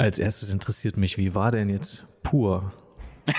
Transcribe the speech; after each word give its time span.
Als 0.00 0.20
erstes 0.20 0.50
interessiert 0.50 0.96
mich, 0.96 1.18
wie 1.18 1.34
war 1.34 1.50
denn 1.50 1.68
jetzt 1.68 2.04
pur? 2.22 2.72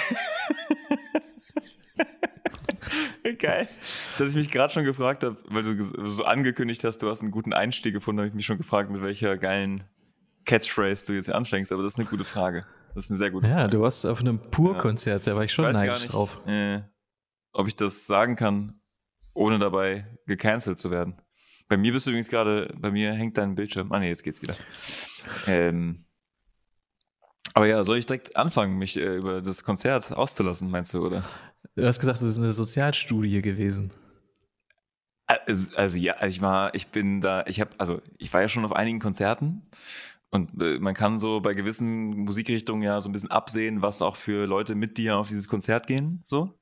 Geil. 3.39 3.69
Dass 4.17 4.31
ich 4.31 4.35
mich 4.35 4.51
gerade 4.51 4.73
schon 4.73 4.83
gefragt 4.83 5.23
habe, 5.23 5.37
weil 5.45 5.63
du 5.63 5.81
so 5.81 6.25
angekündigt 6.25 6.83
hast, 6.83 6.97
du 6.97 7.09
hast 7.09 7.21
einen 7.21 7.31
guten 7.31 7.53
Einstieg 7.53 7.93
gefunden, 7.93 8.19
habe 8.19 8.27
ich 8.27 8.33
mich 8.33 8.45
schon 8.45 8.57
gefragt, 8.57 8.89
mit 8.89 9.01
welcher 9.01 9.37
geilen 9.37 9.85
Catchphrase 10.43 11.05
du 11.07 11.13
jetzt 11.13 11.31
anfängst. 11.31 11.71
Aber 11.71 11.81
das 11.81 11.93
ist 11.93 11.99
eine 11.99 12.09
gute 12.09 12.25
Frage. 12.25 12.65
Das 12.93 13.05
ist 13.05 13.11
eine 13.11 13.19
sehr 13.19 13.31
gute 13.31 13.47
ja, 13.47 13.53
Frage. 13.53 13.65
Ja, 13.65 13.69
du 13.69 13.79
warst 13.81 14.05
auf 14.05 14.19
einem 14.19 14.39
Pur-Konzert, 14.51 15.27
da 15.27 15.37
war 15.37 15.45
ich 15.45 15.53
schon 15.53 15.65
ich 15.65 15.73
neidisch 15.73 16.01
nicht, 16.01 16.13
drauf. 16.13 16.41
Äh, 16.45 16.81
ob 17.53 17.69
ich 17.69 17.77
das 17.77 18.05
sagen 18.05 18.35
kann, 18.35 18.81
ohne 19.33 19.59
dabei 19.59 20.19
gecancelt 20.25 20.77
zu 20.77 20.91
werden. 20.91 21.21
Bei 21.69 21.77
mir 21.77 21.93
bist 21.93 22.05
du 22.05 22.11
übrigens 22.11 22.27
gerade, 22.27 22.75
bei 22.77 22.91
mir 22.91 23.13
hängt 23.13 23.37
dein 23.37 23.55
Bildschirm. 23.55 23.93
Ah, 23.93 23.99
nee, 23.99 24.09
jetzt 24.09 24.23
geht's 24.23 24.41
wieder. 24.41 24.55
Ähm, 25.47 26.03
aber 27.53 27.67
ja, 27.67 27.83
soll 27.83 27.97
ich 27.97 28.05
direkt 28.05 28.35
anfangen, 28.35 28.77
mich 28.77 28.97
äh, 28.97 29.17
über 29.17 29.41
das 29.41 29.63
Konzert 29.63 30.11
auszulassen, 30.11 30.69
meinst 30.69 30.93
du, 30.93 31.05
oder? 31.05 31.23
Du 31.75 31.85
hast 31.85 31.99
gesagt, 31.99 32.17
es 32.17 32.27
ist 32.27 32.37
eine 32.37 32.51
Sozialstudie 32.51 33.41
gewesen. 33.41 33.91
Also, 35.27 35.75
also 35.75 35.97
ja, 35.97 36.23
ich 36.25 36.41
war, 36.41 36.73
ich 36.73 36.87
bin 36.87 37.21
da, 37.21 37.45
ich 37.45 37.61
habe, 37.61 37.71
also 37.77 38.01
ich 38.17 38.33
war 38.33 38.41
ja 38.41 38.47
schon 38.47 38.65
auf 38.65 38.73
einigen 38.73 38.99
Konzerten 38.99 39.69
und 40.31 40.61
äh, 40.61 40.79
man 40.79 40.93
kann 40.93 41.19
so 41.19 41.39
bei 41.39 41.53
gewissen 41.53 42.17
Musikrichtungen 42.25 42.81
ja 42.83 42.99
so 42.99 43.09
ein 43.09 43.11
bisschen 43.11 43.31
absehen, 43.31 43.81
was 43.81 44.01
auch 44.01 44.15
für 44.15 44.45
Leute 44.45 44.75
mit 44.75 44.97
dir 44.97 45.17
auf 45.17 45.27
dieses 45.27 45.47
Konzert 45.47 45.87
gehen, 45.87 46.21
so. 46.23 46.57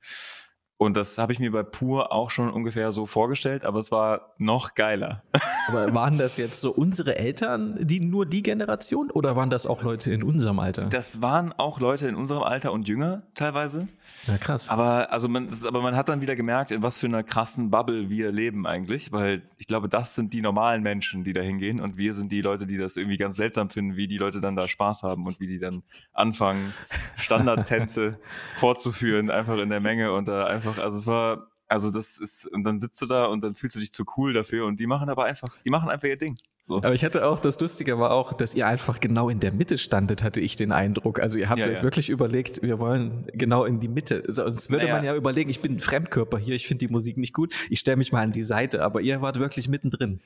Und 0.78 0.96
das 0.96 1.18
habe 1.18 1.32
ich 1.32 1.40
mir 1.40 1.50
bei 1.50 1.64
Pur 1.64 2.12
auch 2.12 2.30
schon 2.30 2.50
ungefähr 2.50 2.92
so 2.92 3.04
vorgestellt, 3.04 3.64
aber 3.64 3.80
es 3.80 3.90
war 3.90 4.34
noch 4.38 4.74
geiler. 4.74 5.24
Aber 5.68 5.92
waren 5.92 6.16
das 6.16 6.38
jetzt 6.38 6.60
so 6.60 6.70
unsere 6.70 7.16
Eltern, 7.18 7.76
die 7.86 8.00
nur 8.00 8.24
die 8.24 8.42
Generation 8.42 9.10
oder 9.10 9.36
waren 9.36 9.50
das 9.50 9.66
auch 9.66 9.82
Leute 9.82 10.10
in 10.10 10.22
unserem 10.22 10.60
Alter? 10.60 10.86
Das 10.86 11.20
waren 11.20 11.52
auch 11.52 11.78
Leute 11.78 12.08
in 12.08 12.14
unserem 12.14 12.42
Alter 12.42 12.72
und 12.72 12.88
jünger 12.88 13.22
teilweise. 13.34 13.86
Ja, 14.26 14.38
krass. 14.38 14.70
Aber, 14.70 15.12
also 15.12 15.28
man, 15.28 15.48
ist, 15.48 15.66
aber 15.66 15.82
man 15.82 15.94
hat 15.94 16.08
dann 16.08 16.20
wieder 16.22 16.36
gemerkt, 16.36 16.70
in 16.70 16.82
was 16.82 16.98
für 16.98 17.06
einer 17.06 17.22
krassen 17.22 17.70
Bubble 17.70 18.08
wir 18.08 18.32
leben 18.32 18.66
eigentlich, 18.66 19.12
weil 19.12 19.42
ich 19.58 19.66
glaube, 19.66 19.88
das 19.88 20.14
sind 20.14 20.32
die 20.32 20.40
normalen 20.40 20.82
Menschen, 20.82 21.24
die 21.24 21.32
da 21.32 21.40
hingehen 21.40 21.80
und 21.80 21.96
wir 21.96 22.14
sind 22.14 22.32
die 22.32 22.40
Leute, 22.40 22.66
die 22.66 22.78
das 22.78 22.96
irgendwie 22.96 23.18
ganz 23.18 23.36
seltsam 23.36 23.70
finden, 23.70 23.96
wie 23.96 24.08
die 24.08 24.18
Leute 24.18 24.40
dann 24.40 24.56
da 24.56 24.68
Spaß 24.68 25.02
haben 25.02 25.26
und 25.26 25.40
wie 25.40 25.46
die 25.46 25.58
dann 25.58 25.82
anfangen, 26.12 26.72
Standardtänze 27.16 28.18
vorzuführen, 28.56 29.30
einfach 29.30 29.58
in 29.58 29.68
der 29.68 29.80
Menge 29.80 30.12
und 30.12 30.28
da 30.28 30.46
einfach 30.46 30.67
einfach, 30.68 30.82
also 30.82 30.96
es 30.96 31.06
war, 31.06 31.50
also 31.68 31.90
das 31.90 32.18
ist, 32.18 32.46
und 32.46 32.64
dann 32.64 32.80
sitzt 32.80 33.00
du 33.02 33.06
da 33.06 33.26
und 33.26 33.42
dann 33.44 33.54
fühlst 33.54 33.76
du 33.76 33.80
dich 33.80 33.92
zu 33.92 34.04
cool 34.16 34.32
dafür 34.32 34.66
und 34.66 34.80
die 34.80 34.86
machen 34.86 35.08
aber 35.08 35.24
einfach, 35.24 35.48
die 35.64 35.70
machen 35.70 35.88
einfach 35.88 36.08
ihr 36.08 36.16
Ding. 36.16 36.36
So. 36.68 36.76
Aber 36.76 36.92
ich 36.92 37.02
hatte 37.02 37.26
auch, 37.26 37.40
das 37.40 37.58
Lustige 37.60 37.98
war 37.98 38.10
auch, 38.10 38.34
dass 38.34 38.54
ihr 38.54 38.66
einfach 38.66 39.00
genau 39.00 39.30
in 39.30 39.40
der 39.40 39.52
Mitte 39.52 39.78
standet, 39.78 40.22
hatte 40.22 40.42
ich 40.42 40.54
den 40.54 40.70
Eindruck. 40.70 41.18
Also 41.18 41.38
ihr 41.38 41.48
habt 41.48 41.60
ja, 41.60 41.66
euch 41.66 41.76
ja. 41.76 41.82
wirklich 41.82 42.10
überlegt, 42.10 42.60
wir 42.60 42.78
wollen 42.78 43.26
genau 43.32 43.64
in 43.64 43.80
die 43.80 43.88
Mitte. 43.88 44.22
Sonst 44.26 44.68
würde 44.68 44.84
naja. 44.84 44.96
man 44.96 45.04
ja 45.04 45.14
überlegen, 45.14 45.48
ich 45.48 45.62
bin 45.62 45.76
ein 45.76 45.80
Fremdkörper 45.80 46.36
hier, 46.36 46.54
ich 46.54 46.66
finde 46.66 46.86
die 46.86 46.92
Musik 46.92 47.16
nicht 47.16 47.32
gut, 47.32 47.54
ich 47.70 47.80
stelle 47.80 47.96
mich 47.96 48.12
mal 48.12 48.22
an 48.22 48.32
die 48.32 48.42
Seite, 48.42 48.84
aber 48.84 49.00
ihr 49.00 49.22
wart 49.22 49.38
wirklich 49.38 49.66
mittendrin. 49.66 50.20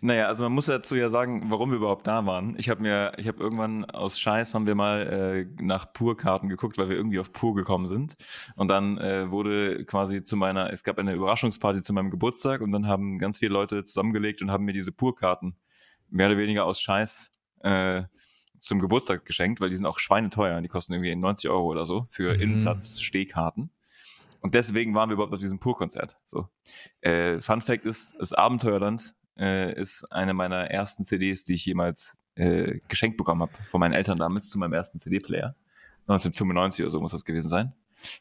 Naja, 0.00 0.28
also 0.28 0.44
man 0.44 0.52
muss 0.52 0.66
dazu 0.66 0.94
ja 0.94 1.08
sagen, 1.08 1.46
warum 1.48 1.70
wir 1.70 1.78
überhaupt 1.78 2.06
da 2.06 2.24
waren. 2.26 2.54
Ich 2.58 2.68
habe 2.68 2.80
mir, 2.80 3.14
ich 3.16 3.26
habe 3.26 3.42
irgendwann 3.42 3.84
aus 3.86 4.20
Scheiß 4.20 4.54
haben 4.54 4.68
wir 4.68 4.76
mal 4.76 5.02
äh, 5.02 5.46
nach 5.60 5.92
Pur-Karten 5.92 6.48
geguckt, 6.48 6.78
weil 6.78 6.90
wir 6.90 6.96
irgendwie 6.96 7.18
auf 7.18 7.32
Pur 7.32 7.56
gekommen 7.56 7.88
sind. 7.88 8.14
Und 8.54 8.68
dann 8.68 8.98
äh, 8.98 9.32
wurde 9.32 9.84
quasi 9.84 10.22
zu 10.22 10.36
meiner, 10.36 10.72
es 10.72 10.84
gab 10.84 10.96
eine 11.00 11.12
Überraschungsparty 11.12 11.82
zu 11.82 11.92
meinem 11.92 12.10
Geburtstag 12.10 12.60
und 12.60 12.70
dann 12.70 12.86
haben 12.86 13.18
ganz 13.18 13.40
viele 13.40 13.52
Leute 13.52 13.82
zusammengelegt 13.82 14.42
und 14.42 14.52
haben 14.52 14.64
mir 14.64 14.72
diese 14.72 14.92
Pur-Karten 14.92 15.56
mehr 16.10 16.28
oder 16.28 16.38
weniger 16.38 16.64
aus 16.64 16.80
Scheiß 16.80 17.32
äh, 17.60 18.02
zum 18.58 18.80
Geburtstag 18.80 19.24
geschenkt, 19.24 19.60
weil 19.60 19.70
die 19.70 19.76
sind 19.76 19.86
auch 19.86 19.98
schweineteuer. 19.98 20.60
Die 20.60 20.68
kosten 20.68 20.92
irgendwie 20.92 21.14
90 21.14 21.50
Euro 21.50 21.66
oder 21.66 21.86
so 21.86 22.06
für 22.10 22.34
mhm. 22.34 22.40
Innenplatz-Stehkarten. 22.40 23.70
Und 24.40 24.54
deswegen 24.54 24.94
waren 24.94 25.08
wir 25.10 25.14
überhaupt 25.14 25.32
auf 25.32 25.40
diesem 25.40 25.58
Pur-Konzert. 25.58 26.16
So. 26.24 26.48
Äh, 27.00 27.40
Fun 27.40 27.60
Fact 27.60 27.84
ist, 27.84 28.14
das 28.18 28.32
Abenteuerland 28.32 29.14
äh, 29.36 29.78
ist 29.78 30.04
eine 30.12 30.34
meiner 30.34 30.70
ersten 30.70 31.04
CDs, 31.04 31.44
die 31.44 31.54
ich 31.54 31.66
jemals 31.66 32.18
äh, 32.36 32.78
geschenkt 32.88 33.16
bekommen 33.16 33.42
habe 33.42 33.52
von 33.68 33.80
meinen 33.80 33.94
Eltern 33.94 34.18
damals 34.18 34.48
zu 34.48 34.58
meinem 34.58 34.72
ersten 34.72 35.00
CD-Player. 35.00 35.56
1995 36.06 36.84
oder 36.84 36.90
so 36.90 37.00
muss 37.00 37.12
das 37.12 37.24
gewesen 37.24 37.48
sein. 37.48 37.74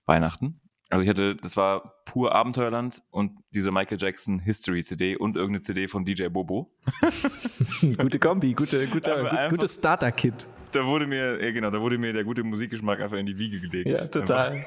Weihnachten. 0.06 0.60
Also 0.90 1.04
ich 1.04 1.10
hatte, 1.10 1.36
das 1.36 1.58
war 1.58 2.02
pur 2.06 2.34
Abenteuerland 2.34 3.04
und 3.12 3.40
diese 3.54 3.72
Michael 3.72 3.98
Jackson 4.00 4.40
History 4.40 4.84
CD 4.84 5.18
und 5.18 5.36
irgendeine 5.36 5.62
CD 5.62 5.88
von 5.90 6.06
DJ 6.06 6.28
Bobo. 6.28 6.72
gute 7.82 8.20
Kombi, 8.20 8.54
gute, 8.54 8.88
gute, 8.88 9.28
gut, 9.30 9.50
gutes 9.50 9.76
Starter-Kit. 9.76 10.48
Da 10.72 10.86
wurde 10.86 11.06
mir, 11.06 11.44
ja 11.44 11.52
genau, 11.52 11.72
da 11.72 11.82
wurde 11.82 11.98
mir 11.98 12.14
der 12.14 12.24
gute 12.24 12.44
Musikgeschmack 12.44 13.02
einfach 13.02 13.18
in 13.18 13.26
die 13.26 13.38
Wiege 13.38 13.60
gelegt. 13.60 13.90
Ja, 13.90 14.06
total. 14.06 14.66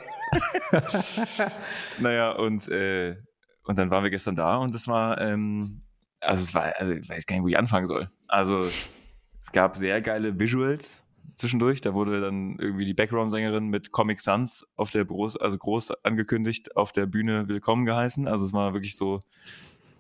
naja, 1.99 2.33
und, 2.33 2.69
äh, 2.69 3.17
und 3.65 3.79
dann 3.79 3.91
waren 3.91 4.03
wir 4.03 4.11
gestern 4.11 4.35
da 4.35 4.57
und 4.57 4.75
es 4.75 4.89
war, 4.89 5.19
ähm, 5.23 5.83
also 6.21 6.43
es 6.43 6.55
war, 6.55 6.75
also 6.77 6.93
ich 6.93 7.09
weiß 7.09 7.25
gar 7.25 7.37
nicht, 7.37 7.45
wo 7.45 7.49
ich 7.49 7.57
anfangen 7.57 7.87
soll. 7.87 8.11
Also 8.29 8.61
es 8.61 9.53
gab 9.53 9.75
sehr 9.75 10.03
geile 10.03 10.39
Visuals 10.39 11.07
zwischendurch. 11.41 11.81
Da 11.81 11.95
wurde 11.95 12.21
dann 12.21 12.57
irgendwie 12.59 12.85
die 12.85 12.95
Background-Sängerin 12.95 13.67
mit 13.69 13.91
Comic 13.91 14.21
Sans 14.21 14.67
auf 14.77 14.91
der 14.91 15.05
groß, 15.05 15.37
also 15.37 15.59
groß 15.59 15.93
angekündigt, 16.05 16.77
auf 16.77 16.93
der 16.93 17.07
Bühne 17.07 17.49
willkommen 17.49 17.85
geheißen. 17.85 18.29
Also 18.29 18.45
es 18.45 18.53
war 18.53 18.73
wirklich 18.75 18.97
so. 18.97 19.21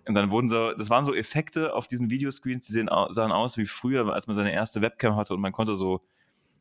Und 0.06 0.14
dann 0.14 0.30
wurden 0.30 0.48
so, 0.48 0.72
das 0.72 0.90
waren 0.90 1.04
so 1.04 1.14
Effekte 1.14 1.74
auf 1.74 1.86
diesen 1.86 2.10
Videoscreens, 2.10 2.66
die 2.66 2.72
sehen, 2.72 2.88
sahen 3.10 3.32
aus 3.32 3.58
wie 3.58 3.66
früher, 3.66 4.12
als 4.12 4.26
man 4.26 4.36
seine 4.36 4.52
erste 4.52 4.80
Webcam 4.80 5.16
hatte 5.16 5.34
und 5.34 5.40
man 5.40 5.52
konnte 5.52 5.76
so, 5.76 6.00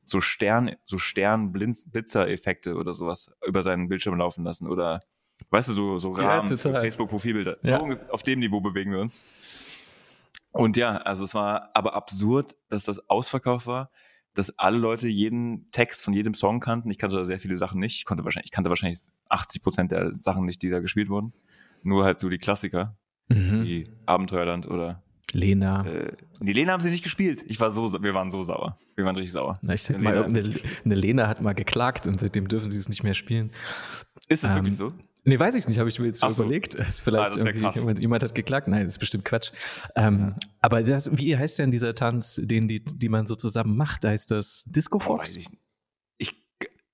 so 0.04 0.22
Stern, 0.22 0.76
so 0.86 0.98
Stern-Blitzer-Effekte 0.98 2.76
oder 2.76 2.94
sowas 2.94 3.32
über 3.46 3.64
seinen 3.64 3.88
Bildschirm 3.88 4.18
laufen 4.18 4.44
lassen 4.44 4.68
oder, 4.68 5.00
weißt 5.52 5.70
du, 5.70 5.74
so, 5.74 5.98
so 5.98 6.12
Rahmen 6.12 6.48
ja, 6.48 6.58
für 6.58 6.74
Facebook-Profilbilder. 6.74 7.58
Ja. 7.64 7.80
So 7.80 7.96
auf 8.12 8.24
dem 8.24 8.40
Niveau 8.40 8.60
bewegen 8.60 8.92
wir 8.92 9.00
uns. 9.00 9.26
Und 10.52 10.78
ja, 10.78 10.98
also 10.98 11.24
es 11.24 11.34
war 11.34 11.70
aber 11.74 11.94
absurd, 11.94 12.56
dass 12.70 12.86
das 12.86 13.10
ausverkauft 13.10 13.68
war 13.68 13.90
dass 14.34 14.58
alle 14.58 14.78
Leute 14.78 15.08
jeden 15.08 15.70
Text 15.72 16.04
von 16.04 16.14
jedem 16.14 16.34
Song 16.34 16.60
kannten. 16.60 16.90
Ich 16.90 16.98
kannte 16.98 17.16
da 17.16 17.26
sehr 17.26 17.40
viele 17.40 17.58
Sachen 17.58 17.80
nicht. 17.80 17.98
Ich, 17.98 18.06
konnte 18.06 18.24
wahrscheinlich, 18.24 18.48
ich 18.48 18.52
kannte 18.52 18.70
wahrscheinlich 18.70 19.00
80 19.30 19.62
Prozent 19.64 19.92
der 19.92 20.14
Sachen 20.14 20.46
nicht, 20.46 20.62
die 20.62 20.70
da 20.70 20.80
gespielt 20.80 21.10
wurden. 21.10 21.34
Nur 21.84 22.04
halt 22.04 22.20
so 22.20 22.30
die 22.30 22.38
Klassiker, 22.38 22.98
mhm. 23.28 23.64
wie 23.64 23.90
Abenteuerland 24.06 24.68
oder 24.68 25.02
Lena. 25.34 25.86
Äh, 25.86 26.14
die 26.40 26.54
Lena 26.54 26.74
haben 26.74 26.82
sie 26.82 26.90
nicht 26.90 27.04
gespielt. 27.04 27.44
Ich 27.48 27.60
war 27.60 27.72
so, 27.72 28.02
wir 28.02 28.14
waren 28.14 28.32
so 28.32 28.44
sauer. 28.44 28.78
Wir 28.96 29.06
waren 29.06 29.16
richtig 29.16 29.32
sauer. 29.32 29.60
Na, 29.62 29.74
ich 29.74 29.84
denke 29.84 30.04
mal, 30.04 30.24
eine, 30.24 30.54
eine 30.84 30.96
Lena 30.96 31.28
hat 31.28 31.42
mal 31.42 31.54
geklagt 31.54 32.08
und 32.08 32.20
seitdem 32.20 32.48
dürfen 32.48 32.72
sie 32.72 32.80
es 32.80 32.90
nicht 32.90 33.04
mehr 33.04 33.14
spielen. 33.14 33.52
Ist 34.28 34.44
das 34.44 34.52
ähm, 34.52 34.58
wirklich 34.58 34.78
so? 34.78 34.92
Nee, 35.24 35.40
weiß 35.40 35.56
ich 35.56 35.68
nicht, 35.68 35.80
habe 35.80 35.90
ich 35.90 36.00
mir 36.00 36.08
jetzt 36.08 36.20
so 36.20 36.28
überlegt. 36.28 36.76
Ist 36.76 37.02
vielleicht 37.02 37.34
ah, 37.34 37.46
irgendwie 37.46 38.02
jemand, 38.02 38.24
hat 38.24 38.34
geklagt. 38.34 38.68
Nein, 38.68 38.84
das 38.84 38.94
ist 38.94 39.00
bestimmt 39.00 39.26
Quatsch. 39.26 39.52
Ähm, 39.96 40.20
ja. 40.20 40.36
Aber 40.62 40.82
das, 40.82 41.16
wie 41.18 41.38
heißt 41.38 41.60
denn 41.60 41.72
dieser 41.72 41.94
Tanz, 41.94 42.40
den 42.42 42.68
die, 42.68 42.84
die 42.84 43.10
man 43.10 43.28
so 43.28 43.36
zusammen 43.36 43.76
macht? 43.76 44.06
Heißt 44.06 44.32
das 44.32 44.64
Disco 44.68 45.00
Fox? 45.00 45.38
Oh, 45.38 45.42
ich, 46.18 46.32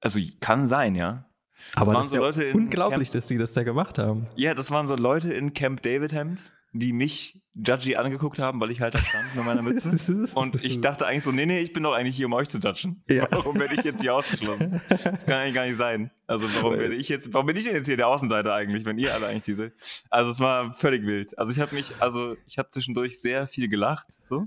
also 0.02 0.20
kann 0.40 0.66
sein, 0.66 0.96
ja. 0.96 1.30
Aber 1.76 1.94
das, 1.94 2.00
das 2.00 2.06
ist 2.08 2.12
so 2.12 2.18
ja 2.18 2.24
Leute 2.24 2.54
unglaublich, 2.54 3.10
Camp, 3.10 3.14
dass 3.14 3.28
die 3.28 3.38
das 3.38 3.54
da 3.54 3.64
gemacht 3.64 3.98
haben. 3.98 4.28
Ja, 4.36 4.54
das 4.54 4.72
waren 4.72 4.88
so 4.88 4.96
Leute 4.96 5.34
in 5.34 5.54
Camp 5.54 5.82
David 5.82 6.14
Hemd 6.14 6.52
die 6.76 6.94
mich 6.94 7.42
judgy 7.56 7.96
angeguckt 7.96 8.40
haben, 8.40 8.60
weil 8.60 8.72
ich 8.72 8.82
halt 8.82 8.96
da 8.96 9.00
stand 9.00 9.36
mit 9.36 9.46
meiner 9.46 9.62
Mütze. 9.62 9.98
Und 10.36 10.64
ich 10.64 10.82
dachte 10.82 11.08
eigentlich 11.08 11.24
so, 11.24 11.32
nee, 11.32 11.46
nee, 11.46 11.62
ich 11.62 11.74
bin 11.74 11.84
doch 11.84 11.94
eigentlich 11.94 12.18
hier, 12.18 12.26
um 12.26 12.34
euch 12.34 12.50
zu 12.50 12.60
judgen. 12.60 13.04
Ja. 13.10 13.28
Warum 13.32 13.60
werde 13.60 13.74
ich 13.76 13.84
jetzt 13.84 14.02
hier 14.02 14.14
ausgeschlossen? 14.14 14.82
Das 14.90 15.26
kann 15.26 15.38
eigentlich 15.38 15.56
gar 15.56 15.66
nicht 15.66 15.78
sein. 15.78 16.12
Also 16.28 16.48
warum 16.56 16.78
werde 16.78 16.96
ich 16.96 17.08
jetzt, 17.10 17.34
warum 17.34 17.48
bin 17.48 17.56
ich 17.56 17.64
denn 17.66 17.76
jetzt 17.76 17.88
hier 17.88 17.98
der 17.98 18.08
Außenseiter 18.08 18.54
eigentlich, 18.54 18.86
wenn 18.86 18.98
ihr 18.98 19.14
alle 19.14 19.28
eigentlich 19.28 19.44
diese. 19.44 19.72
Also 20.10 20.32
es 20.32 20.40
war 20.40 20.74
völlig 20.74 21.06
wild. 21.06 21.38
Also 21.38 21.52
ich 21.52 21.60
habe 21.60 21.74
mich, 21.76 21.94
also 22.00 22.36
ich 22.46 22.58
habe 22.58 22.70
zwischendurch 22.70 23.20
sehr 23.20 23.48
viel 23.48 23.70
gelacht, 23.70 24.12
so. 24.12 24.46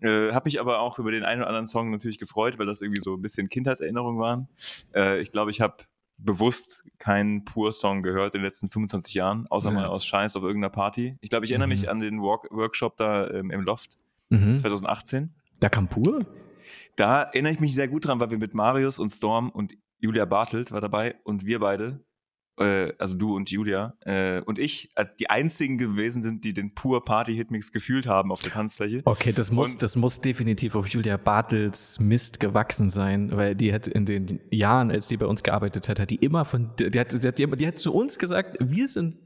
Äh, 0.00 0.32
habe 0.32 0.46
mich 0.46 0.60
aber 0.60 0.80
auch 0.80 0.98
über 0.98 1.12
den 1.12 1.24
einen 1.24 1.40
oder 1.40 1.48
anderen 1.48 1.66
Song 1.66 1.90
natürlich 1.90 2.18
gefreut, 2.18 2.58
weil 2.58 2.66
das 2.66 2.82
irgendwie 2.82 3.00
so 3.00 3.14
ein 3.14 3.22
bisschen 3.22 3.48
Kindheitserinnerungen 3.48 4.20
waren. 4.20 4.48
Äh, 4.94 5.20
ich 5.20 5.32
glaube, 5.32 5.50
ich 5.50 5.60
habe 5.60 5.76
bewusst 6.18 6.84
keinen 6.98 7.44
Pur-Song 7.44 8.02
gehört 8.02 8.34
in 8.34 8.40
den 8.40 8.46
letzten 8.46 8.68
25 8.68 9.14
Jahren, 9.14 9.46
außer 9.48 9.70
ja. 9.70 9.74
mal 9.74 9.86
aus 9.86 10.06
Scheiß 10.06 10.36
auf 10.36 10.42
irgendeiner 10.42 10.70
Party. 10.70 11.16
Ich 11.20 11.30
glaube, 11.30 11.44
ich 11.44 11.52
erinnere 11.52 11.68
mhm. 11.68 11.72
mich 11.72 11.90
an 11.90 12.00
den 12.00 12.22
Walk 12.22 12.48
Workshop 12.50 12.96
da 12.96 13.28
ähm, 13.30 13.50
im 13.50 13.62
Loft 13.62 13.98
mhm. 14.30 14.58
2018. 14.58 15.34
Da 15.60 15.68
kam 15.68 15.88
Pur? 15.88 16.26
Da 16.96 17.22
erinnere 17.22 17.52
ich 17.52 17.60
mich 17.60 17.74
sehr 17.74 17.88
gut 17.88 18.06
dran, 18.06 18.20
weil 18.20 18.30
wir 18.30 18.38
mit 18.38 18.54
Marius 18.54 18.98
und 18.98 19.10
Storm 19.10 19.50
und 19.50 19.74
Julia 19.98 20.24
Bartelt 20.24 20.72
war 20.72 20.80
dabei 20.80 21.16
und 21.24 21.46
wir 21.46 21.58
beide 21.58 22.00
äh, 22.58 22.92
also 22.98 23.14
du 23.14 23.34
und 23.34 23.50
Julia 23.50 23.94
äh, 24.00 24.40
und 24.42 24.58
ich 24.58 24.90
äh, 24.94 25.04
die 25.18 25.30
einzigen 25.30 25.78
gewesen 25.78 26.22
sind, 26.22 26.44
die 26.44 26.52
den 26.52 26.74
pur 26.74 27.04
Party 27.04 27.34
Hitmix 27.34 27.72
gefühlt 27.72 28.06
haben 28.06 28.30
auf 28.30 28.42
der 28.42 28.52
Tanzfläche. 28.52 29.02
Okay, 29.04 29.32
das 29.32 29.50
muss, 29.50 29.74
und, 29.74 29.82
das 29.82 29.96
muss 29.96 30.20
definitiv 30.20 30.74
auf 30.74 30.86
Julia 30.88 31.16
Bartels 31.16 31.98
Mist 32.00 32.40
gewachsen 32.40 32.90
sein, 32.90 33.36
weil 33.36 33.54
die 33.54 33.72
hat 33.72 33.86
in 33.86 34.06
den 34.06 34.40
Jahren, 34.50 34.90
als 34.90 35.08
die 35.08 35.16
bei 35.16 35.26
uns 35.26 35.42
gearbeitet 35.42 35.88
hat, 35.88 35.98
hat 36.00 36.10
die 36.10 36.16
immer 36.16 36.44
von, 36.44 36.70
die 36.78 36.98
hat, 36.98 37.12
die 37.12 37.26
hat, 37.26 37.60
die 37.60 37.66
hat 37.66 37.78
zu 37.78 37.92
uns 37.92 38.18
gesagt, 38.18 38.56
wir 38.60 38.88
sind 38.88 39.18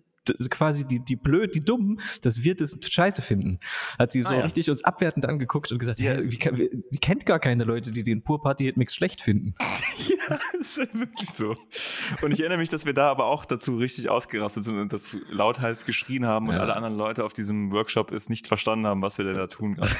quasi 0.50 0.86
die, 0.86 1.00
die 1.00 1.16
blöd, 1.16 1.54
die 1.54 1.60
dummen, 1.60 2.00
dass 2.22 2.42
wir 2.42 2.54
das 2.54 2.78
scheiße 2.80 3.22
finden. 3.22 3.58
Hat 3.98 4.12
sie 4.12 4.22
so 4.22 4.34
ah, 4.34 4.38
ja. 4.38 4.44
richtig 4.44 4.70
uns 4.70 4.84
abwertend 4.84 5.26
angeguckt 5.26 5.72
und 5.72 5.78
gesagt, 5.78 6.00
ja. 6.00 6.12
hey, 6.12 6.30
wie 6.30 6.38
die 6.38 6.98
kennt 6.98 7.26
gar 7.26 7.38
keine 7.38 7.64
Leute, 7.64 7.92
die 7.92 8.02
den 8.02 8.22
Pur 8.22 8.42
Party 8.42 8.72
Mix 8.76 8.94
schlecht 8.94 9.20
finden. 9.20 9.54
ja, 10.08 10.38
das 10.58 10.76
ist 10.76 10.94
wirklich 10.94 11.30
so. 11.30 11.56
Und 12.22 12.32
ich 12.32 12.40
erinnere 12.40 12.58
mich, 12.58 12.69
dass 12.69 12.86
wir 12.86 12.94
da 12.94 13.10
aber 13.10 13.26
auch 13.26 13.44
dazu 13.44 13.76
richtig 13.76 14.08
ausgerastet 14.08 14.64
sind 14.64 14.78
und 14.78 14.92
das 14.92 15.16
lauthals 15.30 15.84
geschrien 15.84 16.26
haben 16.26 16.48
und 16.48 16.54
alle 16.56 16.76
anderen 16.76 16.96
Leute 16.96 17.24
auf 17.24 17.32
diesem 17.32 17.72
Workshop 17.72 18.12
es 18.12 18.28
nicht 18.28 18.46
verstanden 18.46 18.86
haben, 18.86 19.02
was 19.02 19.19
wir 19.19 19.24
denn 19.24 19.34
da 19.34 19.46
tun 19.46 19.74
gerade. 19.74 19.90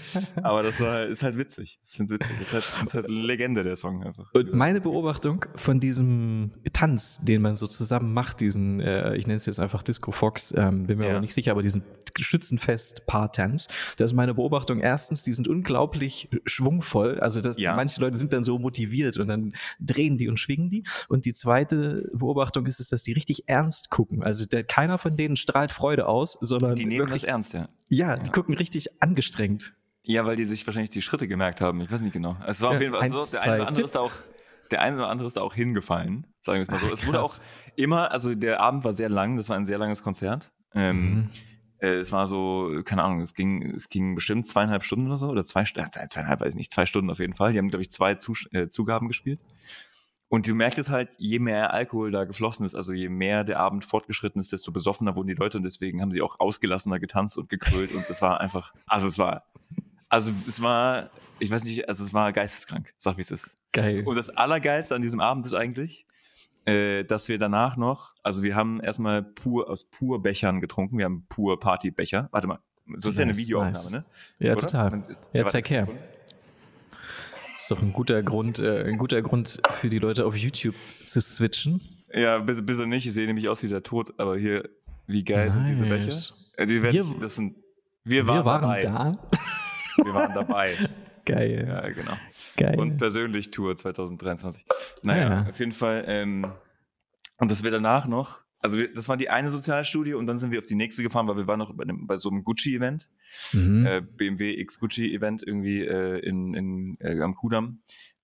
So. 0.00 0.20
aber 0.42 0.62
das 0.62 0.80
war, 0.80 1.04
ist 1.06 1.22
halt 1.22 1.36
witzig. 1.36 1.78
Ich 1.84 1.96
finde 1.96 2.14
witzig. 2.14 2.36
Das 2.38 2.48
ist, 2.52 2.76
halt, 2.76 2.86
ist 2.86 2.94
halt 2.94 3.06
eine 3.06 3.14
Legende, 3.14 3.64
der 3.64 3.76
Song 3.76 4.02
einfach. 4.02 4.32
Und 4.32 4.52
meine 4.52 4.80
Beobachtung 4.80 5.44
von 5.54 5.80
diesem 5.80 6.52
Tanz, 6.72 7.20
den 7.24 7.42
man 7.42 7.56
so 7.56 7.66
zusammen 7.66 8.12
macht, 8.12 8.40
diesen, 8.40 8.80
äh, 8.80 9.16
ich 9.16 9.26
nenne 9.26 9.36
es 9.36 9.46
jetzt 9.46 9.53
einfach 9.60 9.82
Disco 9.82 10.12
Fox, 10.12 10.52
ähm, 10.56 10.86
bin 10.86 10.98
mir 10.98 11.06
ja. 11.06 11.10
aber 11.12 11.20
nicht 11.20 11.34
sicher, 11.34 11.52
aber 11.52 11.62
diesen 11.62 11.82
Schützenfest-Paar-Tanz, 12.16 13.68
das 13.96 14.12
ist 14.12 14.14
meine 14.14 14.34
Beobachtung. 14.34 14.80
Erstens, 14.80 15.22
die 15.22 15.32
sind 15.32 15.48
unglaublich 15.48 16.28
schwungvoll. 16.46 17.18
Also 17.20 17.40
das, 17.40 17.58
ja. 17.58 17.74
manche 17.74 18.00
Leute 18.00 18.16
sind 18.16 18.32
dann 18.32 18.44
so 18.44 18.58
motiviert 18.58 19.16
und 19.16 19.28
dann 19.28 19.54
drehen 19.80 20.16
die 20.16 20.28
und 20.28 20.38
schwingen 20.38 20.70
die. 20.70 20.84
Und 21.08 21.24
die 21.24 21.32
zweite 21.32 22.08
Beobachtung 22.12 22.66
ist 22.66 22.80
es, 22.80 22.88
dass 22.88 23.02
die 23.02 23.12
richtig 23.12 23.44
ernst 23.48 23.90
gucken. 23.90 24.22
Also 24.22 24.46
der, 24.46 24.64
keiner 24.64 24.98
von 24.98 25.16
denen 25.16 25.36
strahlt 25.36 25.72
Freude 25.72 26.06
aus, 26.06 26.38
sondern 26.40 26.76
die 26.76 26.86
nehmen 26.86 27.06
wirklich, 27.06 27.22
das 27.22 27.28
ernst, 27.28 27.54
ja. 27.54 27.68
Ja, 27.88 28.16
die 28.16 28.26
ja. 28.26 28.32
gucken 28.32 28.54
richtig 28.54 29.02
angestrengt. 29.02 29.74
Ja, 30.06 30.26
weil 30.26 30.36
die 30.36 30.44
sich 30.44 30.66
wahrscheinlich 30.66 30.90
die 30.90 31.00
Schritte 31.00 31.26
gemerkt 31.26 31.62
haben. 31.62 31.80
Ich 31.80 31.90
weiß 31.90 32.02
nicht 32.02 32.12
genau. 32.12 32.36
Es 32.46 32.60
war 32.60 32.72
auf 32.72 32.80
jeden 32.80 32.92
Fall 32.92 33.02
also, 33.02 33.24
der 33.32 33.42
eine 33.42 33.54
oder 33.54 33.66
andere 33.68 33.84
ist 33.84 33.94
da 33.94 34.00
auch 34.00 34.12
der 34.70 34.80
eine 34.80 34.96
oder 34.96 35.08
andere 35.08 35.26
ist 35.26 35.36
da 35.36 35.42
auch 35.42 35.54
hingefallen, 35.54 36.26
sagen 36.42 36.58
wir 36.58 36.62
es 36.62 36.70
mal 36.70 36.78
so. 36.78 36.86
Ach, 36.86 36.92
es 36.92 37.06
wurde 37.06 37.22
auch 37.22 37.38
immer, 37.76 38.10
also 38.10 38.34
der 38.34 38.60
Abend 38.60 38.84
war 38.84 38.92
sehr 38.92 39.08
lang, 39.08 39.36
das 39.36 39.48
war 39.48 39.56
ein 39.56 39.66
sehr 39.66 39.78
langes 39.78 40.02
Konzert. 40.02 40.50
Ähm, 40.74 41.14
mhm. 41.14 41.28
äh, 41.78 41.94
es 41.94 42.12
war 42.12 42.26
so, 42.26 42.80
keine 42.84 43.02
Ahnung, 43.02 43.20
es 43.20 43.34
ging, 43.34 43.74
es 43.76 43.88
ging 43.88 44.14
bestimmt 44.14 44.46
zweieinhalb 44.46 44.84
Stunden 44.84 45.06
oder 45.06 45.18
so, 45.18 45.28
oder 45.28 45.44
zwei, 45.44 45.62
äh, 45.62 46.08
zweieinhalb, 46.08 46.40
weiß 46.40 46.50
ich 46.50 46.58
nicht, 46.58 46.72
zwei 46.72 46.86
Stunden 46.86 47.10
auf 47.10 47.18
jeden 47.18 47.34
Fall. 47.34 47.52
Die 47.52 47.58
haben, 47.58 47.68
glaube 47.68 47.82
ich, 47.82 47.90
zwei 47.90 48.14
Zus 48.14 48.46
äh, 48.52 48.68
Zugaben 48.68 49.08
gespielt. 49.08 49.40
Und 50.28 50.48
du 50.48 50.54
merkst 50.56 50.78
es 50.80 50.90
halt, 50.90 51.14
je 51.18 51.38
mehr 51.38 51.72
Alkohol 51.72 52.10
da 52.10 52.24
geflossen 52.24 52.66
ist, 52.66 52.74
also 52.74 52.92
je 52.92 53.08
mehr 53.08 53.44
der 53.44 53.60
Abend 53.60 53.84
fortgeschritten 53.84 54.40
ist, 54.40 54.52
desto 54.52 54.72
besoffener 54.72 55.14
wurden 55.14 55.28
die 55.28 55.34
Leute 55.34 55.58
und 55.58 55.62
deswegen 55.62 56.00
haben 56.00 56.10
sie 56.10 56.22
auch 56.22 56.40
ausgelassener 56.40 56.98
getanzt 56.98 57.38
und 57.38 57.48
gekrölt 57.48 57.92
und 57.92 58.08
es 58.10 58.20
war 58.20 58.40
einfach, 58.40 58.74
also 58.86 59.06
es 59.06 59.16
war, 59.16 59.44
also 60.14 60.30
es 60.46 60.62
war, 60.62 61.10
ich 61.40 61.50
weiß 61.50 61.64
nicht, 61.64 61.88
also 61.88 62.04
es 62.04 62.14
war 62.14 62.32
geisteskrank, 62.32 62.94
sag 62.98 63.16
wie 63.16 63.20
es 63.22 63.32
ist. 63.32 63.56
Geil. 63.72 64.04
Und 64.06 64.14
das 64.14 64.30
Allergeilste 64.30 64.94
an 64.94 65.02
diesem 65.02 65.18
Abend 65.18 65.44
ist 65.44 65.54
eigentlich, 65.54 66.06
äh, 66.66 67.02
dass 67.02 67.28
wir 67.28 67.36
danach 67.36 67.76
noch, 67.76 68.12
also 68.22 68.44
wir 68.44 68.54
haben 68.54 68.80
erstmal 68.80 69.24
pur 69.24 69.68
aus 69.68 69.82
pur 69.82 70.22
Bechern 70.22 70.60
getrunken, 70.60 70.98
wir 70.98 71.06
haben 71.06 71.26
pur 71.28 71.58
Partybecher. 71.58 72.28
Warte 72.30 72.46
mal, 72.46 72.60
das 72.86 73.06
ist 73.06 73.18
ja 73.18 73.24
eine 73.24 73.36
Videoaufnahme, 73.36 73.74
nice. 73.74 73.90
ne? 73.90 74.04
Ja, 74.38 74.52
Oder? 74.52 74.60
total. 74.60 74.98
Ist, 75.00 75.24
ja, 75.32 75.44
zeig 75.46 75.68
her. 75.68 75.88
Ist 77.58 77.72
doch 77.72 77.82
ein 77.82 77.92
guter 77.92 78.22
Grund, 78.22 78.60
äh, 78.60 78.84
ein 78.84 78.98
guter 78.98 79.20
Grund 79.20 79.60
für 79.80 79.88
die 79.88 79.98
Leute 79.98 80.26
auf 80.26 80.36
YouTube 80.36 80.76
zu 81.04 81.20
switchen. 81.20 81.80
Ja, 82.12 82.38
bis, 82.38 82.64
bis 82.64 82.78
nicht. 82.78 83.04
Ich 83.04 83.14
sehe 83.14 83.26
nämlich 83.26 83.48
aus 83.48 83.64
wie 83.64 83.68
der 83.68 83.82
Tod, 83.82 84.14
aber 84.18 84.36
hier, 84.38 84.68
wie 85.08 85.24
geil 85.24 85.48
nice. 85.48 85.54
sind 85.54 85.68
diese 85.68 85.86
Becher? 85.86 86.34
Äh, 86.56 86.66
die 86.66 86.82
wir, 86.84 87.04
das 87.18 87.34
sind, 87.34 87.56
wir, 88.04 88.28
wir 88.28 88.44
waren, 88.44 88.62
waren 88.62 88.80
da. 88.80 89.18
Wir 89.96 90.14
waren 90.14 90.34
dabei. 90.34 90.76
Geil. 91.24 91.64
Ja, 91.66 91.88
genau. 91.88 92.16
Geil. 92.56 92.78
Und 92.78 92.98
persönlich 92.98 93.50
Tour 93.50 93.76
2023. 93.76 94.64
Naja, 95.02 95.30
ja. 95.30 95.48
auf 95.48 95.58
jeden 95.58 95.72
Fall. 95.72 96.04
Ähm, 96.06 96.52
und 97.38 97.50
das 97.50 97.64
wir 97.64 97.70
danach 97.70 98.06
noch, 98.06 98.40
also 98.64 98.78
wir, 98.78 98.92
das 98.92 99.08
war 99.08 99.16
die 99.16 99.28
eine 99.28 99.50
Sozialstudie 99.50 100.14
und 100.14 100.26
dann 100.26 100.38
sind 100.38 100.50
wir 100.50 100.58
auf 100.58 100.66
die 100.66 100.74
nächste 100.74 101.02
gefahren, 101.02 101.28
weil 101.28 101.36
wir 101.36 101.46
waren 101.46 101.58
noch 101.58 101.74
bei, 101.74 101.82
einem, 101.82 102.06
bei 102.06 102.16
so 102.16 102.30
einem 102.30 102.44
Gucci-Event, 102.44 103.10
mhm. 103.52 103.86
äh, 103.86 104.00
BMW 104.00 104.58
X 104.58 104.80
Gucci-Event 104.80 105.42
irgendwie 105.42 105.82
äh, 105.82 106.18
in, 106.20 106.54
in, 106.54 106.96
äh, 107.00 107.20
am 107.20 107.34
Kudamm. 107.34 107.82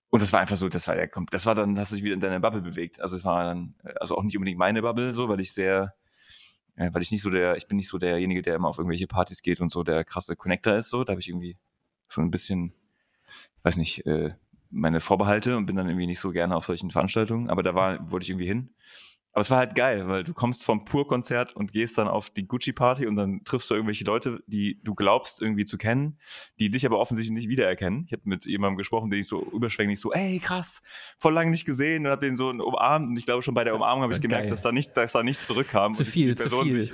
Und 0.09 0.21
das 0.21 0.33
war 0.33 0.39
einfach 0.39 0.57
so, 0.57 0.67
das 0.67 0.87
war 0.87 0.95
der, 0.95 1.09
das 1.29 1.45
war 1.45 1.53
dann, 1.53 1.77
hast 1.77 1.91
du 1.91 1.95
dich 1.95 2.03
wieder 2.03 2.15
in 2.15 2.19
deine 2.19 2.39
Bubble 2.39 2.61
bewegt. 2.61 3.01
Also 3.01 3.15
es 3.15 3.23
war 3.23 3.45
dann, 3.45 3.75
äh, 3.83 3.93
also 3.99 4.17
auch 4.17 4.23
nicht 4.23 4.35
unbedingt 4.35 4.57
meine 4.57 4.81
Bubble 4.81 5.13
so, 5.13 5.29
weil 5.29 5.39
ich 5.39 5.53
sehr, 5.53 5.93
weil 6.75 7.01
ich 7.01 7.11
nicht 7.11 7.21
so 7.21 7.29
der, 7.29 7.57
ich 7.57 7.67
bin 7.67 7.77
nicht 7.77 7.89
so 7.89 7.97
derjenige, 7.97 8.41
der 8.41 8.55
immer 8.55 8.69
auf 8.69 8.77
irgendwelche 8.77 9.07
Partys 9.07 9.41
geht 9.41 9.61
und 9.61 9.71
so 9.71 9.83
der 9.83 10.03
krasse 10.03 10.35
Connector 10.35 10.75
ist 10.75 10.89
so. 10.89 11.03
Da 11.03 11.11
habe 11.11 11.21
ich 11.21 11.29
irgendwie 11.29 11.57
schon 12.07 12.25
ein 12.25 12.31
bisschen 12.31 12.73
weiß 13.63 13.77
nicht, 13.77 14.05
äh, 14.05 14.33
meine 14.69 15.01
Vorbehalte 15.01 15.57
und 15.57 15.65
bin 15.65 15.75
dann 15.75 15.87
irgendwie 15.87 16.07
nicht 16.07 16.19
so 16.19 16.31
gerne 16.31 16.55
auf 16.55 16.65
solchen 16.65 16.91
Veranstaltungen, 16.91 17.49
aber 17.49 17.63
da 17.63 17.75
war, 17.75 18.09
wollte 18.09 18.23
ich 18.23 18.29
irgendwie 18.29 18.47
hin. 18.47 18.73
Aber 19.33 19.41
es 19.41 19.49
war 19.49 19.59
halt 19.59 19.75
geil, 19.75 20.07
weil 20.07 20.23
du 20.23 20.33
kommst 20.33 20.65
vom 20.65 20.83
Pur-Konzert 20.83 21.55
und 21.55 21.71
gehst 21.71 21.97
dann 21.97 22.07
auf 22.07 22.29
die 22.29 22.45
Gucci-Party 22.45 23.07
und 23.07 23.15
dann 23.15 23.43
triffst 23.45 23.69
du 23.69 23.75
irgendwelche 23.75 24.03
Leute, 24.03 24.43
die 24.47 24.81
du 24.83 24.93
glaubst 24.93 25.41
irgendwie 25.41 25.63
zu 25.63 25.77
kennen, 25.77 26.17
die 26.59 26.69
dich 26.69 26.85
aber 26.85 26.99
offensichtlich 26.99 27.33
nicht 27.33 27.49
wiedererkennen. 27.49 28.03
Ich 28.05 28.11
habe 28.13 28.23
mit 28.25 28.45
jemandem 28.45 28.77
gesprochen, 28.77 29.09
den 29.09 29.19
ich 29.21 29.27
so 29.27 29.41
überschwänglich 29.53 29.99
so, 29.99 30.11
ey 30.11 30.39
krass, 30.39 30.81
voll 31.17 31.33
lange 31.33 31.51
nicht 31.51 31.65
gesehen 31.65 32.05
und 32.05 32.11
hab 32.11 32.19
den 32.19 32.35
so 32.35 32.49
umarmt 32.49 33.07
und 33.07 33.17
ich 33.17 33.25
glaube 33.25 33.41
schon 33.41 33.53
bei 33.53 33.63
der 33.63 33.73
Umarmung 33.75 34.03
habe 34.03 34.13
ich 34.13 34.21
gemerkt, 34.21 34.51
dass 34.51 34.61
da 34.61 34.71
nicht, 34.71 34.97
dass 34.97 35.13
da 35.13 35.23
nichts 35.23 35.47
zurückkam. 35.47 35.93
Zu 35.93 36.03
viel, 36.03 36.35
zu 36.35 36.49
viel. 36.49 36.81
Sich, 36.81 36.93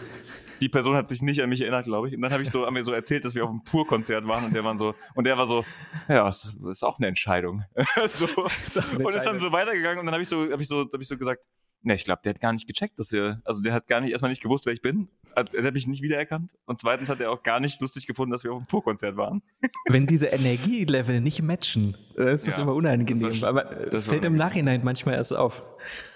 die 0.62 0.69
Person 0.69 0.95
hat 0.95 1.10
sich 1.10 1.22
nicht 1.22 1.42
an 1.42 1.50
mich 1.50 1.62
erinnert, 1.62 1.86
glaube 1.86 2.07
ich. 2.07 2.16
Und 2.16 2.22
dann 2.22 2.34
habe 2.34 2.44
ich 2.44 2.50
so, 2.50 2.66
haben 2.66 2.74
mir 2.74 2.84
so 2.84 2.92
erzählt, 2.92 3.25
dass 3.25 3.36
wir 3.36 3.44
auf 3.44 3.50
einem 3.50 3.63
Pur-Konzert 3.63 4.28
waren 4.28 4.45
und 4.45 4.56
der 4.56 4.63
war 4.63 4.78
so, 4.78 4.95
und 5.16 5.25
der 5.25 5.38
war 5.38 5.48
so, 5.48 5.63
ja, 6.07 6.25
das 6.25 6.56
ist 6.72 6.84
auch 6.84 6.98
eine 6.98 7.07
Entscheidung. 7.07 7.63
so. 8.07 8.28
Ist 8.48 8.78
eine 8.78 9.06
und 9.06 9.16
ist 9.16 9.24
dann 9.24 9.39
so 9.39 9.51
weitergegangen 9.51 10.00
und 10.00 10.06
dann 10.06 10.13
habe 10.13 10.22
ich 10.22 10.30
so, 10.30 10.51
habe 10.51 10.62
ich 10.62 10.68
so, 10.68 10.80
habe 10.81 11.01
ich 11.01 11.07
so 11.07 11.18
gesagt, 11.18 11.42
Ne, 11.88 11.95
ich 11.95 12.04
glaube, 12.04 12.19
der 12.22 12.34
hat 12.34 12.42
gar 12.42 12.51
nicht 12.51 12.68
gecheckt, 12.68 13.00
dass 13.00 13.13
wir, 13.13 13.42
also 13.45 13.62
der 13.62 13.74
hat 13.74 13.88
gar 13.88 14.01
nicht, 14.01 14.12
erstmal 14.12 14.30
nicht 14.30 14.44
gewusst, 14.44 14.66
wer 14.66 14.74
ich 14.74 14.81
bin. 14.81 15.07
Er 15.36 15.63
hat 15.63 15.74
mich 15.74 15.88
nicht 15.88 16.01
wiedererkannt. 16.01 16.51
Und 16.66 16.80
zweitens 16.80 17.07
hat 17.07 17.22
er 17.22 17.31
auch 17.31 17.44
gar 17.44 17.62
nicht 17.62 17.80
lustig 17.80 18.07
gefunden, 18.07 18.34
dass 18.34 18.44
wir 18.44 18.51
auf 18.51 18.57
einem 18.57 18.68
Pur-Konzert 18.68 19.16
waren. 19.16 19.42
Wenn 19.88 20.06
diese 20.06 20.28
Energielevel 20.28 21.22
nicht 21.22 21.42
matchen, 21.42 21.95
ist 22.16 22.45
das 22.45 22.57
ja, 22.57 22.63
immer 22.63 22.74
unangenehm. 22.74 23.30
Das 23.30 23.42
war, 23.42 23.50
Aber 23.50 23.63
das 23.63 24.06
fällt 24.06 24.25
im 24.25 24.36
Nachhinein 24.36 24.81
manchmal 24.84 25.16
erst 25.16 25.34
auf. 25.34 25.63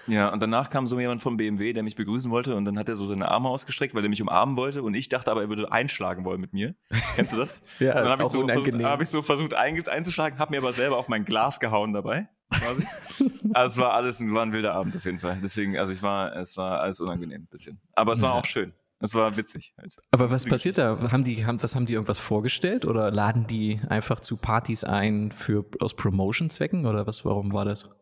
Ja, 0.08 0.30
und 0.30 0.42
danach 0.42 0.68
kam 0.68 0.86
so 0.86 1.00
jemand 1.00 1.22
vom 1.22 1.38
BMW, 1.38 1.72
der 1.72 1.84
mich 1.84 1.96
begrüßen 1.96 2.30
wollte 2.30 2.54
und 2.54 2.66
dann 2.66 2.78
hat 2.78 2.90
er 2.90 2.96
so 2.96 3.06
seine 3.06 3.28
Arme 3.28 3.48
ausgestreckt, 3.48 3.94
weil 3.94 4.02
er 4.02 4.10
mich 4.10 4.20
umarmen 4.20 4.58
wollte 4.58 4.82
und 4.82 4.92
ich 4.92 5.08
dachte 5.08 5.30
aber, 5.30 5.40
er 5.40 5.48
würde 5.48 5.72
einschlagen 5.72 6.26
wollen 6.26 6.40
mit 6.40 6.52
mir. 6.52 6.74
Kennst 7.14 7.32
du 7.32 7.38
das? 7.38 7.64
ja, 7.78 7.96
und 7.96 8.04
dann 8.04 8.10
habe 8.10 8.22
ich, 8.24 8.28
so 8.28 8.46
hab 8.84 9.00
ich 9.00 9.08
so 9.08 9.22
versucht 9.22 9.54
einzuschlagen, 9.54 10.38
habe 10.38 10.50
mir 10.50 10.58
aber 10.58 10.74
selber 10.74 10.98
auf 10.98 11.08
mein 11.08 11.24
Glas 11.24 11.60
gehauen 11.60 11.94
dabei 11.94 12.28
quasi. 12.62 12.86
also 13.54 13.72
es 13.72 13.84
war 13.84 13.94
alles 13.94 14.20
ein, 14.20 14.32
war 14.34 14.44
ein 14.44 14.52
wilder 14.52 14.74
Abend 14.74 14.96
auf 14.96 15.04
jeden 15.04 15.18
Fall. 15.18 15.38
Deswegen, 15.42 15.78
also 15.78 15.92
ich 15.92 16.02
war, 16.02 16.34
es 16.36 16.56
war 16.56 16.80
alles 16.80 17.00
unangenehm 17.00 17.42
ein 17.42 17.46
bisschen. 17.46 17.80
Aber 17.94 18.12
es 18.12 18.22
war 18.22 18.30
ja. 18.30 18.40
auch 18.40 18.44
schön. 18.44 18.72
Es 19.02 19.14
war 19.14 19.36
witzig. 19.36 19.74
Halt. 19.76 19.96
Aber 20.12 20.30
was 20.30 20.46
passiert 20.46 20.78
da? 20.78 21.10
Haben 21.10 21.24
die, 21.24 21.44
haben, 21.44 21.60
was 21.60 21.74
haben 21.74 21.86
die 21.86 21.94
irgendwas 21.94 22.20
vorgestellt 22.20 22.84
oder 22.84 23.10
laden 23.10 23.48
die 23.48 23.80
einfach 23.88 24.20
zu 24.20 24.36
Partys 24.36 24.84
ein 24.84 25.32
für 25.32 25.66
aus 25.80 25.96
Promotion-Zwecken 25.96 26.86
oder 26.86 27.04
was? 27.04 27.24
Warum 27.24 27.52
war 27.52 27.64
das? 27.64 27.96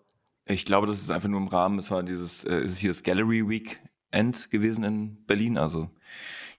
Ich 0.44 0.66
glaube, 0.66 0.86
das 0.86 1.00
ist 1.00 1.10
einfach 1.10 1.28
nur 1.28 1.40
im 1.40 1.48
Rahmen. 1.48 1.78
Es 1.78 1.90
war 1.90 2.02
dieses, 2.02 2.44
äh, 2.44 2.60
es 2.60 2.72
ist 2.72 2.78
hier 2.80 2.90
das 2.90 3.02
Gallery 3.02 3.48
Weekend 3.48 4.50
gewesen 4.50 4.84
in 4.84 5.24
Berlin. 5.24 5.56
Also 5.56 5.88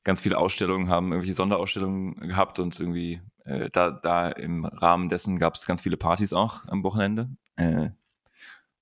ganz 0.03 0.21
viele 0.21 0.39
Ausstellungen 0.39 0.89
haben 0.89 1.11
irgendwelche 1.11 1.35
Sonderausstellungen 1.35 2.15
gehabt 2.27 2.57
und 2.57 2.79
irgendwie 2.79 3.21
äh, 3.45 3.69
da, 3.69 3.91
da 3.91 4.29
im 4.29 4.65
Rahmen 4.65 5.09
dessen 5.09 5.37
gab 5.37 5.53
es 5.53 5.67
ganz 5.67 5.81
viele 5.81 5.97
Partys 5.97 6.33
auch 6.33 6.65
am 6.67 6.83
Wochenende. 6.83 7.29
Äh, 7.61 7.91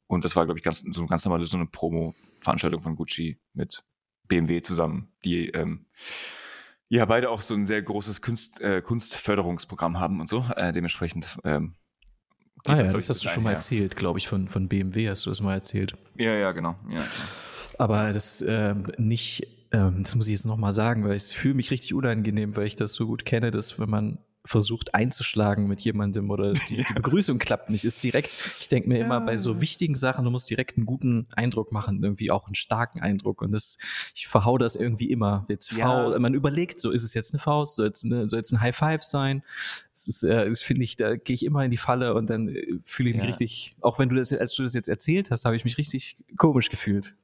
und 0.07 0.25
das 0.25 0.35
war, 0.35 0.45
glaube 0.45 0.59
ich, 0.59 0.63
ganz, 0.63 0.79
so 0.79 1.01
eine 1.01 1.07
ganz 1.07 1.25
normale 1.25 1.45
so 1.45 1.57
eine 1.57 1.67
Promo-Veranstaltung 1.67 2.81
von 2.81 2.95
Gucci 2.95 3.39
mit 3.53 3.83
BMW 4.27 4.61
zusammen, 4.61 5.11
die 5.23 5.49
ähm, 5.49 5.85
ja 6.87 7.05
beide 7.05 7.29
auch 7.29 7.41
so 7.41 7.53
ein 7.53 7.65
sehr 7.65 7.81
großes 7.81 8.21
Kunst, 8.21 8.59
äh, 8.61 8.81
Kunstförderungsprogramm 8.81 9.99
haben 9.99 10.19
und 10.19 10.27
so. 10.27 10.45
Äh, 10.55 10.73
dementsprechend. 10.73 11.37
Ähm, 11.43 11.75
ah 12.67 12.77
ja, 12.77 12.83
das, 12.83 12.93
das 12.93 13.09
hast 13.09 13.23
du 13.23 13.29
schon 13.29 13.43
mal 13.43 13.53
erzählt, 13.53 13.95
glaube 13.95 14.19
ich, 14.19 14.27
von, 14.27 14.47
von 14.47 14.67
BMW 14.67 15.09
hast 15.09 15.25
du 15.25 15.29
das 15.29 15.41
mal 15.41 15.53
erzählt. 15.53 15.95
Ja, 16.15 16.33
ja, 16.33 16.51
genau. 16.53 16.75
Ja, 16.89 17.05
Aber 17.77 18.11
das 18.11 18.43
ähm, 18.47 18.87
nicht, 18.97 19.47
ähm, 19.71 20.01
das 20.01 20.15
muss 20.15 20.27
ich 20.27 20.33
jetzt 20.33 20.45
nochmal 20.45 20.71
sagen, 20.71 21.05
weil 21.05 21.15
ich 21.15 21.37
fühle 21.37 21.53
mich 21.53 21.69
richtig 21.69 21.93
unangenehm, 21.93 22.55
weil 22.55 22.65
ich 22.65 22.75
das 22.75 22.93
so 22.93 23.05
gut 23.05 23.25
kenne, 23.25 23.51
dass 23.51 23.77
wenn 23.77 23.89
man 23.89 24.19
versucht 24.49 24.95
einzuschlagen 24.95 25.67
mit 25.67 25.81
jemandem 25.81 26.31
oder 26.31 26.53
die, 26.53 26.77
die 26.77 26.93
Begrüßung 26.95 27.37
klappt 27.37 27.69
nicht. 27.69 27.85
Ist 27.85 28.03
direkt, 28.03 28.31
ich 28.59 28.67
denke 28.67 28.89
mir 28.89 28.97
ja. 28.97 29.05
immer 29.05 29.21
bei 29.21 29.37
so 29.37 29.61
wichtigen 29.61 29.93
Sachen, 29.93 30.25
du 30.25 30.31
musst 30.31 30.49
direkt 30.49 30.75
einen 30.75 30.87
guten 30.87 31.27
Eindruck 31.35 31.71
machen, 31.71 32.01
irgendwie 32.01 32.31
auch 32.31 32.47
einen 32.47 32.55
starken 32.55 32.99
Eindruck. 32.99 33.43
Und 33.43 33.51
das, 33.51 33.77
ich 34.15 34.27
verhau 34.27 34.57
das 34.57 34.75
irgendwie 34.75 35.11
immer. 35.11 35.45
Jetzt 35.49 35.71
ja. 35.73 36.17
man 36.17 36.33
überlegt, 36.33 36.79
so 36.79 36.89
ist 36.89 37.03
es 37.03 37.13
jetzt 37.13 37.33
eine 37.33 37.39
Faust, 37.39 37.75
soll 37.75 37.89
es, 37.89 38.03
eine, 38.03 38.27
soll 38.27 38.39
es 38.39 38.51
ein 38.51 38.59
High 38.59 38.75
Five 38.75 39.03
sein? 39.03 39.43
Das 39.93 40.07
ist, 40.07 40.23
äh, 40.23 40.47
das 40.47 40.61
finde 40.61 40.83
ich, 40.83 40.95
da 40.95 41.15
gehe 41.15 41.35
ich 41.35 41.45
immer 41.45 41.63
in 41.63 41.69
die 41.69 41.77
Falle 41.77 42.15
und 42.15 42.29
dann 42.29 42.47
äh, 42.47 42.79
fühle 42.85 43.11
ich 43.11 43.17
mich 43.17 43.27
richtig, 43.27 43.75
auch 43.81 43.99
wenn 43.99 44.09
du 44.09 44.15
das, 44.15 44.33
als 44.33 44.55
du 44.55 44.63
das 44.63 44.73
jetzt 44.73 44.89
erzählt 44.89 45.29
hast, 45.29 45.45
habe 45.45 45.55
ich 45.55 45.63
mich 45.63 45.77
richtig 45.77 46.17
komisch 46.37 46.69
gefühlt. 46.69 47.15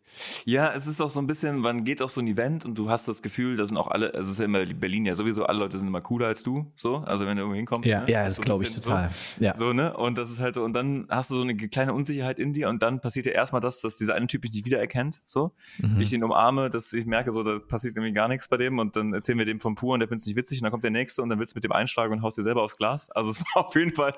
Ja, 0.46 0.74
es 0.74 0.86
ist 0.88 1.02
auch 1.02 1.10
so 1.10 1.20
ein 1.20 1.28
bisschen, 1.28 1.60
man 1.60 1.84
geht 1.84 2.02
auf 2.02 2.12
so 2.12 2.22
ein 2.22 2.28
Event 2.28 2.66
und 2.66 2.78
du 2.78 2.90
hast 2.90 3.08
das 3.08 3.22
Gefühl, 3.22 3.56
da 3.56 3.66
sind 3.66 3.78
auch 3.78 3.88
alle, 3.88 4.14
also 4.14 4.28
es 4.28 4.34
ist 4.34 4.40
ja 4.40 4.46
immer 4.46 4.66
Berlin 4.66 5.06
ja 5.06 5.16
sowieso, 5.16 5.46
alle 5.46 5.60
Leute 5.60 5.78
sind 5.78 5.88
immer 5.88 6.02
cooler 6.02 6.28
als 6.28 6.44
du, 6.44 6.72
so. 6.76 6.98
Also 6.98 7.15
Also 7.16 7.26
wenn 7.26 7.38
du 7.38 7.44
irgendwo 7.44 7.56
hinkommst. 7.56 7.86
Ja, 7.86 8.02
ne? 8.02 8.12
ja 8.12 8.26
das, 8.26 8.36
so 8.36 8.42
glaube 8.42 8.64
ich 8.64 8.76
total. 8.76 9.10
So, 9.10 9.44
ja. 9.44 9.58
so, 9.58 9.74
ne? 9.74 9.96
Und 9.96 10.18
das 10.18 10.30
ist 10.30 10.42
halt 10.42 10.54
so, 10.54 10.64
und 10.64 10.74
dann 10.74 11.08
hast 11.10 11.32
du 11.32 11.36
so 11.36 11.42
eine 11.42 11.56
kleine 11.56 11.94
Unsicherheit 11.94 12.40
in 12.40 12.52
dir 12.52 12.68
und 12.70 12.82
dann 12.82 13.00
passiert 13.00 13.26
ja 13.26 13.32
erstmal 13.32 13.62
das, 13.62 13.82
dass 13.82 13.98
dieser 13.98 14.16
eine 14.16 14.28
Typ 14.28 14.44
mich 14.44 14.52
nicht 14.52 14.66
wiedererkennt. 14.66 15.22
So. 15.24 15.54
Mhm. 15.78 16.02
Ich 16.02 16.12
ihn 16.12 16.24
umarme, 16.24 16.70
dass 16.70 16.92
ich 16.94 17.06
merke, 17.06 17.32
so, 17.32 17.44
da 17.44 17.60
passiert 17.60 17.96
irgendwie 17.96 18.14
gar 18.14 18.28
nichts 18.28 18.50
bei 18.50 18.58
dem 18.58 18.80
und 18.80 18.96
dann 18.96 19.14
erzählen 19.14 19.38
wir 19.38 19.46
dem 19.46 19.60
vom 19.60 19.76
Pur 19.76 19.94
und 19.94 20.02
der 20.02 20.10
findet 20.10 20.22
es 20.22 20.28
nicht 20.28 20.36
witzig 20.36 20.60
und 20.60 20.64
dann 20.64 20.72
kommt 20.72 20.84
der 20.84 20.92
nächste 20.92 21.22
und 21.22 21.30
dann 21.30 21.40
willst 21.40 21.54
du 21.54 21.58
mit 21.58 21.64
dem 21.64 21.72
einschlagen 21.72 22.14
und 22.14 22.22
haust 22.22 22.38
dir 22.38 22.44
selber 22.44 22.64
aufs 22.64 22.78
Glas. 22.78 23.10
Also 23.12 23.32
es 23.32 23.40
war 23.56 23.68
auf 23.68 23.76
jeden 23.76 23.94
Fall, 23.94 24.14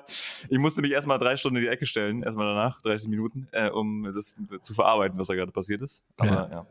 ich 0.48 0.58
musste 0.58 0.82
mich 0.82 0.90
erstmal 0.90 1.18
drei 1.18 1.36
Stunden 1.36 1.58
in 1.58 1.62
die 1.62 1.68
Ecke 1.68 1.86
stellen, 1.86 2.22
erstmal 2.22 2.46
danach, 2.46 2.82
30 2.82 3.08
Minuten, 3.08 3.48
äh, 3.52 3.70
um 3.70 4.12
das 4.12 4.34
zu 4.62 4.74
verarbeiten, 4.74 5.18
was 5.18 5.28
da 5.28 5.34
gerade 5.34 5.52
passiert 5.52 5.82
ist. 5.82 6.04
Aber 6.16 6.30
ja. 6.30 6.48
ja. 6.50 6.66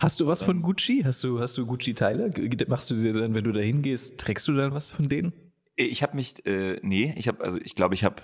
Hast 0.00 0.20
du 0.20 0.26
was 0.26 0.42
von 0.42 0.60
Gucci? 0.60 1.02
Hast 1.04 1.24
du, 1.24 1.40
hast 1.40 1.56
du 1.56 1.64
Gucci-Teile? 1.64 2.32
Machst 2.68 2.90
du 2.90 2.94
dir 2.94 3.12
dann, 3.14 3.34
wenn 3.34 3.44
du 3.44 3.52
da 3.52 3.60
hingehst, 3.60 4.20
trägst 4.20 4.46
du 4.48 4.52
dann 4.52 4.74
was 4.74 4.90
von 4.90 5.08
denen? 5.08 5.32
Ich 5.86 6.02
habe 6.02 6.16
mich, 6.16 6.44
äh, 6.46 6.78
nee, 6.82 7.12
ich 7.16 7.28
habe, 7.28 7.42
also 7.42 7.58
ich 7.58 7.74
glaube, 7.74 7.94
ich 7.94 8.04
habe, 8.04 8.16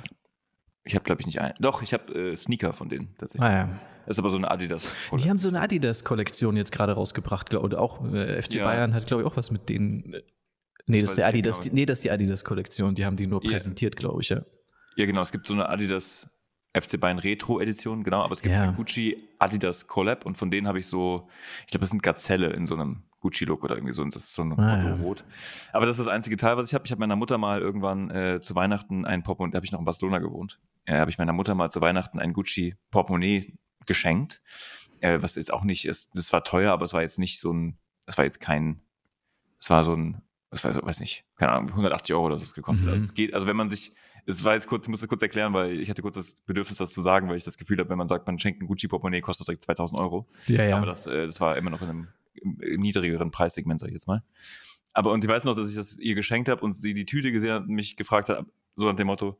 ich 0.84 0.94
habe, 0.94 1.04
glaube 1.04 1.20
ich, 1.20 1.26
nicht 1.26 1.40
ein. 1.40 1.54
Doch, 1.60 1.82
ich 1.82 1.92
habe 1.92 2.12
äh, 2.14 2.36
Sneaker 2.36 2.72
von 2.72 2.88
denen 2.88 3.14
tatsächlich. 3.18 3.48
Ah, 3.48 3.56
ja. 3.56 3.80
Das 4.06 4.16
ist 4.16 4.20
aber 4.20 4.30
so 4.30 4.38
eine 4.38 4.50
Adidas. 4.50 4.96
-Kollektion. 4.96 5.22
Die 5.22 5.30
haben 5.30 5.38
so 5.38 5.48
eine 5.48 5.60
Adidas-Kollektion 5.60 6.56
jetzt 6.56 6.72
gerade 6.72 6.92
rausgebracht, 6.92 7.50
glaub, 7.50 7.62
und 7.62 7.74
auch 7.74 8.02
äh, 8.12 8.40
FC 8.40 8.54
ja. 8.54 8.64
Bayern 8.64 8.94
hat, 8.94 9.06
glaube 9.06 9.22
ich, 9.22 9.28
auch 9.28 9.36
was 9.36 9.50
mit 9.50 9.68
denen. 9.68 10.14
Äh, 10.14 10.22
nee, 10.86 11.00
das, 11.02 11.10
das 11.10 11.18
ist 11.18 11.24
Adidas, 11.24 11.60
genau. 11.60 11.74
nee, 11.74 11.86
das 11.86 11.98
ist 11.98 12.04
die 12.04 12.10
Adidas-Kollektion. 12.10 12.94
Die 12.94 13.04
haben 13.04 13.16
die 13.16 13.26
nur 13.26 13.40
präsentiert, 13.40 13.96
ja. 13.96 14.00
glaube 14.00 14.22
ich, 14.22 14.30
ja. 14.30 14.42
Ja, 14.96 15.06
genau. 15.06 15.20
Es 15.20 15.30
gibt 15.30 15.46
so 15.46 15.52
eine 15.52 15.68
Adidas 15.68 16.30
FC 16.74 16.98
Bayern 16.98 17.18
Retro 17.18 17.60
Edition, 17.60 18.02
genau, 18.04 18.22
aber 18.22 18.32
es 18.32 18.42
gibt 18.42 18.54
ja. 18.54 18.62
eine 18.62 18.72
Gucci 18.72 19.28
Adidas 19.38 19.86
Collab 19.86 20.26
und 20.26 20.36
von 20.36 20.50
denen 20.50 20.66
habe 20.66 20.78
ich 20.78 20.86
so, 20.86 21.28
ich 21.62 21.68
glaube, 21.68 21.82
das 21.82 21.90
sind 21.90 22.02
Gazelle 22.02 22.50
in 22.50 22.66
so 22.66 22.74
einem 22.74 23.02
Gucci-Look 23.20 23.64
oder 23.64 23.76
irgendwie 23.76 23.94
so, 23.94 24.04
das 24.04 24.16
ist 24.16 24.32
so 24.32 24.42
ein 24.42 24.58
ah, 24.58 24.84
ja. 24.84 24.94
rot. 24.96 25.25
Aber 25.72 25.87
das 25.87 25.98
ist 25.98 26.06
das 26.06 26.12
einzige 26.12 26.37
Teil, 26.37 26.56
was 26.56 26.68
ich 26.68 26.75
habe. 26.75 26.84
Ich 26.87 26.90
habe 26.92 27.00
meiner 27.00 27.16
Mutter 27.16 27.38
mal 27.38 27.60
irgendwann 27.60 28.10
äh, 28.10 28.40
zu 28.40 28.54
Weihnachten 28.54 29.04
ein 29.04 29.22
Portemonnaie, 29.22 29.52
da 29.52 29.56
habe 29.56 29.66
ich 29.66 29.72
noch 29.72 29.80
in 29.80 29.84
Barcelona 29.84 30.18
gewohnt, 30.18 30.60
äh, 30.84 30.98
habe 30.98 31.10
ich 31.10 31.18
meiner 31.18 31.32
Mutter 31.32 31.54
mal 31.54 31.70
zu 31.70 31.80
Weihnachten 31.80 32.18
ein 32.18 32.32
Gucci 32.32 32.76
Portemonnaie 32.90 33.54
geschenkt, 33.87 34.40
äh, 35.00 35.18
was 35.20 35.34
jetzt 35.34 35.52
auch 35.52 35.64
nicht 35.64 35.84
ist, 35.87 36.10
das 36.14 36.32
war 36.32 36.44
teuer, 36.44 36.72
aber 36.72 36.84
es 36.84 36.92
war 36.92 37.02
jetzt 37.02 37.18
nicht 37.18 37.40
so 37.40 37.52
ein, 37.52 37.78
es 38.06 38.16
war 38.18 38.25
jetzt 38.25 38.40
kein, 38.40 38.80
es 39.58 39.70
war 39.70 39.82
so 39.82 39.94
ein, 39.94 40.22
was 40.50 40.64
weiß, 40.64 40.80
weiß 40.82 41.00
nicht, 41.00 41.25
keine 41.37 41.52
Ahnung, 41.52 41.70
180 41.70 42.14
Euro 42.14 42.26
oder 42.26 42.37
so 42.37 42.44
es 42.44 42.54
gekostet. 42.54 42.87
Mhm. 42.87 42.92
Also 42.92 43.04
es 43.04 43.14
geht, 43.14 43.34
also 43.34 43.46
wenn 43.46 43.56
man 43.56 43.68
sich 43.68 43.92
es 44.28 44.44
war 44.44 44.52
jetzt 44.52 44.66
kurz, 44.66 44.84
ich 44.84 44.90
muss 44.90 45.00
das 45.00 45.08
kurz 45.08 45.22
erklären, 45.22 45.54
weil 45.54 45.80
ich 45.80 45.88
hatte 45.88 46.02
kurz 46.02 46.16
das 46.16 46.42
Bedürfnis, 46.42 46.76
das 46.76 46.92
zu 46.92 47.00
sagen, 47.00 47.30
weil 47.30 47.38
ich 47.38 47.44
das 47.44 47.56
Gefühl 47.56 47.78
habe, 47.78 47.88
wenn 47.88 47.96
man 47.96 48.08
sagt, 48.08 48.26
man 48.26 48.38
schenkt 48.38 48.60
ein 48.60 48.66
Gucci-Portemonnaie, 48.66 49.22
kostet 49.22 49.48
direkt 49.48 49.62
2000 49.62 49.98
Euro. 49.98 50.28
Ja, 50.48 50.64
ja. 50.64 50.76
Aber 50.76 50.84
das, 50.84 51.06
äh, 51.06 51.25
das 51.25 51.40
war 51.40 51.56
immer 51.56 51.70
noch 51.70 51.80
in 51.80 51.88
einem 51.88 52.08
niedrigeren 52.42 53.30
Preissegment, 53.30 53.80
sag 53.80 53.88
ich 53.88 53.95
jetzt 53.95 54.07
mal. 54.07 54.23
Aber 54.92 55.12
und 55.12 55.25
ich 55.25 55.30
weiß 55.30 55.45
noch, 55.45 55.54
dass 55.54 55.71
ich 55.71 55.76
das 55.76 55.99
ihr 55.99 56.14
geschenkt 56.14 56.49
habe 56.49 56.62
und 56.62 56.73
sie 56.73 56.95
die 56.95 57.07
Tüte 57.07 57.33
gesehen 57.33 57.52
hat 57.52 57.62
und 57.62 57.75
mich 57.75 57.97
gefragt 57.97 58.28
hat, 58.28 58.47
so 58.76 58.87
nach 58.87 58.97
dem 58.97 59.07
Motto, 59.07 59.38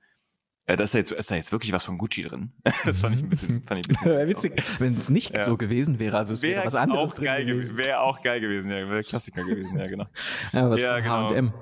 da 0.76 0.84
ist 0.84 0.94
ja 0.94 1.00
jetzt, 1.00 1.12
ist 1.12 1.30
da 1.30 1.34
jetzt 1.34 1.50
wirklich 1.52 1.72
was 1.72 1.84
von 1.84 1.98
Gucci 1.98 2.22
drin. 2.22 2.52
Das 2.84 3.00
fand 3.00 3.16
ich 3.16 3.22
ein 3.22 3.28
bisschen, 3.28 3.62
fand 3.64 3.80
ich 3.80 3.88
ein 3.88 3.94
bisschen 3.94 4.28
witzig, 4.37 4.62
wenn 4.78 4.96
es 4.96 5.10
nicht 5.10 5.34
ja. 5.34 5.44
so 5.44 5.56
gewesen 5.56 5.98
wäre. 5.98 6.16
Also 6.16 6.34
es 6.34 6.42
wäre 6.42 6.60
wär 6.60 6.66
was 6.66 6.75
anderes 6.75 7.18
auch 7.18 7.22
geil 7.22 7.44
gewesen. 7.44 7.76
Wäre 7.76 8.00
auch 8.00 8.22
geil 8.22 8.40
gewesen, 8.40 8.70
ja, 8.70 8.88
wäre 8.88 9.02
Klassiker 9.02 9.44
gewesen, 9.44 9.78
ja, 9.78 9.87
genau. 9.87 10.06
Ja, 10.52 10.70
was 10.70 10.80
ja, 10.80 11.00
genau. 11.00 11.30
H&M. 11.30 11.52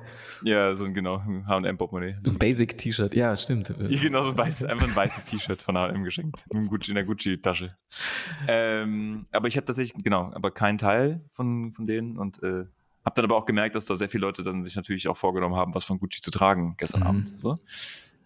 Ja, 0.42 0.75
so 0.75 0.84
ein 0.84 0.94
genau 0.94 1.20
H&M 1.20 1.78
Portemonnaie. 1.78 2.16
Ein 2.25 2.38
Basic 2.38 2.76
T-Shirt, 2.78 3.14
ja, 3.14 3.36
stimmt. 3.36 3.68
Ja, 3.68 4.00
genau, 4.00 4.22
so 4.22 4.30
ein 4.30 4.38
weiß, 4.38 4.64
einfach 4.64 4.88
ein 4.88 4.96
weißes 4.96 5.26
T-Shirt 5.26 5.62
von 5.62 5.76
H&M 5.76 6.04
geschenkt, 6.04 6.44
in, 6.50 6.66
Gucci, 6.66 6.90
in 6.90 6.96
der 6.96 7.04
Gucci-Tasche. 7.04 7.76
Ähm, 8.48 9.26
aber 9.32 9.48
ich 9.48 9.56
habe 9.56 9.64
tatsächlich, 9.66 10.02
genau, 10.02 10.32
aber 10.34 10.50
keinen 10.50 10.78
Teil 10.78 11.25
von, 11.30 11.72
von 11.72 11.86
denen 11.86 12.18
und 12.18 12.42
äh, 12.42 12.64
habe 13.06 13.14
dann 13.14 13.25
aber 13.25 13.36
auch 13.36 13.46
gemerkt, 13.46 13.76
dass 13.76 13.84
da 13.84 13.94
sehr 13.94 14.08
viele 14.08 14.22
Leute 14.22 14.42
dann 14.42 14.64
sich 14.64 14.75
natürlich 14.75 15.06
auch 15.06 15.16
vorgenommen 15.16 15.54
haben, 15.54 15.75
was 15.75 15.84
von 15.84 15.98
Gucci 15.98 16.20
zu 16.20 16.32
tragen 16.32 16.75
gestern 16.76 17.02
mhm. 17.02 17.06
Abend. 17.06 17.28
So. 17.40 17.58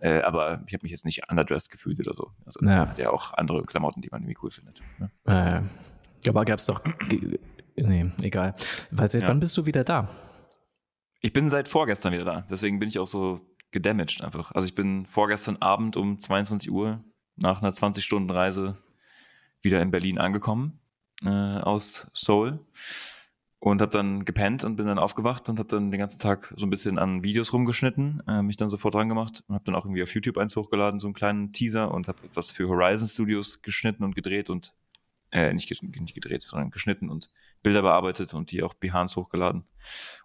Äh, 0.00 0.22
aber 0.22 0.62
ich 0.66 0.72
habe 0.72 0.82
mich 0.82 0.90
jetzt 0.90 1.04
nicht 1.04 1.30
underdressed 1.30 1.70
gefühlt 1.70 2.00
oder 2.00 2.14
so. 2.14 2.32
Also 2.46 2.60
ja. 2.64 2.88
hat 2.88 2.98
ja 2.98 3.10
auch 3.10 3.34
andere 3.34 3.62
Klamotten, 3.64 4.00
die 4.00 4.08
man 4.10 4.22
irgendwie 4.22 4.38
cool 4.42 4.50
findet. 4.50 4.80
Ne? 4.98 5.10
Äh, 5.24 6.28
aber 6.28 6.44
gab 6.44 6.58
es 6.58 6.66
doch. 6.66 6.82
Nee, 7.76 8.10
egal. 8.22 8.54
Weil 8.90 9.10
seit 9.10 9.22
ja. 9.22 9.28
wann 9.28 9.40
bist 9.40 9.56
du 9.56 9.66
wieder 9.66 9.84
da? 9.84 10.08
Ich 11.20 11.32
bin 11.32 11.48
seit 11.48 11.68
vorgestern 11.68 12.12
wieder 12.12 12.24
da. 12.24 12.46
Deswegen 12.50 12.78
bin 12.78 12.88
ich 12.88 12.98
auch 12.98 13.06
so 13.06 13.40
gedamaged 13.70 14.22
einfach. 14.22 14.52
Also 14.52 14.66
ich 14.66 14.74
bin 14.74 15.06
vorgestern 15.06 15.56
Abend 15.58 15.96
um 15.96 16.18
22 16.18 16.70
Uhr 16.70 17.04
nach 17.36 17.62
einer 17.62 17.72
20-Stunden-Reise 17.72 18.76
wieder 19.62 19.80
in 19.80 19.90
Berlin 19.90 20.18
angekommen 20.18 20.80
äh, 21.24 21.28
aus 21.28 22.10
Seoul 22.14 22.58
und 23.60 23.82
habe 23.82 23.92
dann 23.92 24.24
gepennt 24.24 24.64
und 24.64 24.76
bin 24.76 24.86
dann 24.86 24.98
aufgewacht 24.98 25.48
und 25.50 25.58
habe 25.58 25.68
dann 25.68 25.90
den 25.90 26.00
ganzen 26.00 26.18
Tag 26.18 26.52
so 26.56 26.66
ein 26.66 26.70
bisschen 26.70 26.98
an 26.98 27.22
Videos 27.22 27.52
rumgeschnitten, 27.52 28.22
äh, 28.26 28.42
mich 28.42 28.56
dann 28.56 28.70
sofort 28.70 28.94
dran 28.94 29.08
gemacht 29.08 29.44
und 29.46 29.54
habe 29.54 29.64
dann 29.64 29.74
auch 29.74 29.84
irgendwie 29.84 30.02
auf 30.02 30.14
YouTube 30.14 30.38
eins 30.38 30.56
hochgeladen, 30.56 30.98
so 30.98 31.06
einen 31.06 31.14
kleinen 31.14 31.52
Teaser 31.52 31.92
und 31.92 32.08
habe 32.08 32.24
etwas 32.24 32.50
für 32.50 32.68
Horizon 32.68 33.06
Studios 33.06 33.60
geschnitten 33.60 34.02
und 34.02 34.14
gedreht 34.14 34.48
und 34.48 34.74
äh, 35.30 35.52
nicht, 35.52 35.70
nicht 35.82 36.14
gedreht, 36.14 36.42
sondern 36.42 36.70
geschnitten 36.70 37.10
und 37.10 37.30
Bilder 37.62 37.82
bearbeitet 37.82 38.32
und 38.32 38.50
die 38.50 38.62
auch 38.62 38.74
Behance 38.74 39.20
hochgeladen 39.20 39.64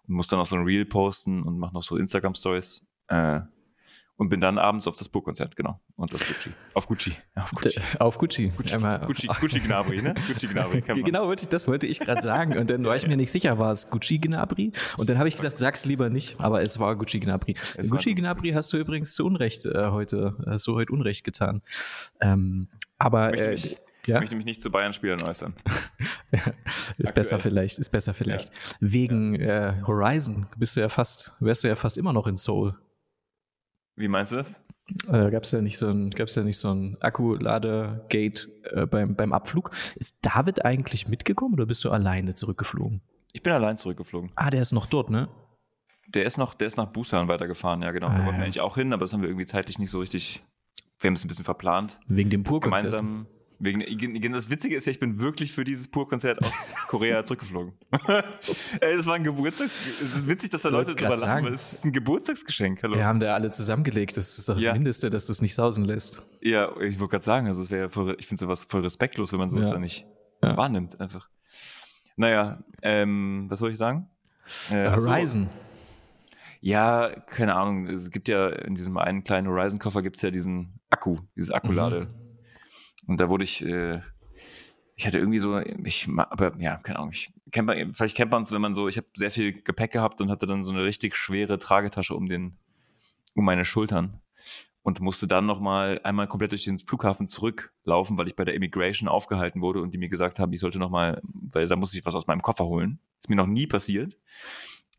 und 0.08 0.14
muss 0.14 0.28
dann 0.28 0.40
auch 0.40 0.46
so 0.46 0.56
ein 0.56 0.64
Reel 0.64 0.86
posten 0.86 1.42
und 1.42 1.58
mache 1.58 1.74
noch 1.74 1.82
so 1.82 1.96
Instagram 1.98 2.34
Stories. 2.34 2.86
Äh, 3.08 3.40
und 4.18 4.30
bin 4.30 4.40
dann 4.40 4.58
abends 4.58 4.88
auf 4.88 4.96
das 4.96 5.08
Burgkonzert, 5.08 5.56
genau. 5.56 5.78
Und 5.96 6.14
auf 6.14 6.26
Gucci. 6.26 6.50
Auf 6.72 6.86
Gucci. 6.88 7.12
Auf 7.34 7.50
Gucci. 7.50 7.80
Auf 7.98 8.18
Gucci. 8.18 8.48
Gucci, 8.48 8.76
Gucci, 8.78 9.28
Gucci 9.40 9.60
Gnabri, 9.60 10.00
ne? 10.00 10.14
Gucci 10.26 10.46
Gnabri. 10.46 10.80
genau, 11.02 11.26
wollte 11.26 11.44
ich, 11.44 11.48
das 11.48 11.68
wollte 11.68 11.86
ich 11.86 12.00
gerade 12.00 12.22
sagen. 12.22 12.56
Und 12.56 12.70
dann 12.70 12.84
war 12.84 12.96
ich 12.96 13.06
mir 13.06 13.16
nicht 13.16 13.30
sicher, 13.30 13.58
war 13.58 13.72
es 13.72 13.90
Gucci 13.90 14.18
Gnabri? 14.18 14.72
Und 14.96 15.10
dann 15.10 15.18
habe 15.18 15.28
ich 15.28 15.36
gesagt, 15.36 15.58
sag's 15.58 15.84
lieber 15.84 16.08
nicht, 16.08 16.40
aber 16.40 16.62
es 16.62 16.78
war 16.78 16.96
Gucci 16.96 17.20
Gnabri. 17.20 17.54
Es 17.76 17.90
Gucci 17.90 18.14
Gnabri 18.14 18.50
hast 18.52 18.72
du 18.72 18.78
übrigens 18.78 19.14
zu 19.14 19.26
Unrecht 19.26 19.66
äh, 19.66 19.90
heute, 19.90 20.36
hast 20.46 20.66
du 20.66 20.74
heute 20.74 20.92
Unrecht 20.92 21.22
getan. 21.22 21.60
Ähm, 22.20 22.68
aber 22.98 23.34
ich 23.34 23.40
möchte, 23.44 23.50
mich, 23.50 23.72
äh, 23.74 23.78
ja? 24.06 24.14
ich 24.16 24.20
möchte 24.20 24.36
mich 24.36 24.46
nicht 24.46 24.62
zu 24.62 24.70
Bayern-Spielern 24.70 25.22
äußern. 25.22 25.54
ist 26.30 26.46
Aktuell. 26.46 27.12
besser 27.12 27.38
vielleicht, 27.38 27.78
ist 27.78 27.90
besser 27.90 28.14
vielleicht. 28.14 28.48
Ja. 28.48 28.54
Wegen 28.80 29.34
ja. 29.34 29.70
Äh, 29.70 29.82
Horizon 29.86 30.46
bist 30.56 30.76
du 30.76 30.80
ja 30.80 30.88
fast, 30.88 31.34
wärst 31.40 31.64
du 31.64 31.68
ja 31.68 31.76
fast 31.76 31.98
immer 31.98 32.14
noch 32.14 32.26
in 32.26 32.36
Seoul. 32.36 32.76
Wie 33.96 34.08
meinst 34.08 34.32
du 34.32 34.36
das? 34.36 34.60
Äh, 35.08 35.30
Gab 35.30 35.42
es 35.42 35.50
ja 35.50 35.60
nicht 35.60 35.78
so 35.78 35.88
ein, 35.88 36.10
gab's 36.10 36.34
ja 36.36 36.42
nicht 36.42 36.58
so 36.58 36.70
ein 36.70 36.96
Akkuladegate 37.00 38.48
äh, 38.70 38.86
beim, 38.86 39.16
beim 39.16 39.32
Abflug. 39.32 39.70
Ist 39.96 40.18
David 40.22 40.64
eigentlich 40.64 41.08
mitgekommen 41.08 41.54
oder 41.54 41.66
bist 41.66 41.82
du 41.84 41.90
alleine 41.90 42.34
zurückgeflogen? 42.34 43.00
Ich 43.32 43.42
bin 43.42 43.52
allein 43.52 43.76
zurückgeflogen. 43.76 44.30
Ah, 44.36 44.50
der 44.50 44.62
ist 44.62 44.72
noch 44.72 44.86
dort, 44.86 45.10
ne? 45.10 45.28
Der 46.08 46.24
ist 46.24 46.38
noch, 46.38 46.54
der 46.54 46.68
ist 46.68 46.76
nach 46.76 46.86
Busan 46.86 47.26
weitergefahren, 47.26 47.82
ja 47.82 47.90
genau. 47.90 48.06
Ah, 48.06 48.18
da 48.18 48.24
wollten 48.24 48.38
wir 48.38 48.44
eigentlich 48.44 48.60
auch 48.60 48.76
hin, 48.76 48.92
aber 48.92 49.00
das 49.00 49.12
haben 49.12 49.22
wir 49.22 49.28
irgendwie 49.28 49.46
zeitlich 49.46 49.78
nicht 49.78 49.90
so 49.90 49.98
richtig. 49.98 50.44
Wir 51.00 51.08
haben 51.08 51.14
es 51.14 51.24
ein 51.24 51.28
bisschen 51.28 51.44
verplant. 51.44 51.98
Wegen 52.06 52.30
dem 52.30 52.44
Purkonzert. 52.44 52.96
Gemeinsam, 52.96 53.26
Wegen, 53.58 54.32
das 54.32 54.50
Witzige 54.50 54.76
ist 54.76 54.86
ja, 54.86 54.92
ich 54.92 55.00
bin 55.00 55.18
wirklich 55.20 55.52
für 55.52 55.64
dieses 55.64 55.88
Pur-Konzert 55.88 56.40
aus 56.44 56.74
Korea 56.88 57.24
zurückgeflogen. 57.24 57.72
Das 58.80 59.06
war 59.06 59.14
ein 59.14 59.24
Geburtstags... 59.24 59.72
Es 59.86 60.14
ist 60.14 60.28
witzig, 60.28 60.50
dass 60.50 60.62
da 60.62 60.68
Leute 60.68 60.94
drüber 60.94 61.16
lachen, 61.16 61.46
aber 61.46 61.54
es 61.54 61.74
ist 61.74 61.84
ein 61.84 61.92
Geburtstagsgeschenk. 61.92 62.82
Hallo. 62.82 62.96
Wir 62.96 63.04
haben 63.04 63.20
da 63.20 63.34
alle 63.34 63.50
zusammengelegt. 63.50 64.16
Das 64.16 64.36
ist 64.38 64.48
doch 64.48 64.54
das 64.54 64.62
ja. 64.62 64.72
Mindeste, 64.72 65.08
dass 65.08 65.26
du 65.26 65.32
es 65.32 65.40
nicht 65.40 65.54
sausen 65.54 65.84
lässt. 65.84 66.22
Ja, 66.42 66.70
ich 66.80 66.98
wollte 66.98 67.12
gerade 67.12 67.24
sagen, 67.24 67.46
also 67.46 67.62
es 67.62 67.70
wäre 67.70 67.88
voll, 67.88 68.16
ich 68.18 68.26
finde 68.26 68.40
sowas 68.40 68.64
voll 68.64 68.82
respektlos, 68.82 69.32
wenn 69.32 69.38
man 69.38 69.48
sowas 69.48 69.68
ja. 69.68 69.72
da 69.72 69.78
nicht 69.78 70.06
ja. 70.42 70.56
wahrnimmt, 70.56 71.00
einfach. 71.00 71.28
Naja, 72.16 72.62
ähm, 72.82 73.46
was 73.48 73.58
soll 73.58 73.70
ich 73.70 73.78
sagen? 73.78 74.08
Äh, 74.70 74.90
Horizon. 74.90 75.48
Ja, 76.60 77.10
keine 77.26 77.54
Ahnung. 77.54 77.86
Es 77.86 78.10
gibt 78.10 78.28
ja 78.28 78.48
in 78.48 78.74
diesem 78.74 78.98
einen 78.98 79.24
kleinen 79.24 79.48
Horizon-Koffer 79.48 80.02
gibt 80.02 80.16
es 80.16 80.22
ja 80.22 80.30
diesen 80.30 80.80
Akku, 80.90 81.18
dieses 81.36 81.50
Akkulade. 81.50 82.06
Mhm 82.06 82.25
und 83.06 83.20
da 83.20 83.28
wurde 83.28 83.44
ich, 83.44 83.64
äh, 83.64 84.00
ich 84.96 85.06
hatte 85.06 85.18
irgendwie 85.18 85.38
so, 85.38 85.58
ich, 85.58 86.08
aber 86.16 86.56
ja, 86.58 86.76
keine 86.78 86.98
Ahnung, 86.98 87.10
ich 87.12 87.32
kennt 87.52 87.66
man, 87.66 87.94
vielleicht 87.94 88.16
kennt 88.16 88.30
man 88.30 88.42
es, 88.42 88.52
wenn 88.52 88.60
man 88.60 88.74
so, 88.74 88.88
ich 88.88 88.96
habe 88.96 89.06
sehr 89.14 89.30
viel 89.30 89.62
Gepäck 89.62 89.92
gehabt 89.92 90.20
und 90.20 90.30
hatte 90.30 90.46
dann 90.46 90.64
so 90.64 90.72
eine 90.72 90.84
richtig 90.84 91.16
schwere 91.16 91.58
Tragetasche 91.58 92.14
um 92.14 92.26
den, 92.26 92.56
um 93.34 93.44
meine 93.44 93.64
Schultern 93.64 94.20
und 94.86 95.00
musste 95.00 95.26
dann 95.26 95.46
nochmal 95.46 96.00
einmal 96.04 96.28
komplett 96.28 96.52
durch 96.52 96.62
den 96.62 96.78
Flughafen 96.78 97.26
zurücklaufen, 97.26 98.16
weil 98.18 98.28
ich 98.28 98.36
bei 98.36 98.44
der 98.44 98.54
Immigration 98.54 99.08
aufgehalten 99.08 99.60
wurde 99.60 99.80
und 99.82 99.92
die 99.92 99.98
mir 99.98 100.08
gesagt 100.08 100.38
haben, 100.38 100.52
ich 100.52 100.60
sollte 100.60 100.78
nochmal, 100.78 101.20
weil 101.24 101.66
da 101.66 101.74
muss 101.74 101.92
ich 101.92 102.06
was 102.06 102.14
aus 102.14 102.28
meinem 102.28 102.40
Koffer 102.40 102.66
holen. 102.66 103.00
Ist 103.18 103.28
mir 103.28 103.34
noch 103.34 103.48
nie 103.48 103.66
passiert. 103.66 104.16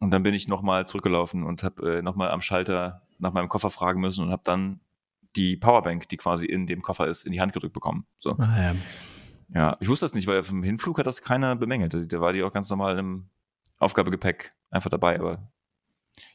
Und 0.01 0.11
dann 0.11 0.23
bin 0.23 0.33
ich 0.33 0.49
nochmal 0.49 0.85
zurückgelaufen 0.85 1.43
und 1.43 1.63
habe 1.63 1.99
äh, 1.99 2.01
nochmal 2.01 2.31
am 2.31 2.41
Schalter 2.41 3.07
nach 3.17 3.31
meinem 3.31 3.47
Koffer 3.47 3.69
fragen 3.69 4.01
müssen 4.01 4.25
und 4.25 4.31
habe 4.31 4.43
dann 4.43 4.81
die 5.37 5.55
Powerbank, 5.55 6.09
die 6.09 6.17
quasi 6.17 6.45
in 6.45 6.65
dem 6.65 6.81
Koffer 6.81 7.07
ist, 7.07 7.25
in 7.25 7.31
die 7.31 7.39
Hand 7.39 7.53
gedrückt 7.53 7.73
bekommen. 7.73 8.05
So. 8.17 8.31
Ah, 8.31 8.61
ja. 8.61 8.75
ja, 9.53 9.77
ich 9.79 9.87
wusste 9.87 10.05
das 10.05 10.13
nicht, 10.13 10.27
weil 10.27 10.43
vom 10.43 10.63
Hinflug 10.63 10.99
hat 10.99 11.07
das 11.07 11.21
keiner 11.21 11.55
bemängelt. 11.55 12.11
Da 12.11 12.21
war 12.21 12.33
die 12.33 12.43
auch 12.43 12.51
ganz 12.51 12.69
normal 12.69 12.97
im 12.97 13.29
Aufgabegepäck 13.79 14.49
einfach 14.71 14.89
dabei, 14.89 15.19
aber 15.19 15.51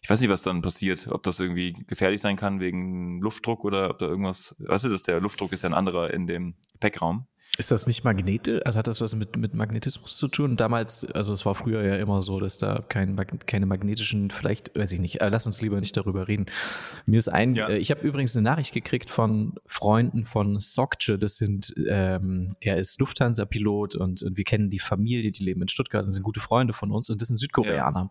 ich 0.00 0.08
weiß 0.08 0.20
nicht, 0.20 0.30
was 0.30 0.42
dann 0.42 0.62
passiert, 0.62 1.08
ob 1.08 1.22
das 1.24 1.40
irgendwie 1.40 1.72
gefährlich 1.72 2.20
sein 2.20 2.36
kann 2.36 2.60
wegen 2.60 3.20
Luftdruck 3.20 3.64
oder 3.64 3.90
ob 3.90 3.98
da 3.98 4.06
irgendwas, 4.06 4.54
weißt 4.58 4.84
du, 4.84 4.88
dass 4.88 5.02
der 5.02 5.20
Luftdruck 5.20 5.52
ist 5.52 5.62
ja 5.62 5.70
ein 5.70 5.74
anderer 5.74 6.12
in 6.12 6.26
dem 6.26 6.54
Gepäckraum. 6.72 7.26
Ist 7.58 7.70
das 7.70 7.86
nicht 7.86 8.02
magnetisch? 8.02 8.62
Also 8.64 8.78
hat 8.78 8.86
das 8.86 9.02
was 9.02 9.14
mit, 9.14 9.36
mit 9.36 9.52
Magnetismus 9.52 10.16
zu 10.16 10.26
tun? 10.28 10.56
Damals, 10.56 11.04
also 11.12 11.34
es 11.34 11.44
war 11.44 11.54
früher 11.54 11.84
ja 11.84 11.96
immer 11.96 12.22
so, 12.22 12.40
dass 12.40 12.56
da 12.56 12.82
kein, 12.88 13.14
keine 13.44 13.66
magnetischen, 13.66 14.30
vielleicht, 14.30 14.74
weiß 14.74 14.90
ich 14.92 15.00
nicht, 15.00 15.20
äh, 15.20 15.28
lass 15.28 15.44
uns 15.44 15.60
lieber 15.60 15.78
nicht 15.78 15.94
darüber 15.94 16.28
reden. 16.28 16.46
Mir 17.04 17.18
ist 17.18 17.28
ein, 17.28 17.54
ja. 17.54 17.68
äh, 17.68 17.76
ich 17.76 17.90
habe 17.90 18.00
übrigens 18.00 18.34
eine 18.34 18.42
Nachricht 18.42 18.72
gekriegt 18.72 19.10
von 19.10 19.56
Freunden 19.66 20.24
von 20.24 20.60
Sokje, 20.60 21.18
das 21.18 21.36
sind, 21.36 21.74
ähm, 21.86 22.48
er 22.60 22.78
ist 22.78 22.98
Lufthansa-Pilot 23.00 23.96
und, 23.96 24.22
und 24.22 24.38
wir 24.38 24.44
kennen 24.44 24.70
die 24.70 24.78
Familie, 24.78 25.30
die 25.30 25.44
leben 25.44 25.60
in 25.60 25.68
Stuttgart 25.68 26.06
und 26.06 26.12
sind 26.12 26.22
gute 26.22 26.40
Freunde 26.40 26.72
von 26.72 26.90
uns 26.90 27.10
und 27.10 27.20
das 27.20 27.28
sind 27.28 27.36
Südkoreaner. 27.36 28.10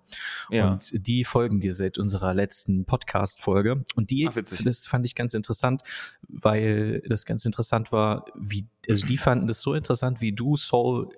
Ja. 0.52 0.58
Ja. 0.58 0.72
Und 0.72 0.92
die 1.08 1.24
folgen 1.26 1.60
dir 1.60 1.74
seit 1.74 1.98
unserer 1.98 2.36
letzten 2.36 2.86
Podcast-Folge. 2.86 3.84
Und 3.96 4.12
die, 4.12 4.30
Ach, 4.30 4.36
das 4.64 4.86
fand 4.86 5.04
ich 5.08 5.16
ganz 5.16 5.34
interessant, 5.34 5.82
weil 6.28 7.02
das 7.08 7.26
ganz 7.26 7.44
interessant 7.44 7.92
war, 7.92 8.26
wie, 8.36 8.68
also 8.90 9.06
die 9.06 9.18
fanden 9.18 9.48
das 9.48 9.62
so 9.62 9.74
interessant, 9.74 10.22
wie 10.22 10.32
du 10.32 10.56
Soul 10.56 11.10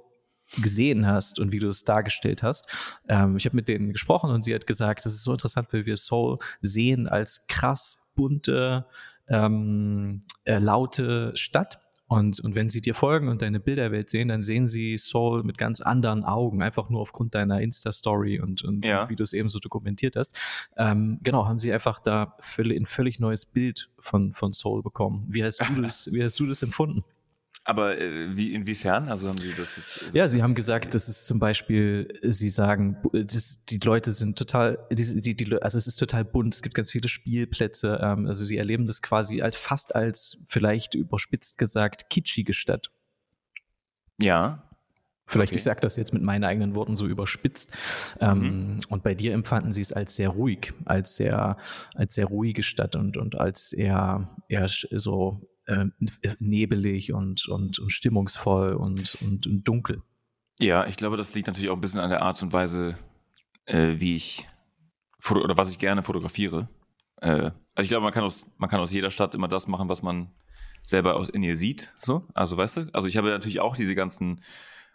gesehen 0.62 1.08
hast 1.08 1.40
und 1.40 1.52
wie 1.52 1.60
du 1.60 1.68
es 1.68 1.84
dargestellt 1.84 2.44
hast. 2.44 2.68
Ähm, 3.08 3.38
ich 3.38 3.46
habe 3.46 3.56
mit 3.56 3.68
denen 3.68 3.92
gesprochen 3.92 4.30
und 4.30 4.44
sie 4.44 4.54
hat 4.54 4.68
gesagt, 4.68 5.06
das 5.06 5.14
ist 5.14 5.24
so 5.24 5.32
interessant, 5.32 5.68
weil 5.72 5.86
wir 5.86 5.96
Soul 5.96 6.38
sehen 6.62 7.08
als 7.08 7.48
krass 7.48 8.12
bunte, 8.16 8.86
ähm, 9.28 10.22
äh, 10.44 10.60
laute 10.60 11.32
Stadt. 11.36 11.80
Und, 12.06 12.40
und 12.42 12.54
wenn 12.54 12.70
sie 12.70 12.82
dir 12.82 12.94
folgen 12.94 13.28
und 13.30 13.42
deine 13.42 13.60
Bilderwelt 13.60 14.10
sehen, 14.10 14.28
dann 14.28 14.44
sehen 14.44 14.68
sie 14.68 14.98
Soul 14.98 15.44
mit 15.44 15.58
ganz 15.58 15.82
anderen 15.82 16.24
Augen, 16.24 16.62
einfach 16.62 16.90
nur 16.90 17.02
aufgrund 17.02 17.34
deiner 17.34 17.62
Insta-Story 17.62 18.40
und, 18.40 18.62
und, 18.64 18.86
ja. 18.86 19.10
wie 19.10 19.16
du 19.16 19.24
es 19.24 19.34
eben 19.34 19.50
so 19.50 19.58
dokumentiert 19.58 20.16
hast. 20.16 20.40
Ähm, 20.78 21.20
genau, 21.24 21.48
haben 21.48 21.58
sie 21.58 21.74
einfach 21.74 22.00
da 22.00 22.36
völlig, 22.40 22.80
ein 22.80 22.86
völlig 22.86 23.20
neues 23.20 23.48
Bild 23.48 23.90
von, 23.98 24.34
von 24.34 24.52
Soul 24.52 24.84
bekommen. 24.84 25.26
Wie 25.28 25.44
hast 25.44 25.62
du 25.62 25.74
das, 25.82 26.12
wie 26.12 26.24
hast 26.24 26.40
du 26.40 26.46
das 26.46 26.62
empfunden? 26.62 27.04
Aber 27.66 27.98
äh, 27.98 28.36
wie, 28.36 28.54
inwiefern? 28.54 29.08
Also 29.08 29.30
haben 29.30 29.38
Sie 29.38 29.54
das 29.54 29.78
jetzt? 29.78 30.04
Also 30.04 30.18
ja, 30.18 30.28
Sie 30.28 30.44
haben 30.44 30.54
gesagt, 30.54 30.94
dass 30.94 31.08
es 31.08 31.26
zum 31.26 31.40
Beispiel, 31.40 32.20
Sie 32.22 32.50
sagen, 32.50 32.98
das, 33.14 33.66
die 33.66 33.78
Leute 33.78 34.12
sind 34.12 34.38
total, 34.38 34.80
die, 34.92 35.22
die, 35.22 35.36
die, 35.36 35.62
also 35.62 35.78
es 35.78 35.88
ist 35.88 35.96
total 35.96 36.26
bunt, 36.26 36.54
es 36.56 36.62
gibt 36.62 36.76
ganz 36.76 36.92
viele 36.92 37.08
Spielplätze, 37.08 38.00
ähm, 38.02 38.28
also 38.28 38.44
Sie 38.44 38.58
erleben 38.58 38.86
das 38.86 39.02
quasi 39.02 39.42
als, 39.42 39.56
fast 39.56 39.96
als, 39.96 40.44
vielleicht 40.50 40.94
überspitzt 40.94 41.58
gesagt, 41.58 42.10
kitschige 42.10 42.54
Stadt. 42.54 42.92
Ja. 44.20 44.70
Vielleicht, 45.26 45.54
okay. 45.54 45.58
ich 45.58 45.64
sage 45.64 45.80
das 45.80 45.96
jetzt 45.96 46.14
mit 46.14 46.22
meinen 46.22 46.44
eigenen 46.44 46.76
Worten 46.76 46.98
so 46.98 47.08
überspitzt. 47.08 47.72
Ähm, 48.20 48.40
mhm. 48.74 48.78
Und 48.90 49.04
bei 49.04 49.16
dir 49.16 49.34
empfanden 49.34 49.72
sie 49.72 49.80
es 49.80 49.94
als 49.94 50.18
sehr 50.18 50.30
ruhig, 50.30 50.74
als 50.84 51.16
sehr, 51.16 51.56
als 51.96 52.16
sehr 52.16 52.26
ruhige 52.26 52.62
Stadt 52.62 52.98
und, 52.98 53.16
und 53.16 53.40
als 53.40 53.72
eher, 53.72 54.36
eher 54.50 54.68
so 54.68 55.50
äh, 55.66 55.86
nebelig 56.40 57.14
und, 57.14 57.48
und, 57.48 57.80
und 57.80 57.92
stimmungsvoll 57.92 58.74
und, 58.74 59.16
und, 59.22 59.48
und, 59.48 59.64
dunkel. 59.68 60.02
Ja, 60.60 60.86
ich 60.86 60.98
glaube, 60.98 61.18
das 61.18 61.34
liegt 61.36 61.48
natürlich 61.48 61.70
auch 61.70 61.76
ein 61.76 61.82
bisschen 61.82 62.02
an 62.02 62.10
der 62.10 62.22
Art 62.22 62.42
und 62.44 62.54
Weise, 62.54 62.98
äh, 63.66 63.96
wie 63.98 64.16
ich 64.16 64.48
oder 65.30 65.58
was 65.58 65.72
ich 65.72 65.80
gerne 65.80 66.04
fotografiere. 66.04 66.68
Äh, 67.22 67.52
also 67.76 67.84
ich 67.84 67.90
glaube, 67.90 68.04
man 68.04 68.14
kann 68.14 68.24
aus, 68.24 68.46
man 68.58 68.70
kann 68.70 68.82
aus 68.82 68.92
jeder 68.92 69.10
Stadt 69.10 69.36
immer 69.36 69.48
das 69.48 69.68
machen, 69.68 69.90
was 69.90 70.04
man 70.04 70.32
selber 70.84 71.16
aus, 71.16 71.30
in 71.30 71.44
ihr 71.44 71.58
sieht. 71.58 71.94
So, 71.98 72.28
also 72.34 72.58
weißt 72.58 72.78
du, 72.78 72.90
also 72.94 73.08
ich 73.08 73.18
habe 73.18 73.30
natürlich 73.30 73.62
auch 73.62 73.76
diese 73.76 73.96
ganzen 73.96 74.42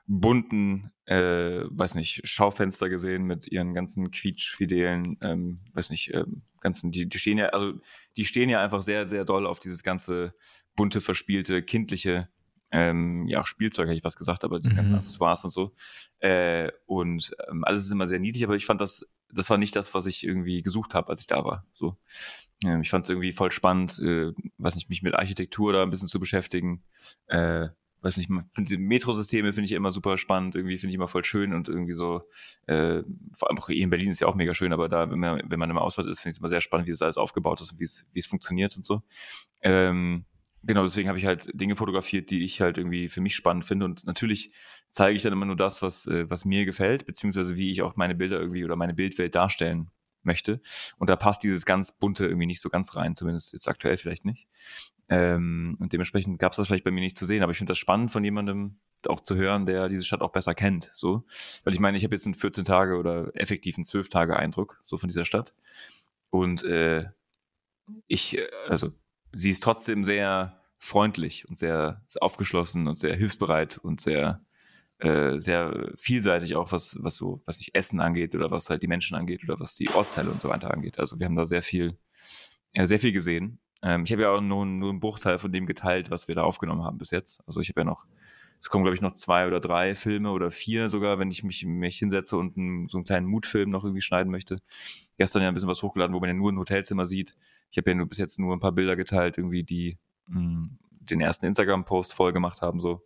bunten, 0.08 0.90
äh, 1.04 1.64
weiß 1.68 1.94
nicht, 1.94 2.22
Schaufenster 2.24 2.88
gesehen 2.88 3.24
mit 3.24 3.46
ihren 3.46 3.74
ganzen 3.74 4.10
quietschfidelen, 4.10 5.18
ähm, 5.22 5.58
weiß 5.74 5.90
nicht, 5.90 6.12
ähm, 6.14 6.42
ganzen, 6.60 6.90
die, 6.90 7.08
die 7.08 7.18
stehen 7.18 7.38
ja, 7.38 7.50
also 7.50 7.74
die 8.16 8.24
stehen 8.24 8.48
ja 8.48 8.62
einfach 8.62 8.82
sehr, 8.82 9.08
sehr 9.08 9.24
doll 9.24 9.46
auf 9.46 9.58
dieses 9.58 9.82
ganze 9.82 10.34
bunte, 10.74 11.00
verspielte, 11.00 11.62
kindliche, 11.62 12.28
ähm, 12.70 13.26
ja, 13.28 13.44
Spielzeug, 13.44 13.86
hätte 13.86 13.98
ich 13.98 14.04
was 14.04 14.16
gesagt, 14.16 14.44
aber 14.44 14.60
die 14.60 14.70
mhm. 14.70 14.76
ganzen 14.76 14.94
Accessoires 14.94 15.44
und 15.44 15.50
so. 15.50 15.74
Äh, 16.20 16.70
und 16.86 17.34
ähm, 17.50 17.64
alles 17.64 17.84
ist 17.84 17.92
immer 17.92 18.06
sehr 18.06 18.18
niedlich, 18.18 18.44
aber 18.44 18.56
ich 18.56 18.66
fand 18.66 18.80
das, 18.80 19.06
das 19.30 19.50
war 19.50 19.58
nicht 19.58 19.76
das, 19.76 19.94
was 19.94 20.06
ich 20.06 20.24
irgendwie 20.24 20.62
gesucht 20.62 20.94
habe, 20.94 21.08
als 21.10 21.20
ich 21.20 21.26
da 21.26 21.44
war. 21.44 21.66
So. 21.74 21.96
Ähm, 22.64 22.80
ich 22.80 22.90
fand 22.90 23.04
es 23.04 23.10
irgendwie 23.10 23.32
voll 23.32 23.50
spannend, 23.50 23.98
äh, 24.00 24.32
weiß 24.56 24.76
nicht, 24.76 24.88
mich 24.88 25.02
mit 25.02 25.14
Architektur 25.14 25.72
da 25.72 25.82
ein 25.82 25.90
bisschen 25.90 26.08
zu 26.08 26.18
beschäftigen. 26.18 26.82
Äh, 27.26 27.68
weiß 28.02 28.16
nicht, 28.16 28.30
finde 28.52 28.78
Metrosysteme 28.78 29.52
finde 29.52 29.66
ich 29.66 29.72
immer 29.72 29.90
super 29.90 30.18
spannend, 30.18 30.54
irgendwie 30.54 30.78
finde 30.78 30.90
ich 30.90 30.94
immer 30.94 31.08
voll 31.08 31.24
schön 31.24 31.52
und 31.52 31.68
irgendwie 31.68 31.94
so, 31.94 32.20
äh, 32.66 33.02
vor 33.32 33.48
allem 33.48 33.58
auch 33.58 33.66
hier 33.66 33.82
in 33.82 33.90
Berlin 33.90 34.10
ist 34.10 34.20
ja 34.20 34.28
auch 34.28 34.34
mega 34.34 34.54
schön, 34.54 34.72
aber 34.72 34.88
da, 34.88 35.10
wenn 35.10 35.18
man, 35.18 35.42
wenn 35.44 35.58
man 35.58 35.70
im 35.70 35.78
Ausland 35.78 36.08
ist, 36.08 36.20
finde 36.20 36.30
ich 36.30 36.36
es 36.36 36.38
immer 36.38 36.48
sehr 36.48 36.60
spannend, 36.60 36.86
wie 36.86 36.92
das 36.92 37.02
alles 37.02 37.16
aufgebaut 37.16 37.60
ist 37.60 37.72
und 37.72 37.80
wie 37.80 37.84
es, 37.84 38.06
wie 38.12 38.20
es 38.20 38.26
funktioniert 38.26 38.76
und 38.76 38.86
so. 38.86 39.02
Ähm, 39.62 40.26
genau, 40.62 40.82
deswegen 40.82 41.08
habe 41.08 41.18
ich 41.18 41.26
halt 41.26 41.48
Dinge 41.54 41.76
fotografiert, 41.76 42.30
die 42.30 42.44
ich 42.44 42.60
halt 42.60 42.78
irgendwie 42.78 43.08
für 43.08 43.20
mich 43.20 43.34
spannend 43.34 43.64
finde 43.64 43.86
und 43.86 44.06
natürlich 44.06 44.52
zeige 44.90 45.16
ich 45.16 45.22
dann 45.22 45.32
immer 45.32 45.46
nur 45.46 45.56
das, 45.56 45.82
was, 45.82 46.06
äh, 46.06 46.30
was 46.30 46.44
mir 46.44 46.64
gefällt, 46.64 47.06
beziehungsweise 47.06 47.56
wie 47.56 47.72
ich 47.72 47.82
auch 47.82 47.96
meine 47.96 48.14
Bilder 48.14 48.40
irgendwie 48.40 48.64
oder 48.64 48.76
meine 48.76 48.94
Bildwelt 48.94 49.34
darstellen 49.34 49.90
möchte. 50.28 50.60
Und 50.98 51.10
da 51.10 51.16
passt 51.16 51.42
dieses 51.42 51.64
ganz 51.64 51.90
bunte 51.90 52.26
irgendwie 52.26 52.46
nicht 52.46 52.60
so 52.60 52.68
ganz 52.68 52.94
rein, 52.94 53.16
zumindest 53.16 53.52
jetzt 53.52 53.66
aktuell 53.66 53.96
vielleicht 53.96 54.24
nicht. 54.24 54.46
Ähm, 55.08 55.76
und 55.80 55.92
dementsprechend 55.92 56.38
gab 56.38 56.52
es 56.52 56.56
das 56.56 56.68
vielleicht 56.68 56.84
bei 56.84 56.92
mir 56.92 57.00
nicht 57.00 57.16
zu 57.16 57.26
sehen, 57.26 57.42
aber 57.42 57.50
ich 57.50 57.58
finde 57.58 57.72
das 57.72 57.78
spannend 57.78 58.12
von 58.12 58.22
jemandem 58.22 58.78
auch 59.06 59.20
zu 59.20 59.36
hören, 59.36 59.66
der 59.66 59.88
diese 59.88 60.04
Stadt 60.04 60.20
auch 60.20 60.32
besser 60.32 60.54
kennt. 60.54 60.90
So, 60.92 61.24
weil 61.64 61.74
ich 61.74 61.80
meine, 61.80 61.96
ich 61.96 62.04
habe 62.04 62.14
jetzt 62.14 62.26
einen 62.26 62.34
14 62.34 62.64
Tage 62.64 62.96
oder 62.96 63.30
effektiv 63.34 63.76
einen 63.76 63.84
12 63.84 64.08
Tage 64.08 64.36
Eindruck 64.36 64.80
so 64.84 64.98
von 64.98 65.08
dieser 65.08 65.24
Stadt. 65.24 65.54
Und 66.30 66.64
äh, 66.64 67.06
ich, 68.06 68.38
äh, 68.38 68.48
also 68.68 68.92
sie 69.34 69.50
ist 69.50 69.62
trotzdem 69.62 70.04
sehr 70.04 70.60
freundlich 70.78 71.48
und 71.48 71.56
sehr, 71.56 72.02
sehr 72.06 72.22
aufgeschlossen 72.22 72.86
und 72.86 72.94
sehr 72.94 73.16
hilfsbereit 73.16 73.78
und 73.78 74.00
sehr 74.00 74.40
äh, 75.00 75.40
sehr 75.40 75.92
vielseitig 75.96 76.56
auch, 76.56 76.72
was, 76.72 76.96
was 77.00 77.16
so, 77.16 77.40
was 77.44 77.58
sich 77.58 77.74
Essen 77.74 78.00
angeht 78.00 78.34
oder 78.34 78.50
was 78.50 78.68
halt 78.68 78.82
die 78.82 78.88
Menschen 78.88 79.16
angeht 79.16 79.44
oder 79.44 79.60
was 79.60 79.76
die 79.76 79.88
Ortsteile 79.90 80.30
und 80.30 80.40
so 80.40 80.48
weiter 80.48 80.72
angeht. 80.72 80.98
Also 80.98 81.18
wir 81.18 81.26
haben 81.26 81.36
da 81.36 81.46
sehr 81.46 81.62
viel, 81.62 81.96
ja, 82.74 82.86
sehr 82.86 82.98
viel 82.98 83.12
gesehen. 83.12 83.60
Ähm, 83.82 84.02
ich 84.04 84.12
habe 84.12 84.22
ja 84.22 84.30
auch 84.30 84.40
nur, 84.40 84.66
nur 84.66 84.90
einen 84.90 85.00
Bruchteil 85.00 85.38
von 85.38 85.52
dem 85.52 85.66
geteilt, 85.66 86.10
was 86.10 86.26
wir 86.26 86.34
da 86.34 86.42
aufgenommen 86.42 86.82
haben 86.82 86.98
bis 86.98 87.12
jetzt. 87.12 87.42
Also 87.46 87.60
ich 87.60 87.68
habe 87.68 87.82
ja 87.82 87.84
noch, 87.84 88.06
es 88.60 88.70
kommen, 88.70 88.82
glaube 88.82 88.96
ich, 88.96 89.00
noch 89.00 89.12
zwei 89.12 89.46
oder 89.46 89.60
drei 89.60 89.94
Filme 89.94 90.32
oder 90.32 90.50
vier 90.50 90.88
sogar, 90.88 91.20
wenn 91.20 91.30
ich 91.30 91.44
mich, 91.44 91.64
mich 91.64 91.98
hinsetze 91.98 92.36
und 92.36 92.56
einen, 92.56 92.88
so 92.88 92.98
einen 92.98 93.04
kleinen 93.04 93.26
Mutfilm 93.26 93.70
noch 93.70 93.84
irgendwie 93.84 94.00
schneiden 94.00 94.32
möchte. 94.32 94.58
Gestern 95.16 95.42
ja 95.42 95.48
ein 95.48 95.54
bisschen 95.54 95.70
was 95.70 95.82
hochgeladen, 95.82 96.14
wo 96.14 96.18
man 96.18 96.28
ja 96.28 96.34
nur 96.34 96.50
ein 96.50 96.58
Hotelzimmer 96.58 97.04
sieht. 97.04 97.36
Ich 97.70 97.78
habe 97.78 97.90
ja 97.90 97.96
nur 97.96 98.08
bis 98.08 98.18
jetzt 98.18 98.40
nur 98.40 98.52
ein 98.56 98.60
paar 98.60 98.72
Bilder 98.72 98.96
geteilt, 98.96 99.38
irgendwie, 99.38 99.62
die 99.62 99.96
mh, 100.26 100.40
hm, 100.40 100.78
den 100.90 101.20
ersten 101.20 101.46
Instagram-Post 101.46 102.14
voll 102.14 102.32
gemacht 102.32 102.62
haben, 102.62 102.80
so. 102.80 103.02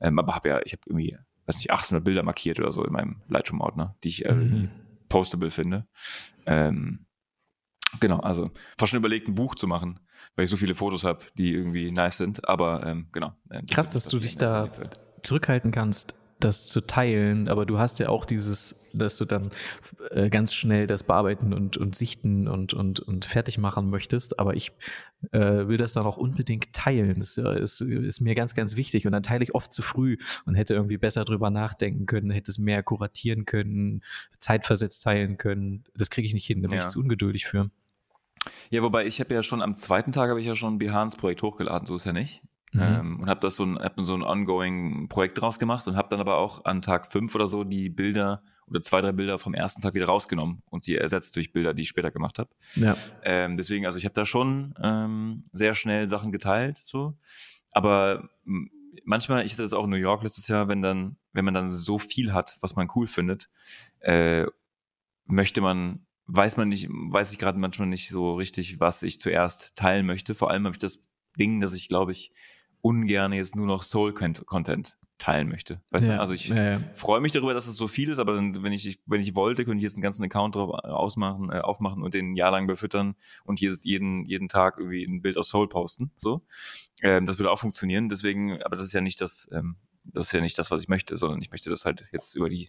Ähm, 0.00 0.18
aber 0.18 0.34
habe 0.34 0.48
ja, 0.48 0.60
ich 0.64 0.72
habe 0.72 0.82
irgendwie 0.86 1.16
weiß 1.46 1.56
nicht, 1.56 1.70
800 1.70 2.04
Bilder 2.04 2.22
markiert 2.22 2.60
oder 2.60 2.72
so 2.72 2.84
in 2.84 2.92
meinem 2.92 3.22
Lightroom-Ordner, 3.28 3.96
die 4.04 4.08
ich 4.08 4.24
äh, 4.24 4.32
mhm. 4.32 4.70
postable 5.08 5.50
finde. 5.50 5.86
Ähm, 6.46 7.06
genau, 8.00 8.20
also 8.20 8.50
fast 8.78 8.90
schon 8.90 8.98
überlegt, 8.98 9.28
ein 9.28 9.34
Buch 9.34 9.54
zu 9.54 9.66
machen, 9.66 10.00
weil 10.36 10.44
ich 10.44 10.50
so 10.50 10.56
viele 10.56 10.74
Fotos 10.74 11.04
habe, 11.04 11.24
die 11.36 11.52
irgendwie 11.52 11.90
nice 11.90 12.18
sind, 12.18 12.48
aber 12.48 12.86
ähm, 12.86 13.08
genau. 13.12 13.32
Ähm, 13.50 13.66
Krass, 13.66 13.90
dass 13.90 14.06
du 14.06 14.18
dich 14.18 14.36
da 14.36 14.70
zurückhalten 15.22 15.70
kannst, 15.70 16.16
das 16.44 16.66
zu 16.66 16.80
teilen, 16.80 17.48
aber 17.48 17.66
du 17.66 17.78
hast 17.78 17.98
ja 17.98 18.08
auch 18.08 18.24
dieses, 18.24 18.88
dass 18.92 19.16
du 19.16 19.24
dann 19.24 19.50
äh, 20.10 20.28
ganz 20.28 20.54
schnell 20.54 20.86
das 20.86 21.02
bearbeiten 21.02 21.52
und, 21.52 21.76
und 21.76 21.94
sichten 21.94 22.48
und, 22.48 22.74
und, 22.74 23.00
und 23.00 23.24
fertig 23.24 23.58
machen 23.58 23.90
möchtest, 23.90 24.38
aber 24.38 24.54
ich 24.54 24.72
äh, 25.32 25.68
will 25.68 25.76
das 25.76 25.92
dann 25.92 26.04
auch 26.04 26.16
unbedingt 26.16 26.72
teilen. 26.72 27.18
Das 27.18 27.36
ist, 27.36 27.80
ist, 27.80 28.20
mir 28.20 28.34
ganz, 28.34 28.54
ganz 28.54 28.76
wichtig 28.76 29.06
und 29.06 29.12
dann 29.12 29.22
teile 29.22 29.44
ich 29.44 29.54
oft 29.54 29.72
zu 29.72 29.82
früh 29.82 30.16
und 30.44 30.54
hätte 30.54 30.74
irgendwie 30.74 30.98
besser 30.98 31.24
drüber 31.24 31.50
nachdenken 31.50 32.06
können, 32.06 32.30
hätte 32.30 32.50
es 32.50 32.58
mehr 32.58 32.82
kuratieren 32.82 33.44
können, 33.44 34.02
zeitversetzt 34.38 35.02
teilen 35.02 35.36
können. 35.36 35.84
Das 35.94 36.10
kriege 36.10 36.26
ich 36.26 36.34
nicht 36.34 36.46
hin, 36.46 36.62
da 36.62 36.68
bin 36.68 36.78
ja. 36.78 36.84
ich 36.84 36.88
zu 36.88 37.00
ungeduldig 37.00 37.46
für. 37.46 37.70
Ja, 38.70 38.82
wobei 38.82 39.06
ich 39.06 39.20
habe 39.20 39.34
ja 39.34 39.42
schon 39.42 39.62
am 39.62 39.76
zweiten 39.76 40.12
Tag 40.12 40.30
habe 40.30 40.40
ich 40.40 40.46
ja 40.46 40.54
schon 40.54 40.78
Behans 40.78 41.16
Projekt 41.16 41.42
hochgeladen, 41.42 41.86
so 41.86 41.96
ist 41.96 42.06
ja 42.06 42.12
nicht. 42.12 42.42
Mhm. 42.72 42.80
Ähm, 42.80 43.20
und 43.20 43.28
habe 43.28 43.40
das 43.40 43.56
so 43.56 43.64
ein, 43.64 43.78
hab 43.78 43.94
so 43.98 44.14
ein 44.14 44.22
ongoing 44.22 45.08
Projekt 45.08 45.40
draus 45.40 45.58
gemacht 45.58 45.86
und 45.86 45.96
habe 45.96 46.08
dann 46.08 46.20
aber 46.20 46.38
auch 46.38 46.64
an 46.64 46.80
Tag 46.80 47.06
fünf 47.06 47.34
oder 47.34 47.46
so 47.46 47.64
die 47.64 47.90
Bilder 47.90 48.42
oder 48.66 48.80
zwei, 48.80 49.00
drei 49.02 49.12
Bilder 49.12 49.38
vom 49.38 49.52
ersten 49.52 49.82
Tag 49.82 49.94
wieder 49.94 50.06
rausgenommen 50.06 50.62
und 50.70 50.82
sie 50.82 50.96
ersetzt 50.96 51.36
durch 51.36 51.52
Bilder, 51.52 51.74
die 51.74 51.82
ich 51.82 51.88
später 51.88 52.10
gemacht 52.10 52.38
habe. 52.38 52.50
Ja. 52.74 52.96
Ähm, 53.22 53.56
deswegen, 53.58 53.84
also 53.84 53.98
ich 53.98 54.04
habe 54.04 54.14
da 54.14 54.24
schon 54.24 54.74
ähm, 54.82 55.44
sehr 55.52 55.74
schnell 55.74 56.08
Sachen 56.08 56.32
geteilt, 56.32 56.80
so. 56.82 57.18
Aber 57.72 58.28
manchmal, 59.04 59.44
ich 59.44 59.52
hatte 59.52 59.62
das 59.62 59.72
auch 59.74 59.84
in 59.84 59.90
New 59.90 59.96
York 59.96 60.22
letztes 60.22 60.48
Jahr, 60.48 60.68
wenn 60.68 60.80
dann, 60.80 61.16
wenn 61.32 61.44
man 61.44 61.54
dann 61.54 61.68
so 61.68 61.98
viel 61.98 62.32
hat, 62.32 62.56
was 62.60 62.76
man 62.76 62.88
cool 62.94 63.06
findet, 63.06 63.50
äh, 64.00 64.46
möchte 65.26 65.60
man, 65.60 66.06
weiß 66.26 66.56
man 66.56 66.68
nicht, 66.68 66.88
weiß 66.90 67.32
ich 67.32 67.38
gerade 67.38 67.58
manchmal 67.58 67.88
nicht 67.88 68.08
so 68.08 68.34
richtig, 68.34 68.80
was 68.80 69.02
ich 69.02 69.20
zuerst 69.20 69.76
teilen 69.76 70.06
möchte. 70.06 70.34
Vor 70.34 70.50
allem 70.50 70.64
habe 70.64 70.74
ich 70.74 70.80
das 70.80 71.02
Ding, 71.38 71.60
dass 71.60 71.74
ich, 71.74 71.88
glaube 71.88 72.12
ich, 72.12 72.32
ungern 72.82 73.32
jetzt 73.32 73.56
nur 73.56 73.66
noch 73.66 73.82
Soul-Content 73.82 74.96
teilen 75.18 75.48
möchte. 75.48 75.80
Weißt 75.90 76.08
ja, 76.08 76.16
du? 76.16 76.20
Also 76.20 76.34
ich 76.34 76.48
ja, 76.48 76.72
ja. 76.72 76.80
freue 76.92 77.20
mich 77.20 77.32
darüber, 77.32 77.54
dass 77.54 77.68
es 77.68 77.76
so 77.76 77.86
viel 77.86 78.08
ist, 78.08 78.18
aber 78.18 78.36
wenn 78.36 78.72
ich, 78.72 79.00
wenn 79.06 79.20
ich 79.20 79.36
wollte, 79.36 79.64
könnte 79.64 79.78
ich 79.78 79.84
jetzt 79.84 79.94
einen 79.94 80.02
ganzen 80.02 80.24
Account 80.24 80.56
drauf 80.56 80.70
ausmachen, 80.70 81.50
äh, 81.50 81.60
aufmachen 81.60 82.02
und 82.02 82.12
den 82.12 82.32
ein 82.32 82.36
Jahr 82.36 82.50
lang 82.50 82.66
befüttern 82.66 83.14
und 83.44 83.60
jeden, 83.60 84.26
jeden 84.26 84.48
Tag 84.48 84.78
irgendwie 84.78 85.04
ein 85.04 85.22
Bild 85.22 85.38
aus 85.38 85.48
Soul 85.48 85.68
posten. 85.68 86.10
So. 86.16 86.42
Ähm, 87.02 87.24
das 87.24 87.38
würde 87.38 87.52
auch 87.52 87.58
funktionieren. 87.58 88.08
Deswegen, 88.08 88.60
aber 88.62 88.74
das 88.74 88.86
ist 88.86 88.92
ja 88.92 89.00
nicht 89.00 89.20
das, 89.20 89.48
ähm, 89.52 89.76
das 90.04 90.26
ist 90.26 90.32
ja 90.32 90.40
nicht 90.40 90.58
das, 90.58 90.72
was 90.72 90.82
ich 90.82 90.88
möchte, 90.88 91.16
sondern 91.16 91.40
ich 91.40 91.52
möchte 91.52 91.70
das 91.70 91.84
halt 91.84 92.04
jetzt 92.10 92.34
über 92.34 92.48
die 92.48 92.68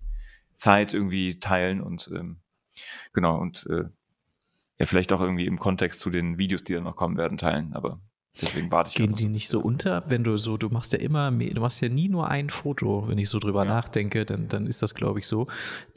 Zeit 0.54 0.93
irgendwie 0.93 1.39
teilen 1.39 1.82
und 1.82 2.12
ähm, 2.13 2.38
genau 3.13 3.39
und 3.39 3.65
äh, 3.67 3.86
ja, 4.78 4.86
vielleicht 4.86 5.12
auch 5.12 5.21
irgendwie 5.21 5.47
im 5.47 5.58
Kontext 5.58 5.99
zu 5.99 6.12
den 6.12 6.38
Videos, 6.38 6.63
die 6.63 6.73
dann 6.73 6.84
noch 6.84 6.95
kommen 6.95 7.17
werden, 7.17 7.38
teilen. 7.38 7.73
Aber 7.73 7.99
Deswegen 8.41 8.72
warte 8.72 8.89
ich. 8.89 8.96
Gehen 8.96 9.15
die 9.15 9.30
nicht 9.30 9.48
so 9.48 9.60
unter, 9.60 10.04
wenn 10.08 10.24
du 10.24 10.38
so, 10.38 10.58
du 10.58 10.69
machst 10.69 10.91
ja 10.91 11.00
immer, 11.00 11.30
du 11.32 11.62
machst 11.62 11.82
ja 11.82 11.89
nie 11.89 12.10
nur 12.10 12.30
ein 12.30 12.50
Foto, 12.50 13.08
wenn 13.08 13.19
ich 13.19 13.30
so 13.30 13.38
drüber 13.39 13.63
ja. 13.63 13.69
nachdenke, 13.69 14.26
dann, 14.26 14.48
dann 14.48 14.65
ist 14.65 14.82
das, 14.82 14.96
glaube 14.96 15.19
ich, 15.19 15.28
so. 15.28 15.48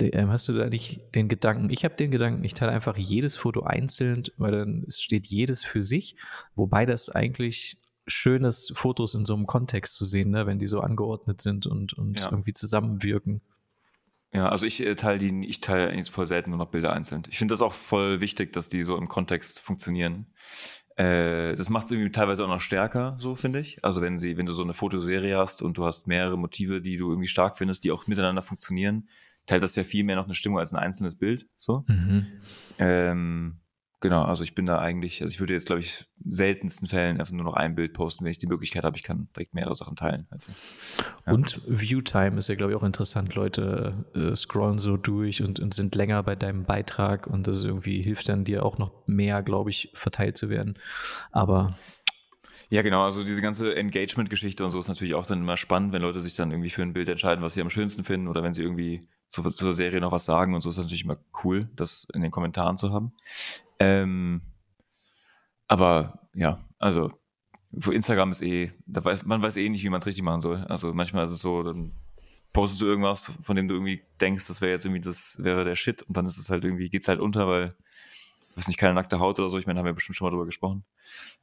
Ähm, 0.01 0.29
hast 0.29 0.49
du 0.49 0.53
da 0.53 0.69
nicht 0.69 1.01
den 1.15 1.29
Gedanken, 1.29 1.71
ich 1.71 1.85
habe 1.85 1.97
den 1.97 2.11
Gedanken, 2.11 2.45
ich 2.45 2.53
teile 2.53 2.73
einfach 2.73 2.97
jedes 2.97 3.39
Foto 3.39 3.63
einzeln, 3.63 4.25
weil 4.37 4.53
dann 4.53 4.85
steht 4.89 5.27
jedes 5.27 5.65
für 5.65 5.83
sich, 5.83 6.17
wobei 6.55 6.85
das 6.85 7.09
eigentlich 7.09 7.79
schönes 8.07 8.73
Fotos 8.75 9.15
in 9.15 9.25
so 9.25 9.35
einem 9.35 9.47
Kontext 9.47 9.97
zu 9.97 10.05
sehen, 10.05 10.31
ne, 10.31 10.47
wenn 10.47 10.59
die 10.59 10.67
so 10.67 10.81
angeordnet 10.81 11.41
sind 11.41 11.67
und, 11.67 11.95
und 11.95 12.21
ja. 12.21 12.31
irgendwie 12.31 12.53
zusammenwirken. 12.53 13.41
Ja, 14.33 14.49
also 14.51 14.67
ich 14.67 14.85
äh, 14.85 14.95
teile 14.95 15.19
die, 15.19 15.47
ich 15.47 15.61
teile 15.61 15.89
eigentlich 15.89 16.11
voll 16.11 16.27
selten 16.27 16.51
nur 16.51 16.59
noch 16.59 16.71
Bilder 16.71 16.93
einzeln. 16.93 17.23
Ich 17.29 17.39
finde 17.39 17.53
das 17.53 17.63
auch 17.63 17.73
voll 17.73 18.21
wichtig, 18.21 18.53
dass 18.53 18.69
die 18.69 18.85
so 18.85 18.97
im 18.97 19.09
Kontext 19.09 19.61
funktionieren. 19.61 20.27
Äh, 20.97 21.55
das 21.55 21.69
macht 21.69 21.87
es 21.87 21.93
irgendwie 21.93 22.11
teilweise 22.11 22.45
auch 22.45 22.49
noch 22.49 22.61
stärker, 22.61 23.17
so 23.19 23.35
finde 23.35 23.61
ich. 23.61 23.85
Also 23.85 24.01
wenn 24.01 24.19
sie, 24.19 24.39
wenn 24.39 24.47
du 24.47 24.53
so 24.53 24.63
eine 24.63 24.73
Fotoserie 24.73 25.37
hast 25.37 25.63
und 25.63 25.77
du 25.77 25.85
hast 25.85 26.07
mehrere 26.07 26.39
Motive, 26.39 26.81
die 26.81 26.97
du 26.97 27.11
irgendwie 27.11 27.29
stark 27.29 27.59
findest, 27.59 27.85
die 27.85 27.93
auch 27.93 28.07
miteinander 28.07 28.43
funktionieren, 28.43 29.09
teilt 29.45 29.63
das 29.63 29.77
ja 29.77 29.85
viel 29.85 30.05
mehr 30.05 30.17
noch 30.17 30.25
eine 30.25 30.35
Stimmung 30.35 30.59
als 30.59 30.73
ein 30.73 30.79
einzelnes 30.79 31.17
Bild. 31.17 31.49
So. 31.57 31.85
Mhm. 31.87 32.27
Ähm, 32.79 33.61
Genau, 34.07 34.23
also 34.23 34.45
ich 34.45 34.55
bin 34.55 34.67
da 34.67 34.79
eigentlich, 34.79 35.21
also 35.21 35.35
ich 35.35 35.41
würde 35.41 35.55
jetzt, 35.55 35.67
glaube 35.67 35.81
ich, 35.81 36.07
seltensten 36.25 36.87
Fällen 36.87 37.19
einfach 37.19 37.33
nur 37.33 37.45
noch 37.45 37.55
ein 37.55 37.75
Bild 37.75 37.93
posten, 37.93 38.25
wenn 38.25 38.31
ich 38.31 38.39
die 38.39 38.47
Möglichkeit 38.47 38.85
habe, 38.85 38.97
ich 38.97 39.03
kann 39.03 39.27
direkt 39.35 39.53
mehrere 39.53 39.75
Sachen 39.75 39.97
teilen. 39.97 40.29
Also, 40.31 40.53
ja. 41.27 41.33
Und 41.33 41.61
Viewtime 41.67 42.39
ist 42.39 42.49
ja, 42.49 42.55
glaube 42.55 42.71
ich, 42.71 42.79
auch 42.79 42.85
interessant. 42.85 43.35
Leute 43.35 44.05
äh, 44.15 44.37
scrollen 44.37 44.79
so 44.79 44.97
durch 44.97 45.43
und, 45.43 45.59
und, 45.59 45.75
sind 45.75 45.97
länger 45.97 46.23
bei 46.23 46.37
deinem 46.37 46.63
Beitrag 46.63 47.27
und 47.27 47.49
das 47.49 47.65
irgendwie 47.65 48.01
hilft 48.01 48.29
dann 48.29 48.45
dir 48.45 48.65
auch 48.65 48.79
noch 48.79 48.93
mehr, 49.09 49.43
glaube 49.43 49.71
ich, 49.71 49.91
verteilt 49.95 50.37
zu 50.37 50.51
werden. 50.51 50.79
Aber 51.33 51.77
ja, 52.69 52.83
genau. 52.83 53.03
Also 53.03 53.25
diese 53.25 53.43
ganze 53.43 53.75
Engagement-Geschichte 53.75 54.65
und 54.65 54.71
so 54.71 54.79
ist 54.79 54.87
natürlich 54.87 55.15
auch 55.15 55.27
dann 55.27 55.41
immer 55.41 55.57
spannend, 55.57 55.93
wenn 55.93 56.03
Leute 56.03 56.21
sich 56.21 56.37
dann 56.37 56.53
irgendwie 56.53 56.71
für 56.71 56.83
ein 56.83 56.93
Bild 56.93 57.09
entscheiden, 57.09 57.43
was 57.43 57.55
sie 57.55 57.61
am 57.61 57.71
schönsten 57.71 58.05
finden 58.05 58.29
oder 58.29 58.45
wenn 58.45 58.55
sie 58.55 58.63
irgendwie 58.63 59.09
zu, 59.27 59.43
zur 59.43 59.73
Serie 59.73 60.01
noch 60.01 60.13
was 60.13 60.27
sagen 60.27 60.55
und 60.55 60.61
so 60.61 60.69
ist 60.69 60.79
das 60.79 60.85
natürlich 60.85 61.05
immer 61.05 61.19
cool, 61.43 61.69
das 61.75 62.07
in 62.15 62.23
den 62.23 62.31
Kommentaren 62.31 62.77
zu 62.77 62.93
haben. 62.93 63.13
Ähm, 63.79 64.41
aber 65.69 66.29
ja, 66.35 66.59
also 66.79 67.13
für 67.79 67.95
Instagram 67.95 68.31
ist 68.31 68.43
eh, 68.43 68.73
da 68.87 69.05
weiß, 69.05 69.25
man 69.25 69.43
weiß 69.43 69.57
eh 69.59 69.69
nicht, 69.69 69.85
wie 69.85 69.91
man 69.91 69.99
es 69.99 70.07
richtig 70.07 70.25
machen 70.25 70.41
soll. 70.41 70.65
Also 70.65 70.95
manchmal 70.95 71.25
ist 71.25 71.33
es 71.33 71.41
so, 71.41 71.63
dann 71.63 71.93
postest 72.53 72.81
du 72.81 72.87
irgendwas, 72.87 73.33
von 73.43 73.57
dem 73.57 73.69
du 73.69 73.75
irgendwie 73.75 74.03
denkst, 74.21 74.47
das 74.49 74.61
wäre 74.61 74.73
jetzt 74.73 74.87
irgendwie, 74.87 75.03
das 75.03 75.37
wäre 75.43 75.65
der 75.65 75.77
Shit 75.77 76.03
und 76.03 76.17
dann 76.17 76.27
ist 76.27 76.39
es 76.39 76.49
halt 76.49 76.65
irgendwie, 76.65 76.89
geht's 76.89 77.09
halt 77.09 77.21
unter, 77.21 77.47
weil, 77.49 77.75
weiß 78.55 78.69
nicht, 78.69 78.79
keine 78.79 78.95
nackte 78.95 79.19
Haut 79.19 79.39
oder 79.39 79.49
so, 79.49 79.59
ich 79.59 79.67
meine, 79.67 79.79
haben 79.79 79.87
wir 79.87 79.93
bestimmt 79.93 80.17
schon 80.17 80.27
mal 80.27 80.31
drüber 80.31 80.47
gesprochen. 80.47 80.85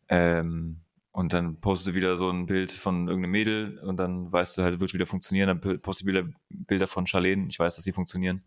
Ähm, 0.09 0.81
und 1.13 1.31
dann 1.31 1.59
postest 1.59 1.89
du 1.89 1.93
wieder 1.93 2.17
so 2.17 2.27
ein 2.31 2.47
Bild 2.47 2.71
von 2.71 3.07
irgendeinem 3.07 3.31
Mädel 3.31 3.79
und 3.83 3.97
dann 3.97 4.31
weißt 4.31 4.57
du 4.57 4.63
halt, 4.63 4.79
wird 4.79 4.95
wieder 4.95 5.05
funktionieren. 5.05 5.47
Dann 5.47 5.79
postest 5.79 6.01
du 6.01 6.11
wieder 6.11 6.27
Bilder 6.49 6.87
von 6.87 7.05
Charlene. 7.05 7.45
Ich 7.49 7.59
weiß, 7.59 7.75
dass 7.75 7.85
sie 7.85 7.91
funktionieren. 7.91 8.41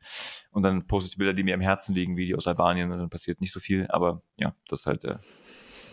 Und 0.51 0.65
dann 0.65 0.85
postest 0.89 1.15
du 1.15 1.19
Bilder, 1.19 1.33
die 1.33 1.45
mir 1.45 1.55
am 1.55 1.61
Herzen 1.61 1.95
liegen, 1.95 2.17
wie 2.17 2.27
die 2.27 2.35
aus 2.35 2.49
Albanien. 2.49 2.91
Und 2.91 2.99
dann 2.99 3.09
passiert 3.09 3.41
nicht 3.41 3.53
so 3.53 3.61
viel. 3.61 3.87
Aber 3.87 4.21
ja, 4.37 4.53
das 4.67 4.81
ist 4.81 4.87
halt 4.87 5.05
der, 5.05 5.21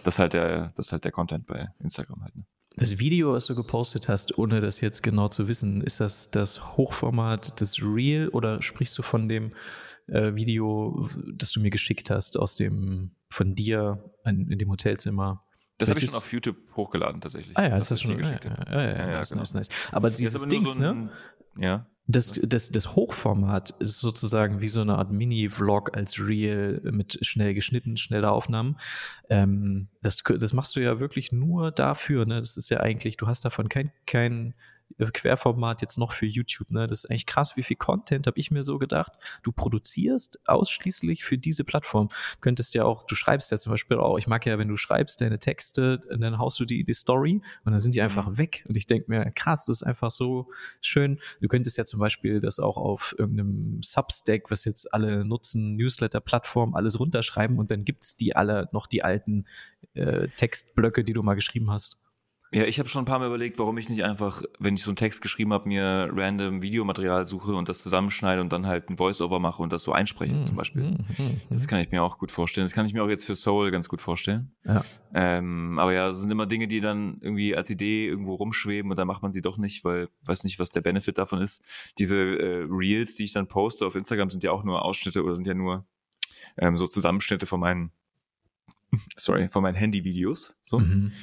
das 0.02 0.16
ist 0.16 0.20
halt 0.20 0.34
der, 0.34 0.74
das 0.76 0.88
ist 0.88 0.92
halt 0.94 1.04
der 1.04 1.12
Content 1.12 1.46
bei 1.46 1.68
Instagram 1.80 2.24
halt. 2.24 2.36
Ne? 2.36 2.44
Das 2.76 2.98
Video, 2.98 3.34
was 3.34 3.46
du 3.46 3.54
gepostet 3.54 4.10
hast, 4.10 4.40
ohne 4.40 4.60
das 4.60 4.82
jetzt 4.82 5.04
genau 5.04 5.28
zu 5.28 5.48
wissen, 5.48 5.84
ist 5.84 6.00
das 6.00 6.32
das 6.32 6.76
Hochformat, 6.76 7.62
das 7.62 7.84
Real 7.84 8.30
oder 8.30 8.64
sprichst 8.64 8.98
du 8.98 9.04
von 9.04 9.30
dem 9.30 9.54
äh, 10.08 10.34
Video, 10.34 11.08
das 11.36 11.52
du 11.52 11.60
mir 11.60 11.70
geschickt 11.70 12.10
hast, 12.10 12.36
aus 12.36 12.56
dem, 12.56 13.12
von 13.30 13.54
dir 13.54 14.12
in, 14.26 14.50
in 14.50 14.58
dem 14.58 14.72
Hotelzimmer? 14.72 15.46
Das 15.78 15.90
habe 15.90 16.00
ich 16.00 16.06
schon 16.06 16.16
auf 16.16 16.32
YouTube 16.32 16.58
hochgeladen 16.76 17.20
tatsächlich. 17.20 17.58
Ah 17.58 17.64
ja, 17.64 17.70
das, 17.70 17.90
das 17.90 17.92
ist 17.92 18.02
schon. 18.02 18.20
Ja, 18.20 18.32
ja, 18.32 18.40
ja, 18.70 18.82
ja, 18.82 18.98
ja, 18.98 19.06
nice, 19.18 19.30
genau. 19.30 19.42
nice, 19.42 19.54
nice. 19.54 19.70
Aber 19.92 20.10
dieses 20.10 20.48
Dings, 20.48 20.76
so 20.76 20.80
ne? 20.80 21.10
Ja. 21.58 21.88
Das, 22.06 22.34
das, 22.44 22.70
das 22.70 22.96
Hochformat 22.96 23.70
ist 23.80 24.02
sozusagen 24.02 24.60
wie 24.60 24.68
so 24.68 24.82
eine 24.82 24.98
Art 24.98 25.12
Mini-Vlog 25.12 25.96
als 25.96 26.20
Real 26.20 26.82
mit 26.84 27.18
schnell 27.22 27.54
geschnitten, 27.54 27.96
schneller 27.96 28.34
Aufnahmen. 28.34 28.78
Ähm, 29.30 29.88
das, 30.02 30.18
das 30.18 30.52
machst 30.52 30.76
du 30.76 30.82
ja 30.82 31.00
wirklich 31.00 31.32
nur 31.32 31.72
dafür. 31.72 32.26
Ne? 32.26 32.40
Das 32.40 32.58
ist 32.58 32.70
ja 32.70 32.82
eigentlich, 32.82 33.16
du 33.16 33.28
hast 33.28 33.46
davon 33.46 33.70
kein, 33.70 33.94
kein 34.06 34.54
Querformat 34.98 35.82
jetzt 35.82 35.98
noch 35.98 36.14
für 36.14 36.26
YouTube. 36.26 36.72
Ne? 36.72 36.88
Das 36.88 37.04
ist 37.04 37.10
eigentlich 37.10 37.26
krass, 37.26 37.58
wie 37.58 37.64
viel 37.64 37.78
Content 37.78 38.28
habe 38.28 38.40
ich 38.40 38.52
mir 38.52 38.64
so 38.64 38.78
gedacht. 38.78 39.14
Du 39.44 39.52
produzierst 39.52 40.40
ausschließlich 40.48 41.24
für 41.24 41.38
diese 41.38 41.64
Plattform. 41.64 42.08
Du 42.08 42.40
könntest 42.42 42.74
ja 42.74 42.86
auch, 42.86 43.04
du 43.04 43.16
schreibst 43.16 43.52
ja 43.52 43.58
zum 43.58 43.72
Beispiel 43.72 43.98
auch, 43.98 44.18
ich 44.18 44.28
mag 44.28 44.46
ja, 44.46 44.58
wenn 44.58 44.68
du 44.68 44.78
schreibst 44.78 45.22
deine 45.22 45.40
Texte, 45.40 46.02
dann 46.10 46.38
haust 46.38 46.60
du 46.60 46.66
die 46.66 46.82
in 46.82 46.86
die 46.86 46.94
Story 46.94 47.42
und 47.64 47.72
dann 47.72 47.80
sind 47.80 47.96
die 47.96 48.02
einfach 48.02 48.28
mhm. 48.28 48.38
weg. 48.38 48.66
Und 48.68 48.76
ich 48.76 48.86
denke 48.86 49.10
mir, 49.10 49.32
krass, 49.32 49.66
das 49.66 49.82
ist 49.82 49.84
einfach 49.84 50.12
so 50.12 50.50
schön. 50.82 51.20
Du 51.42 51.48
könntest 51.48 51.78
ja 51.78 51.86
zum 51.86 52.00
Beispiel 52.00 52.40
das 52.40 52.60
auch 52.60 52.78
auf 52.78 53.16
irgendeinem 53.18 53.82
Substack, 53.82 54.52
was 54.52 54.66
jetzt 54.66 54.94
alle 54.94 55.26
nutzen, 55.26 55.76
Newsletter-Plattform, 55.76 56.76
alles 56.76 57.00
runterschreiben 57.00 57.58
und 57.58 57.72
dann 57.72 57.86
gibt 57.86 58.04
es 58.04 58.16
die 58.16 58.36
alle 58.36 58.70
noch 58.72 58.88
die 58.88 59.04
alten 59.04 59.46
äh, 59.94 60.28
Textblöcke, 60.38 61.04
die 61.04 61.14
du 61.14 61.24
mal 61.24 61.36
geschrieben 61.36 61.72
hast. 61.72 62.03
Ja, 62.54 62.66
ich 62.66 62.78
habe 62.78 62.88
schon 62.88 63.02
ein 63.02 63.06
paar 63.06 63.18
Mal 63.18 63.26
überlegt, 63.26 63.58
warum 63.58 63.80
ich 63.80 63.89
nicht 63.89 64.04
einfach, 64.04 64.44
wenn 64.60 64.76
ich 64.76 64.84
so 64.84 64.92
einen 64.92 64.96
Text 64.96 65.24
geschrieben 65.24 65.54
habe, 65.54 65.68
mir 65.68 66.10
random 66.13 66.62
Videomaterial 66.62 67.26
suche 67.26 67.56
und 67.56 67.68
das 67.68 67.82
zusammenschneide 67.82 68.42
und 68.42 68.54
dann 68.54 68.68
halt 68.68 68.92
ein 68.92 68.98
Voice-Over 68.98 69.39
mache 69.39 69.63
und 69.63 69.74
das 69.74 69.82
so 69.82 69.92
einspreche 69.92 70.36
mm, 70.36 70.46
zum 70.46 70.58
Beispiel. 70.58 70.84
Mm, 70.84 70.96
mm, 70.96 71.42
das 71.50 71.68
kann 71.68 71.80
ich 71.80 71.89
mir 71.89 72.04
auch 72.04 72.20
gut 72.20 72.32
vorstellen. 72.32 72.66
Das 72.66 72.74
kann 72.74 72.86
ich 72.86 72.94
mir 72.94 73.04
auch 73.04 73.10
jetzt 73.10 73.26
für 73.26 73.34
Soul 73.34 73.72
ganz 73.72 73.89
gut 73.89 74.02
vorstellen. 74.02 74.52
Ja. 74.66 74.84
Ähm, 75.16 75.80
aber 75.80 75.94
ja, 75.94 76.10
es 76.10 76.20
sind 76.20 76.32
immer 76.32 76.46
Dinge, 76.46 76.68
die 76.68 76.80
dann 76.80 77.18
irgendwie 77.22 77.56
als 77.56 77.72
Idee 77.72 78.08
irgendwo 78.08 78.36
rumschweben 78.36 78.92
und 78.92 78.98
dann 78.98 79.08
macht 79.08 79.24
man 79.24 79.34
sie 79.34 79.42
doch 79.42 79.58
nicht, 79.58 79.84
weil 79.84 80.10
weiß 80.26 80.44
nicht, 80.44 80.60
was 80.60 80.70
der 80.70 80.82
Benefit 80.82 81.18
davon 81.18 81.42
ist. 81.42 81.63
Diese 81.98 82.18
äh, 82.18 82.68
Reels, 82.70 83.16
die 83.16 83.24
ich 83.24 83.34
dann 83.34 83.48
poste 83.48 83.88
auf 83.88 83.96
Instagram, 83.96 84.30
sind 84.30 84.44
ja 84.44 84.52
auch 84.52 84.63
nur 84.63 84.86
Ausschnitte 84.86 85.24
oder 85.24 85.36
sind 85.36 85.48
ja 85.48 85.56
nur 85.56 85.88
ähm, 86.58 86.78
so 86.78 86.86
Zusammenschnitte 86.86 87.48
von 87.48 87.60
meinen, 87.60 87.92
sorry, 89.16 89.50
von 89.50 89.63
meinen 89.63 89.76
Handy-Videos. 89.76 90.56
So. 90.66 90.78
Mhm. 90.78 91.13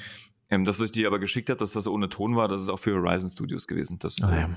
Ähm, 0.50 0.64
das, 0.64 0.80
was 0.80 0.86
ich 0.86 0.92
dir 0.92 1.06
aber 1.06 1.18
geschickt 1.18 1.48
habe, 1.48 1.58
dass 1.58 1.72
das 1.72 1.86
ohne 1.86 2.08
Ton 2.08 2.36
war, 2.36 2.48
das 2.48 2.60
ist 2.60 2.68
auch 2.68 2.78
für 2.78 2.94
Horizon 2.94 3.30
Studios 3.30 3.66
gewesen. 3.66 3.98
Das 4.00 4.20
ah, 4.22 4.34
ja. 4.34 4.50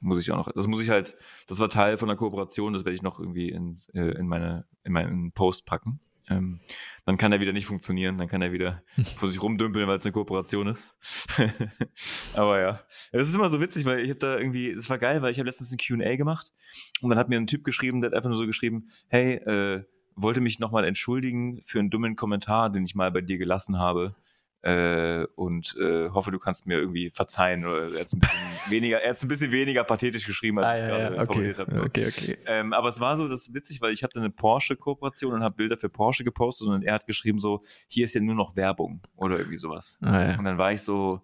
muss 0.00 0.20
ich 0.20 0.30
auch 0.30 0.36
noch. 0.36 0.52
Das 0.52 0.68
muss 0.68 0.82
ich 0.82 0.90
halt, 0.90 1.16
das 1.48 1.58
war 1.58 1.68
Teil 1.68 1.98
von 1.98 2.08
der 2.08 2.16
Kooperation, 2.16 2.72
das 2.72 2.84
werde 2.84 2.94
ich 2.94 3.02
noch 3.02 3.18
irgendwie 3.18 3.50
in, 3.50 3.76
äh, 3.92 4.16
in, 4.18 4.28
meine, 4.28 4.64
in 4.84 4.92
meinen 4.92 5.32
Post 5.32 5.66
packen. 5.66 6.00
Ähm, 6.28 6.60
dann 7.04 7.16
kann 7.16 7.32
er 7.32 7.40
wieder 7.40 7.52
nicht 7.52 7.66
funktionieren, 7.66 8.16
dann 8.16 8.28
kann 8.28 8.40
er 8.40 8.52
wieder 8.52 8.84
vor 9.16 9.28
sich 9.28 9.42
rumdümpeln, 9.42 9.88
weil 9.88 9.96
es 9.96 10.06
eine 10.06 10.12
Kooperation 10.12 10.68
ist. 10.68 10.96
aber 12.34 12.60
ja, 12.60 12.80
es 13.10 13.28
ist 13.28 13.34
immer 13.34 13.50
so 13.50 13.60
witzig, 13.60 13.84
weil 13.84 13.98
ich 14.00 14.10
habe 14.10 14.20
da 14.20 14.38
irgendwie, 14.38 14.70
es 14.70 14.88
war 14.88 14.98
geil, 14.98 15.20
weil 15.22 15.32
ich 15.32 15.38
habe 15.38 15.48
letztens 15.48 15.72
ein 15.72 15.78
Q&A 15.78 16.14
gemacht 16.14 16.52
und 17.00 17.10
dann 17.10 17.18
hat 17.18 17.28
mir 17.28 17.36
ein 17.36 17.48
Typ 17.48 17.64
geschrieben, 17.64 18.00
der 18.00 18.10
hat 18.10 18.16
einfach 18.16 18.30
nur 18.30 18.38
so 18.38 18.46
geschrieben, 18.46 18.86
hey, 19.08 19.34
äh, 19.34 19.84
wollte 20.14 20.40
mich 20.40 20.60
nochmal 20.60 20.84
entschuldigen 20.84 21.60
für 21.64 21.80
einen 21.80 21.90
dummen 21.90 22.14
Kommentar, 22.14 22.70
den 22.70 22.84
ich 22.84 22.94
mal 22.94 23.10
bei 23.10 23.22
dir 23.22 23.38
gelassen 23.38 23.78
habe 23.78 24.14
äh, 24.62 25.24
und 25.36 25.74
äh, 25.80 26.10
hoffe, 26.10 26.30
du 26.30 26.38
kannst 26.38 26.66
mir 26.66 26.78
irgendwie 26.78 27.10
verzeihen. 27.10 27.64
Oder 27.64 27.94
er 27.94 28.00
hat 28.00 28.12
weniger, 28.70 29.00
er 29.00 29.10
hat 29.10 29.22
ein 29.22 29.28
bisschen 29.28 29.52
weniger 29.52 29.84
pathetisch 29.84 30.26
geschrieben, 30.26 30.58
als 30.58 30.66
ah, 30.66 30.72
ich 30.72 30.82
es 30.82 30.88
ja, 30.88 30.96
gerade 30.96 31.16
ja. 31.16 31.22
okay. 31.22 31.32
formuliert 31.32 31.58
habe. 31.58 31.72
So. 31.72 31.82
Okay, 31.82 32.06
okay. 32.06 32.38
Ähm, 32.46 32.72
aber 32.72 32.88
es 32.88 33.00
war 33.00 33.16
so, 33.16 33.28
das 33.28 33.48
ist 33.48 33.54
witzig, 33.54 33.80
weil 33.80 33.92
ich 33.92 34.02
hatte 34.02 34.18
eine 34.18 34.30
Porsche-Kooperation 34.30 35.34
und 35.34 35.42
habe 35.42 35.54
Bilder 35.54 35.76
für 35.76 35.88
Porsche 35.88 36.24
gepostet 36.24 36.68
und 36.68 36.82
er 36.82 36.94
hat 36.94 37.06
geschrieben 37.06 37.38
so, 37.38 37.62
hier 37.88 38.04
ist 38.04 38.14
ja 38.14 38.20
nur 38.20 38.34
noch 38.34 38.56
Werbung 38.56 39.00
oder 39.16 39.38
irgendwie 39.38 39.58
sowas. 39.58 39.98
Ah, 40.02 40.30
ja. 40.30 40.38
Und 40.38 40.44
dann 40.44 40.58
war 40.58 40.72
ich 40.72 40.82
so, 40.82 41.20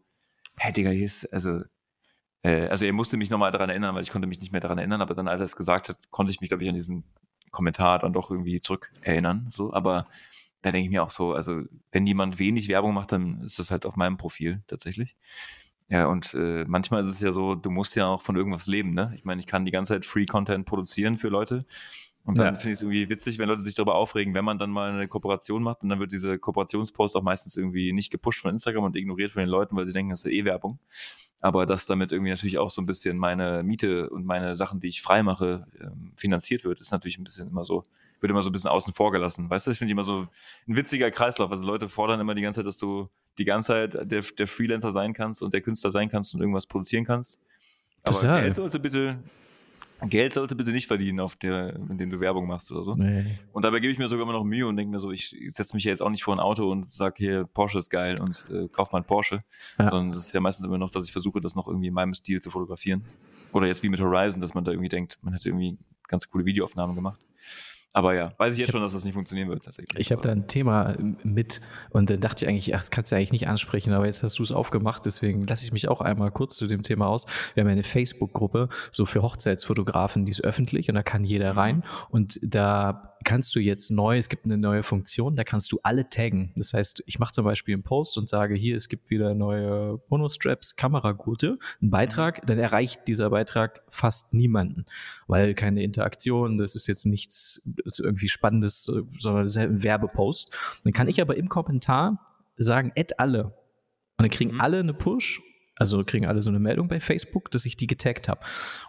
hä, 0.59 0.73
Digga, 0.73 0.91
hier 0.91 1.05
ist, 1.05 1.33
also 1.33 1.61
äh, 2.43 2.69
also 2.69 2.85
er 2.85 2.93
musste 2.93 3.17
mich 3.17 3.31
nochmal 3.31 3.51
daran 3.51 3.71
erinnern, 3.71 3.95
weil 3.95 4.03
ich 4.03 4.11
konnte 4.11 4.29
mich 4.29 4.41
nicht 4.41 4.53
mehr 4.53 4.61
daran 4.61 4.79
erinnern, 4.79 5.03
aber 5.03 5.15
dann, 5.15 5.29
als 5.29 5.41
er 5.41 5.47
es 5.47 5.57
gesagt 5.57 5.89
hat, 5.89 6.11
konnte 6.11 6.31
ich 6.31 6.41
mich, 6.41 6.49
glaube 6.49 6.63
ich, 6.63 6.69
an 6.69 6.75
diesen 6.75 7.05
Kommentar 7.51 7.99
dann 7.99 8.13
doch 8.13 8.31
irgendwie 8.31 8.61
zurück 8.61 8.93
erinnern. 9.03 9.47
So, 9.49 9.73
aber 9.73 10.07
da 10.67 10.73
denke 10.73 10.87
ich 10.87 10.91
mir 10.91 11.05
auch 11.05 11.11
so, 11.11 11.33
also 11.33 11.63
wenn 11.93 12.09
jemand 12.09 12.41
wenig 12.41 12.69
Werbung 12.69 12.93
macht, 12.93 13.13
dann 13.13 13.41
ist 13.43 13.61
das 13.61 13.71
halt 13.71 13.87
auf 13.87 13.95
meinem 13.95 14.17
Profil 14.17 14.65
tatsächlich. 14.67 15.15
Ja, 15.89 16.07
und 16.07 16.35
äh, 16.35 16.65
manchmal 16.67 17.03
ist 17.03 17.09
es 17.09 17.21
ja 17.21 17.31
so, 17.31 17.55
du 17.55 17.71
musst 17.71 17.95
ja 17.95 18.09
auch 18.09 18.21
von 18.21 18.35
irgendwas 18.35 18.67
leben, 18.67 18.93
ne? 18.93 19.13
Ich 19.15 19.25
meine, 19.25 19.39
ich 19.39 19.47
kann 19.47 19.65
die 19.65 19.71
ganze 19.71 19.93
Zeit 19.95 20.05
Free 20.05 20.27
Content 20.27 20.67
produzieren 20.67 21.19
für 21.19 21.29
Leute. 21.29 21.67
Und 22.25 22.39
dann 22.39 22.55
ja. 22.55 22.55
finde 22.55 22.71
ich 22.71 22.79
es 22.79 22.83
irgendwie 22.83 23.09
witzig, 23.09 23.39
wenn 23.39 23.47
Leute 23.47 23.63
sich 23.63 23.77
darüber 23.77 23.95
aufregen, 23.95 24.35
wenn 24.35 24.45
man 24.45 24.59
dann 24.59 24.73
mal 24.73 24.91
eine 24.91 25.07
Kooperation 25.07 25.63
macht 25.63 25.85
und 25.85 25.89
dann 25.89 26.01
wird 26.01 26.11
diese 26.11 26.37
Kooperationspost 26.37 27.15
auch 27.15 27.23
meistens 27.23 27.57
irgendwie 27.57 27.93
nicht 27.93 28.11
gepusht 28.11 28.43
von 28.43 28.51
Instagram 28.51 28.83
und 28.83 28.97
ignoriert 28.97 29.31
von 29.31 29.43
den 29.43 29.49
Leuten, 29.49 29.77
weil 29.77 29.87
sie 29.87 29.93
denken, 29.93 30.11
das 30.11 30.25
ist 30.25 30.33
ja 30.33 30.37
eh 30.37 30.45
Werbung. 30.45 30.81
Aber 31.41 31.65
dass 31.65 31.87
damit 31.87 32.11
irgendwie 32.11 32.31
natürlich 32.31 32.59
auch 32.59 32.71
so 32.71 32.83
ein 32.83 32.87
bisschen 32.87 33.19
meine 33.19 33.63
Miete 33.63 34.11
und 34.11 34.27
meine 34.27 34.57
Sachen, 34.57 34.81
die 34.81 34.89
ich 34.89 35.01
frei 35.01 35.23
mache, 35.23 35.69
ähm, 35.81 36.13
finanziert 36.17 36.65
wird, 36.65 36.81
ist 36.81 36.91
natürlich 36.91 37.19
ein 37.19 37.25
bisschen 37.25 37.47
immer 37.47 37.63
so, 37.63 37.85
wird 38.21 38.31
immer 38.31 38.43
so 38.43 38.51
ein 38.51 38.53
bisschen 38.53 38.71
außen 38.71 38.95
vor 38.95 39.13
gelassen. 39.13 39.49
Weißt 39.51 39.67
du, 39.67 39.71
ich 39.71 39.79
finde 39.79 39.93
immer 39.93 40.05
so 40.05 40.27
ein 40.69 40.77
witziger 40.77 41.11
Kreislauf. 41.11 41.51
Also 41.51 41.67
Leute 41.67 41.89
fordern 41.89 42.21
immer 42.21 42.35
die 42.35 42.43
ganze 42.43 42.61
Zeit, 42.61 42.67
dass 42.67 42.79
du 42.79 43.07
die 43.39 43.45
ganze 43.45 43.69
Zeit 43.69 44.11
der, 44.11 44.23
der 44.23 44.47
Freelancer 44.47 44.93
sein 44.93 45.13
kannst 45.13 45.43
und 45.43 45.53
der 45.53 45.61
Künstler 45.61 45.91
sein 45.91 46.09
kannst 46.09 46.35
und 46.35 46.41
irgendwas 46.41 46.67
produzieren 46.67 47.05
kannst. 47.05 47.41
Aber 48.05 48.15
Total. 48.15 48.43
Geld 48.43 48.55
sollst 48.55 48.75
du 48.75 48.79
bitte 48.79 49.19
Geld 50.03 50.35
sollst 50.35 50.53
du 50.53 50.57
bitte 50.57 50.73
nicht 50.73 50.87
verdienen, 50.87 51.21
auf 51.21 51.37
der, 51.37 51.75
indem 51.75 52.11
du 52.11 52.21
Werbung 52.21 52.47
machst 52.47 52.71
oder 52.71 52.83
so. 52.83 52.95
Nee. 52.95 53.25
Und 53.53 53.65
dabei 53.65 53.81
gebe 53.81 53.91
ich 53.93 53.99
mir 53.99 54.09
sogar 54.09 54.25
immer 54.25 54.35
noch 54.35 54.45
Mühe 54.45 54.67
und 54.67 54.77
denke 54.77 54.93
mir 54.93 54.99
so, 54.99 55.11
ich 55.11 55.35
setze 55.51 55.75
mich 55.75 55.85
ja 55.85 55.91
jetzt 55.91 56.03
auch 56.03 56.11
nicht 56.11 56.23
vor 56.23 56.35
ein 56.35 56.41
Auto 56.41 56.71
und 56.71 56.93
sage 56.93 57.15
hier, 57.17 57.45
Porsche 57.45 57.79
ist 57.79 57.89
geil 57.89 58.21
und 58.21 58.45
äh, 58.51 58.69
kauf 58.69 58.93
mal 58.93 58.99
ein 58.99 59.07
Porsche. 59.07 59.43
Ja. 59.79 59.89
Sondern 59.89 60.11
es 60.11 60.19
ist 60.19 60.35
ja 60.35 60.41
meistens 60.41 60.67
immer 60.67 60.77
noch, 60.77 60.91
dass 60.91 61.05
ich 61.05 61.13
versuche, 61.13 61.41
das 61.41 61.55
noch 61.55 61.67
irgendwie 61.67 61.87
in 61.87 61.95
meinem 61.95 62.13
Stil 62.13 62.41
zu 62.41 62.51
fotografieren. 62.51 63.07
Oder 63.53 63.69
jetzt 63.69 63.83
wie 63.83 63.89
mit 63.89 64.01
Horizon, 64.01 64.41
dass 64.41 64.53
man 64.53 64.65
da 64.65 64.73
irgendwie 64.73 64.91
denkt, 64.91 65.19
man 65.23 65.33
hat 65.33 65.45
irgendwie 65.47 65.79
ganz 66.09 66.29
coole 66.29 66.45
Videoaufnahmen 66.45 66.95
gemacht. 66.95 67.25
Aber 67.93 68.15
ja, 68.15 68.33
weiß 68.37 68.55
ich 68.55 68.59
jetzt 68.59 68.69
ich 68.69 68.73
schon, 68.73 68.83
dass 68.83 68.93
das 68.93 69.05
nicht 69.05 69.15
funktionieren 69.15 69.49
wird 69.49 69.65
tatsächlich. 69.65 69.99
Ich 69.99 70.13
habe 70.13 70.21
da 70.21 70.31
ein 70.31 70.47
Thema 70.47 70.97
mit 71.23 71.63
und 71.91 72.11
dann 72.11 72.21
dachte 72.21 72.45
ich 72.45 72.49
eigentlich, 72.49 72.75
ach, 72.75 72.81
das 72.81 72.91
kannst 72.91 73.11
du 73.11 73.17
eigentlich 73.17 73.33
nicht 73.33 73.49
ansprechen, 73.49 73.95
aber 73.95 74.05
jetzt 74.05 74.23
hast 74.23 74.39
du 74.39 74.43
es 74.43 74.53
aufgemacht, 74.53 75.07
deswegen 75.07 75.47
lasse 75.47 75.65
ich 75.65 75.73
mich 75.73 75.89
auch 75.89 76.03
einmal 76.03 76.31
kurz 76.31 76.57
zu 76.57 76.67
dem 76.67 76.83
Thema 76.83 77.07
aus. 77.07 77.27
Wir 77.55 77.63
haben 77.63 77.71
eine 77.71 77.83
Facebook-Gruppe, 77.83 78.69
so 78.91 79.07
für 79.07 79.23
Hochzeitsfotografen, 79.23 80.27
die 80.27 80.31
ist 80.31 80.45
öffentlich 80.45 80.91
und 80.91 80.95
da 80.95 81.03
kann 81.03 81.25
jeder 81.25 81.53
mhm. 81.53 81.59
rein 81.59 81.85
und 82.11 82.39
da 82.43 83.16
kannst 83.25 83.55
du 83.55 83.61
jetzt 83.61 83.91
neu, 83.91 84.19
es 84.19 84.29
gibt 84.29 84.45
eine 84.45 84.57
neue 84.57 84.83
Funktion, 84.83 85.37
da 85.37 85.45
kannst 85.45 85.73
du 85.73 85.81
alle 85.83 86.09
taggen. 86.09 86.53
Das 86.57 86.73
heißt, 86.73 87.03
ich 87.07 87.19
mache 87.19 87.33
zum 87.33 87.45
Beispiel 87.45 87.75
einen 87.75 87.83
Post 87.83 88.19
und 88.19 88.29
sage, 88.29 88.55
hier, 88.55 88.77
es 88.77 88.89
gibt 88.89 89.11
wieder 89.11 89.35
neue 89.35 90.01
Monostraps, 90.09 90.77
Kameragurte, 90.77 91.59
einen 91.81 91.91
Beitrag, 91.91 92.43
mhm. 92.43 92.47
dann 92.47 92.59
erreicht 92.59 93.09
dieser 93.09 93.31
Beitrag 93.31 93.83
fast 93.89 94.35
niemanden, 94.35 94.85
weil 95.27 95.55
keine 95.55 95.83
Interaktion, 95.83 96.59
das 96.59 96.75
ist 96.75 96.87
jetzt 96.87 97.07
nichts 97.07 97.61
irgendwie 97.99 98.29
Spannendes, 98.29 98.85
sondern 98.85 99.45
das 99.45 99.53
ist 99.53 99.59
halt 99.59 99.71
ein 99.71 99.83
Werbepost. 99.83 100.57
Dann 100.85 100.93
kann 100.93 101.09
ich 101.09 101.21
aber 101.21 101.37
im 101.37 101.49
Kommentar 101.49 102.25
sagen, 102.57 102.93
add 102.97 103.15
alle. 103.19 103.45
Und 104.19 104.23
dann 104.23 104.31
kriegen 104.31 104.55
mhm. 104.55 104.61
alle 104.61 104.81
eine 104.81 104.95
Push 104.95 105.43
also 105.77 106.03
kriegen 106.05 106.27
alle 106.27 106.41
so 106.43 106.51
eine 106.51 106.59
Meldung 106.59 106.89
bei 106.89 107.01
Facebook, 107.01 107.51
dass 107.51 107.67
ich 107.67 107.77
die 107.77 107.87
getaggt 107.87 108.29
habe. 108.29 108.41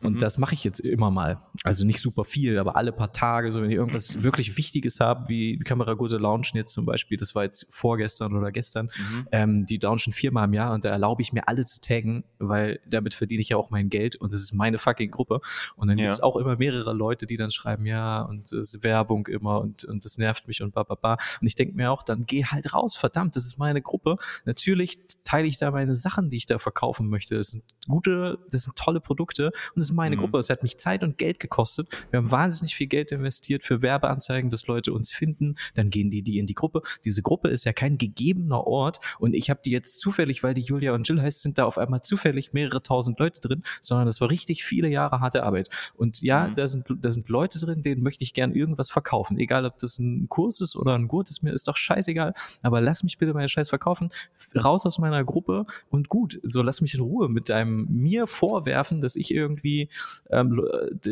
Und 0.01 0.13
mhm. 0.13 0.19
das 0.19 0.37
mache 0.37 0.53
ich 0.53 0.63
jetzt 0.63 0.79
immer 0.79 1.11
mal. 1.11 1.41
Also 1.63 1.85
nicht 1.85 1.99
super 1.99 2.23
viel, 2.23 2.57
aber 2.57 2.75
alle 2.77 2.91
paar 2.93 3.11
Tage, 3.11 3.51
so 3.51 3.61
wenn 3.61 3.69
ich 3.69 3.75
irgendwas 3.75 4.23
wirklich 4.23 4.57
Wichtiges 4.57 4.99
habe, 4.99 5.27
wie 5.27 5.59
Kameragurte 5.59 6.17
launchen 6.17 6.57
jetzt 6.57 6.73
zum 6.73 6.85
Beispiel, 6.85 7.17
das 7.17 7.35
war 7.35 7.43
jetzt 7.43 7.67
vorgestern 7.69 8.35
oder 8.35 8.51
gestern, 8.51 8.85
mhm. 8.85 9.27
ähm, 9.31 9.65
die 9.65 9.77
launchen 9.77 10.13
viermal 10.13 10.45
im 10.45 10.53
Jahr 10.53 10.73
und 10.73 10.85
da 10.85 10.89
erlaube 10.89 11.21
ich 11.21 11.33
mir 11.33 11.47
alle 11.47 11.65
zu 11.65 11.81
taggen, 11.81 12.23
weil 12.39 12.79
damit 12.89 13.13
verdiene 13.13 13.41
ich 13.41 13.49
ja 13.49 13.57
auch 13.57 13.69
mein 13.69 13.89
Geld 13.89 14.15
und 14.15 14.33
das 14.33 14.41
ist 14.41 14.53
meine 14.53 14.79
fucking 14.79 15.11
Gruppe. 15.11 15.41
Und 15.75 15.89
dann 15.89 15.97
ja. 15.97 16.05
gibt 16.05 16.15
es 16.15 16.23
auch 16.23 16.37
immer 16.37 16.55
mehrere 16.55 16.93
Leute, 16.93 17.25
die 17.25 17.35
dann 17.35 17.51
schreiben, 17.51 17.85
ja, 17.85 18.21
und 18.21 18.45
es 18.45 18.73
ist 18.73 18.83
Werbung 18.83 19.27
immer 19.27 19.59
und, 19.59 19.83
und 19.83 20.05
das 20.05 20.17
nervt 20.17 20.47
mich 20.47 20.61
und 20.61 20.73
ba, 20.73 20.83
ba, 20.83 20.95
ba. 20.95 21.17
Und 21.41 21.47
ich 21.47 21.55
denke 21.55 21.75
mir 21.75 21.91
auch, 21.91 22.03
dann 22.03 22.25
geh 22.25 22.45
halt 22.45 22.73
raus, 22.73 22.95
verdammt, 22.95 23.35
das 23.35 23.45
ist 23.45 23.57
meine 23.57 23.81
Gruppe. 23.81 24.15
Natürlich 24.45 24.99
teile 25.27 25.47
ich 25.47 25.57
da 25.57 25.71
meine 25.71 25.95
Sachen, 25.95 26.29
die 26.29 26.37
ich 26.37 26.45
da 26.45 26.57
verkaufe 26.57 26.87
verkaufen 26.87 27.09
möchte. 27.09 27.35
Das 27.35 27.49
sind 27.49 27.63
gute, 27.87 28.39
das 28.51 28.63
sind 28.63 28.75
tolle 28.75 28.99
Produkte 28.99 29.47
und 29.47 29.77
das 29.77 29.85
ist 29.85 29.95
meine 29.95 30.15
mhm. 30.15 30.21
Gruppe. 30.21 30.37
Es 30.37 30.49
hat 30.49 30.63
mich 30.63 30.77
Zeit 30.77 31.03
und 31.03 31.17
Geld 31.17 31.39
gekostet. 31.39 31.87
Wir 32.11 32.17
haben 32.17 32.31
wahnsinnig 32.31 32.75
viel 32.75 32.87
Geld 32.87 33.11
investiert 33.11 33.63
für 33.63 33.81
Werbeanzeigen, 33.81 34.49
dass 34.49 34.67
Leute 34.67 34.93
uns 34.93 35.11
finden. 35.11 35.55
Dann 35.75 35.89
gehen 35.89 36.09
die 36.09 36.23
die 36.23 36.37
in 36.37 36.45
die 36.45 36.53
Gruppe. 36.53 36.81
Diese 37.05 37.21
Gruppe 37.21 37.49
ist 37.49 37.65
ja 37.65 37.73
kein 37.73 37.97
gegebener 37.97 38.65
Ort 38.65 38.99
und 39.19 39.33
ich 39.33 39.49
habe 39.49 39.59
die 39.63 39.71
jetzt 39.71 39.99
zufällig, 39.99 40.43
weil 40.43 40.53
die 40.53 40.61
Julia 40.61 40.93
und 40.93 41.07
Jill 41.07 41.21
heißt, 41.21 41.41
sind 41.41 41.57
da 41.57 41.65
auf 41.65 41.77
einmal 41.77 42.01
zufällig 42.01 42.53
mehrere 42.53 42.81
tausend 42.81 43.19
Leute 43.19 43.41
drin, 43.41 43.63
sondern 43.81 44.05
das 44.05 44.21
war 44.21 44.29
richtig 44.29 44.63
viele 44.63 44.89
Jahre 44.89 45.19
harte 45.19 45.43
Arbeit. 45.43 45.69
Und 45.95 46.21
ja, 46.21 46.47
mhm. 46.47 46.55
da 46.55 46.67
sind 46.67 46.85
da 46.89 47.09
sind 47.09 47.29
Leute 47.29 47.59
drin, 47.59 47.81
denen 47.81 48.03
möchte 48.03 48.23
ich 48.23 48.33
gern 48.33 48.53
irgendwas 48.53 48.91
verkaufen, 48.91 49.37
egal 49.37 49.65
ob 49.65 49.77
das 49.79 49.99
ein 49.99 50.27
Kurs 50.29 50.61
ist 50.61 50.75
oder 50.75 50.95
ein 50.95 51.07
Gurt 51.07 51.29
ist 51.29 51.43
mir 51.43 51.53
ist 51.53 51.67
doch 51.67 51.77
scheißegal. 51.77 52.33
Aber 52.61 52.81
lass 52.81 53.03
mich 53.03 53.17
bitte 53.17 53.33
meine 53.33 53.49
Scheiß 53.49 53.69
verkaufen, 53.69 54.09
raus 54.55 54.85
aus 54.85 54.99
meiner 54.99 55.16
Gruppe 55.25 55.65
und 55.89 56.09
gut. 56.09 56.39
So 56.43 56.61
lass 56.61 56.81
mich 56.81 56.93
in 56.93 57.01
Ruhe 57.01 57.29
mit 57.29 57.49
deinem 57.49 57.87
mir 57.89 58.27
vorwerfen, 58.27 59.01
dass 59.01 59.15
ich 59.15 59.33
irgendwie 59.33 59.89
ähm, 60.29 60.61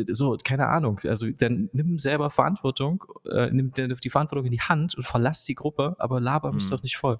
so, 0.08 0.36
keine 0.42 0.68
Ahnung, 0.68 1.00
also 1.04 1.26
dann 1.30 1.70
nimm 1.72 1.98
selber 1.98 2.30
Verantwortung, 2.30 3.04
äh, 3.30 3.50
nimm 3.50 3.72
die 3.72 4.10
Verantwortung 4.10 4.46
in 4.46 4.52
die 4.52 4.60
Hand 4.60 4.94
und 4.96 5.04
verlass 5.04 5.44
die 5.44 5.54
Gruppe, 5.54 5.96
aber 5.98 6.20
laber 6.20 6.52
mich 6.52 6.64
mhm. 6.66 6.70
doch 6.70 6.82
nicht 6.82 6.96
voll. 6.96 7.18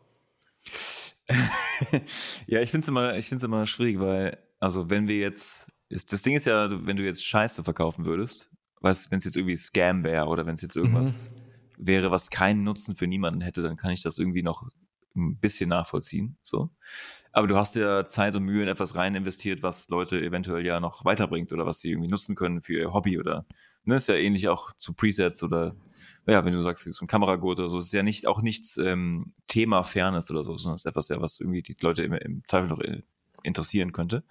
ja, 2.46 2.61
ich 2.61 2.70
finde 2.70 2.85
es 2.85 2.88
immer, 2.88 3.44
immer 3.44 3.66
schwierig, 3.66 3.99
weil, 4.01 4.38
also 4.61 4.90
wenn 4.90 5.09
wir 5.09 5.18
jetzt, 5.18 5.70
ist, 5.88 6.12
das 6.12 6.22
Ding 6.22 6.37
ist 6.37 6.46
ja, 6.46 6.68
wenn 6.87 6.96
du 6.96 7.05
jetzt 7.05 7.25
Scheiße 7.25 7.64
verkaufen 7.64 8.05
würdest, 8.05 8.51
was, 8.81 9.11
wenn 9.11 9.18
es 9.18 9.25
jetzt 9.25 9.37
irgendwie 9.37 9.57
Scam 9.57 10.05
wäre 10.05 10.27
oder 10.27 10.46
wenn 10.46 10.55
es 10.55 10.62
jetzt 10.62 10.77
irgendwas 10.77 11.31
mhm. 11.31 11.87
wäre, 11.87 12.11
was 12.11 12.31
keinen 12.31 12.62
Nutzen 12.62 12.94
für 12.94 13.07
niemanden 13.07 13.40
hätte, 13.40 13.62
dann 13.62 13.77
kann 13.77 13.90
ich 13.90 14.03
das 14.03 14.18
irgendwie 14.18 14.42
noch 14.42 14.68
ein 15.16 15.38
bisschen 15.38 15.68
nachvollziehen. 15.68 16.37
So. 16.42 16.70
Aber 17.33 17.46
du 17.46 17.57
hast 17.57 17.76
ja 17.76 18.07
Zeit 18.07 18.37
und 18.37 18.44
Mühe 18.44 18.62
in 18.62 18.68
etwas 18.68 18.94
rein 18.94 19.14
investiert, 19.14 19.62
was 19.62 19.88
Leute 19.88 20.20
eventuell 20.20 20.64
ja 20.64 20.81
noch 20.81 21.05
weiterbringt 21.05 21.52
oder 21.52 21.66
was 21.66 21.81
sie 21.81 21.90
irgendwie 21.90 22.09
nutzen 22.09 22.35
können 22.35 22.62
für 22.62 22.74
ihr 22.74 22.92
Hobby 22.92 23.18
oder 23.18 23.46
ne, 23.85 23.96
ist 23.96 24.09
ja 24.09 24.14
ähnlich 24.14 24.48
auch 24.48 24.72
zu 24.76 24.94
Presets 24.94 25.42
oder 25.42 25.74
ja, 26.26 26.44
wenn 26.44 26.52
du 26.52 26.61
sagst, 26.61 26.87
ein 26.87 27.07
Kameragurt 27.07 27.61
oder 27.61 27.68
so, 27.68 27.79
ist 27.79 27.92
ja 27.92 28.02
nicht 28.02 28.26
auch 28.26 28.42
nichts 28.42 28.76
ähm, 28.79 29.33
Thema 29.46 29.85
Fairness 29.85 30.31
oder 30.31 30.42
so, 30.42 30.57
sondern 30.57 30.74
ist 30.74 30.87
etwas, 30.87 31.09
ja, 31.09 31.20
was 31.20 31.40
irgendwie 31.40 31.62
die 31.62 31.76
Leute 31.81 32.02
im, 32.02 32.12
im 32.14 32.42
Zweifel 32.44 32.68
noch 32.68 32.81
interessieren 33.42 33.92
könnte. 33.92 34.24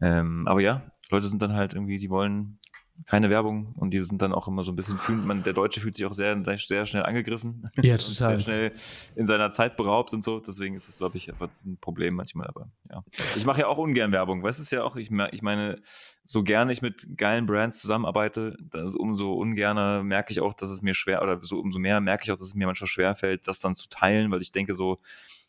Ähm, 0.00 0.46
aber 0.46 0.60
ja, 0.60 0.82
Leute 1.10 1.26
sind 1.26 1.42
dann 1.42 1.54
halt 1.54 1.74
irgendwie, 1.74 1.98
die 1.98 2.10
wollen 2.10 2.60
keine 3.06 3.30
Werbung 3.30 3.74
und 3.76 3.94
die 3.94 4.00
sind 4.02 4.20
dann 4.22 4.32
auch 4.32 4.48
immer 4.48 4.62
so 4.62 4.72
ein 4.72 4.76
bisschen 4.76 4.98
fühlen, 4.98 5.26
man, 5.26 5.42
der 5.42 5.52
Deutsche 5.52 5.80
fühlt 5.80 5.94
sich 5.94 6.04
auch 6.06 6.12
sehr, 6.12 6.36
sehr 6.56 6.86
schnell 6.86 7.04
angegriffen. 7.04 7.70
Ja, 7.76 7.96
total. 7.98 8.38
Sehr 8.38 8.38
schnell 8.38 8.72
in 9.14 9.26
seiner 9.26 9.50
Zeit 9.50 9.76
beraubt 9.76 10.12
und 10.12 10.24
so. 10.24 10.40
Deswegen 10.40 10.74
ist 10.74 10.88
es, 10.88 10.98
glaube 10.98 11.16
ich, 11.16 11.30
einfach 11.30 11.48
ein 11.64 11.78
Problem 11.80 12.14
manchmal. 12.14 12.48
Aber 12.48 12.70
ja. 12.90 13.04
Ich 13.36 13.44
mache 13.44 13.60
ja 13.60 13.66
auch 13.68 13.78
ungern 13.78 14.12
Werbung. 14.12 14.42
Weißt 14.42 14.70
du 14.70 14.76
ja 14.76 14.82
auch, 14.82 14.96
ich, 14.96 15.10
ich 15.10 15.42
meine, 15.42 15.80
so 16.24 16.42
gerne 16.42 16.72
ich 16.72 16.82
mit 16.82 17.16
geilen 17.16 17.46
Brands 17.46 17.80
zusammenarbeite, 17.80 18.56
umso 18.98 19.32
ungerner 19.32 20.02
merke 20.02 20.32
ich 20.32 20.40
auch, 20.40 20.52
dass 20.52 20.70
es 20.70 20.82
mir 20.82 20.94
schwer, 20.94 21.22
oder 21.22 21.40
so 21.40 21.58
umso 21.58 21.78
mehr 21.78 22.00
merke 22.00 22.24
ich 22.24 22.32
auch, 22.32 22.36
dass 22.36 22.48
es 22.48 22.54
mir 22.54 22.66
manchmal 22.66 22.88
schwer 22.88 23.14
fällt, 23.14 23.48
das 23.48 23.60
dann 23.60 23.74
zu 23.74 23.88
teilen, 23.88 24.30
weil 24.30 24.42
ich 24.42 24.52
denke 24.52 24.74
so, 24.74 24.98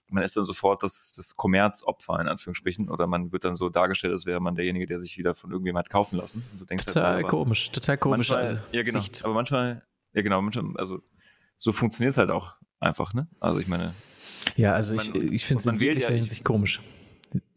man 0.09 0.23
ist 0.23 0.35
dann 0.35 0.43
sofort 0.43 0.83
das, 0.83 1.13
das 1.15 1.35
Kommerzopfer 1.35 2.19
in 2.19 2.27
Anführungsstrichen 2.27 2.89
oder 2.89 3.07
man 3.07 3.31
wird 3.31 3.45
dann 3.45 3.55
so 3.55 3.69
dargestellt, 3.69 4.13
als 4.13 4.25
wäre 4.25 4.39
man 4.39 4.55
derjenige, 4.55 4.85
der 4.85 4.99
sich 4.99 5.17
wieder 5.17 5.35
von 5.35 5.51
irgendjemandem 5.51 5.85
hat 5.85 5.91
kaufen 5.91 6.17
lassen. 6.17 6.43
Und 6.51 6.61
du 6.61 6.65
denkst 6.65 6.85
halt 6.87 6.95
total 6.95 7.15
halt, 7.15 7.27
komisch, 7.27 7.71
total 7.71 7.97
komisch. 7.97 8.29
Manchmal, 8.29 8.41
also, 8.41 8.63
ja, 8.71 8.83
genau. 8.83 8.99
Sicht. 8.99 9.23
Aber 9.23 9.33
manchmal, 9.33 9.83
ja 10.13 10.21
genau, 10.21 10.41
manchmal, 10.41 10.77
also 10.77 11.01
so 11.57 11.71
funktioniert 11.71 12.11
es 12.11 12.17
halt 12.17 12.31
auch 12.31 12.55
einfach, 12.79 13.13
ne? 13.13 13.27
Also 13.39 13.59
ich 13.59 13.67
meine. 13.67 13.93
Ja, 14.55 14.73
also 14.73 14.95
man, 14.95 15.05
ich, 15.07 15.31
ich 15.33 15.45
finde 15.45 15.61
es 15.61 15.65
in 15.67 15.79
jeglicher 15.79 16.09
ja, 16.09 16.15
Hinsicht 16.15 16.43
komisch, 16.43 16.81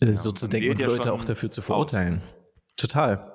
äh, 0.00 0.06
ja, 0.06 0.14
so 0.14 0.32
zu 0.32 0.48
denken 0.48 0.70
und 0.70 0.78
Leute 0.78 1.12
auch 1.12 1.24
dafür 1.24 1.50
zu 1.50 1.62
verurteilen. 1.62 2.16
Aus. 2.16 2.76
Total. 2.76 3.31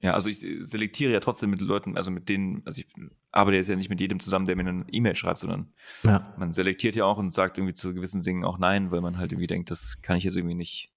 Ja, 0.00 0.12
also 0.12 0.28
ich 0.28 0.40
selektiere 0.40 1.12
ja 1.12 1.20
trotzdem 1.20 1.50
mit 1.50 1.60
Leuten, 1.60 1.96
also 1.96 2.10
mit 2.10 2.28
denen, 2.28 2.62
also 2.66 2.80
ich 2.80 2.88
arbeite 3.32 3.56
jetzt 3.56 3.70
ja 3.70 3.76
nicht 3.76 3.88
mit 3.88 4.00
jedem 4.00 4.20
zusammen, 4.20 4.46
der 4.46 4.56
mir 4.56 4.66
eine 4.66 4.84
E-Mail 4.90 5.14
schreibt, 5.14 5.38
sondern 5.38 5.72
ja. 6.02 6.34
man 6.38 6.52
selektiert 6.52 6.96
ja 6.96 7.04
auch 7.04 7.18
und 7.18 7.32
sagt 7.32 7.58
irgendwie 7.58 7.74
zu 7.74 7.94
gewissen 7.94 8.22
Dingen 8.22 8.44
auch 8.44 8.58
Nein, 8.58 8.90
weil 8.90 9.00
man 9.00 9.16
halt 9.16 9.32
irgendwie 9.32 9.46
denkt, 9.46 9.70
das 9.70 10.02
kann 10.02 10.16
ich 10.16 10.24
jetzt 10.24 10.36
irgendwie 10.36 10.54
nicht 10.54 10.92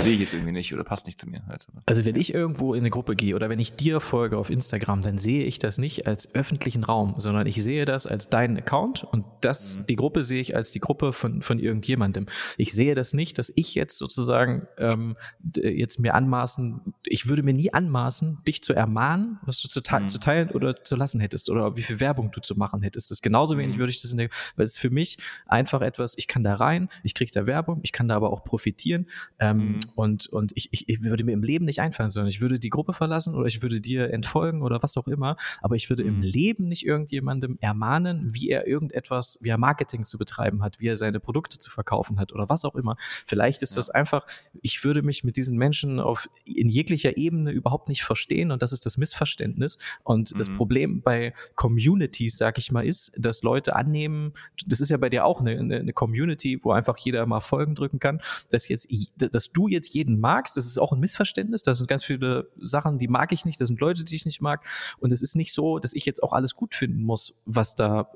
sehe 0.00 0.14
ich 0.14 0.20
jetzt 0.20 0.34
irgendwie 0.34 0.52
nicht 0.52 0.72
oder 0.72 0.84
passt 0.84 1.06
nicht 1.06 1.18
zu 1.18 1.28
mir. 1.28 1.44
Halt. 1.46 1.66
Also 1.86 2.04
wenn 2.04 2.16
ich 2.16 2.32
irgendwo 2.32 2.74
in 2.74 2.80
eine 2.80 2.90
Gruppe 2.90 3.16
gehe 3.16 3.34
oder 3.34 3.48
wenn 3.48 3.58
ich 3.58 3.74
dir 3.74 4.00
folge 4.00 4.38
auf 4.38 4.50
Instagram, 4.50 5.02
dann 5.02 5.18
sehe 5.18 5.44
ich 5.44 5.58
das 5.58 5.78
nicht 5.78 6.06
als 6.06 6.34
öffentlichen 6.34 6.84
Raum, 6.84 7.14
sondern 7.18 7.46
ich 7.46 7.62
sehe 7.62 7.84
das 7.84 8.06
als 8.06 8.28
deinen 8.28 8.56
Account 8.58 9.04
und 9.04 9.24
das, 9.40 9.78
mhm. 9.78 9.86
die 9.86 9.96
Gruppe 9.96 10.22
sehe 10.22 10.40
ich 10.40 10.54
als 10.54 10.70
die 10.70 10.80
Gruppe 10.80 11.12
von, 11.12 11.42
von 11.42 11.58
irgendjemandem. 11.58 12.26
Ich 12.56 12.72
sehe 12.72 12.94
das 12.94 13.12
nicht, 13.12 13.38
dass 13.38 13.52
ich 13.54 13.74
jetzt 13.74 13.98
sozusagen 13.98 14.66
ähm, 14.78 15.16
jetzt 15.56 15.98
mir 15.98 16.14
anmaßen, 16.14 16.94
ich 17.04 17.28
würde 17.28 17.42
mir 17.42 17.54
nie 17.54 17.72
anmaßen, 17.72 18.38
dich 18.46 18.62
zu 18.62 18.74
ermahnen, 18.74 19.38
was 19.42 19.60
du 19.60 19.68
zu, 19.68 19.80
te 19.80 19.98
mhm. 19.98 20.08
zu 20.08 20.18
teilen 20.18 20.50
oder 20.50 20.76
zu 20.76 20.94
lassen 20.96 21.20
hättest 21.20 21.50
oder 21.50 21.76
wie 21.76 21.82
viel 21.82 21.98
Werbung 21.98 22.30
du 22.30 22.40
zu 22.40 22.54
machen 22.54 22.82
hättest. 22.82 23.10
Das 23.10 23.20
genauso 23.20 23.58
wenig 23.58 23.76
mhm. 23.76 23.80
würde 23.80 23.90
ich 23.90 24.00
das 24.00 24.12
in 24.12 24.18
der, 24.18 24.28
weil 24.56 24.64
es 24.64 24.78
für 24.78 24.90
mich 24.90 25.18
einfach 25.46 25.80
etwas, 25.80 26.16
ich 26.16 26.28
kann 26.28 26.44
da 26.44 26.54
rein, 26.54 26.88
ich 27.02 27.14
kriege 27.14 27.32
da 27.32 27.46
Werbung, 27.46 27.80
ich 27.82 27.92
kann 27.92 28.06
da 28.06 28.16
aber 28.16 28.32
auch 28.32 28.44
profitieren. 28.44 29.06
Ähm, 29.40 29.58
mhm 29.58 29.80
und 29.94 30.26
und 30.26 30.52
ich, 30.54 30.68
ich, 30.72 30.88
ich 30.88 31.02
würde 31.02 31.24
mir 31.24 31.32
im 31.32 31.42
Leben 31.42 31.64
nicht 31.64 31.80
einfallen, 31.80 32.08
sondern 32.08 32.28
ich 32.28 32.40
würde 32.40 32.58
die 32.58 32.70
Gruppe 32.70 32.92
verlassen 32.92 33.34
oder 33.34 33.46
ich 33.46 33.62
würde 33.62 33.80
dir 33.80 34.12
entfolgen 34.12 34.62
oder 34.62 34.82
was 34.82 34.96
auch 34.96 35.08
immer, 35.08 35.36
aber 35.60 35.76
ich 35.76 35.88
würde 35.88 36.04
mhm. 36.04 36.08
im 36.08 36.22
Leben 36.22 36.68
nicht 36.68 36.84
irgendjemandem 36.84 37.58
ermahnen, 37.60 38.34
wie 38.34 38.50
er 38.50 38.66
irgendetwas, 38.66 39.38
wie 39.40 39.48
er 39.48 39.58
Marketing 39.58 40.04
zu 40.04 40.18
betreiben 40.18 40.62
hat, 40.62 40.80
wie 40.80 40.88
er 40.88 40.96
seine 40.96 41.20
Produkte 41.20 41.58
zu 41.58 41.70
verkaufen 41.70 42.18
hat 42.18 42.32
oder 42.32 42.48
was 42.48 42.64
auch 42.64 42.74
immer. 42.74 42.96
Vielleicht 43.26 43.62
ist 43.62 43.72
ja. 43.72 43.76
das 43.76 43.90
einfach, 43.90 44.26
ich 44.62 44.82
würde 44.84 45.02
mich 45.02 45.24
mit 45.24 45.36
diesen 45.36 45.56
Menschen 45.56 46.00
auf 46.00 46.28
in 46.44 46.68
jeglicher 46.68 47.16
Ebene 47.16 47.50
überhaupt 47.50 47.88
nicht 47.88 48.02
verstehen 48.02 48.50
und 48.50 48.62
das 48.62 48.72
ist 48.72 48.86
das 48.86 48.96
Missverständnis. 48.96 49.78
Und 50.02 50.32
mhm. 50.32 50.38
das 50.38 50.48
Problem 50.48 51.00
bei 51.02 51.32
Communities, 51.54 52.36
sag 52.36 52.58
ich 52.58 52.72
mal, 52.72 52.86
ist, 52.86 53.12
dass 53.16 53.42
Leute 53.42 53.76
annehmen, 53.76 54.32
das 54.66 54.80
ist 54.80 54.90
ja 54.90 54.96
bei 54.96 55.08
dir 55.08 55.24
auch 55.24 55.40
eine, 55.40 55.58
eine 55.58 55.92
Community, 55.92 56.60
wo 56.62 56.72
einfach 56.72 56.96
jeder 56.98 57.24
mal 57.26 57.40
Folgen 57.40 57.74
drücken 57.74 57.98
kann, 57.98 58.20
dass 58.50 58.68
jetzt, 58.68 58.88
dass 59.16 59.52
du 59.52 59.68
jetzt 59.68 59.77
jeden 59.86 60.18
magst, 60.18 60.56
das 60.56 60.66
ist 60.66 60.78
auch 60.78 60.92
ein 60.92 61.00
Missverständnis. 61.00 61.62
Da 61.62 61.74
sind 61.74 61.86
ganz 61.86 62.04
viele 62.04 62.50
Sachen, 62.58 62.98
die 62.98 63.08
mag 63.08 63.32
ich 63.32 63.44
nicht, 63.44 63.60
das 63.60 63.68
sind 63.68 63.80
Leute, 63.80 64.04
die 64.04 64.16
ich 64.16 64.24
nicht 64.24 64.40
mag. 64.40 64.66
Und 64.98 65.12
es 65.12 65.22
ist 65.22 65.36
nicht 65.36 65.52
so, 65.52 65.78
dass 65.78 65.92
ich 65.92 66.04
jetzt 66.04 66.22
auch 66.22 66.32
alles 66.32 66.54
gut 66.54 66.74
finden 66.74 67.02
muss, 67.02 67.40
was 67.44 67.74
da, 67.74 68.10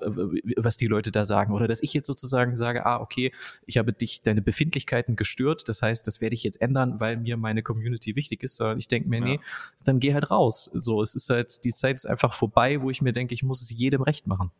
was 0.56 0.76
die 0.76 0.86
Leute 0.86 1.12
da 1.12 1.24
sagen. 1.24 1.52
Oder 1.52 1.68
dass 1.68 1.82
ich 1.82 1.94
jetzt 1.94 2.06
sozusagen 2.06 2.56
sage, 2.56 2.84
ah, 2.86 3.00
okay, 3.00 3.32
ich 3.66 3.78
habe 3.78 3.92
dich, 3.92 4.22
deine 4.22 4.42
Befindlichkeiten 4.42 5.16
gestört. 5.16 5.68
Das 5.68 5.82
heißt, 5.82 6.06
das 6.06 6.20
werde 6.20 6.34
ich 6.34 6.42
jetzt 6.42 6.60
ändern, 6.60 7.00
weil 7.00 7.16
mir 7.16 7.36
meine 7.36 7.62
Community 7.62 8.16
wichtig 8.16 8.42
ist. 8.42 8.56
Sondern 8.56 8.78
ich 8.78 8.88
denke 8.88 9.08
mir, 9.08 9.18
ja. 9.18 9.24
nee, 9.24 9.40
dann 9.84 10.00
geh 10.00 10.14
halt 10.14 10.30
raus. 10.30 10.70
So, 10.72 11.02
es 11.02 11.14
ist 11.14 11.30
halt, 11.30 11.64
die 11.64 11.72
Zeit 11.72 11.94
ist 11.94 12.06
einfach 12.06 12.34
vorbei, 12.34 12.82
wo 12.82 12.90
ich 12.90 13.02
mir 13.02 13.12
denke, 13.12 13.34
ich 13.34 13.42
muss 13.42 13.60
es 13.62 13.70
jedem 13.70 14.02
recht 14.02 14.26
machen. 14.26 14.50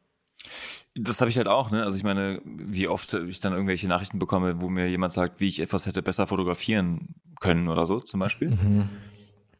Das 0.94 1.20
habe 1.20 1.31
ich 1.31 1.37
halt 1.37 1.48
auch, 1.48 1.70
ne? 1.70 1.85
Also 1.85 1.96
ich 1.96 2.05
meine, 2.05 2.40
wie 2.44 2.88
oft 2.88 3.14
ich 3.14 3.40
dann 3.40 3.52
irgendwelche 3.52 3.88
Nachrichten 3.88 4.18
bekomme, 4.18 4.61
wo 4.61 4.68
mir 4.68 4.88
jemand 4.88 5.12
sagt, 5.12 5.40
wie 5.40 5.48
ich 5.48 5.61
etwas 5.61 5.87
hätte 5.87 6.02
besser 6.02 6.26
fotografieren 6.26 7.14
können 7.40 7.68
oder 7.68 7.87
so, 7.87 8.00
zum 8.00 8.20
Beispiel. 8.20 8.50
Mhm. 8.50 8.88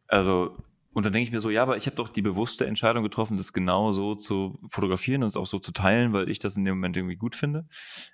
Also 0.07 0.55
und 0.93 1.05
dann 1.05 1.13
denke 1.13 1.27
ich 1.27 1.31
mir 1.31 1.39
so, 1.39 1.49
ja, 1.49 1.63
aber 1.63 1.75
ich 1.77 1.87
habe 1.87 1.95
doch 1.95 2.07
die 2.07 2.21
bewusste 2.21 2.67
Entscheidung 2.67 3.03
getroffen, 3.03 3.35
das 3.35 3.51
genau 3.51 3.91
so 3.91 4.15
zu 4.15 4.59
fotografieren 4.67 5.23
und 5.23 5.27
es 5.27 5.35
auch 5.35 5.45
so 5.45 5.57
zu 5.57 5.71
teilen, 5.71 6.13
weil 6.13 6.29
ich 6.29 6.39
das 6.39 6.55
in 6.55 6.65
dem 6.65 6.75
Moment 6.75 6.97
irgendwie 6.97 7.15
gut 7.15 7.35
finde. 7.35 7.67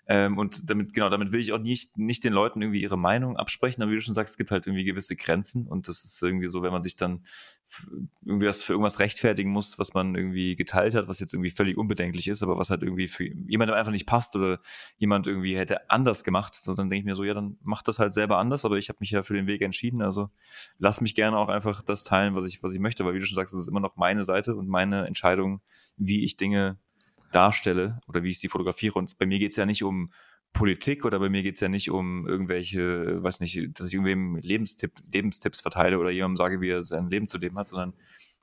Ähm, 0.08 0.38
und 0.38 0.70
damit, 0.70 0.94
genau, 0.94 1.10
damit 1.10 1.32
will 1.34 1.42
ich 1.42 1.52
auch 1.52 1.60
nicht, 1.60 1.98
nicht 1.98 2.24
den 2.24 2.32
Leuten 2.32 2.62
irgendwie 2.62 2.82
ihre 2.82 2.98
Meinung 2.98 3.38
absprechen, 3.38 3.84
aber 3.84 3.92
wie 3.92 3.96
du 3.96 4.02
schon 4.02 4.14
sagst, 4.14 4.34
es 4.34 4.38
gibt 4.38 4.52
halt 4.52 4.66
irgendwie 4.66 4.86
gewisse 4.86 5.16
Grenzen. 5.16 5.68
Und 5.68 5.88
das 5.88 6.06
ist 6.06 6.24
irgendwie 6.24 6.48
so, 6.48 6.62
wenn 6.62 6.72
man 6.72 6.84
sich 6.84 6.96
dann 6.96 7.24
irgendwie 8.26 8.48
was 8.48 8.64
für 8.64 8.74
irgendwas 8.74 9.00
rechtfertigen 9.00 9.52
muss, 9.52 9.78
was 9.80 9.94
man 9.94 10.16
irgendwie 10.16 10.56
geteilt 10.56 10.96
hat, 10.96 11.08
was 11.08 11.20
jetzt 11.20 11.34
irgendwie 11.34 11.52
völlig 11.52 11.78
unbedenklich 11.78 12.28
ist, 12.28 12.44
aber 12.44 12.58
was 12.58 12.70
halt 12.70 12.84
irgendwie 12.84 13.08
für 13.08 13.26
jemandem 13.26 13.76
einfach 13.76 13.92
nicht 13.92 14.08
passt 14.08 14.36
oder 14.36 14.58
jemand 14.98 15.28
irgendwie 15.28 15.58
hätte 15.58 15.90
anders 15.90 16.24
gemacht, 16.24 16.54
so 16.54 16.74
dann 16.74 16.90
denke 16.90 17.02
ich 17.02 17.06
mir 17.06 17.16
so, 17.16 17.24
ja, 17.24 17.34
dann 17.34 17.58
mach 17.62 17.82
das 17.82 18.00
halt 18.00 18.14
selber 18.14 18.38
anders, 18.38 18.66
aber 18.66 18.78
ich 18.78 18.90
habe 18.90 18.98
mich 19.02 19.12
ja 19.12 19.24
für 19.24 19.34
den 19.34 19.48
Weg 19.48 19.62
entschieden, 19.62 20.02
also 20.02 20.30
lass 20.78 21.02
mich 21.02 21.16
gerne 21.16 21.38
auch 21.38 21.50
einfach 21.50 21.82
das 21.82 22.04
teilen, 22.04 22.36
was 22.36 22.48
ich, 22.48 22.64
was 22.64 22.69
ich 22.74 22.82
möchte, 22.82 23.06
weil 23.06 23.14
wie 23.14 23.20
du 23.20 23.26
schon 23.26 23.36
sagst, 23.36 23.54
das 23.54 23.62
ist 23.62 23.68
immer 23.68 23.80
noch 23.80 23.96
meine 23.96 24.24
Seite 24.24 24.56
und 24.56 24.68
meine 24.68 25.06
Entscheidung, 25.06 25.62
wie 25.98 26.24
ich 26.24 26.38
Dinge 26.38 26.78
darstelle 27.32 28.00
oder 28.08 28.24
wie 28.24 28.30
ich 28.30 28.40
sie 28.40 28.50
fotografiere. 28.50 28.98
Und 28.98 29.18
bei 29.18 29.26
mir 29.26 29.40
geht 29.40 29.52
es 29.52 29.58
ja 29.58 29.66
nicht 29.66 29.84
um 29.84 30.12
Politik 30.54 31.06
oder 31.06 31.20
bei 31.20 31.30
mir 31.30 31.44
geht 31.44 31.56
es 31.56 31.62
ja 31.62 31.70
nicht 31.70 31.92
um 31.92 32.28
irgendwelche, 32.28 33.22
weiß 33.22 33.40
nicht, 33.40 33.80
dass 33.80 33.88
ich 33.88 33.94
irgendwem 33.94 34.38
Lebenstipp, 34.38 34.94
Lebenstipps 35.12 35.62
verteile 35.62 36.00
oder 36.00 36.10
jemandem 36.10 36.38
sage, 36.38 36.60
wie 36.62 36.70
er 36.70 36.84
sein 36.84 37.10
Leben 37.10 37.28
zu 37.28 37.38
leben 37.38 37.58
hat, 37.58 37.68
sondern 37.68 37.94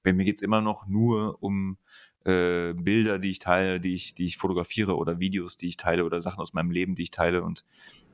bei 0.03 0.13
mir 0.13 0.25
geht 0.25 0.37
es 0.37 0.43
immer 0.43 0.61
noch 0.61 0.87
nur 0.87 1.43
um 1.43 1.79
äh, 2.25 2.75
Bilder, 2.75 3.19
die 3.19 3.33
ich 3.33 3.41
teile, 3.41 3.81
die 3.81 3.95
ich, 3.95 4.15
die 4.15 4.27
ich 4.27 4.37
fotografiere 4.37 4.97
oder 4.97 5.19
Videos, 5.19 5.57
die 5.57 5.69
ich 5.69 5.77
teile 5.77 6.05
oder 6.05 6.23
Sachen 6.23 6.41
aus 6.41 6.53
meinem 6.53 6.71
Leben, 6.71 6.95
die 6.95 7.03
ich 7.03 7.11
teile. 7.11 7.43
Und 7.43 7.65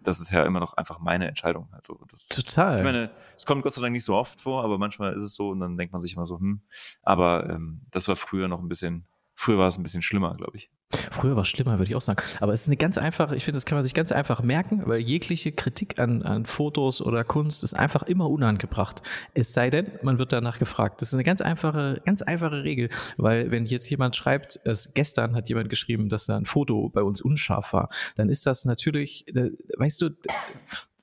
das 0.03 0.21
ist 0.21 0.31
ja 0.31 0.45
immer 0.45 0.61
noch 0.61 0.75
einfach 0.75 0.99
meine 0.99 1.29
Entscheidung. 1.29 1.69
Also 1.73 2.01
das, 2.11 2.29
Total. 2.29 2.79
Ich 2.79 2.85
meine, 2.85 3.11
es 3.37 3.47
kommt 3.47 3.63
Gott 3.63 3.73
sei 3.73 3.83
Dank 3.83 3.93
nicht 3.93 4.05
so 4.05 4.15
oft 4.15 4.41
vor, 4.41 4.65
aber 4.65 4.79
manchmal 4.79 5.13
ist 5.13 5.23
es 5.23 5.35
so 5.35 5.51
und 5.51 5.61
dann 5.61 5.77
denkt 5.77 5.93
man 5.93 6.01
sich 6.01 6.15
immer 6.15 6.27
so, 6.27 6.39
hm. 6.39 6.63
Aber 7.03 7.49
ähm, 7.51 7.83
das 7.91 8.09
war 8.09 8.17
früher 8.17 8.49
noch 8.49 8.61
ein 8.61 8.69
bisschen 8.69 9.07
Früher 9.35 9.59
war 9.59 9.67
es 9.67 9.79
ein 9.79 9.83
bisschen 9.83 10.03
schlimmer, 10.03 10.37
glaube 10.37 10.57
ich. 10.57 10.71
Früher 11.11 11.37
war 11.37 11.43
es 11.43 11.49
schlimmer, 11.49 11.79
würde 11.79 11.91
ich 11.91 11.97
auch 11.97 12.01
sagen. 12.01 12.23
Aber 12.41 12.53
es 12.53 12.63
ist 12.63 12.69
eine 12.69 12.77
ganz 12.77 12.99
einfache, 12.99 13.37
ich 13.37 13.45
finde, 13.45 13.57
das 13.57 13.67
kann 13.67 13.77
man 13.77 13.83
sich 13.83 13.95
ganz 13.95 14.13
einfach 14.13 14.43
merken, 14.43 14.83
weil 14.87 15.01
jegliche 15.01 15.53
Kritik 15.53 15.99
an, 15.99 16.23
an 16.23 16.47
Fotos 16.47 17.01
oder 17.01 17.25
Kunst 17.25 17.63
ist 17.63 17.75
einfach 17.75 18.03
immer 18.03 18.29
unangebracht. 18.31 19.03
Es 19.35 19.53
sei 19.53 19.71
denn, 19.71 19.93
man 20.03 20.19
wird 20.19 20.33
danach 20.33 20.59
gefragt. 20.59 21.01
Das 21.03 21.09
ist 21.09 21.15
eine 21.15 21.25
ganz 21.25 21.41
einfache, 21.41 22.01
ganz 22.05 22.23
einfache 22.23 22.65
Regel, 22.65 22.89
weil 23.17 23.51
wenn 23.51 23.67
jetzt 23.67 23.89
jemand 23.91 24.17
schreibt, 24.17 24.61
es, 24.65 24.95
gestern 24.95 25.35
hat 25.35 25.49
jemand 25.49 25.69
geschrieben, 25.69 26.09
dass 26.09 26.27
da 26.27 26.37
ein 26.37 26.45
Foto 26.45 26.89
bei 26.89 27.03
uns 27.03 27.21
unscharf 27.21 27.73
war, 27.73 27.89
dann 28.17 28.29
ist 28.29 28.47
das 28.47 28.65
natürlich, 28.65 29.27
äh, 29.35 29.51
weißt 29.77 30.03
du, 30.03 30.11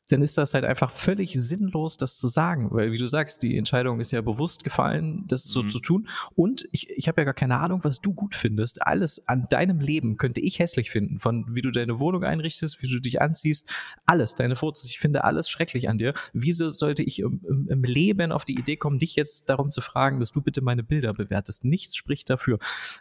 dann 0.09 0.23
ist 0.23 0.37
das 0.37 0.53
halt 0.53 0.65
einfach 0.65 0.89
völlig 0.89 1.33
sinnlos, 1.33 1.95
das 1.97 2.17
zu 2.17 2.27
sagen, 2.27 2.69
weil 2.71 2.91
wie 2.91 2.97
du 2.97 3.07
sagst, 3.07 3.43
die 3.43 3.57
Entscheidung 3.57 3.99
ist 3.99 4.11
ja 4.11 4.21
bewusst 4.21 4.63
gefallen, 4.63 5.23
das 5.27 5.43
so 5.43 5.63
mhm. 5.63 5.69
zu 5.69 5.79
tun. 5.79 6.07
Und 6.35 6.67
ich, 6.71 6.89
ich 6.89 7.07
habe 7.07 7.21
ja 7.21 7.25
gar 7.25 7.35
keine 7.35 7.59
Ahnung, 7.59 7.83
was 7.83 8.01
du 8.01 8.13
gut 8.13 8.33
findest. 8.33 8.85
Alles 8.85 9.27
an 9.27 9.47
deinem 9.49 9.79
Leben 9.79 10.17
könnte 10.17 10.41
ich 10.41 10.57
hässlich 10.57 10.89
finden, 10.89 11.19
von 11.19 11.45
wie 11.53 11.61
du 11.61 11.69
deine 11.69 11.99
Wohnung 11.99 12.23
einrichtest, 12.23 12.81
wie 12.81 12.87
du 12.87 12.99
dich 12.99 13.21
anziehst, 13.21 13.71
alles, 14.07 14.33
deine 14.33 14.55
Fotos. 14.55 14.85
Ich 14.85 14.99
finde 14.99 15.23
alles 15.23 15.47
schrecklich 15.49 15.89
an 15.89 15.99
dir. 15.99 16.13
Wieso 16.33 16.69
sollte 16.69 17.03
ich 17.03 17.19
im, 17.19 17.67
im, 17.69 17.83
Leben 17.83 18.31
auf 18.31 18.45
die 18.45 18.57
Idee 18.57 18.77
kommen, 18.77 18.99
dich 18.99 19.15
jetzt 19.15 19.49
darum 19.49 19.69
zu 19.69 19.81
fragen, 19.81 20.19
dass 20.19 20.31
du 20.31 20.41
bitte 20.41 20.61
meine 20.61 20.83
Bilder 20.83 21.13
bewertest? 21.13 21.65
Nichts 21.65 21.95
spricht 21.95 22.29
dafür. 22.29 22.57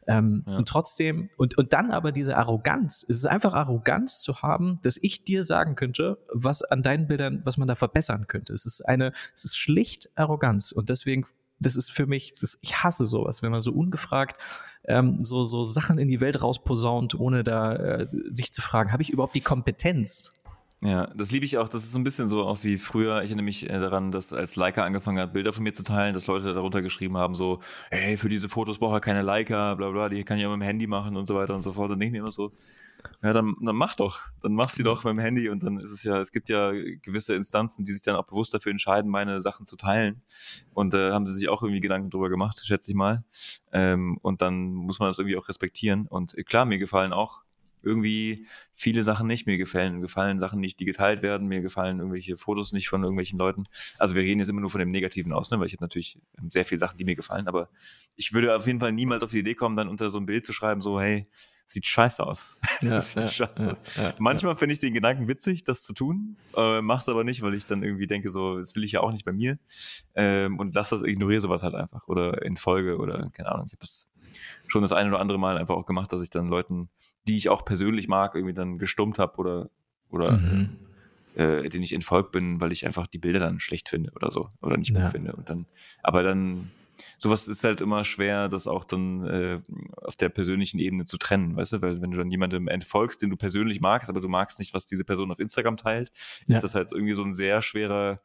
Ähm, 0.06 0.44
ja. 0.46 0.58
Und 0.58 0.68
trotzdem, 0.68 1.30
und, 1.38 1.56
und 1.56 1.72
dann 1.72 1.90
aber 1.90 2.12
diese 2.12 2.36
Arroganz, 2.36 3.02
es 3.08 3.18
ist 3.18 3.26
einfach 3.26 3.54
Arroganz 3.54 4.20
zu 4.20 4.42
haben, 4.42 4.78
dass 4.82 4.98
ich 4.98 5.24
dir 5.24 5.44
sagen 5.44 5.74
könnte, 5.74 6.18
was 6.32 6.62
an 6.62 6.82
deinem 6.82 6.97
Bildern, 7.06 7.42
was 7.44 7.56
man 7.56 7.68
da 7.68 7.74
verbessern 7.74 8.26
könnte. 8.26 8.52
Es 8.52 8.66
ist 8.66 8.80
eine, 8.82 9.12
es 9.34 9.44
ist 9.44 9.56
schlicht 9.56 10.10
Arroganz 10.16 10.72
und 10.72 10.88
deswegen 10.88 11.24
das 11.60 11.74
ist 11.74 11.90
für 11.90 12.06
mich, 12.06 12.30
ist, 12.30 12.58
ich 12.62 12.84
hasse 12.84 13.04
sowas, 13.06 13.42
wenn 13.42 13.50
man 13.50 13.60
so 13.60 13.72
ungefragt 13.72 14.40
ähm, 14.84 15.18
so, 15.20 15.44
so 15.44 15.64
Sachen 15.64 15.98
in 15.98 16.08
die 16.08 16.20
Welt 16.20 16.40
rausposaunt, 16.40 17.18
ohne 17.18 17.44
da 17.44 17.74
äh, 17.74 18.06
sich 18.08 18.52
zu 18.52 18.62
fragen, 18.62 18.92
habe 18.92 19.02
ich 19.02 19.10
überhaupt 19.10 19.34
die 19.34 19.40
Kompetenz? 19.40 20.32
Ja, 20.80 21.08
das 21.08 21.32
liebe 21.32 21.44
ich 21.44 21.58
auch. 21.58 21.68
Das 21.68 21.82
ist 21.82 21.90
so 21.90 21.98
ein 21.98 22.04
bisschen 22.04 22.28
so 22.28 22.44
auch 22.44 22.62
wie 22.62 22.78
früher. 22.78 23.22
Ich 23.22 23.30
erinnere 23.30 23.44
mich 23.44 23.68
äh, 23.68 23.80
daran, 23.80 24.12
dass 24.12 24.32
als 24.32 24.54
Leica 24.54 24.84
angefangen 24.84 25.18
hat, 25.18 25.32
Bilder 25.32 25.52
von 25.52 25.64
mir 25.64 25.72
zu 25.72 25.82
teilen, 25.82 26.14
dass 26.14 26.28
Leute 26.28 26.54
darunter 26.54 26.82
geschrieben 26.82 27.16
haben, 27.16 27.34
so, 27.34 27.60
hey, 27.90 28.16
für 28.16 28.28
diese 28.28 28.48
Fotos 28.48 28.78
braucht 28.78 28.94
er 28.94 29.00
keine 29.00 29.22
Leica, 29.22 29.74
bla 29.74 29.90
bla, 29.90 30.08
die 30.08 30.22
kann 30.22 30.38
ich 30.38 30.44
ja 30.44 30.48
mit 30.48 30.60
dem 30.60 30.62
Handy 30.62 30.86
machen 30.86 31.16
und 31.16 31.26
so 31.26 31.34
weiter 31.34 31.54
und 31.54 31.62
so 31.62 31.72
fort. 31.72 31.90
Und 31.90 31.98
denke 31.98 32.12
mir 32.12 32.18
immer 32.18 32.30
so, 32.30 32.52
ja, 33.22 33.32
dann, 33.32 33.56
dann 33.60 33.76
mach 33.76 33.94
doch. 33.94 34.20
Dann 34.42 34.54
mach 34.54 34.68
sie 34.70 34.82
doch 34.82 35.02
beim 35.02 35.18
Handy 35.18 35.48
und 35.48 35.62
dann 35.62 35.78
ist 35.78 35.90
es 35.90 36.04
ja, 36.04 36.18
es 36.20 36.30
gibt 36.30 36.48
ja 36.48 36.70
gewisse 36.70 37.34
Instanzen, 37.34 37.84
die 37.84 37.92
sich 37.92 38.02
dann 38.02 38.16
auch 38.16 38.26
bewusst 38.26 38.54
dafür 38.54 38.70
entscheiden, 38.70 39.10
meine 39.10 39.40
Sachen 39.40 39.66
zu 39.66 39.76
teilen. 39.76 40.22
Und 40.72 40.94
äh, 40.94 41.10
haben 41.12 41.26
sie 41.26 41.34
sich 41.34 41.48
auch 41.48 41.62
irgendwie 41.62 41.80
Gedanken 41.80 42.10
drüber 42.10 42.28
gemacht, 42.28 42.60
schätze 42.64 42.92
ich 42.92 42.96
mal. 42.96 43.24
Ähm, 43.72 44.18
und 44.22 44.40
dann 44.42 44.72
muss 44.72 45.00
man 45.00 45.08
das 45.08 45.18
irgendwie 45.18 45.36
auch 45.36 45.48
respektieren. 45.48 46.06
Und 46.06 46.36
klar, 46.46 46.64
mir 46.64 46.78
gefallen 46.78 47.12
auch 47.12 47.42
irgendwie 47.82 48.46
viele 48.74 49.02
Sachen 49.02 49.26
nicht. 49.26 49.46
Mir 49.46 49.58
gefallen, 49.58 50.00
gefallen 50.00 50.38
Sachen 50.38 50.60
nicht, 50.60 50.78
die 50.80 50.84
geteilt 50.84 51.22
werden. 51.22 51.48
Mir 51.48 51.60
gefallen 51.60 51.98
irgendwelche 51.98 52.36
Fotos 52.36 52.72
nicht 52.72 52.88
von 52.88 53.02
irgendwelchen 53.02 53.38
Leuten. 53.38 53.64
Also 53.98 54.14
wir 54.14 54.22
reden 54.22 54.40
jetzt 54.40 54.48
immer 54.48 54.60
nur 54.60 54.70
von 54.70 54.80
dem 54.80 54.90
Negativen 54.90 55.32
aus, 55.32 55.50
ne? 55.50 55.58
weil 55.58 55.66
ich 55.66 55.74
habe 55.74 55.84
natürlich 55.84 56.18
sehr 56.48 56.64
viele 56.64 56.78
Sachen, 56.78 56.98
die 56.98 57.04
mir 57.04 57.16
gefallen. 57.16 57.48
Aber 57.48 57.68
ich 58.16 58.32
würde 58.32 58.54
auf 58.54 58.66
jeden 58.66 58.80
Fall 58.80 58.92
niemals 58.92 59.22
auf 59.22 59.30
die 59.30 59.40
Idee 59.40 59.54
kommen, 59.54 59.76
dann 59.76 59.88
unter 59.88 60.10
so 60.10 60.18
ein 60.18 60.26
Bild 60.26 60.46
zu 60.46 60.52
schreiben, 60.52 60.80
so 60.80 61.00
hey, 61.00 61.26
sieht 61.68 61.86
scheiße 61.86 62.26
aus. 62.26 62.56
Ja, 62.80 63.00
sieht 63.00 63.22
ja, 63.22 63.26
scheiße 63.26 63.64
ja, 63.64 64.08
aus. 64.08 64.14
Manchmal 64.18 64.56
finde 64.56 64.72
ich 64.72 64.80
den 64.80 64.94
Gedanken 64.94 65.26
witzig, 65.26 65.64
das 65.64 65.82
zu 65.82 65.92
tun, 65.92 66.36
äh, 66.56 66.80
mach's 66.80 67.08
aber 67.08 67.24
nicht, 67.24 67.42
weil 67.42 67.54
ich 67.54 67.66
dann 67.66 67.82
irgendwie 67.82 68.06
denke, 68.06 68.30
so, 68.30 68.58
das 68.58 68.76
will 68.76 68.84
ich 68.84 68.92
ja 68.92 69.00
auch 69.00 69.10
nicht 69.12 69.24
bei 69.24 69.32
mir. 69.32 69.58
Ähm, 70.14 70.58
und 70.58 70.74
lass 70.74 70.90
das, 70.90 71.02
ignoriere 71.02 71.40
sowas 71.40 71.62
halt 71.62 71.74
einfach. 71.74 72.06
Oder 72.08 72.42
in 72.42 72.56
Folge 72.56 72.98
oder 72.98 73.30
keine 73.30 73.50
Ahnung. 73.50 73.66
Ich 73.66 73.72
habe 73.72 73.80
das 73.80 74.08
schon 74.68 74.82
das 74.82 74.92
eine 74.92 75.10
oder 75.10 75.20
andere 75.20 75.38
Mal 75.38 75.58
einfach 75.58 75.74
auch 75.74 75.86
gemacht, 75.86 76.12
dass 76.12 76.22
ich 76.22 76.30
dann 76.30 76.48
Leuten, 76.48 76.88
die 77.26 77.36
ich 77.36 77.48
auch 77.48 77.64
persönlich 77.64 78.08
mag, 78.08 78.34
irgendwie 78.34 78.54
dann 78.54 78.78
gestummt 78.78 79.18
habe 79.18 79.36
oder, 79.38 79.70
oder 80.08 80.38
mhm. 80.38 80.76
äh, 81.34 81.68
denen 81.68 81.82
ich 81.82 81.92
entfolgt 81.92 82.32
bin, 82.32 82.60
weil 82.60 82.72
ich 82.72 82.86
einfach 82.86 83.06
die 83.06 83.18
Bilder 83.18 83.40
dann 83.40 83.58
schlecht 83.58 83.88
finde 83.88 84.12
oder 84.12 84.30
so. 84.30 84.50
Oder 84.62 84.76
nicht 84.76 84.94
gut 84.94 85.08
finde. 85.08 85.32
Und 85.32 85.50
dann, 85.50 85.66
aber 86.02 86.22
dann 86.22 86.70
sowas 87.16 87.48
ist 87.48 87.64
halt 87.64 87.80
immer 87.80 88.04
schwer, 88.04 88.48
das 88.48 88.66
auch 88.66 88.84
dann 88.84 89.24
äh, 89.24 89.60
auf 89.96 90.16
der 90.16 90.28
persönlichen 90.28 90.78
Ebene 90.78 91.04
zu 91.04 91.18
trennen, 91.18 91.56
weißt 91.56 91.74
du? 91.74 91.82
Weil 91.82 92.02
wenn 92.02 92.10
du 92.10 92.18
dann 92.18 92.30
jemandem 92.30 92.68
entfolgst, 92.68 93.22
den 93.22 93.30
du 93.30 93.36
persönlich 93.36 93.80
magst, 93.80 94.10
aber 94.10 94.20
du 94.20 94.28
magst 94.28 94.58
nicht, 94.58 94.74
was 94.74 94.86
diese 94.86 95.04
Person 95.04 95.30
auf 95.30 95.38
Instagram 95.38 95.76
teilt, 95.76 96.12
ja. 96.46 96.56
ist 96.56 96.62
das 96.62 96.74
halt 96.74 96.92
irgendwie 96.92 97.14
so 97.14 97.22
ein 97.22 97.32
sehr 97.32 97.62
schwerer, 97.62 98.20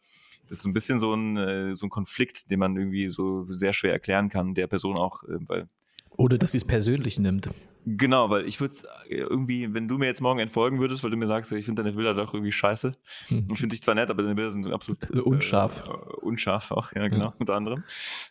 das 0.47 0.59
ist 0.59 0.63
so 0.63 0.69
ein 0.69 0.73
bisschen 0.73 0.99
so 0.99 1.13
ein, 1.13 1.37
äh, 1.37 1.75
so 1.75 1.87
ein 1.87 1.89
Konflikt, 1.89 2.51
den 2.51 2.59
man 2.59 2.75
irgendwie 2.77 3.09
so 3.09 3.45
sehr 3.47 3.73
schwer 3.73 3.93
erklären 3.93 4.29
kann, 4.29 4.53
der 4.53 4.67
Person 4.67 4.97
auch, 4.97 5.23
äh, 5.23 5.37
weil 5.47 5.69
oder 6.17 6.37
dass 6.37 6.51
sie 6.51 6.57
es 6.57 6.65
persönlich 6.65 7.19
nimmt. 7.19 7.49
Genau, 7.85 8.29
weil 8.29 8.45
ich 8.45 8.61
würde 8.61 8.75
irgendwie, 9.09 9.73
wenn 9.73 9.89
du 9.89 9.97
mir 9.97 10.05
jetzt 10.05 10.21
morgen 10.21 10.39
entfolgen 10.39 10.79
würdest, 10.79 11.03
weil 11.03 11.11
du 11.11 11.17
mir 11.17 11.27
sagst, 11.27 11.51
ich 11.51 11.65
finde 11.65 11.83
deine 11.83 11.95
Bilder 11.95 12.13
doch 12.13 12.33
irgendwie 12.33 12.51
scheiße. 12.51 12.93
Hm. 13.27 13.47
Ich 13.51 13.59
finde 13.59 13.73
dich 13.73 13.81
zwar 13.81 13.95
nett, 13.95 14.09
aber 14.09 14.23
deine 14.23 14.35
Bilder 14.35 14.51
sind 14.51 14.71
absolut 14.71 15.03
äh, 15.09 15.19
unscharf. 15.19 15.83
Äh, 15.85 16.15
unscharf 16.21 16.71
auch, 16.71 16.93
ja, 16.93 17.07
genau, 17.09 17.25
ja. 17.25 17.33
unter 17.37 17.55
anderem. 17.55 17.83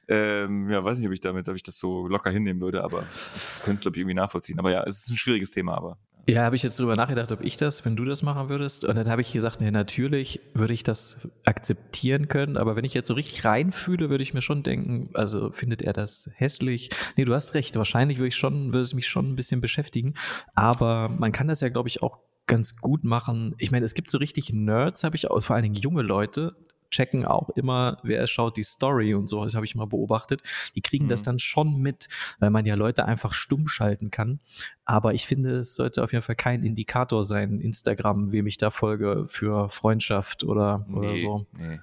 Ähm, 0.09 0.71
ja, 0.71 0.83
weiß 0.83 0.99
nicht, 0.99 1.07
ob 1.07 1.13
ich 1.13 1.21
damit, 1.21 1.49
ob 1.49 1.55
ich 1.55 1.63
das 1.63 1.79
so 1.79 2.09
locker 2.09 2.31
hinnehmen 2.31 2.63
würde, 2.63 2.83
aber 2.83 3.03
ich 3.03 3.63
könnte 3.63 3.77
es, 3.77 3.81
glaube 3.83 3.97
ich, 3.97 4.01
irgendwie 4.01 4.15
nachvollziehen. 4.15 4.59
Aber 4.59 4.71
ja, 4.71 4.85
es 4.85 5.05
ist 5.05 5.11
ein 5.11 5.19
schwieriges 5.19 5.51
Thema, 5.51 5.77
aber 5.77 5.99
Ja, 6.29 6.43
habe 6.43 6.55
ich 6.55 6.63
jetzt 6.63 6.79
drüber 6.79 6.95
nachgedacht, 6.95 7.33
ob 7.33 7.43
ich 7.43 7.57
das, 7.57 7.85
wenn 7.85 7.97
du 7.97 8.05
das 8.05 8.23
machen 8.23 8.49
würdest. 8.49 8.85
Und 8.85 8.95
dann 8.95 9.09
habe 9.09 9.23
ich 9.23 9.33
gesagt, 9.33 9.61
nee, 9.61 9.73
natürlich 9.73 10.41
würde 10.55 10.73
ich 10.73 10.85
das 10.85 11.29
akzeptieren 11.45 12.29
können. 12.29 12.57
Aber 12.57 12.77
wenn 12.77 12.85
ich 12.85 12.95
jetzt 12.95 13.09
so 13.09 13.15
richtig 13.15 13.45
reinfühle, 13.45 14.09
würde 14.09 14.23
ich 14.23 14.33
mir 14.33 14.41
schon 14.41 14.63
denken, 14.63 15.11
also 15.15 15.51
findet 15.51 15.83
er 15.83 15.93
das 15.93 16.31
hässlich? 16.37 16.91
Nee, 17.17 17.25
du 17.25 17.35
hast 17.35 17.55
recht. 17.55 17.75
Wahrscheinlich 17.77 18.19
würde 18.19 18.29
ich 18.29 18.37
schon, 18.37 18.67
würde 18.67 18.83
es 18.83 18.95
mich 18.95 19.09
schon 19.09 19.33
ein 19.33 19.37
bisschen 19.37 19.61
beschäftigen. 19.61 20.15
Aber 20.55 21.09
man 21.09 21.33
kann 21.33 21.49
das 21.49 21.61
ja, 21.61 21.71
glaube 21.71 21.89
ich, 21.89 22.03
auch 22.03 22.21
ganz 22.47 22.81
gut 22.81 23.03
machen. 23.03 23.55
Ich 23.59 23.73
meine, 23.73 23.85
es 23.85 23.95
gibt 23.95 24.11
so 24.11 24.19
richtig 24.19 24.53
Nerds, 24.53 25.03
habe 25.03 25.17
ich 25.17 25.29
auch, 25.31 25.43
vor 25.43 25.57
allen 25.57 25.65
Dingen 25.65 25.75
junge 25.75 26.03
Leute, 26.03 26.55
checken 26.93 27.25
auch 27.25 27.51
immer, 27.51 27.99
wer 28.05 28.27
schaut 28.29 28.57
die 28.57 28.63
Story 28.63 29.15
und 29.15 29.27
so, 29.27 29.43
das 29.43 29.55
habe 29.55 29.67
ich 29.67 29.75
mal 29.75 29.87
beobachtet. 29.87 30.43
Die 30.77 30.81
kriegen 30.81 31.07
mhm. 31.07 31.09
das 31.09 31.23
dann 31.23 31.41
schon 31.41 31.79
mit, 31.79 32.07
weil 32.39 32.51
man 32.51 32.65
ja 32.65 32.77
Leute 32.77 33.07
einfach 33.07 33.35
stumm 33.35 33.67
schalten 33.67 34.11
kann. 34.11 34.39
Aber 34.85 35.15
ich 35.15 35.27
finde, 35.27 35.57
es 35.57 35.75
sollte 35.75 36.05
auf 36.05 36.13
jeden 36.13 36.23
Fall 36.23 36.37
kein 36.37 36.63
Indikator 36.65 37.25
sein, 37.25 37.61
Instagram, 37.61 38.31
wem 38.31 38.47
ich 38.47 38.59
da 38.59 38.71
folge 38.71 39.25
für 39.27 39.69
Freundschaft 39.71 40.45
oder, 40.45 40.87
nee, 40.89 40.99
oder 40.99 41.17
so. 41.17 41.47
Nee. 41.57 41.81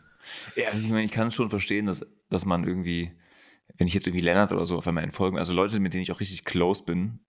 Ja, 0.55 0.67
also 0.67 0.85
ich 0.85 0.91
meine, 0.91 1.05
ich 1.05 1.11
kann 1.11 1.31
schon 1.31 1.49
verstehen, 1.49 1.85
dass, 1.85 2.05
dass 2.29 2.45
man 2.45 2.65
irgendwie, 2.65 3.11
wenn 3.77 3.87
ich 3.87 3.93
jetzt 3.93 4.05
irgendwie 4.07 4.23
Lennart 4.23 4.51
oder 4.51 4.65
so 4.65 4.77
auf 4.77 4.87
einmal 4.87 5.03
entfolgen, 5.03 5.37
also 5.37 5.53
Leute, 5.53 5.79
mit 5.79 5.93
denen 5.93 6.03
ich 6.03 6.11
auch 6.11 6.19
richtig 6.19 6.45
close 6.45 6.83
bin, 6.83 7.19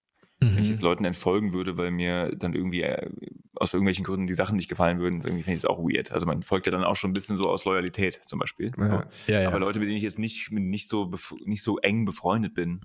Mhm. 0.40 0.56
Wenn 0.56 0.62
ich 0.62 0.70
jetzt 0.70 0.82
Leuten 0.82 1.04
entfolgen 1.04 1.52
würde, 1.52 1.76
weil 1.76 1.90
mir 1.90 2.34
dann 2.34 2.54
irgendwie 2.54 2.82
äh, 2.82 3.10
aus 3.54 3.74
irgendwelchen 3.74 4.04
Gründen 4.04 4.26
die 4.26 4.34
Sachen 4.34 4.56
nicht 4.56 4.68
gefallen 4.68 4.98
würden, 4.98 5.20
irgendwie 5.20 5.42
finde 5.42 5.52
ich 5.52 5.58
es 5.58 5.66
auch 5.66 5.78
weird. 5.78 6.12
Also 6.12 6.26
man 6.26 6.42
folgt 6.42 6.66
ja 6.66 6.72
dann 6.72 6.82
auch 6.82 6.96
schon 6.96 7.10
ein 7.10 7.14
bisschen 7.14 7.36
so 7.36 7.48
aus 7.48 7.66
Loyalität 7.66 8.14
zum 8.14 8.38
Beispiel. 8.38 8.72
Ja. 8.78 8.84
So. 8.84 9.32
Ja, 9.32 9.42
ja. 9.42 9.48
Aber 9.48 9.58
Leute, 9.58 9.78
mit 9.78 9.88
denen 9.88 9.98
ich 9.98 10.02
jetzt 10.02 10.18
nicht, 10.18 10.50
nicht, 10.50 10.88
so, 10.88 11.10
nicht 11.44 11.62
so 11.62 11.78
eng 11.78 12.06
befreundet 12.06 12.54
bin, 12.54 12.80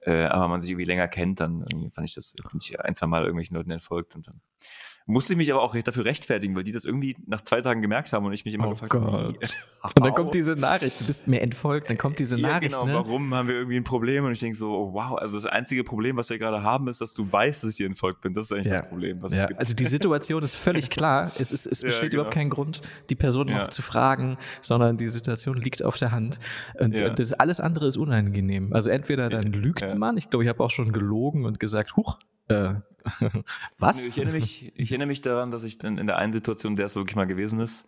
äh, 0.00 0.24
aber 0.24 0.48
man 0.48 0.62
sich 0.62 0.70
irgendwie 0.70 0.86
länger 0.86 1.08
kennt, 1.08 1.40
dann 1.40 1.66
fand 1.90 2.08
ich 2.08 2.14
das, 2.14 2.32
bin 2.32 2.60
ich 2.60 2.80
ein, 2.80 2.94
zwei 2.94 3.06
Mal 3.06 3.24
irgendwelchen 3.24 3.56
Leuten 3.56 3.70
entfolgt 3.70 4.16
und 4.16 4.26
dann 4.26 4.40
musste 5.06 5.34
ich 5.34 5.36
mich 5.36 5.52
aber 5.52 5.62
auch 5.62 5.76
dafür 5.76 6.04
rechtfertigen, 6.06 6.56
weil 6.56 6.64
die 6.64 6.72
das 6.72 6.84
irgendwie 6.84 7.16
nach 7.26 7.42
zwei 7.42 7.60
Tagen 7.60 7.82
gemerkt 7.82 8.12
haben 8.12 8.24
und 8.24 8.32
ich 8.32 8.44
mich 8.44 8.54
immer 8.54 8.68
oh 8.68 8.70
gefragt 8.70 8.94
habe. 8.94 9.34
Und 9.84 10.02
dann 10.02 10.14
kommt 10.14 10.32
diese 10.32 10.56
Nachricht, 10.56 10.98
du 10.98 11.04
bist 11.04 11.28
mir 11.28 11.42
entfolgt, 11.42 11.90
dann 11.90 11.98
kommt 11.98 12.18
diese 12.18 12.38
Nachricht. 12.38 12.72
Ja, 12.72 12.78
genau, 12.78 12.90
ne? 12.90 12.94
warum 12.94 13.34
haben 13.34 13.48
wir 13.48 13.54
irgendwie 13.54 13.76
ein 13.76 13.84
Problem? 13.84 14.24
Und 14.24 14.32
ich 14.32 14.40
denke 14.40 14.56
so, 14.56 14.72
oh, 14.72 14.94
wow, 14.94 15.18
also 15.18 15.36
das 15.36 15.44
einzige 15.44 15.84
Problem, 15.84 16.16
was 16.16 16.30
wir 16.30 16.38
gerade 16.38 16.62
haben, 16.62 16.88
ist, 16.88 17.02
dass 17.02 17.12
du 17.12 17.30
weißt, 17.30 17.62
dass 17.62 17.70
ich 17.70 17.76
dir 17.76 17.84
entfolgt 17.84 18.22
bin. 18.22 18.32
Das 18.32 18.46
ist 18.46 18.52
eigentlich 18.52 18.72
ja. 18.72 18.80
das 18.80 18.88
Problem. 18.88 19.18
ja. 19.28 19.46
Also 19.58 19.74
die 19.74 19.84
Situation 19.84 20.42
ist 20.42 20.54
völlig 20.54 20.88
klar. 20.90 21.30
Es, 21.38 21.52
ist, 21.52 21.66
es 21.66 21.82
besteht 21.82 22.12
genau. 22.12 22.22
überhaupt 22.22 22.34
keinen 22.34 22.48
Grund, 22.48 22.80
die 23.10 23.14
Person 23.14 23.48
noch 23.48 23.68
zu 23.68 23.82
fragen, 23.82 24.38
sondern 24.62 24.96
die 24.96 25.08
Situation 25.08 25.58
liegt 25.58 25.82
auf 25.82 25.98
der 25.98 26.12
Hand. 26.12 26.38
Und, 26.78 27.00
und 27.02 27.18
das 27.18 27.34
alles 27.34 27.60
andere 27.60 27.86
ist 27.88 27.98
unangenehm. 27.98 28.72
Also 28.72 28.88
entweder 28.88 29.28
dann 29.28 29.52
lügt 29.52 29.84
man, 29.98 30.16
ich 30.16 30.30
glaube, 30.30 30.44
ich 30.44 30.48
habe 30.48 30.64
auch 30.64 30.70
schon 30.70 30.92
gelogen 30.92 31.44
und 31.44 31.60
gesagt, 31.60 31.94
huch, 31.94 32.18
äh, 32.48 32.74
was? 33.78 34.06
Ich 34.06 34.16
erinnere, 34.16 34.36
mich, 34.36 34.72
ich 34.76 34.90
erinnere 34.90 35.08
mich 35.08 35.20
daran, 35.20 35.50
dass 35.50 35.64
ich 35.64 35.82
in, 35.84 35.98
in 35.98 36.06
der 36.06 36.18
einen 36.18 36.32
Situation, 36.32 36.76
der 36.76 36.86
es 36.86 36.96
wirklich 36.96 37.16
mal 37.16 37.26
gewesen 37.26 37.60
ist, 37.60 37.86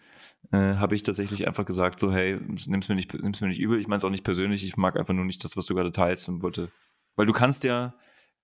äh, 0.52 0.76
habe 0.76 0.94
ich 0.94 1.02
tatsächlich 1.02 1.46
einfach 1.46 1.64
gesagt, 1.64 2.00
so 2.00 2.12
hey, 2.12 2.38
nimm's 2.38 2.88
mir 2.88 2.94
nicht, 2.94 3.14
nimm's 3.14 3.40
mir 3.40 3.48
nicht 3.48 3.60
übel, 3.60 3.78
ich 3.78 3.88
meine 3.88 3.98
es 3.98 4.04
auch 4.04 4.10
nicht 4.10 4.24
persönlich, 4.24 4.64
ich 4.64 4.76
mag 4.76 4.96
einfach 4.98 5.14
nur 5.14 5.24
nicht 5.24 5.42
das, 5.42 5.56
was 5.56 5.66
du 5.66 5.74
gerade 5.74 5.92
teilst 5.92 6.28
und 6.28 6.42
wollte, 6.42 6.70
weil 7.16 7.26
du 7.26 7.32
kannst 7.32 7.64
ja 7.64 7.94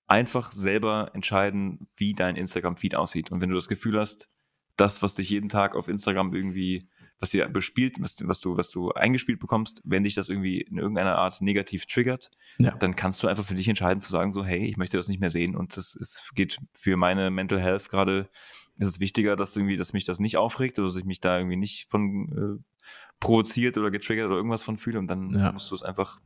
einfach 0.07 0.53
selber 0.53 1.11
entscheiden, 1.15 1.89
wie 1.97 2.15
dein 2.15 2.37
Instagram-Feed 2.37 2.95
aussieht. 2.95 3.31
Und 3.31 3.41
wenn 3.41 3.49
du 3.49 3.55
das 3.55 3.69
Gefühl 3.69 3.99
hast, 3.99 4.29
das, 4.77 5.03
was 5.03 5.15
dich 5.15 5.31
jeden 5.31 5.49
Tag 5.49 5.75
auf 5.75 5.89
Instagram 5.89 6.35
irgendwie 6.35 6.89
was 7.23 7.31
dir 7.31 7.49
bespielt, 7.49 8.01
was, 8.01 8.16
was, 8.27 8.41
du, 8.41 8.57
was 8.57 8.68
du 8.68 8.91
eingespielt 8.91 9.39
bekommst, 9.39 9.81
wenn 9.85 10.03
dich 10.03 10.16
das 10.16 10.29
irgendwie 10.29 10.61
in 10.61 10.79
irgendeiner 10.79 11.16
Art 11.16 11.41
negativ 11.41 11.87
triggert, 11.87 12.33
ja. 12.59 12.73
dann 12.73 12.97
kannst 12.97 13.23
du 13.23 13.29
einfach 13.29 13.45
für 13.45 13.55
dich 13.55 13.68
entscheiden 13.68 14.01
zu 14.01 14.11
sagen, 14.11 14.33
so, 14.33 14.45
hey, 14.45 14.66
ich 14.66 14.77
möchte 14.77 14.97
das 14.97 15.07
nicht 15.07 15.20
mehr 15.20 15.31
sehen 15.31 15.55
und 15.55 15.77
das 15.77 15.95
ist, 15.95 16.33
geht 16.35 16.59
für 16.77 16.97
meine 16.97 17.31
Mental 17.31 17.61
Health 17.61 17.89
gerade, 17.91 18.29
ist 18.77 18.89
es 18.89 18.99
wichtiger, 18.99 19.37
dass 19.37 19.57
irgendwie, 19.57 19.77
dass 19.77 19.93
mich 19.93 20.05
das 20.05 20.18
nicht 20.18 20.37
aufregt 20.37 20.81
oder 20.81 20.89
dass 20.89 20.97
ich 20.97 21.05
mich 21.05 21.20
da 21.20 21.39
irgendwie 21.39 21.57
nicht 21.57 21.89
von 21.89 22.61
äh, 22.61 22.83
provoziert 23.20 23.79
oder 23.79 23.93
getriggert 23.93 24.27
oder 24.27 24.37
irgendwas 24.37 24.64
von 24.64 24.77
fühle 24.77 24.99
und 24.99 25.07
dann 25.07 25.31
ja. 25.31 25.53
musst 25.53 25.70
du 25.70 25.77
es 25.77 25.85
einfach 25.85 26.18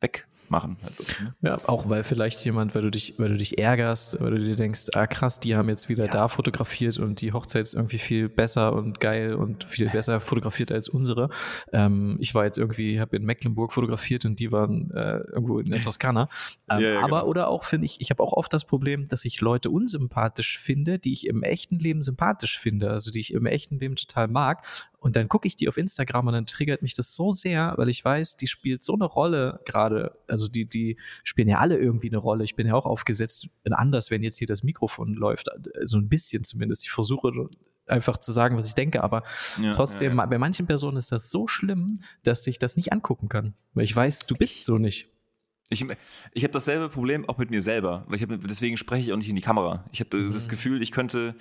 weg 0.00 0.28
machen. 0.50 0.76
Also, 0.84 1.04
ne? 1.22 1.34
Ja, 1.42 1.58
auch 1.66 1.88
weil 1.88 2.04
vielleicht 2.04 2.44
jemand, 2.44 2.74
weil 2.74 2.82
du 2.82 2.90
dich, 2.90 3.14
weil 3.18 3.30
du 3.30 3.36
dich 3.36 3.58
ärgerst, 3.58 4.20
weil 4.20 4.32
du 4.32 4.38
dir 4.38 4.56
denkst, 4.56 4.86
ah 4.94 5.06
krass, 5.06 5.40
die 5.40 5.56
haben 5.56 5.68
jetzt 5.68 5.88
wieder 5.88 6.04
ja. 6.04 6.10
da 6.10 6.28
fotografiert 6.28 6.98
und 6.98 7.20
die 7.20 7.32
Hochzeit 7.32 7.62
ist 7.62 7.74
irgendwie 7.74 7.98
viel 7.98 8.28
besser 8.28 8.72
und 8.72 9.00
geil 9.00 9.34
und 9.34 9.64
viel 9.64 9.88
besser 9.88 10.20
fotografiert 10.20 10.72
als 10.72 10.88
unsere. 10.88 11.30
Ähm, 11.72 12.16
ich 12.20 12.34
war 12.34 12.44
jetzt 12.44 12.58
irgendwie, 12.58 13.00
habe 13.00 13.16
in 13.16 13.24
Mecklenburg 13.24 13.72
fotografiert 13.72 14.24
und 14.24 14.40
die 14.40 14.52
waren 14.52 14.90
äh, 14.92 15.18
irgendwo 15.32 15.58
in 15.58 15.70
der 15.70 15.80
Toskana. 15.82 16.28
Ähm, 16.70 16.80
ja, 16.80 16.88
ja, 16.94 16.98
aber 17.00 17.20
genau. 17.20 17.30
oder 17.30 17.48
auch 17.48 17.64
finde 17.64 17.86
ich, 17.86 18.00
ich 18.00 18.10
habe 18.10 18.22
auch 18.22 18.32
oft 18.32 18.52
das 18.52 18.64
Problem, 18.64 19.04
dass 19.06 19.24
ich 19.24 19.40
Leute 19.40 19.70
unsympathisch 19.70 20.58
finde, 20.58 20.98
die 20.98 21.12
ich 21.12 21.26
im 21.26 21.42
echten 21.42 21.78
Leben 21.78 22.02
sympathisch 22.02 22.58
finde, 22.58 22.90
also 22.90 23.10
die 23.10 23.20
ich 23.20 23.32
im 23.32 23.46
echten 23.46 23.78
Leben 23.78 23.96
total 23.96 24.28
mag 24.28 24.64
und 25.04 25.16
dann 25.16 25.28
gucke 25.28 25.46
ich 25.46 25.54
die 25.54 25.68
auf 25.68 25.76
Instagram 25.76 26.28
und 26.28 26.32
dann 26.32 26.46
triggert 26.46 26.80
mich 26.80 26.94
das 26.94 27.14
so 27.14 27.32
sehr, 27.32 27.74
weil 27.76 27.90
ich 27.90 28.02
weiß, 28.02 28.38
die 28.38 28.46
spielt 28.46 28.82
so 28.82 28.94
eine 28.94 29.04
Rolle 29.04 29.60
gerade. 29.66 30.16
Also 30.34 30.48
die, 30.48 30.66
die 30.66 30.96
spielen 31.22 31.48
ja 31.48 31.58
alle 31.58 31.78
irgendwie 31.78 32.08
eine 32.08 32.18
Rolle. 32.18 32.44
Ich 32.44 32.56
bin 32.56 32.66
ja 32.66 32.74
auch 32.74 32.86
aufgesetzt, 32.86 33.48
anders, 33.70 34.10
wenn 34.10 34.22
jetzt 34.22 34.36
hier 34.38 34.46
das 34.46 34.62
Mikrofon 34.62 35.14
läuft, 35.14 35.48
so 35.84 35.96
ein 35.96 36.08
bisschen 36.08 36.44
zumindest. 36.44 36.84
Ich 36.84 36.90
versuche 36.90 37.48
einfach 37.86 38.18
zu 38.18 38.32
sagen, 38.32 38.56
was 38.56 38.68
ich 38.68 38.74
denke, 38.74 39.02
aber 39.02 39.22
ja, 39.60 39.70
trotzdem, 39.70 40.16
ja, 40.16 40.22
ja. 40.22 40.26
bei 40.26 40.38
manchen 40.38 40.66
Personen 40.66 40.96
ist 40.96 41.12
das 41.12 41.30
so 41.30 41.46
schlimm, 41.46 42.00
dass 42.22 42.46
ich 42.46 42.58
das 42.58 42.76
nicht 42.76 42.92
angucken 42.92 43.28
kann, 43.28 43.54
weil 43.74 43.84
ich 43.84 43.94
weiß, 43.94 44.26
du 44.26 44.34
bist 44.34 44.64
so 44.64 44.78
nicht. 44.78 45.08
Ich, 45.70 45.84
ich 46.32 46.44
habe 46.44 46.52
dasselbe 46.52 46.88
Problem 46.88 47.28
auch 47.28 47.38
mit 47.38 47.50
mir 47.50 47.62
selber, 47.62 48.04
weil 48.06 48.16
ich 48.16 48.22
hab, 48.22 48.30
deswegen 48.46 48.76
spreche 48.76 49.02
ich 49.02 49.12
auch 49.12 49.16
nicht 49.16 49.30
in 49.30 49.36
die 49.36 49.42
Kamera. 49.42 49.84
Ich 49.92 50.00
habe 50.00 50.16
mhm. 50.16 50.32
das 50.32 50.48
Gefühl, 50.48 50.82
ich 50.82 50.92
könnte 50.92 51.34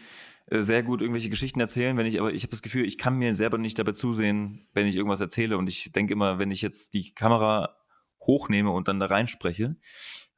äh, 0.48 0.62
sehr 0.62 0.82
gut 0.84 1.02
irgendwelche 1.02 1.30
Geschichten 1.30 1.60
erzählen, 1.60 1.98
wenn 1.98 2.06
ich, 2.06 2.20
aber 2.20 2.34
ich 2.34 2.44
habe 2.44 2.52
das 2.52 2.62
Gefühl, 2.62 2.86
ich 2.86 2.98
kann 2.98 3.18
mir 3.18 3.36
selber 3.36 3.58
nicht 3.58 3.80
dabei 3.80 3.92
zusehen, 3.92 4.66
wenn 4.74 4.88
ich 4.88 4.96
irgendwas 4.96 5.22
erzähle. 5.22 5.58
Und 5.58 5.68
ich 5.68 5.92
denke 5.92 6.14
immer, 6.14 6.40
wenn 6.40 6.52
ich 6.52 6.62
jetzt 6.62 6.94
die 6.94 7.14
Kamera 7.14 7.76
hochnehme 8.26 8.70
und 8.70 8.88
dann 8.88 9.00
da 9.00 9.08
reinspreche, 9.08 9.76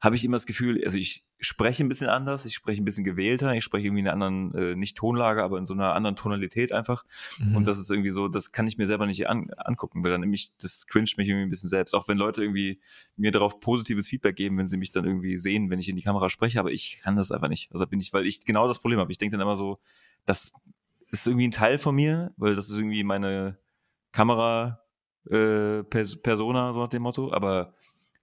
habe 0.00 0.16
ich 0.16 0.24
immer 0.24 0.36
das 0.36 0.46
Gefühl, 0.46 0.82
also 0.84 0.98
ich 0.98 1.24
spreche 1.38 1.84
ein 1.84 1.88
bisschen 1.88 2.08
anders, 2.08 2.44
ich 2.44 2.54
spreche 2.54 2.82
ein 2.82 2.84
bisschen 2.84 3.04
gewählter, 3.04 3.54
ich 3.54 3.64
spreche 3.64 3.86
irgendwie 3.86 4.00
in 4.00 4.08
einer 4.08 4.14
anderen, 4.14 4.54
äh, 4.54 4.76
nicht 4.76 4.96
Tonlage, 4.96 5.42
aber 5.42 5.58
in 5.58 5.66
so 5.66 5.74
einer 5.74 5.94
anderen 5.94 6.16
Tonalität 6.16 6.72
einfach. 6.72 7.04
Mhm. 7.38 7.56
Und 7.56 7.66
das 7.66 7.78
ist 7.78 7.90
irgendwie 7.90 8.10
so, 8.10 8.28
das 8.28 8.52
kann 8.52 8.66
ich 8.66 8.78
mir 8.78 8.86
selber 8.86 9.06
nicht 9.06 9.28
an, 9.28 9.50
angucken, 9.56 10.04
weil 10.04 10.10
dann 10.10 10.20
nämlich, 10.20 10.56
das 10.58 10.86
cringe 10.86 11.10
mich 11.16 11.28
irgendwie 11.28 11.46
ein 11.46 11.50
bisschen 11.50 11.68
selbst. 11.68 11.94
Auch 11.94 12.08
wenn 12.08 12.18
Leute 12.18 12.42
irgendwie 12.42 12.80
mir 13.16 13.32
darauf 13.32 13.60
positives 13.60 14.08
Feedback 14.08 14.36
geben, 14.36 14.58
wenn 14.58 14.68
sie 14.68 14.76
mich 14.76 14.90
dann 14.90 15.04
irgendwie 15.04 15.36
sehen, 15.36 15.70
wenn 15.70 15.78
ich 15.78 15.88
in 15.88 15.96
die 15.96 16.02
Kamera 16.02 16.28
spreche, 16.30 16.60
aber 16.60 16.72
ich 16.72 17.00
kann 17.02 17.16
das 17.16 17.32
einfach 17.32 17.48
nicht. 17.48 17.72
Also 17.72 17.86
bin 17.86 18.00
ich, 18.00 18.12
weil 18.12 18.26
ich 18.26 18.44
genau 18.44 18.68
das 18.68 18.78
Problem 18.78 18.98
habe. 18.98 19.12
Ich 19.12 19.18
denke 19.18 19.36
dann 19.36 19.42
immer 19.42 19.56
so, 19.56 19.78
das 20.24 20.52
ist 21.10 21.26
irgendwie 21.26 21.48
ein 21.48 21.52
Teil 21.52 21.78
von 21.78 21.94
mir, 21.94 22.32
weil 22.36 22.54
das 22.54 22.70
ist 22.70 22.76
irgendwie 22.76 23.04
meine 23.04 23.58
Kamera 24.12 24.80
äh, 25.30 25.82
Persona, 25.84 26.72
so 26.72 26.80
nach 26.80 26.88
dem 26.88 27.02
Motto, 27.02 27.32
aber 27.32 27.74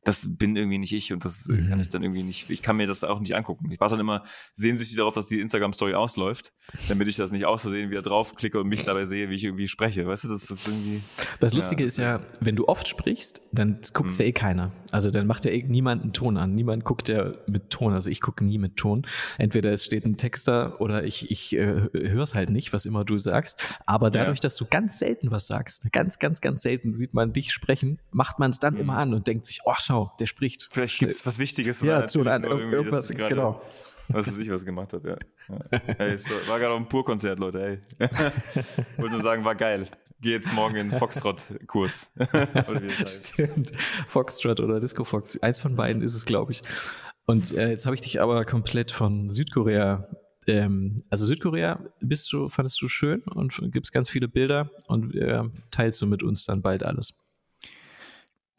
das 0.06 0.28
bin 0.28 0.56
irgendwie 0.56 0.78
nicht 0.78 0.94
ich 0.94 1.14
und 1.14 1.24
das 1.24 1.48
mhm. 1.48 1.68
kann 1.70 1.80
ich 1.80 1.90
dann 1.90 2.04
irgendwie 2.04 2.24
nicht, 2.24 2.50
ich 2.50 2.62
kann 2.62 2.76
mir 2.76 2.88
das 2.88 3.04
auch 3.04 3.20
nicht 3.20 3.36
angucken. 3.36 3.72
Ich 3.72 3.80
warte 3.80 3.94
dann 3.94 4.02
immer 4.02 4.24
sehnsüchtig 4.54 4.98
darauf, 4.98 5.14
dass 5.14 5.28
die 5.28 5.40
Instagram-Story 5.40 5.94
ausläuft, 5.94 6.52
damit 6.90 7.08
ich 7.08 7.16
das 7.16 7.32
nicht 7.32 7.46
auszusehen 7.46 7.90
wieder 7.90 8.02
draufklicke 8.02 8.60
und 8.60 8.68
mich 8.68 8.84
dabei 8.84 9.06
sehe, 9.06 9.30
wie 9.30 9.36
ich 9.36 9.44
irgendwie 9.44 9.68
spreche. 9.68 10.06
Weißt 10.06 10.26
du, 10.26 10.30
das 10.30 10.50
ist 10.50 10.68
irgendwie. 10.68 11.02
Das 11.40 11.54
Lustige 11.54 11.84
ja, 11.84 11.88
ist 11.88 11.98
ja, 11.98 12.22
wenn 12.42 12.56
du 12.56 12.68
oft 12.68 12.88
sprichst, 12.88 13.42
dann 13.52 13.80
guckt 13.94 14.12
es 14.12 14.20
mhm. 14.20 14.24
ja 14.24 14.30
eh 14.30 14.34
keiner. 14.34 14.72
Also 14.92 15.10
dann 15.10 15.26
macht 15.26 15.46
ja 15.46 15.52
eh 15.52 15.64
niemand 15.64 16.04
einen 16.04 16.14
Ton 16.14 16.38
an. 16.38 16.54
Niemand 16.54 16.84
guckt 16.84 17.10
ja 17.10 17.34
mit 17.48 17.70
Ton. 17.70 17.94
Also 17.94 18.10
ich 18.10 18.22
gucke 18.22 18.44
nie 18.44 18.58
mit 18.58 18.76
Ton. 18.76 19.06
Entweder 19.38 19.72
es 19.72 19.86
steht 19.86 20.06
ein 20.06 20.18
Texter 20.18 20.82
oder 20.82 21.04
ich, 21.04 21.32
ich 21.32 21.54
äh, 21.54 21.90
höre 21.94 22.24
es 22.24 22.36
halt 22.36 22.50
nicht, 22.50 22.74
was 22.74 22.86
immer 22.86 23.06
du 23.06 23.18
sagst. 23.18 23.64
Aber 23.86 24.12
dadurch, 24.12 24.40
ja. 24.40 24.44
dass 24.44 24.56
du 24.56 24.66
ganz 24.66 25.00
selten 25.00 25.32
was 25.32 25.48
sagst, 25.48 25.92
ganz, 25.92 26.20
ganz, 26.20 26.42
ganz 26.42 26.62
selten 26.62 26.94
sieht 26.94 27.14
man 27.14 27.34
dich 27.34 27.54
sprechen, 27.54 28.00
macht 28.12 28.40
man 28.40 28.52
es 28.52 28.60
dann 28.60 28.76
mhm. 28.76 28.82
immer 28.82 28.98
an 28.98 29.14
und 29.14 29.28
denkt 29.28 29.46
sich, 29.46 29.62
oh, 29.66 29.74
schau, 29.78 29.93
schau, 29.94 30.12
der 30.20 30.26
spricht. 30.26 30.68
Vielleicht 30.72 31.00
gibt 31.00 31.12
es 31.12 31.26
was 31.26 31.40
Wichtiges. 31.40 31.82
Ja, 31.82 32.06
zu 32.06 32.24
nein, 32.24 32.44
irgendwas, 32.44 33.10
grade, 33.10 33.30
genau. 33.30 33.62
Was 34.10 34.28
weiß 34.28 34.40
ich, 34.40 34.52
was 34.52 34.66
gemacht 34.66 34.92
hat, 34.94 35.04
ja. 35.06 35.16
ja. 35.50 35.82
Hey, 35.98 36.18
so, 36.18 36.34
war 36.48 36.60
gerade 36.60 36.74
auf 36.74 36.78
einem 36.78 36.90
Pur-Konzert, 36.90 37.40
Leute, 37.40 37.82
ey. 38.00 38.10
Wollte 38.98 39.14
nur 39.14 39.22
sagen, 39.22 39.46
war 39.46 39.56
geil. 39.56 39.88
Geh 40.20 40.32
jetzt 40.32 40.54
morgen 40.54 40.76
in 40.76 40.92
Foxtrot-Kurs. 40.92 42.12
Stimmt. 43.06 43.72
Foxtrot 44.08 44.60
oder 44.60 44.80
Disco 44.80 45.04
Fox. 45.04 45.42
Eins 45.42 45.60
von 45.60 45.76
beiden 45.76 46.02
ist 46.02 46.16
es, 46.16 46.26
glaube 46.26 46.52
ich. 46.52 46.62
Und 47.26 47.54
äh, 47.56 47.70
jetzt 47.70 47.86
habe 47.86 47.96
ich 47.96 48.02
dich 48.02 48.22
aber 48.22 48.46
komplett 48.46 48.92
von 48.92 49.30
Südkorea 49.30 50.08
ähm, 50.46 51.02
also 51.10 51.26
Südkorea 51.26 51.80
bist 52.02 52.32
du, 52.34 52.50
fandest 52.50 52.82
du 52.82 52.90
schön 52.90 53.22
und 53.22 53.58
gibt 53.72 53.88
es 53.88 53.92
ganz 53.94 54.10
viele 54.10 54.28
Bilder 54.28 54.70
und 54.88 55.16
äh, 55.16 55.42
teilst 55.72 56.02
du 56.02 56.06
mit 56.06 56.22
uns 56.22 56.44
dann 56.44 56.62
bald 56.62 56.84
alles. 56.84 57.23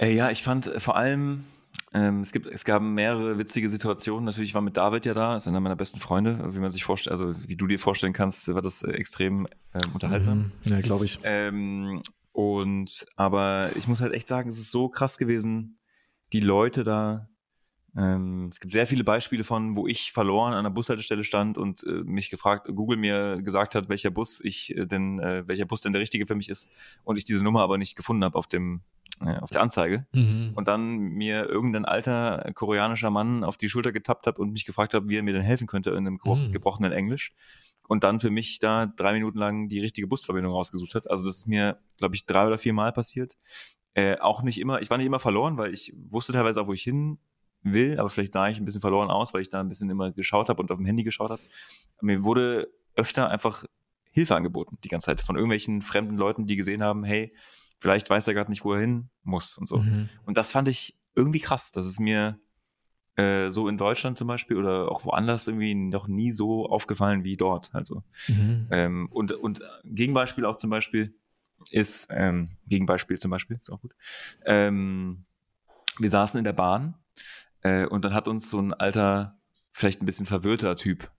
Äh, 0.05 0.14
ja, 0.14 0.30
ich 0.30 0.42
fand 0.42 0.66
äh, 0.66 0.80
vor 0.80 0.96
allem, 0.96 1.44
ähm, 1.92 2.20
es, 2.20 2.32
gibt, 2.32 2.46
es 2.46 2.64
gab 2.64 2.82
mehrere 2.82 3.38
witzige 3.38 3.68
Situationen. 3.68 4.24
Natürlich 4.24 4.55
war 4.55 4.61
mit 4.61 4.76
David 4.76 5.07
ja 5.07 5.14
da, 5.14 5.36
ist 5.36 5.48
einer 5.48 5.61
meiner 5.61 5.76
besten 5.76 5.98
Freunde, 5.98 6.55
wie 6.55 6.59
man 6.59 6.70
sich 6.70 6.84
vorstellt, 6.84 7.12
also 7.12 7.34
wie 7.48 7.57
du 7.57 7.66
dir 7.66 7.78
vorstellen 7.78 8.12
kannst, 8.12 8.52
war 8.52 8.62
das 8.62 8.82
äh, 8.82 8.92
extrem 8.92 9.46
äh, 9.72 9.86
unterhaltsam. 9.92 10.52
Mhm. 10.64 10.72
Ja, 10.72 10.80
glaube 10.80 11.05
ich. 11.07 11.20
Ähm, 11.22 12.02
und 12.32 13.07
aber 13.16 13.70
ich 13.76 13.88
muss 13.88 14.00
halt 14.00 14.12
echt 14.12 14.28
sagen, 14.28 14.50
es 14.50 14.59
ist 14.59 14.72
so 14.72 14.88
krass 14.88 15.18
gewesen, 15.18 15.78
die 16.32 16.40
Leute 16.40 16.84
da 16.84 17.28
Ähm, 17.96 18.48
es 18.50 18.59
gibt 18.59 18.72
sehr 18.72 18.88
viele 18.88 19.05
Beispiele 19.05 19.44
von, 19.44 19.76
wo 19.76 19.86
ich 19.86 20.11
verloren 20.11 20.52
an 20.52 20.59
einer 20.59 20.70
Bushaltestelle 20.70 21.22
stand 21.22 21.57
und 21.57 21.84
äh, 21.84 22.02
mich 22.05 22.28
gefragt, 22.28 22.66
Google 22.74 22.96
mir 22.96 23.40
gesagt 23.40 23.76
hat, 23.76 23.88
welcher 23.88 24.11
Bus 24.11 24.40
ich 24.42 24.76
äh, 24.76 24.84
denn, 24.84 25.20
äh, 25.20 25.46
welcher 25.46 25.64
Bus 25.64 25.82
denn 25.82 25.92
der 25.92 26.02
richtige 26.02 26.26
für 26.26 26.34
mich 26.34 26.48
ist 26.48 26.72
und 27.05 27.18
ich 27.18 27.24
diese 27.24 27.44
Nummer 27.44 27.62
aber 27.62 27.78
nicht 27.78 27.94
gefunden 27.94 28.24
habe 28.24 28.36
auf 28.36 28.48
dem 28.48 28.80
äh, 29.03 29.03
auf 29.20 29.50
der 29.50 29.62
Anzeige 29.62 30.06
mhm. 30.12 30.52
und 30.54 30.68
dann 30.68 30.96
mir 30.96 31.48
irgendein 31.48 31.84
alter 31.84 32.50
koreanischer 32.54 33.10
Mann 33.10 33.44
auf 33.44 33.56
die 33.56 33.68
Schulter 33.68 33.92
getappt 33.92 34.26
hat 34.26 34.38
und 34.38 34.52
mich 34.52 34.64
gefragt 34.64 34.92
hat, 34.92 35.04
wie 35.08 35.16
er 35.16 35.22
mir 35.22 35.32
denn 35.32 35.42
helfen 35.42 35.66
könnte 35.66 35.90
in 35.90 36.06
einem 36.06 36.20
mhm. 36.24 36.52
gebrochenen 36.52 36.92
Englisch 36.92 37.32
und 37.88 38.04
dann 38.04 38.20
für 38.20 38.30
mich 38.30 38.58
da 38.58 38.86
drei 38.86 39.12
Minuten 39.12 39.38
lang 39.38 39.68
die 39.68 39.80
richtige 39.80 40.06
Busverbindung 40.06 40.52
rausgesucht 40.52 40.94
hat. 40.94 41.10
Also 41.10 41.26
das 41.26 41.38
ist 41.38 41.46
mir, 41.46 41.78
glaube 41.96 42.14
ich, 42.14 42.26
drei 42.26 42.46
oder 42.46 42.58
vier 42.58 42.72
Mal 42.72 42.92
passiert. 42.92 43.36
Äh, 43.94 44.18
auch 44.18 44.42
nicht 44.42 44.60
immer, 44.60 44.80
ich 44.80 44.90
war 44.90 44.98
nicht 44.98 45.06
immer 45.06 45.20
verloren, 45.20 45.56
weil 45.56 45.72
ich 45.72 45.94
wusste 45.96 46.32
teilweise 46.32 46.60
auch, 46.60 46.66
wo 46.66 46.72
ich 46.72 46.82
hin 46.82 47.18
will, 47.62 47.98
aber 47.98 48.10
vielleicht 48.10 48.32
sah 48.32 48.48
ich 48.48 48.58
ein 48.58 48.64
bisschen 48.64 48.80
verloren 48.80 49.10
aus, 49.10 49.32
weil 49.32 49.42
ich 49.42 49.50
da 49.50 49.60
ein 49.60 49.68
bisschen 49.68 49.90
immer 49.90 50.10
geschaut 50.10 50.48
habe 50.48 50.60
und 50.60 50.70
auf 50.70 50.78
dem 50.78 50.86
Handy 50.86 51.04
geschaut 51.04 51.30
habe. 51.30 51.42
Mir 52.00 52.24
wurde 52.24 52.68
öfter 52.96 53.30
einfach 53.30 53.64
Hilfe 54.10 54.36
angeboten, 54.36 54.78
die 54.84 54.88
ganze 54.88 55.06
Zeit, 55.06 55.20
von 55.20 55.36
irgendwelchen 55.36 55.82
fremden 55.82 56.16
Leuten, 56.16 56.46
die 56.46 56.56
gesehen 56.56 56.82
haben, 56.82 57.04
hey, 57.04 57.32
vielleicht 57.79 58.09
weiß 58.11 58.27
er 58.29 58.35
gerade 58.35 58.51
nicht, 58.51 58.64
wo 58.64 58.72
er 58.72 58.81
hin 58.81 59.11
muss 59.22 59.59
und 59.59 59.66
so. 59.66 59.79
Mhm. 59.79 60.09
Und 60.25 60.37
das 60.37 60.53
fand 60.53 60.68
ich 60.68 60.99
irgendwie 61.14 61.41
krass, 61.41 61.70
dass 61.70 61.85
es 61.85 61.99
mir 61.99 62.39
äh, 63.16 63.51
so 63.51 63.68
in 63.68 63.79
Deutschland 63.79 64.16
zum 64.16 64.29
Beispiel 64.29 64.57
oder 64.57 64.91
auch 64.91 65.05
woanders 65.05 65.47
irgendwie 65.47 65.75
noch 65.75 66.09
nie 66.09 66.31
so 66.31 66.66
aufgefallen 66.66 67.25
wie 67.25 67.37
dort. 67.37 67.75
Also 67.75 68.03
mhm. 68.29 68.68
ähm, 68.70 69.09
und 69.11 69.33
und 69.33 69.61
Gegenbeispiel 69.85 70.45
auch 70.45 70.57
zum 70.57 70.70
Beispiel 70.70 71.14
ist 71.70 72.09
ähm, 72.11 72.49
Gegenbeispiel 72.66 73.18
zum 73.18 73.31
Beispiel 73.31 73.57
ist 73.57 73.70
auch 73.70 73.81
gut. 73.81 73.95
Ähm, 74.45 75.27
wir 75.99 76.11
saßen 76.11 76.39
in 76.39 76.45
der 76.45 76.53
Bahn 76.53 76.95
äh, 77.62 77.87
und 77.87 78.05
dann 78.05 78.14
hat 78.14 78.29
uns 78.29 78.51
so 78.51 78.61
ein 78.61 78.75
alter, 78.75 79.39
vielleicht 79.72 80.03
ein 80.03 80.07
bisschen 80.07 80.27
verwirrter 80.27 80.77
Typ 80.77 81.11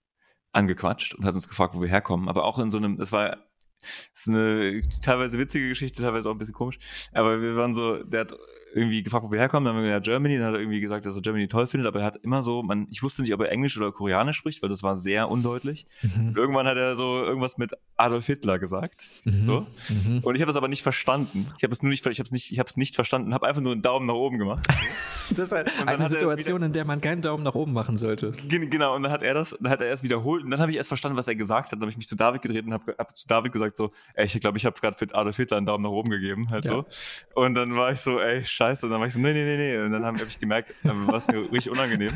angequatscht 0.52 1.14
und 1.14 1.24
hat 1.24 1.34
uns 1.34 1.48
gefragt, 1.48 1.74
wo 1.74 1.82
wir 1.82 1.88
herkommen. 1.88 2.28
Aber 2.28 2.44
auch 2.44 2.58
in 2.58 2.70
so 2.70 2.78
einem, 2.78 2.96
das 2.96 3.12
war 3.12 3.38
das 3.80 4.10
ist 4.14 4.28
eine 4.28 4.82
teilweise 5.02 5.38
witzige 5.38 5.68
Geschichte, 5.68 6.02
teilweise 6.02 6.28
auch 6.28 6.34
ein 6.34 6.38
bisschen 6.38 6.54
komisch. 6.54 6.78
Aber 7.12 7.40
wir 7.40 7.56
waren 7.56 7.74
so, 7.74 8.02
der 8.02 8.22
hat 8.22 8.32
irgendwie 8.76 9.02
gefragt, 9.02 9.24
wo 9.24 9.32
wir 9.32 9.38
herkommen. 9.38 9.64
Dann 9.64 9.74
haben 9.74 9.82
wir 9.82 9.88
gesagt, 9.88 10.04
Germany. 10.04 10.36
Dann 10.36 10.48
hat 10.48 10.54
er 10.54 10.60
irgendwie 10.60 10.80
gesagt, 10.80 11.06
dass 11.06 11.16
er 11.16 11.22
Germany 11.22 11.48
toll 11.48 11.66
findet. 11.66 11.88
Aber 11.88 12.00
er 12.00 12.04
hat 12.04 12.16
immer 12.16 12.42
so, 12.42 12.62
man, 12.62 12.86
ich 12.90 13.02
wusste 13.02 13.22
nicht, 13.22 13.32
ob 13.32 13.40
er 13.40 13.50
Englisch 13.50 13.76
oder 13.78 13.90
Koreanisch 13.90 14.36
spricht, 14.36 14.62
weil 14.62 14.68
das 14.68 14.82
war 14.82 14.94
sehr 14.94 15.30
undeutlich. 15.30 15.86
Mhm. 16.02 16.34
Irgendwann 16.36 16.66
hat 16.66 16.76
er 16.76 16.94
so 16.94 17.24
irgendwas 17.24 17.56
mit 17.56 17.72
Adolf 17.96 18.26
Hitler 18.26 18.58
gesagt. 18.58 19.08
Mhm. 19.24 19.42
So. 19.42 19.66
Mhm. 19.88 20.20
Und 20.22 20.34
ich 20.34 20.42
habe 20.42 20.50
es 20.50 20.56
aber 20.56 20.68
nicht 20.68 20.82
verstanden. 20.82 21.46
Ich 21.56 21.62
habe 21.62 21.72
es 21.72 21.82
nur 21.82 21.88
nicht, 21.88 22.04
ich 22.04 22.18
habe 22.18 22.26
es 22.26 22.32
nicht, 22.32 22.52
ich 22.52 22.58
habe 22.58 22.68
es 22.68 22.76
nicht 22.76 22.94
verstanden. 22.94 23.32
Habe 23.32 23.46
einfach 23.46 23.62
nur 23.62 23.72
einen 23.72 23.82
Daumen 23.82 24.06
nach 24.06 24.14
oben 24.14 24.38
gemacht. 24.38 24.66
das 25.30 25.38
ist 25.38 25.52
eine, 25.54 25.70
eine 25.86 26.08
Situation, 26.08 26.56
wieder, 26.56 26.66
in 26.66 26.72
der 26.74 26.84
man 26.84 27.00
keinen 27.00 27.22
Daumen 27.22 27.44
nach 27.44 27.54
oben 27.54 27.72
machen 27.72 27.96
sollte. 27.96 28.32
Genau. 28.48 28.94
Und 28.94 29.02
dann 29.02 29.12
hat 29.12 29.22
er 29.22 29.32
das, 29.32 29.56
dann 29.58 29.72
hat 29.72 29.80
er 29.80 29.86
erst 29.86 30.02
wiederholt. 30.02 30.44
Und 30.44 30.50
dann 30.50 30.60
habe 30.60 30.70
ich 30.70 30.76
erst 30.76 30.88
verstanden, 30.88 31.16
was 31.16 31.28
er 31.28 31.34
gesagt 31.34 31.72
hat. 31.72 31.72
Dann 31.72 31.82
habe 31.82 31.90
ich 31.90 31.96
mich 31.96 32.08
zu 32.08 32.16
David 32.16 32.42
gedreht 32.42 32.66
und 32.66 32.74
habe 32.74 32.94
hab 32.98 33.16
zu 33.16 33.26
David 33.26 33.52
gesagt 33.52 33.78
so, 33.78 33.90
ey, 34.12 34.26
ich 34.26 34.38
glaube, 34.38 34.58
ich 34.58 34.66
habe 34.66 34.78
gerade 34.78 34.98
für 34.98 35.06
Adolf 35.14 35.36
Hitler 35.36 35.56
einen 35.56 35.64
Daumen 35.64 35.82
nach 35.82 35.90
oben 35.90 36.10
gegeben, 36.10 36.50
halt 36.50 36.66
ja. 36.66 36.72
so. 36.72 36.84
Und 37.34 37.54
dann 37.54 37.74
war 37.76 37.92
ich 37.92 38.00
so, 38.00 38.20
ey, 38.20 38.44
scheiße. 38.44 38.65
Und 38.70 38.90
dann 38.90 39.00
war 39.00 39.06
ich 39.06 39.14
so, 39.14 39.20
nee, 39.20 39.32
nee, 39.32 39.44
nee, 39.44 39.56
nee. 39.56 39.78
Und 39.78 39.92
dann 39.92 40.04
habe 40.04 40.18
hab 40.18 40.26
ich 40.26 40.38
gemerkt, 40.38 40.74
war 40.82 41.14
es 41.14 41.28
mir 41.28 41.40
richtig 41.52 41.70
unangenehm. 41.70 42.12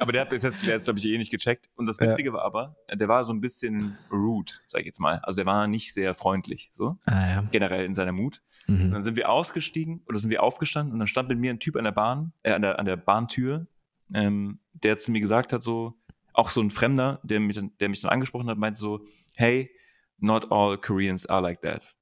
Aber 0.00 0.12
der 0.12 0.22
hat 0.22 0.30
bis 0.30 0.42
jetzt, 0.42 0.62
jetzt 0.62 0.88
habe 0.88 0.98
ich 0.98 1.04
eh 1.06 1.18
nicht 1.18 1.30
gecheckt. 1.30 1.66
Und 1.76 1.86
das 1.86 2.00
Witzige 2.00 2.30
ja. 2.30 2.34
war 2.34 2.44
aber, 2.44 2.76
der 2.92 3.08
war 3.08 3.24
so 3.24 3.32
ein 3.32 3.40
bisschen 3.40 3.96
rude, 4.10 4.52
sag 4.66 4.80
ich 4.80 4.86
jetzt 4.86 5.00
mal. 5.00 5.20
Also 5.22 5.42
der 5.42 5.46
war 5.46 5.66
nicht 5.66 5.92
sehr 5.92 6.14
freundlich, 6.14 6.70
so. 6.72 6.96
Ah, 7.06 7.28
ja. 7.28 7.48
Generell 7.50 7.84
in 7.84 7.94
seiner 7.94 8.12
Mut. 8.12 8.42
Mhm. 8.66 8.86
Und 8.86 8.90
dann 8.92 9.02
sind 9.02 9.16
wir 9.16 9.30
ausgestiegen 9.30 10.02
oder 10.08 10.18
sind 10.18 10.30
wir 10.30 10.42
aufgestanden 10.42 10.92
und 10.92 10.98
dann 10.98 11.08
stand 11.08 11.28
mit 11.28 11.38
mir 11.38 11.50
ein 11.50 11.60
Typ 11.60 11.76
an 11.76 11.84
der 11.84 11.92
Bahn, 11.92 12.32
äh, 12.42 12.52
an 12.52 12.62
der, 12.62 12.78
an 12.78 12.86
der 12.86 12.96
Bahntür, 12.96 13.66
ähm, 14.14 14.60
der 14.72 14.98
zu 14.98 15.10
mir 15.12 15.20
gesagt 15.20 15.52
hat, 15.52 15.62
so, 15.62 15.94
auch 16.32 16.50
so 16.50 16.60
ein 16.60 16.70
Fremder, 16.70 17.20
der 17.22 17.40
mich, 17.40 17.58
der 17.80 17.88
mich 17.88 18.00
dann 18.00 18.10
angesprochen 18.10 18.48
hat, 18.48 18.58
meinte 18.58 18.78
so, 18.78 19.06
hey, 19.34 19.70
not 20.18 20.50
all 20.50 20.76
Koreans 20.76 21.26
are 21.26 21.40
like 21.40 21.62
that. 21.62 21.94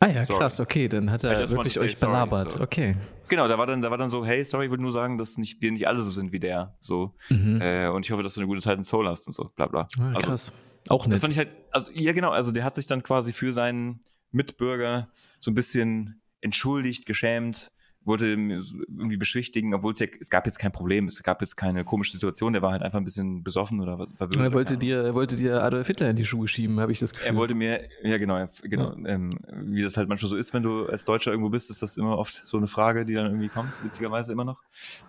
Ah 0.00 0.08
ja, 0.08 0.24
sorry. 0.26 0.40
krass, 0.40 0.60
okay, 0.60 0.88
dann 0.88 1.10
hat 1.10 1.24
er 1.24 1.50
wirklich 1.50 1.78
euch 1.78 1.98
belabert, 1.98 2.52
sorry. 2.52 2.64
okay. 2.64 2.96
Genau, 3.28 3.48
da 3.48 3.56
war 3.56 3.66
dann, 3.66 3.80
da 3.82 3.90
war 3.90 3.98
dann 3.98 4.08
so, 4.08 4.26
hey, 4.26 4.44
sorry, 4.44 4.66
ich 4.66 4.70
würde 4.70 4.82
nur 4.82 4.92
sagen, 4.92 5.16
dass 5.16 5.38
nicht, 5.38 5.62
wir 5.62 5.72
nicht 5.72 5.88
alle 5.88 6.00
so 6.00 6.10
sind 6.10 6.32
wie 6.32 6.40
der, 6.40 6.76
so. 6.80 7.14
Mhm. 7.30 7.60
Äh, 7.60 7.88
und 7.88 8.04
ich 8.04 8.12
hoffe, 8.12 8.22
dass 8.22 8.34
du 8.34 8.40
eine 8.40 8.46
gute 8.46 8.60
Zeit 8.60 8.76
in 8.76 8.84
Soul 8.84 9.08
hast 9.08 9.26
und 9.26 9.32
so, 9.32 9.48
bla 9.56 9.66
bla. 9.66 9.88
Ah, 9.98 10.12
also, 10.14 10.28
krass. 10.28 10.52
Auch 10.88 11.06
nett. 11.06 11.14
Das 11.14 11.20
fand 11.20 11.32
ich 11.32 11.38
halt, 11.38 11.50
also, 11.70 11.90
ja 11.92 12.12
genau, 12.12 12.30
also 12.30 12.52
der 12.52 12.64
hat 12.64 12.74
sich 12.74 12.86
dann 12.86 13.02
quasi 13.02 13.32
für 13.32 13.52
seinen 13.52 14.04
Mitbürger 14.32 15.08
so 15.38 15.50
ein 15.50 15.54
bisschen 15.54 16.20
entschuldigt, 16.40 17.06
geschämt, 17.06 17.70
wollte 18.04 18.26
irgendwie 18.26 19.16
beschwichtigen, 19.16 19.74
obwohl 19.74 19.92
es 19.92 20.00
ja, 20.00 20.06
es 20.20 20.30
gab 20.30 20.46
jetzt 20.46 20.58
kein 20.58 20.72
Problem, 20.72 21.06
es 21.06 21.22
gab 21.22 21.40
jetzt 21.40 21.56
keine 21.56 21.84
komische 21.84 22.12
Situation, 22.12 22.52
der 22.52 22.62
war 22.62 22.72
halt 22.72 22.82
einfach 22.82 22.98
ein 22.98 23.04
bisschen 23.04 23.42
besoffen 23.42 23.80
oder 23.80 23.98
was 23.98 24.12
verwirrt. 24.12 24.40
Er 24.40 24.52
wollte 24.52 24.76
dir, 24.76 25.02
er 25.02 25.14
wollte 25.14 25.36
dir 25.36 25.62
Adolf 25.62 25.86
Hitler 25.86 26.10
in 26.10 26.16
die 26.16 26.24
Schuhe 26.24 26.48
schieben, 26.48 26.80
habe 26.80 26.92
ich 26.92 26.98
das 26.98 27.12
Gefühl. 27.12 27.28
Er 27.28 27.36
wollte 27.36 27.54
mir, 27.54 27.88
ja 28.02 28.18
genau, 28.18 28.46
genau, 28.62 28.96
ja. 28.96 29.08
Ähm, 29.08 29.38
wie 29.64 29.82
das 29.82 29.96
halt 29.96 30.08
manchmal 30.08 30.28
so 30.28 30.36
ist, 30.36 30.52
wenn 30.54 30.62
du 30.62 30.86
als 30.86 31.04
Deutscher 31.04 31.30
irgendwo 31.30 31.50
bist, 31.50 31.70
ist 31.70 31.82
das 31.82 31.96
immer 31.96 32.18
oft 32.18 32.34
so 32.34 32.56
eine 32.56 32.66
Frage, 32.66 33.04
die 33.04 33.14
dann 33.14 33.26
irgendwie 33.26 33.48
kommt, 33.48 33.72
witzigerweise 33.84 34.32
immer 34.32 34.44
noch. 34.44 34.60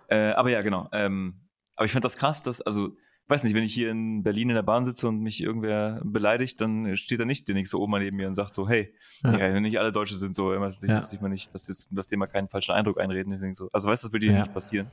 Äh, 0.08 0.32
aber 0.32 0.52
ja, 0.52 0.62
genau. 0.62 0.90
Ähm, 0.92 1.36
aber 1.76 1.86
ich 1.86 1.92
fand 1.92 2.06
das 2.06 2.18
krass, 2.18 2.44
dass, 2.44 2.62
also 2.62 2.96
weiß 3.28 3.44
nicht, 3.44 3.56
wenn 3.56 3.64
ich 3.64 3.74
hier 3.74 3.90
in 3.90 4.24
Berlin 4.24 4.50
in 4.50 4.56
der 4.56 4.64
Bahn 4.64 4.86
sitze 4.86 5.08
und 5.08 5.20
mich 5.22 5.42
irgendwer 5.42 6.02
beleidigt, 6.04 6.60
dann 6.60 6.96
steht 6.98 7.20
da 7.20 7.26
nicht 7.26 7.48
der 7.48 7.56
nächste 7.56 7.80
Oma 7.80 8.00
neben 8.00 8.18
mir 8.18 8.28
und 8.28 8.34
sagt 8.34 8.54
so, 8.54 8.68
hey, 8.68 8.94
ja. 9.24 9.38
Ja, 9.38 9.60
nicht 9.60 9.80
alle 9.80 9.92
Deutsche 9.92 10.16
sind 10.16 10.36
so, 10.36 10.54
immer, 10.54 10.70
ja. 10.70 10.96
dass, 10.96 11.20
man 11.22 11.32
nicht, 11.32 11.54
dass 11.54 11.68
das, 11.68 11.88
das 11.90 12.08
Thema 12.08 12.28
keinen 12.28 12.50
falschen 12.50 12.74
Eindruck 12.74 13.00
einreden. 13.00 13.34
Ich 13.34 13.58
so, 13.58 13.70
also 13.72 13.90
weißt 13.90 14.04
du, 14.04 14.08
das 14.08 14.14
würde 14.14 14.26
hier 14.26 14.36
ja. 14.36 14.42
nicht 14.42 14.54
passieren. 14.54 14.92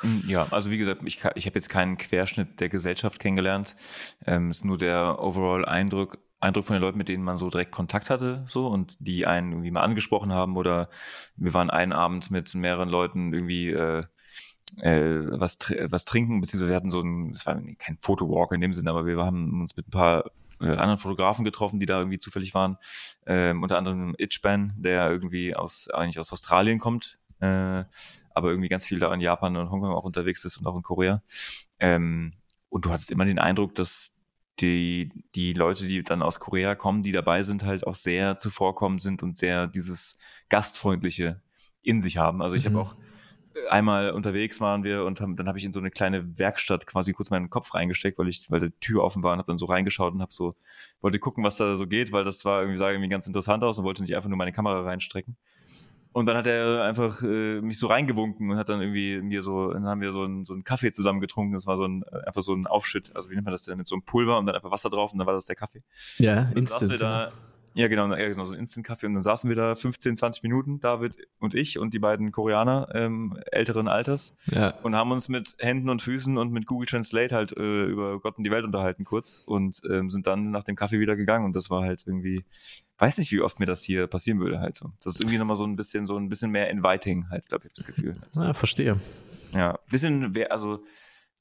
Hm, 0.00 0.22
ja, 0.26 0.46
also 0.50 0.70
wie 0.70 0.78
gesagt, 0.78 1.02
ich, 1.04 1.18
ich 1.34 1.46
habe 1.46 1.54
jetzt 1.54 1.68
keinen 1.68 1.96
Querschnitt 1.96 2.60
der 2.60 2.68
Gesellschaft 2.68 3.18
kennengelernt. 3.18 3.76
Ähm, 4.26 4.50
ist 4.50 4.64
nur 4.64 4.78
der 4.78 5.20
overall 5.20 5.64
Eindruck, 5.64 6.18
Eindruck 6.40 6.64
von 6.64 6.74
den 6.74 6.82
Leuten, 6.82 6.98
mit 6.98 7.08
denen 7.08 7.24
man 7.24 7.36
so 7.36 7.50
direkt 7.50 7.72
Kontakt 7.72 8.10
hatte, 8.10 8.42
so 8.46 8.66
und 8.66 8.96
die 9.00 9.26
einen 9.26 9.52
irgendwie 9.52 9.70
mal 9.70 9.82
angesprochen 9.82 10.32
haben 10.32 10.56
oder 10.56 10.88
wir 11.36 11.54
waren 11.54 11.70
einen 11.70 11.92
Abend 11.92 12.30
mit 12.30 12.54
mehreren 12.54 12.88
Leuten 12.88 13.32
irgendwie 13.32 13.70
äh, 13.70 14.04
äh, 14.80 15.40
was, 15.40 15.58
was 15.86 16.04
trinken, 16.04 16.40
beziehungsweise 16.40 16.70
wir 16.70 16.76
hatten 16.76 16.90
so 16.90 17.00
ein, 17.00 17.30
es 17.30 17.46
war 17.46 17.60
kein 17.78 17.98
Fotowalk 18.00 18.52
in 18.52 18.60
dem 18.60 18.72
Sinne, 18.72 18.90
aber 18.90 19.06
wir 19.06 19.16
haben 19.18 19.60
uns 19.60 19.76
mit 19.76 19.88
ein 19.88 19.90
paar 19.90 20.24
äh, 20.60 20.68
anderen 20.68 20.98
Fotografen 20.98 21.44
getroffen, 21.44 21.80
die 21.80 21.86
da 21.86 21.98
irgendwie 21.98 22.18
zufällig 22.18 22.54
waren. 22.54 22.78
Ähm, 23.26 23.62
unter 23.62 23.78
anderem 23.78 24.14
Itchban, 24.18 24.74
der 24.76 25.10
irgendwie 25.10 25.54
aus, 25.54 25.88
eigentlich 25.88 26.18
aus 26.18 26.32
Australien 26.32 26.78
kommt, 26.78 27.18
äh, 27.40 27.84
aber 28.34 28.50
irgendwie 28.50 28.68
ganz 28.68 28.86
viel 28.86 28.98
da 28.98 29.12
in 29.12 29.20
Japan 29.20 29.56
und 29.56 29.70
Hongkong 29.70 29.92
auch 29.92 30.04
unterwegs 30.04 30.44
ist 30.44 30.58
und 30.58 30.66
auch 30.66 30.76
in 30.76 30.82
Korea. 30.82 31.22
Ähm, 31.80 32.32
und 32.68 32.84
du 32.84 32.90
hattest 32.90 33.10
immer 33.10 33.24
den 33.24 33.38
Eindruck, 33.38 33.74
dass 33.74 34.14
die, 34.60 35.10
die 35.34 35.52
Leute, 35.52 35.86
die 35.86 36.02
dann 36.02 36.22
aus 36.22 36.38
Korea 36.38 36.74
kommen, 36.74 37.02
die 37.02 37.12
dabei 37.12 37.42
sind, 37.42 37.64
halt 37.64 37.86
auch 37.86 37.94
sehr 37.94 38.38
zuvorkommend 38.38 39.02
sind 39.02 39.22
und 39.22 39.36
sehr 39.36 39.66
dieses 39.66 40.18
Gastfreundliche 40.48 41.42
in 41.82 42.00
sich 42.00 42.18
haben. 42.18 42.42
Also 42.42 42.56
ich 42.56 42.64
mhm. 42.64 42.76
habe 42.76 42.80
auch 42.80 42.94
einmal 43.68 44.10
unterwegs 44.10 44.60
waren 44.60 44.84
wir 44.84 45.04
und 45.04 45.20
haben, 45.20 45.36
dann 45.36 45.48
habe 45.48 45.58
ich 45.58 45.64
in 45.64 45.72
so 45.72 45.80
eine 45.80 45.90
kleine 45.90 46.38
Werkstatt 46.38 46.86
quasi 46.86 47.12
kurz 47.12 47.30
meinen 47.30 47.50
Kopf 47.50 47.74
reingesteckt, 47.74 48.18
weil 48.18 48.28
ich, 48.28 48.50
weil 48.50 48.60
die 48.60 48.70
Tür 48.80 49.02
offen 49.02 49.22
war 49.22 49.32
und 49.32 49.38
habe 49.38 49.50
dann 49.50 49.58
so 49.58 49.66
reingeschaut 49.66 50.14
und 50.14 50.22
habe 50.22 50.32
so, 50.32 50.54
wollte 51.00 51.18
gucken, 51.18 51.44
was 51.44 51.56
da 51.56 51.76
so 51.76 51.86
geht, 51.86 52.12
weil 52.12 52.24
das 52.24 52.44
war 52.44 52.60
irgendwie, 52.60 52.78
sah 52.78 52.90
irgendwie 52.90 53.08
ganz 53.08 53.26
interessant 53.26 53.64
aus 53.64 53.78
und 53.78 53.84
wollte 53.84 54.02
nicht 54.02 54.14
einfach 54.14 54.28
nur 54.28 54.38
meine 54.38 54.52
Kamera 54.52 54.82
reinstrecken. 54.82 55.36
Und 56.12 56.26
dann 56.26 56.36
hat 56.36 56.46
er 56.46 56.84
einfach 56.84 57.22
äh, 57.22 57.62
mich 57.62 57.78
so 57.78 57.86
reingewunken 57.86 58.50
und 58.50 58.58
hat 58.58 58.68
dann 58.68 58.82
irgendwie 58.82 59.22
mir 59.22 59.40
so, 59.42 59.72
dann 59.72 59.86
haben 59.86 60.02
wir 60.02 60.12
so 60.12 60.24
einen, 60.24 60.44
so 60.44 60.52
einen 60.52 60.62
Kaffee 60.62 60.92
zusammen 60.92 61.20
getrunken. 61.20 61.54
Das 61.54 61.66
war 61.66 61.78
so 61.78 61.86
ein, 61.86 62.04
einfach 62.26 62.42
so 62.42 62.54
ein 62.54 62.66
Aufschütt, 62.66 63.16
also 63.16 63.30
wie 63.30 63.34
nennt 63.34 63.46
man 63.46 63.52
das 63.52 63.64
denn, 63.64 63.78
mit 63.78 63.86
so 63.86 63.94
einem 63.94 64.02
Pulver 64.02 64.38
und 64.38 64.44
dann 64.44 64.54
einfach 64.54 64.70
Wasser 64.70 64.90
drauf 64.90 65.12
und 65.12 65.18
dann 65.18 65.26
war 65.26 65.32
das 65.32 65.46
der 65.46 65.56
Kaffee. 65.56 65.82
Ja, 66.18 66.50
instant. 66.54 67.00
Da, 67.00 67.32
ja, 67.74 67.88
genau, 67.88 68.14
ja, 68.14 68.28
genau, 68.28 68.44
so 68.44 68.52
ein 68.52 68.60
Instant-Kaffee. 68.60 69.06
Und 69.06 69.14
dann 69.14 69.22
saßen 69.22 69.48
wir 69.48 69.56
da 69.56 69.74
15, 69.74 70.16
20 70.16 70.42
Minuten, 70.42 70.80
David 70.80 71.16
und 71.38 71.54
ich 71.54 71.78
und 71.78 71.94
die 71.94 71.98
beiden 71.98 72.32
Koreaner 72.32 72.88
ähm, 72.94 73.38
älteren 73.50 73.88
Alters 73.88 74.36
ja. 74.46 74.70
und 74.82 74.94
haben 74.94 75.10
uns 75.10 75.28
mit 75.28 75.56
Händen 75.58 75.88
und 75.88 76.02
Füßen 76.02 76.36
und 76.36 76.52
mit 76.52 76.66
Google 76.66 76.86
Translate 76.86 77.34
halt 77.34 77.56
äh, 77.56 77.84
über 77.84 78.20
Gott 78.20 78.38
und 78.38 78.44
die 78.44 78.50
Welt 78.50 78.64
unterhalten 78.64 79.04
kurz 79.04 79.42
und 79.44 79.80
ähm, 79.90 80.10
sind 80.10 80.26
dann 80.26 80.50
nach 80.50 80.64
dem 80.64 80.76
Kaffee 80.76 81.00
wieder 81.00 81.16
gegangen. 81.16 81.44
Und 81.44 81.56
das 81.56 81.70
war 81.70 81.82
halt 81.82 82.04
irgendwie, 82.06 82.44
weiß 82.98 83.18
nicht, 83.18 83.32
wie 83.32 83.40
oft 83.40 83.58
mir 83.58 83.66
das 83.66 83.82
hier 83.82 84.06
passieren 84.06 84.40
würde 84.40 84.60
halt 84.60 84.76
so. 84.76 84.92
Das 85.02 85.14
ist 85.14 85.20
irgendwie 85.20 85.38
nochmal 85.38 85.56
so 85.56 85.64
ein 85.64 85.76
bisschen, 85.76 86.06
so 86.06 86.16
ein 86.16 86.28
bisschen 86.28 86.50
mehr 86.50 86.70
inviting 86.70 87.28
halt, 87.30 87.46
glaube 87.46 87.66
ich, 87.66 87.72
das 87.74 87.86
Gefühl. 87.86 88.16
Also, 88.24 88.42
ja, 88.42 88.54
verstehe. 88.54 89.00
Ja, 89.52 89.78
bisschen, 89.90 90.34
also 90.50 90.82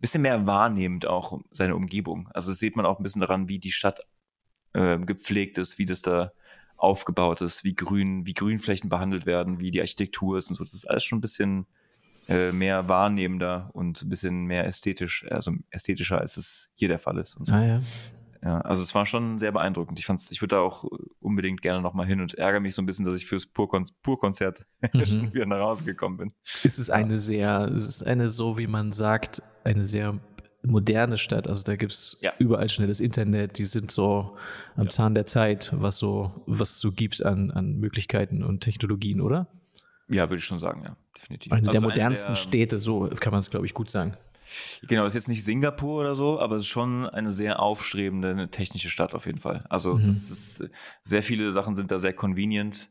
bisschen 0.01 0.23
mehr 0.23 0.47
wahrnehmend 0.47 1.07
auch 1.07 1.39
seine 1.51 1.75
Umgebung. 1.75 2.27
Also 2.33 2.51
das 2.51 2.59
sieht 2.59 2.75
man 2.75 2.85
auch 2.85 2.99
ein 2.99 3.03
bisschen 3.03 3.21
daran, 3.21 3.47
wie 3.47 3.59
die 3.59 3.71
Stadt 3.71 4.01
äh, 4.73 4.97
gepflegt 4.99 5.57
ist, 5.57 5.77
wie 5.79 5.85
das 5.85 6.01
da 6.01 6.31
aufgebaut 6.77 7.41
ist, 7.41 7.63
wie 7.63 7.75
grün, 7.75 8.25
wie 8.25 8.33
Grünflächen 8.33 8.89
behandelt 8.89 9.25
werden, 9.25 9.59
wie 9.59 9.71
die 9.71 9.81
Architektur 9.81 10.37
ist 10.37 10.49
und 10.49 10.55
so. 10.55 10.63
Das 10.63 10.73
ist 10.73 10.89
alles 10.89 11.03
schon 11.03 11.19
ein 11.19 11.21
bisschen 11.21 11.67
äh, 12.27 12.51
mehr 12.51 12.87
wahrnehmender 12.87 13.69
und 13.73 14.01
ein 14.01 14.09
bisschen 14.09 14.45
mehr 14.45 14.65
ästhetisch, 14.65 15.25
also 15.29 15.53
ästhetischer, 15.69 16.19
als 16.19 16.37
es 16.37 16.69
hier 16.73 16.87
der 16.87 16.99
Fall 16.99 17.17
ist. 17.17 17.35
Und 17.35 17.45
so. 17.45 17.53
Ah, 17.53 17.65
ja. 17.65 17.81
ja. 18.43 18.61
Also 18.61 18.81
es 18.81 18.95
war 18.95 19.05
schon 19.05 19.37
sehr 19.37 19.51
beeindruckend. 19.51 19.99
Ich 19.99 20.05
fand's, 20.05 20.31
ich 20.31 20.41
würde 20.41 20.55
da 20.55 20.61
auch 20.61 20.85
unbedingt 21.19 21.61
gerne 21.61 21.81
nochmal 21.81 22.07
hin 22.07 22.19
und 22.19 22.33
ärgere 22.35 22.59
mich 22.59 22.73
so 22.73 22.81
ein 22.81 22.85
bisschen, 22.85 23.05
dass 23.05 23.15
ich 23.15 23.27
fürs 23.27 23.45
Pur-Konzert 23.45 24.65
mhm. 24.93 25.05
schon 25.05 25.33
wieder 25.33 25.45
nach 25.45 25.59
Hause 25.59 25.85
gekommen 25.85 26.17
bin. 26.17 26.33
Ist 26.63 26.79
es 26.79 26.89
eine 26.89 27.17
sehr, 27.17 27.67
ist 27.67 27.87
es 27.87 28.01
eine 28.01 28.29
so, 28.29 28.57
wie 28.57 28.67
man 28.67 28.91
sagt, 28.91 29.43
eine 29.63 29.83
sehr 29.83 30.19
moderne 30.63 31.17
Stadt. 31.17 31.47
Also 31.47 31.63
da 31.63 31.75
gibt 31.75 31.93
es 31.93 32.17
ja. 32.21 32.33
überall 32.39 32.69
schnelles 32.69 32.99
Internet, 32.99 33.57
die 33.57 33.65
sind 33.65 33.91
so 33.91 34.37
am 34.75 34.83
ja. 34.83 34.89
Zahn 34.89 35.15
der 35.15 35.25
Zeit, 35.25 35.71
was 35.75 35.97
so, 35.97 36.43
was 36.45 36.71
es 36.71 36.79
so 36.79 36.91
gibt 36.91 37.23
an, 37.23 37.51
an 37.51 37.79
Möglichkeiten 37.79 38.43
und 38.43 38.61
Technologien, 38.61 39.21
oder? 39.21 39.47
Ja, 40.07 40.29
würde 40.29 40.39
ich 40.39 40.45
schon 40.45 40.59
sagen, 40.59 40.83
ja, 40.83 40.95
definitiv. 41.15 41.51
Eine 41.51 41.69
also 41.69 41.71
der 41.71 41.81
modernsten 41.81 42.33
eine 42.33 42.35
der, 42.35 42.41
Städte, 42.41 42.79
so 42.79 43.09
kann 43.19 43.31
man 43.31 43.39
es, 43.39 43.49
glaube 43.49 43.65
ich, 43.65 43.73
gut 43.73 43.89
sagen. 43.89 44.17
Genau, 44.87 45.05
ist 45.05 45.13
jetzt 45.13 45.29
nicht 45.29 45.45
Singapur 45.45 46.01
oder 46.01 46.15
so, 46.15 46.39
aber 46.39 46.57
es 46.57 46.63
ist 46.63 46.67
schon 46.67 47.07
eine 47.07 47.31
sehr 47.31 47.61
aufstrebende 47.61 48.49
technische 48.49 48.89
Stadt 48.89 49.13
auf 49.13 49.25
jeden 49.25 49.39
Fall. 49.39 49.65
Also 49.69 49.95
mhm. 49.95 50.05
das 50.05 50.29
ist, 50.29 50.63
sehr 51.03 51.23
viele 51.23 51.53
Sachen 51.53 51.75
sind 51.75 51.91
da 51.91 51.99
sehr 51.99 52.13
convenient. 52.13 52.89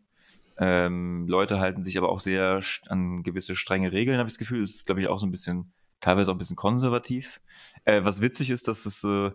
Ähm, 0.57 1.27
Leute 1.29 1.59
halten 1.61 1.85
sich 1.85 1.99
aber 1.99 2.11
auch 2.11 2.21
sehr 2.21 2.61
an 2.89 3.23
gewisse 3.23 3.57
strenge 3.57 3.93
Regeln, 3.93 4.18
habe 4.18 4.29
ich 4.29 4.35
das 4.35 4.39
Gefühl. 4.39 4.61
Das 4.61 4.71
ist, 4.71 4.87
glaube 4.87 5.03
ich, 5.03 5.09
auch 5.09 5.18
so 5.18 5.27
ein 5.27 5.31
bisschen 5.31 5.73
teilweise 6.01 6.31
auch 6.31 6.35
ein 6.35 6.39
bisschen 6.39 6.57
konservativ. 6.57 7.41
Äh, 7.85 8.05
was 8.05 8.21
witzig 8.21 8.51
ist, 8.51 8.69
dass 8.69 8.87
es 8.87 9.05
äh, 9.05 9.31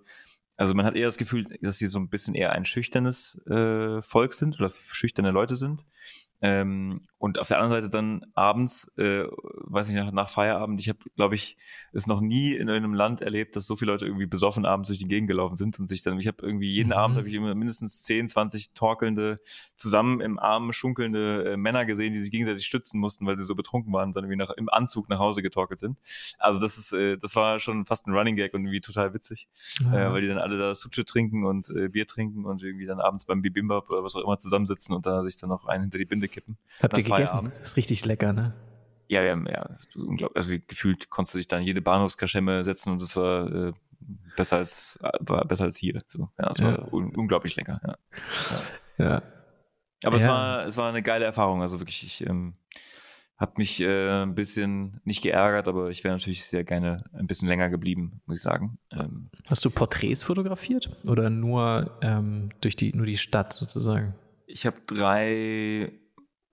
also 0.58 0.74
man 0.74 0.86
hat 0.86 0.96
eher 0.96 1.08
das 1.08 1.18
Gefühl, 1.18 1.46
dass 1.62 1.78
sie 1.78 1.88
so 1.88 2.00
ein 2.00 2.10
bisschen 2.10 2.34
eher 2.34 2.54
ein 2.54 2.66
schüchternes 2.66 3.42
äh, 3.48 4.02
Volk 4.02 4.34
sind 4.34 4.60
oder 4.60 4.70
schüchterne 4.70 5.32
Leute 5.32 5.58
sind. 5.58 5.86
Ähm, 6.46 7.02
und 7.18 7.40
auf 7.40 7.48
der 7.48 7.58
anderen 7.58 7.82
Seite 7.82 7.92
dann 7.92 8.24
abends, 8.36 8.92
äh, 8.98 9.24
weiß 9.24 9.90
ich 9.90 9.96
nach, 9.96 10.12
nach 10.12 10.30
Feierabend, 10.30 10.80
ich 10.80 10.90
habe, 10.90 11.00
glaube 11.16 11.34
ich, 11.34 11.58
es 11.92 12.06
noch 12.06 12.22
nie 12.22 12.54
in 12.54 12.70
einem 12.70 12.94
Land 12.94 13.22
erlebt, 13.22 13.56
dass 13.56 13.66
so 13.66 13.76
viele 13.76 13.94
Leute 13.94 14.06
irgendwie 14.06 14.28
besoffen 14.28 14.64
abends 14.64 14.90
durch 14.90 15.00
die 15.00 15.08
Gegend 15.08 15.28
gelaufen 15.28 15.56
sind 15.56 15.80
und 15.80 15.88
sich 15.88 16.04
dann, 16.04 16.20
ich 16.20 16.28
habe 16.28 16.46
irgendwie 16.46 16.72
jeden 16.72 16.90
mhm. 16.90 16.94
Abend 16.94 17.18
habe 17.18 17.28
ich 17.28 17.34
immer 17.34 17.56
mindestens 17.56 18.04
10, 18.04 18.28
20 18.28 18.74
torkelnde, 18.74 19.38
zusammen 19.76 20.22
im 20.22 20.38
Arm 20.38 20.72
schunkelnde 20.72 21.54
äh, 21.54 21.58
Männer 21.58 21.86
gesehen, 21.86 22.14
die 22.14 22.20
sich 22.20 22.30
gegenseitig 22.30 22.64
stützen 22.68 23.00
mussten, 23.00 23.26
weil 23.26 23.38
sie 23.38 23.44
so 23.44 23.56
betrunken 23.56 23.92
waren 23.92 24.10
und 24.10 24.16
dann 24.16 24.26
irgendwie 24.26 24.38
nach, 24.38 24.52
im 24.52 24.70
Anzug 24.70 25.10
nach 25.10 25.18
Hause 25.18 25.42
getorkelt 25.42 25.80
sind. 25.80 25.98
Also 26.38 26.60
das 26.60 26.78
ist, 26.78 26.94
äh, 26.94 27.18
das 27.18 27.36
war 27.36 27.60
schon 27.60 27.88
fast 27.88 28.06
ein 28.06 28.14
Running 28.14 28.36
Gag 28.36 28.54
und 28.54 28.62
irgendwie 28.66 28.82
total 28.82 29.16
witzig, 29.16 29.48
ja. 29.82 30.10
äh, 30.10 30.14
weil 30.14 30.22
die 30.22 30.28
dann 30.28 30.38
alle 30.38 30.60
da 30.60 30.76
Suche 30.76 31.06
trinken 31.06 31.44
und 31.44 31.72
äh, 31.72 31.90
Bier 31.90 32.06
trinken 32.06 32.46
und 32.46 32.62
irgendwie 32.62 32.86
dann 32.86 33.00
abends 33.00 33.26
beim 33.26 33.42
Bibimbap 33.42 33.90
oder 33.90 34.04
was 34.04 34.16
auch 34.16 34.24
immer 34.24 34.38
zusammensitzen 34.38 34.96
und 34.96 35.08
da 35.08 35.24
sich 35.24 35.38
dann 35.38 35.50
noch 35.50 35.66
einen 35.66 35.86
hinter 35.86 35.98
die 35.98 36.06
Binde 36.06 36.28
kippen. 36.36 36.58
Habt 36.82 36.98
ihr 36.98 37.04
gegessen? 37.04 37.50
Das 37.50 37.70
ist 37.70 37.78
richtig 37.78 38.06
lecker, 38.06 38.34
ne? 38.34 38.54
Ja, 39.08 39.22
ja, 39.22 39.36
ja. 39.36 39.78
Unglaublich. 39.96 40.36
Also 40.36 40.56
gefühlt 40.68 41.10
konntest 41.10 41.36
du 41.36 41.38
dich 41.38 41.48
dann 41.48 41.64
jede 41.64 41.82
Bahnhofskaschemme 41.82 42.64
setzen 42.64 42.92
und 42.94 43.02
das 43.02 43.16
war 43.16 43.52
äh, 43.52 43.74
besser 44.36 44.58
als 44.58 44.98
war 45.20 45.46
besser 45.46 45.66
als 45.66 45.78
hier. 45.78 46.02
So, 46.08 46.30
ja, 46.40 46.50
es 46.52 46.60
ja. 46.60 46.78
war 46.78 46.94
un 46.94 47.16
unglaublich 47.16 47.56
lecker. 47.56 47.80
Ja. 47.84 47.96
ja. 48.98 49.12
ja. 49.12 49.22
Aber 50.04 50.18
es 50.18 50.28
war 50.28 50.66
es 50.66 50.78
war 50.78 50.90
eine 50.90 51.04
geile 51.04 51.26
Erfahrung. 51.26 51.62
Also 51.62 51.80
wirklich, 51.80 52.04
ich 52.04 52.26
ähm, 52.28 52.56
habe 53.38 53.54
mich 53.58 53.82
äh, 53.82 54.24
ein 54.24 54.34
bisschen 54.34 55.02
nicht 55.04 55.22
geärgert, 55.22 55.68
aber 55.68 55.90
ich 55.90 56.04
wäre 56.04 56.16
natürlich 56.16 56.46
sehr 56.46 56.64
gerne 56.64 57.04
ein 57.14 57.28
bisschen 57.28 57.48
länger 57.48 57.70
geblieben, 57.70 58.22
muss 58.26 58.38
ich 58.38 58.44
sagen. 58.44 58.80
Ähm, 58.92 59.30
Hast 59.48 59.66
du 59.66 59.70
Porträts 59.70 60.24
fotografiert 60.24 60.90
oder 61.08 61.30
nur 61.30 61.98
ähm, 62.02 62.50
durch 62.62 62.76
die 62.76 62.94
nur 62.94 63.06
die 63.06 63.18
Stadt 63.18 63.54
sozusagen? 63.54 64.16
Ich 64.48 64.66
habe 64.66 64.78
drei 64.86 65.92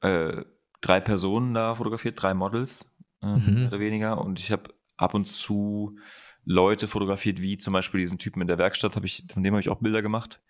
äh, 0.03 0.45
drei 0.81 1.01
Personen 1.01 1.55
da 1.55 1.75
fotografiert, 1.75 2.21
drei 2.21 2.35
Models, 2.35 2.91
äh, 3.23 3.27
mhm. 3.27 3.55
mehr 3.55 3.69
oder 3.69 3.81
weniger. 3.81 4.19
Und 4.19 4.39
ich 4.41 4.53
habe 4.53 4.75
ab 4.97 5.15
und 5.15 5.27
zu 5.27 5.97
Leute 6.45 6.89
fotografiert, 6.89 7.41
wie 7.41 7.57
zum 7.57 7.73
Beispiel 7.73 8.01
diesen 8.01 8.19
Typen 8.19 8.41
in 8.41 8.49
der 8.49 8.59
Werkstatt, 8.59 8.97
hab 8.97 9.05
ich, 9.05 9.25
von 9.33 9.43
dem 9.43 9.55
habe 9.55 9.61
ich 9.61 9.69
auch 9.69 9.79
Bilder 9.79 10.03
gemacht, 10.03 10.41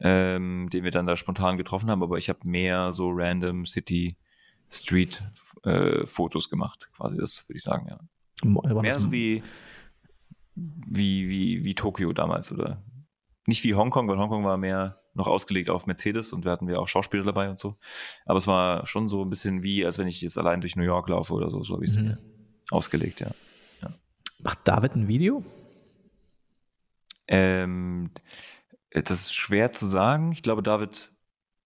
ähm, 0.00 0.68
den 0.72 0.82
wir 0.82 0.90
dann 0.90 1.06
da 1.06 1.16
spontan 1.16 1.56
getroffen 1.56 1.90
haben, 1.90 2.02
aber 2.02 2.18
ich 2.18 2.28
habe 2.28 2.40
mehr 2.44 2.90
so 2.92 3.10
random 3.10 3.64
City 3.64 4.16
Street 4.68 5.22
äh, 5.62 6.04
Fotos 6.04 6.50
gemacht, 6.50 6.90
quasi, 6.96 7.16
das 7.16 7.48
würde 7.48 7.58
ich 7.58 7.62
sagen, 7.62 7.86
ja. 7.88 8.00
War 8.42 8.82
mehr 8.82 8.92
so 8.92 9.12
wie, 9.12 9.42
wie, 10.54 11.28
wie, 11.28 11.64
wie 11.64 11.74
Tokio 11.74 12.12
damals, 12.12 12.50
oder? 12.50 12.82
Nicht 13.46 13.62
wie 13.62 13.74
Hongkong, 13.74 14.08
weil 14.08 14.18
Hongkong 14.18 14.44
war 14.44 14.56
mehr 14.56 15.00
noch 15.16 15.26
ausgelegt 15.26 15.70
auf 15.70 15.86
Mercedes 15.86 16.32
und 16.32 16.44
wir 16.44 16.52
hatten 16.52 16.68
wir 16.68 16.80
auch 16.80 16.88
Schauspieler 16.88 17.24
dabei 17.24 17.48
und 17.48 17.58
so. 17.58 17.76
Aber 18.24 18.38
es 18.38 18.46
war 18.46 18.86
schon 18.86 19.08
so 19.08 19.22
ein 19.22 19.30
bisschen 19.30 19.62
wie, 19.62 19.84
als 19.84 19.98
wenn 19.98 20.06
ich 20.06 20.20
jetzt 20.20 20.38
allein 20.38 20.60
durch 20.60 20.76
New 20.76 20.84
York 20.84 21.08
laufe 21.08 21.32
oder 21.34 21.50
so, 21.50 21.62
so 21.62 21.74
habe 21.74 21.84
ich 21.84 21.90
es 21.90 21.98
mhm. 21.98 22.16
ausgelegt, 22.70 23.20
ja. 23.20 23.30
ja. 23.82 23.90
Macht 24.42 24.60
David 24.64 24.94
ein 24.94 25.08
Video? 25.08 25.42
Ähm, 27.28 28.10
das 28.90 29.20
ist 29.20 29.34
schwer 29.34 29.72
zu 29.72 29.86
sagen. 29.86 30.32
Ich 30.32 30.42
glaube, 30.42 30.62
David 30.62 31.12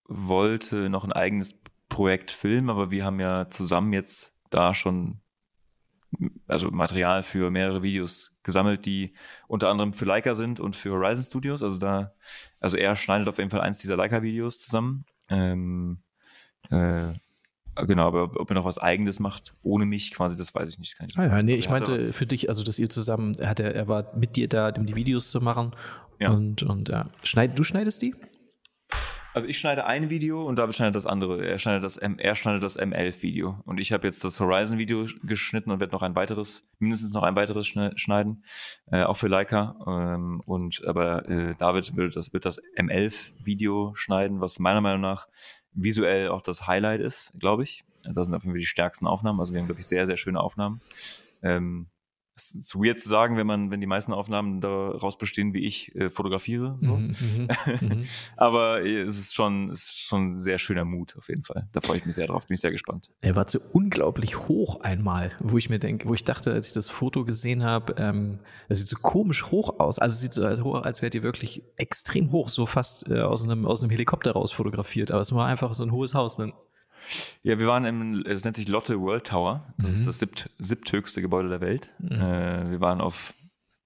wollte 0.07 0.89
noch 0.89 1.05
ein 1.05 1.13
eigenes 1.13 1.55
Projekt 1.89 2.31
filmen, 2.31 2.71
aber 2.71 2.91
wir 2.91 3.05
haben 3.05 3.21
ja 3.21 3.51
zusammen 3.51 3.93
jetzt 3.93 4.37
da 4.51 4.75
schon 4.75 5.21
also 6.47 6.71
Material 6.71 7.23
für 7.23 7.51
mehrere 7.51 7.83
Videos 7.83 8.37
gesammelt, 8.43 8.85
die 8.85 9.15
unter 9.47 9.69
anderem 9.69 9.93
für 9.93 10.05
Leica 10.05 10.35
sind 10.35 10.61
und 10.61 10.77
für 10.77 10.91
Horizon 10.91 11.25
Studios. 11.25 11.63
Also 11.63 11.79
da, 11.79 12.13
also 12.59 12.77
er 12.77 12.97
schneidet 12.97 13.29
auf 13.29 13.39
jeden 13.39 13.51
Fall 13.51 13.61
eins 13.61 13.79
dieser 13.79 13.97
Leica-Videos 13.97 14.61
zusammen. 14.61 15.05
Ähm, 15.29 15.99
äh, 16.71 17.13
Genau, 17.87 18.07
aber 18.07 18.41
ob 18.41 18.51
er 18.51 18.55
noch 18.55 18.65
was 18.65 18.79
Eigenes 18.79 19.21
macht, 19.21 19.55
ohne 19.63 19.87
mich 19.87 20.13
quasi, 20.13 20.37
das 20.37 20.55
weiß 20.55 20.69
ich 20.69 20.79
nicht. 20.79 20.97
Kann 20.97 21.07
ich 21.09 21.17
ah, 21.17 21.27
ja, 21.27 21.43
nee, 21.43 21.55
ich 21.55 21.71
meinte 21.71 22.13
für 22.13 22.27
dich, 22.27 22.49
also 22.49 22.63
dass 22.63 22.79
ihr 22.79 22.91
zusammen, 22.91 23.35
er, 23.39 23.49
hat, 23.49 23.61
er 23.61 23.89
war 23.89 24.15
mit 24.17 24.37
dir 24.37 24.49
da, 24.49 24.71
um 24.71 24.87
die 24.87 24.97
Videos 24.97 25.31
zu 25.31 25.41
machen. 25.41 25.73
Ja. 26.19 26.31
Und, 26.31 26.63
und 26.63 26.89
ja. 26.89 27.09
Schneid, 27.23 27.59
du 27.59 27.63
schneidest 27.63 28.03
die? 28.03 28.15
Also 29.33 29.47
ich 29.47 29.59
schneide 29.59 29.87
ein 29.87 30.11
Video 30.11 30.43
und 30.43 30.57
David 30.57 30.75
schneidet 30.75 30.97
das 30.97 31.07
andere. 31.07 31.47
Er 31.47 31.59
schneidet 31.59 31.85
das, 31.85 31.97
M, 31.97 32.19
er 32.19 32.35
schneidet 32.35 32.65
das 32.65 32.79
M11-Video. 32.79 33.61
Und 33.65 33.79
ich 33.79 33.93
habe 33.93 34.07
jetzt 34.07 34.25
das 34.25 34.41
Horizon-Video 34.41 35.07
geschnitten 35.23 35.71
und 35.71 35.79
werde 35.79 35.93
noch 35.93 36.03
ein 36.03 36.17
weiteres, 36.17 36.69
mindestens 36.81 37.13
noch 37.13 37.23
ein 37.23 37.37
weiteres 37.37 37.67
schneiden, 37.69 38.45
äh, 38.91 39.05
auch 39.05 39.17
für 39.17 39.29
Leica. 39.29 39.77
Ähm, 39.87 40.43
und 40.47 40.85
aber 40.85 41.29
äh, 41.29 41.55
David 41.57 41.97
wird 41.97 42.17
das, 42.17 42.33
wird 42.33 42.45
das 42.45 42.61
M11-Video 42.77 43.93
schneiden, 43.95 44.41
was 44.41 44.59
meiner 44.59 44.81
Meinung 44.81 45.01
nach 45.01 45.29
visuell 45.73 46.29
auch 46.31 46.43
das 46.43 46.67
Highlight 46.67 47.01
ist, 47.01 47.33
glaube 47.39 47.63
ich. 47.63 47.85
Das 48.03 48.27
sind 48.27 48.35
auf 48.35 48.43
jeden 48.43 48.55
Fall 48.55 48.61
die 48.61 48.67
stärksten 48.67 49.07
Aufnahmen. 49.07 49.39
Also 49.39 49.53
wir 49.53 49.61
haben, 49.61 49.69
glaube 49.69 49.81
ich, 49.81 49.87
sehr, 49.87 50.07
sehr 50.07 50.17
schöne 50.17 50.41
Aufnahmen. 50.41 50.81
Ähm, 51.43 51.87
es 52.41 52.55
ist 52.55 52.75
weird 52.75 53.01
zu 53.01 53.09
sagen, 53.09 53.37
wenn 53.37 53.47
man, 53.47 53.71
wenn 53.71 53.81
die 53.81 53.87
meisten 53.87 54.13
Aufnahmen 54.13 54.61
daraus 54.61 55.19
bestehen, 55.19 55.55
wie 55.55 55.67
ich 55.67 55.95
äh, 55.95 56.11
fotografiere. 56.11 56.75
So. 56.79 56.97
Mhm, 56.97 57.49
mhm. 57.81 58.05
Aber 58.37 58.83
äh, 58.83 59.03
es 59.03 59.19
ist 59.19 59.35
schon, 59.35 59.71
es 59.71 59.85
ist 59.85 60.01
schon 60.01 60.29
ein 60.29 60.41
sehr 60.41 60.59
schöner 60.59 60.85
Mut 60.85 61.17
auf 61.17 61.29
jeden 61.29 61.43
Fall. 61.43 61.69
Da 61.73 61.81
freue 61.81 61.99
ich 61.99 62.07
mich 62.07 62.15
sehr 62.15 62.27
drauf, 62.27 62.47
bin 62.47 62.55
ich 62.55 62.61
sehr 62.61 62.73
gespannt. 62.73 63.11
Er 63.21 63.37
war 63.37 63.49
so 63.49 63.61
unglaublich 63.73 64.49
hoch 64.49 64.81
einmal, 64.81 65.33
wo 65.41 65.59
ich 65.59 65.71
mir 65.71 65.79
denke, 65.79 66.09
wo 66.09 66.15
ich 66.15 66.25
dachte, 66.25 66.53
als 66.53 66.69
ich 66.69 66.73
das 66.73 66.89
Foto 66.89 67.25
gesehen 67.25 67.63
habe, 67.63 67.95
ähm, 67.99 68.39
das 68.69 68.79
sieht 68.79 68.89
so 68.89 68.97
komisch 68.97 69.47
hoch 69.51 69.79
aus. 69.79 69.99
Also 69.99 70.15
es 70.15 70.21
sieht 70.21 70.33
so 70.33 70.45
als, 70.45 70.61
als 70.61 71.03
wärt 71.03 71.15
ihr 71.15 71.23
wirklich 71.23 71.63
extrem 71.77 72.33
hoch, 72.33 72.49
so 72.49 72.67
fast 72.67 73.11
äh, 73.11 73.21
aus, 73.21 73.45
einem, 73.45 73.67
aus 73.67 73.83
einem 73.83 73.91
Helikopter 73.91 74.33
raus 74.33 74.53
fotografiert. 74.53 75.11
Aber 75.11 75.21
es 75.21 75.33
war 75.35 75.47
einfach 75.47 75.75
so 75.75 75.83
ein 75.83 75.93
hohes 75.93 76.15
Haus. 76.15 76.39
Ne? 76.39 76.53
Ja, 77.43 77.59
wir 77.59 77.67
waren 77.67 77.85
im, 77.85 78.25
es 78.27 78.45
nennt 78.45 78.57
sich 78.57 78.69
Lotte 78.69 79.01
World 79.01 79.27
Tower. 79.27 79.73
Das 79.79 79.91
mhm. 79.91 79.97
ist 79.97 80.07
das 80.07 80.19
siebt, 80.19 80.51
siebthöchste 80.59 81.23
Gebäude 81.23 81.49
der 81.49 81.61
Welt. 81.61 81.93
Mhm. 81.99 82.13
Äh, 82.13 82.71
wir 82.71 82.81
waren 82.81 83.01
auf, 83.01 83.35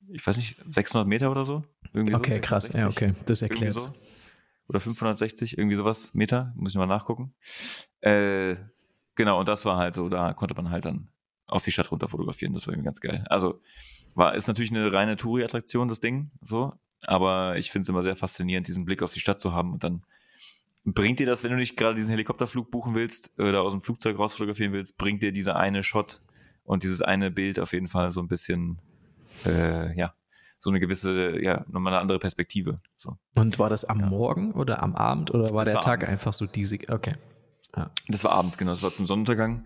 ich 0.09 0.27
weiß 0.27 0.37
nicht, 0.37 0.57
600 0.71 1.07
Meter 1.07 1.31
oder 1.31 1.45
so. 1.45 1.65
Irgendwie 1.93 2.15
okay, 2.15 2.35
so, 2.35 2.41
krass. 2.41 2.73
Ja, 2.73 2.89
okay, 2.89 3.15
das 3.27 3.43
erklärt 3.43 3.79
so. 3.79 3.95
Oder 4.69 4.81
560, 4.81 5.59
irgendwie 5.59 5.77
sowas 5.77 6.15
Meter. 6.15 6.53
Muss 6.57 6.73
ich 6.73 6.79
mal 6.79 6.87
nachgucken. 6.87 7.35
Äh, 8.01 8.57
genau, 9.15 9.39
und 9.41 9.49
das 9.49 9.65
war 9.65 9.77
halt 9.77 9.95
so, 9.95 10.09
da 10.09 10.33
konnte 10.33 10.55
man 10.55 10.71
halt 10.71 10.85
dann 10.85 11.09
auf 11.47 11.62
die 11.62 11.73
Stadt 11.73 11.91
runter 11.91 12.09
fotografieren. 12.09 12.55
Das 12.55 12.67
war 12.67 12.73
irgendwie 12.73 12.87
ganz 12.87 13.01
geil. 13.01 13.25
Also, 13.29 13.61
war, 14.15 14.35
ist 14.35 14.49
natürlich 14.49 14.71
eine 14.71 14.93
reine 14.93 15.17
Touri-Attraktion, 15.17 15.89
das 15.89 16.01
Ding, 16.01 16.31
so. 16.41 16.73
Aber 17.07 17.59
ich 17.59 17.71
finde 17.71 17.83
es 17.83 17.89
immer 17.89 18.03
sehr 18.03 18.17
faszinierend, 18.17 18.67
diesen 18.67 18.85
Blick 18.85 19.03
auf 19.03 19.12
die 19.12 19.21
Stadt 19.21 19.41
zu 19.41 19.53
haben 19.53 19.73
und 19.73 19.85
dann 19.85 20.05
Bringt 20.85 21.18
dir 21.18 21.26
das, 21.26 21.43
wenn 21.43 21.51
du 21.51 21.57
nicht 21.57 21.76
gerade 21.76 21.95
diesen 21.95 22.11
Helikopterflug 22.11 22.70
buchen 22.70 22.95
willst 22.95 23.32
oder 23.39 23.62
aus 23.62 23.72
dem 23.72 23.80
Flugzeug 23.80 24.18
raus 24.18 24.35
fotografieren 24.35 24.72
willst, 24.72 24.99
bringt 24.99 25.22
dir 25.22 25.32
dieser 25.32 25.57
eine 25.57 25.82
Shot 25.82 26.20
und 26.62 26.82
dieses 26.82 27.01
eine 27.01 27.30
Bild 27.30 27.59
auf 27.59 27.72
jeden 27.72 27.89
Fall 27.89 28.11
so 28.11 28.20
ein 28.20 28.28
bisschen, 28.28 28.80
äh, 29.47 29.97
ja, 29.99 30.14
so 30.59 30.70
eine 30.70 30.80
gewisse, 30.80 31.41
ja, 31.43 31.64
nochmal 31.68 31.95
eine 31.95 32.01
andere 32.01 32.18
Perspektive. 32.18 32.80
So. 32.97 33.16
Und 33.35 33.59
war 33.59 33.70
das 33.70 33.85
am 33.85 34.01
ja. 34.01 34.07
Morgen 34.07 34.53
oder 34.53 34.82
am 34.82 34.95
Abend 34.95 35.32
oder 35.32 35.55
war 35.55 35.64
das 35.64 35.72
der 35.72 35.74
war 35.76 35.82
Tag 35.82 36.01
abends. 36.03 36.12
einfach 36.12 36.32
so 36.32 36.47
diesig? 36.47 36.91
Okay. 36.91 37.14
Ja. 37.76 37.91
Das 38.09 38.24
war 38.24 38.32
abends, 38.32 38.59
genau. 38.59 38.70
Das 38.70 38.82
war 38.82 38.91
zum 38.91 39.07
Sonnenuntergang. 39.07 39.64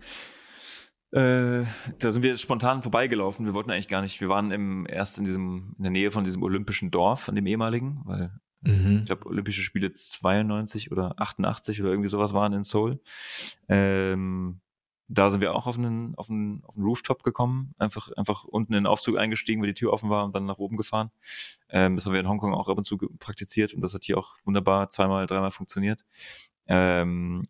Äh, 1.11 1.63
da 1.99 2.11
sind 2.11 2.21
wir 2.21 2.37
spontan 2.37 2.83
vorbeigelaufen. 2.83 3.45
Wir 3.45 3.53
wollten 3.53 3.71
eigentlich 3.71 3.87
gar 3.87 4.01
nicht. 4.01 4.21
Wir 4.21 4.29
waren 4.29 4.51
im, 4.51 4.85
erst 4.87 5.17
in 5.17 5.25
diesem, 5.25 5.73
in 5.77 5.83
der 5.83 5.91
Nähe 5.91 6.11
von 6.11 6.23
diesem 6.23 6.43
olympischen 6.43 6.91
Dorf, 6.91 7.21
von 7.21 7.35
dem 7.35 7.47
ehemaligen, 7.47 8.01
weil 8.05 8.31
Mhm. 8.61 8.99
Ich 8.99 9.05
glaube, 9.05 9.25
Olympische 9.27 9.61
Spiele 9.61 9.91
92 9.91 10.91
oder 10.91 11.19
88 11.19 11.81
oder 11.81 11.91
irgendwie 11.91 12.09
sowas 12.09 12.33
waren 12.33 12.53
in 12.53 12.63
Seoul. 12.63 12.99
Ähm, 13.67 14.59
da 15.07 15.29
sind 15.31 15.41
wir 15.41 15.55
auch 15.55 15.65
auf 15.65 15.77
einen, 15.77 16.13
auf 16.15 16.29
einen, 16.29 16.63
auf 16.65 16.75
einen 16.75 16.85
Rooftop 16.85 17.23
gekommen, 17.23 17.73
einfach, 17.79 18.11
einfach 18.11 18.43
unten 18.43 18.73
in 18.73 18.83
den 18.83 18.87
Aufzug 18.87 19.17
eingestiegen, 19.17 19.59
weil 19.61 19.67
die 19.67 19.73
Tür 19.73 19.91
offen 19.91 20.09
war 20.09 20.23
und 20.23 20.35
dann 20.35 20.45
nach 20.45 20.59
oben 20.59 20.77
gefahren. 20.77 21.09
Ähm, 21.69 21.95
das 21.95 22.05
haben 22.05 22.13
wir 22.13 22.19
in 22.19 22.29
Hongkong 22.29 22.53
auch 22.53 22.69
ab 22.69 22.77
und 22.77 22.83
zu 22.83 22.97
praktiziert 22.97 23.73
und 23.73 23.81
das 23.81 23.93
hat 23.93 24.03
hier 24.03 24.17
auch 24.17 24.35
wunderbar 24.43 24.89
zweimal, 24.89 25.25
dreimal 25.25 25.51
funktioniert. 25.51 26.05
Ähm, 26.67 27.41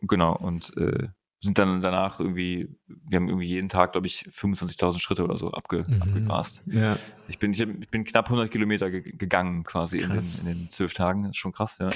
genau, 0.00 0.36
und 0.36 0.76
äh, 0.76 1.08
sind 1.46 1.58
dann 1.58 1.80
danach 1.80 2.20
irgendwie, 2.20 2.68
wir 2.86 3.16
haben 3.16 3.28
irgendwie 3.28 3.46
jeden 3.46 3.68
Tag, 3.68 3.92
glaube 3.92 4.06
ich, 4.06 4.28
25.000 4.30 4.98
Schritte 4.98 5.24
oder 5.24 5.36
so 5.36 5.50
abge, 5.50 5.84
mhm. 5.86 6.02
abgegrast. 6.02 6.62
Ja. 6.66 6.98
Ich 7.28 7.38
bin, 7.38 7.52
ich, 7.52 7.90
bin 7.90 8.04
knapp 8.04 8.26
100 8.26 8.50
Kilometer 8.50 8.90
gegangen 8.90 9.64
quasi 9.64 9.98
in 9.98 10.10
den, 10.10 10.18
in 10.40 10.46
den 10.46 10.68
zwölf 10.68 10.92
Tagen. 10.92 11.22
Das 11.22 11.30
ist 11.30 11.36
schon 11.36 11.52
krass, 11.52 11.78
ja. 11.78 11.88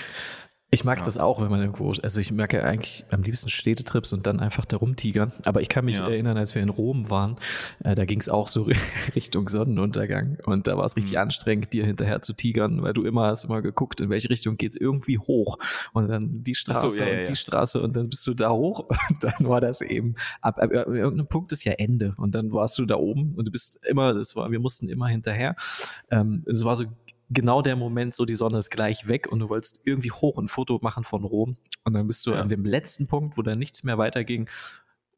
Ich 0.73 0.85
mag 0.85 0.99
ja. 0.99 1.05
das 1.05 1.19
auch, 1.19 1.41
wenn 1.41 1.51
man 1.51 1.61
irgendwo, 1.61 1.91
also 1.91 2.21
ich 2.21 2.31
merke 2.31 2.63
eigentlich 2.63 3.05
am 3.11 3.25
liebsten 3.25 3.51
Städtetrips 3.51 4.13
und 4.13 4.29
dann 4.29 4.39
einfach 4.39 4.65
da 4.65 4.77
rumtigern. 4.77 5.33
Aber 5.45 5.63
ich 5.63 5.69
kann 5.69 5.85
mich 5.85 5.97
ja. 5.97 6.09
erinnern, 6.09 6.37
als 6.37 6.55
wir 6.55 6.63
in 6.63 6.69
Rom 6.69 7.11
waren, 7.11 7.37
äh, 7.83 7.97
da 7.97 8.05
ging 8.05 8.21
es 8.21 8.29
auch 8.29 8.47
so 8.47 8.69
Richtung 9.17 9.49
Sonnenuntergang 9.49 10.39
und 10.45 10.69
da 10.69 10.77
war 10.79 10.85
es 10.85 10.95
richtig 10.95 11.15
mhm. 11.15 11.23
anstrengend, 11.23 11.73
dir 11.73 11.85
hinterher 11.85 12.23
zu 12.23 12.35
tigern, 12.35 12.83
weil 12.83 12.93
du 12.93 13.03
immer 13.05 13.27
hast 13.27 13.45
immer 13.45 13.63
geguckt, 13.63 14.01
in 14.01 14.11
welche 14.11 14.31
Richtung 14.31 14.59
geht's 14.59 14.77
irgendwie 14.77 15.19
hoch 15.19 15.59
und 15.93 16.09
dann 16.09 16.45
die 16.45 16.55
Straße 16.55 16.89
so, 16.91 17.03
ja, 17.03 17.19
und 17.19 17.29
die 17.29 17.37
Straße 17.37 17.83
und 17.83 17.97
dann 17.97 18.09
bist 18.09 18.25
du 18.29 18.35
da 18.35 18.51
hoch 18.51 18.89
und 19.11 19.25
dann 19.25 19.49
war 19.49 19.61
das 19.61 19.81
eben 19.81 20.15
ab, 20.41 20.59
ab, 20.59 20.71
ab 20.73 20.87
irgendeinem 20.87 21.27
Punkt 21.27 21.51
ist 21.51 21.65
ja 21.65 21.73
Ende 21.73 22.15
und 22.17 22.37
dann 22.37 22.53
warst 22.53 22.79
du 22.79 22.87
da 22.87 22.95
oben 22.95 23.35
und 23.35 23.45
du 23.47 23.51
bist 23.51 23.85
immer, 23.87 24.15
das 24.15 24.37
war, 24.37 24.49
wir 24.53 24.61
mussten 24.61 24.89
immer 24.89 25.09
hinterher. 25.09 25.57
Ähm, 26.13 26.45
es 26.47 26.65
war 26.65 26.77
so 26.77 26.85
genau 27.31 27.63
der 27.63 27.77
Moment, 27.77 28.15
so 28.15 28.25
die 28.25 28.35
Sonne 28.35 28.59
ist 28.59 28.71
gleich 28.71 29.09
weg 29.09 29.31
und 29.31 29.41
du 29.41 29.49
wolltest 29.49 29.81
irgendwie 29.85 30.11
hoch 30.11 30.39
ein 30.39 30.49
Foto 30.49 30.79
machen 30.83 31.05
von 31.05 31.25
Rom. 31.25 31.57
Und 31.85 31.95
dann 31.95 32.07
bist 32.07 32.27
du 32.27 32.33
ja. 32.33 32.41
an 32.41 32.49
dem 32.49 32.65
letzten 32.65 33.07
Punkt, 33.07 33.39
wo 33.39 33.43
da 33.43 33.55
nichts 33.55 33.85
mehr 33.85 33.99
weiterging, 33.99 34.49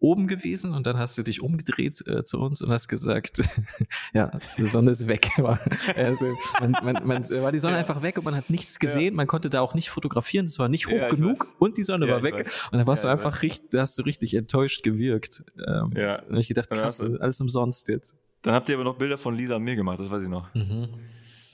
oben 0.03 0.27
gewesen 0.27 0.75
und 0.75 0.85
dann 0.87 0.99
hast 0.99 1.17
du 1.17 1.23
dich 1.23 1.41
umgedreht 1.41 2.05
äh, 2.09 2.25
zu 2.25 2.41
uns 2.41 2.61
und 2.61 2.71
hast 2.71 2.89
gesagt, 2.89 3.41
ja, 4.13 4.33
die 4.59 4.67
Sonne 4.67 4.91
ist 4.91 5.07
weg. 5.07 5.31
also, 5.97 6.37
man, 6.61 6.73
man, 6.83 7.07
man, 7.07 7.31
war 7.31 7.53
die 7.53 7.61
Sonne 7.61 7.75
ja. 7.75 7.81
einfach 7.81 8.03
weg 8.03 8.19
und 8.19 8.25
man 8.25 8.35
hat 8.35 8.51
nichts 8.51 8.81
gesehen, 8.81 9.13
ja. 9.13 9.13
man 9.13 9.29
konnte 9.29 9.49
da 9.49 9.61
auch 9.61 9.75
nicht 9.75 9.91
fotografieren, 9.91 10.47
es 10.47 10.59
war 10.59 10.69
nicht 10.69 10.89
hoch 10.89 10.93
ja, 10.93 11.09
genug 11.09 11.55
und 11.61 11.79
die 11.79 11.85
Sonne 11.85 12.09
war 12.09 12.23
weg. 12.25 12.35
Weiß. 12.35 12.69
Und 12.73 12.79
dann 12.79 12.87
warst 12.87 13.05
du 13.05 13.09
einfach 13.09 13.43
richtig, 13.43 13.71
da 13.71 13.83
hast 13.83 13.97
du 13.97 14.03
richtig 14.03 14.35
enttäuscht 14.35 14.83
gewirkt. 14.83 15.45
Ähm, 15.57 15.93
ja. 15.97 16.17
Und 16.29 16.37
ich 16.37 16.49
gedacht, 16.49 16.69
krass, 16.69 17.01
alles 17.01 17.41
umsonst 17.41 17.89
jetzt. 17.89 18.17
Dann 18.43 18.55
habt 18.55 18.69
ihr 18.69 18.75
aber 18.75 18.85
noch 18.85 18.97
Bilder 18.97 19.19
von 19.19 19.37
Lisa 19.37 19.57
und 19.57 19.63
mir 19.63 19.77
gemacht, 19.77 20.01
das 20.01 20.11
weiß 20.11 20.23
ich 20.23 20.29
noch. 20.29 20.53
Mhm. 20.53 20.89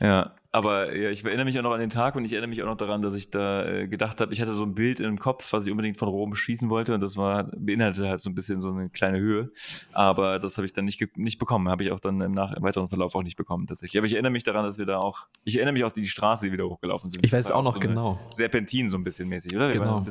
Ja, 0.01 0.35
aber 0.51 0.95
ja, 0.97 1.11
ich 1.11 1.25
erinnere 1.25 1.45
mich 1.45 1.59
auch 1.59 1.63
noch 1.63 1.73
an 1.73 1.81
den 1.81 1.91
Tag 1.91 2.17
und 2.17 2.25
ich 2.25 2.33
erinnere 2.33 2.49
mich 2.49 2.63
auch 2.63 2.67
noch 2.67 2.77
daran, 2.77 3.03
dass 3.03 3.15
ich 3.15 3.31
da 3.31 3.65
äh, 3.67 3.89
gedacht 3.89 4.21
habe, 4.21 4.33
ich 4.33 4.41
hatte 4.41 4.55
so 4.55 4.65
ein 4.65 4.75
Bild 4.75 5.01
im 5.01 5.19
Kopf, 5.19 5.53
was 5.53 5.67
ich 5.67 5.71
unbedingt 5.71 5.99
von 5.99 6.09
Rom 6.09 6.35
schießen 6.35 6.71
wollte 6.71 6.95
und 6.95 7.03
das 7.03 7.17
war 7.17 7.45
beinhaltete 7.57 8.09
halt 8.09 8.21
so 8.21 8.31
ein 8.31 8.35
bisschen 8.35 8.61
so 8.61 8.71
eine 8.71 8.89
kleine 8.91 9.19
Höhe, 9.19 9.51
aber 9.93 10.39
das 10.39 10.57
habe 10.57 10.67
ich 10.67 10.73
dann 10.73 10.85
nicht 10.85 10.99
nicht 11.17 11.39
bekommen, 11.39 11.69
habe 11.69 11.85
ich 11.85 11.93
auch 11.93 12.01
dann 12.01 12.21
im, 12.21 12.33
nach, 12.33 12.53
im 12.53 12.63
weiteren 12.63 12.89
Verlauf 12.89 13.15
auch 13.15 13.23
nicht 13.23 13.37
bekommen 13.37 13.67
tatsächlich. 13.67 13.99
Aber 13.99 14.07
ich 14.07 14.15
erinnere 14.15 14.33
mich 14.33 14.43
daran, 14.43 14.65
dass 14.65 14.79
wir 14.79 14.87
da 14.87 14.99
auch, 14.99 15.27
ich 15.45 15.57
erinnere 15.57 15.73
mich 15.73 15.85
auch 15.85 15.93
die 15.93 16.05
Straße, 16.05 16.47
die 16.47 16.53
wieder 16.53 16.65
hochgelaufen 16.65 17.11
sind. 17.11 17.25
Ich 17.25 17.33
weiß 17.33 17.51
auch 17.51 17.63
noch 17.63 17.75
so 17.75 17.81
genau. 17.81 18.19
Serpentin 18.31 18.89
so 18.89 18.97
ein 18.97 19.05
bisschen 19.05 19.29
mäßig, 19.29 19.55
oder? 19.55 19.73
Genau. 19.73 20.05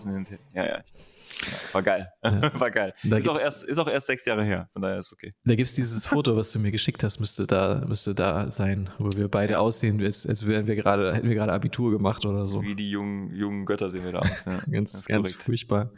Ja, 0.53 0.65
ja. 0.65 0.79
Ich 0.83 0.93
weiß. 0.93 1.73
War 1.73 1.83
geil. 1.83 2.11
Ja. 2.23 2.51
War 2.59 2.71
geil. 2.71 2.93
ist 3.03 3.29
auch, 3.29 3.39
erst, 3.39 3.63
ist 3.63 3.77
auch 3.77 3.87
erst 3.87 4.07
sechs 4.07 4.25
Jahre 4.25 4.43
her, 4.43 4.67
von 4.71 4.81
daher 4.81 4.97
ist 4.97 5.13
okay. 5.13 5.33
Da 5.45 5.55
gibt 5.55 5.67
es 5.67 5.73
dieses 5.73 6.05
Foto, 6.05 6.35
was 6.35 6.51
du 6.51 6.59
mir 6.59 6.71
geschickt 6.71 7.03
hast, 7.03 7.19
müsste 7.19 7.45
da, 7.45 7.83
müsste 7.87 8.15
da 8.15 8.49
sein, 8.51 8.89
wo 8.97 9.09
wir 9.15 9.27
beide 9.27 9.59
aussehen, 9.59 10.01
als, 10.03 10.25
als 10.27 10.45
wären 10.45 10.67
wir 10.67 10.75
gerade, 10.75 11.13
hätten 11.13 11.27
wir 11.27 11.35
gerade 11.35 11.53
Abitur 11.53 11.91
gemacht 11.91 12.25
oder 12.25 12.45
so. 12.45 12.61
Wie 12.61 12.75
die 12.75 12.89
jungen, 12.89 13.33
jungen 13.33 13.65
Götter 13.65 13.89
sehen 13.89 14.03
wir 14.03 14.11
da 14.11 14.19
aus. 14.19 14.45
Ja. 14.45 14.59
ganz, 14.71 15.05
ganz, 15.05 15.31
furchtbar. 15.31 15.91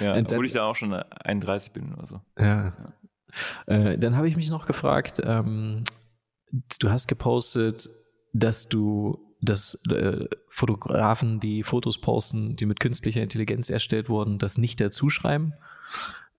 Ja, 0.00 0.16
obwohl 0.16 0.46
ich 0.46 0.52
da 0.52 0.64
auch 0.64 0.74
schon 0.74 0.92
31 0.92 1.72
bin 1.72 1.92
oder 1.94 2.06
so. 2.06 2.20
Ja. 2.38 2.72
Äh, 3.66 3.98
dann 3.98 4.16
habe 4.16 4.28
ich 4.28 4.36
mich 4.36 4.50
noch 4.50 4.66
gefragt, 4.66 5.20
ähm, 5.24 5.84
du 6.80 6.90
hast 6.90 7.06
gepostet, 7.06 7.88
dass 8.32 8.68
du 8.68 9.22
dass 9.40 9.78
äh, 9.90 10.26
Fotografen, 10.48 11.40
die 11.40 11.62
Fotos 11.62 12.00
posten, 12.00 12.56
die 12.56 12.66
mit 12.66 12.80
künstlicher 12.80 13.22
Intelligenz 13.22 13.70
erstellt 13.70 14.08
wurden, 14.08 14.38
das 14.38 14.58
nicht 14.58 14.80
dazu 14.80 15.10
schreiben. 15.10 15.52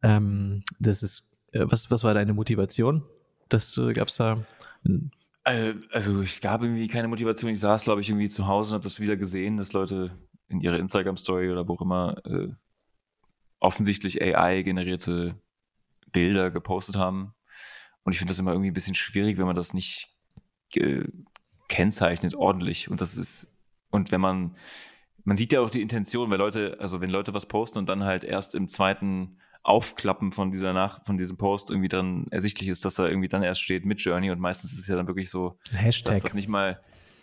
Ähm, 0.01 0.63
das 0.79 1.03
ist, 1.03 1.45
äh, 1.51 1.65
was, 1.65 1.91
was 1.91 2.03
war 2.03 2.13
deine 2.13 2.33
Motivation? 2.33 3.03
Das 3.49 3.77
äh, 3.77 3.93
gab 3.93 4.07
es 4.07 4.17
da. 4.17 4.43
Äh, 5.47 5.75
also 5.91 6.21
es 6.21 6.41
gab 6.41 6.61
irgendwie 6.61 6.87
keine 6.87 7.07
Motivation. 7.07 7.51
Ich 7.51 7.59
saß, 7.59 7.83
glaube 7.85 8.01
ich, 8.01 8.09
irgendwie 8.09 8.29
zu 8.29 8.47
Hause 8.47 8.71
und 8.71 8.75
habe 8.75 8.83
das 8.83 8.99
wieder 8.99 9.15
gesehen, 9.15 9.57
dass 9.57 9.73
Leute 9.73 10.11
in 10.49 10.61
ihrer 10.61 10.77
Instagram-Story 10.77 11.49
oder 11.49 11.67
wo 11.67 11.75
auch 11.75 11.81
immer 11.81 12.17
äh, 12.25 12.49
offensichtlich 13.59 14.21
AI-generierte 14.21 15.41
Bilder 16.11 16.51
gepostet 16.51 16.97
haben. 16.97 17.33
Und 18.03 18.13
ich 18.13 18.19
finde 18.19 18.31
das 18.31 18.39
immer 18.39 18.51
irgendwie 18.51 18.71
ein 18.71 18.73
bisschen 18.73 18.95
schwierig, 18.95 19.37
wenn 19.37 19.45
man 19.45 19.55
das 19.55 19.73
nicht 19.73 20.13
kennzeichnet 21.69 22.35
ordentlich. 22.35 22.89
Und 22.89 22.99
das 22.99 23.17
ist, 23.17 23.47
und 23.89 24.11
wenn 24.11 24.21
man, 24.21 24.55
man 25.23 25.37
sieht 25.37 25.53
ja 25.53 25.61
auch 25.61 25.69
die 25.69 25.81
Intention, 25.81 26.29
weil 26.29 26.37
Leute, 26.37 26.77
also 26.79 26.99
wenn 26.99 27.09
Leute 27.09 27.33
was 27.33 27.47
posten 27.47 27.79
und 27.79 27.87
dann 27.87 28.03
halt 28.03 28.23
erst 28.23 28.53
im 28.53 28.67
zweiten 28.67 29.39
Aufklappen 29.67 30.31
von 30.31 30.49
dieser 30.49 30.71
Nach, 30.71 31.03
von 31.05 31.17
diesem 31.17 31.37
Post 31.37 31.69
irgendwie 31.69 31.89
dann 31.89 32.27
ersichtlich 32.31 32.69
ist, 32.69 32.85
dass 32.85 32.95
da 32.95 33.05
irgendwie 33.05 33.27
dann 33.27 33.43
erst 33.43 33.61
steht 33.61 33.85
mit 33.85 33.99
Journey 33.99 34.31
und 34.31 34.39
meistens 34.39 34.71
ist 34.71 34.79
es 34.79 34.87
ja 34.87 34.95
dann 34.95 35.07
wirklich 35.07 35.29
so, 35.29 35.57
Hashtag. 35.75 36.15
dass 36.15 36.23
das 36.23 36.33
nicht 36.33 36.47
mal, 36.47 36.79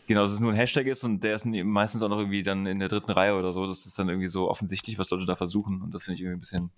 genau, 0.07 0.21
dass 0.21 0.33
es 0.33 0.41
nur 0.41 0.53
ein 0.53 0.57
Hashtag 0.57 0.87
ist 0.87 1.05
und 1.05 1.25
der 1.25 1.37
ist 1.37 1.47
meistens 1.47 2.03
auch 2.03 2.11
noch 2.11 2.19
irgendwie 2.19 2.43
dann 2.43 2.67
in 2.67 2.81
der 2.81 2.89
dritten 2.89 3.11
Reihe 3.11 3.35
oder 3.35 3.53
so. 3.53 3.67
Das 3.67 3.87
ist 3.87 3.99
dann 3.99 4.11
irgendwie 4.11 4.29
so 4.29 4.51
offensichtlich, 4.51 4.99
was 4.99 5.09
Leute 5.09 5.25
da 5.25 5.37
versuchen 5.37 5.81
und 5.81 5.95
das 5.95 6.05
finde 6.05 6.17
ich 6.17 6.21
irgendwie 6.21 6.37
ein 6.37 6.41
bisschen 6.41 6.71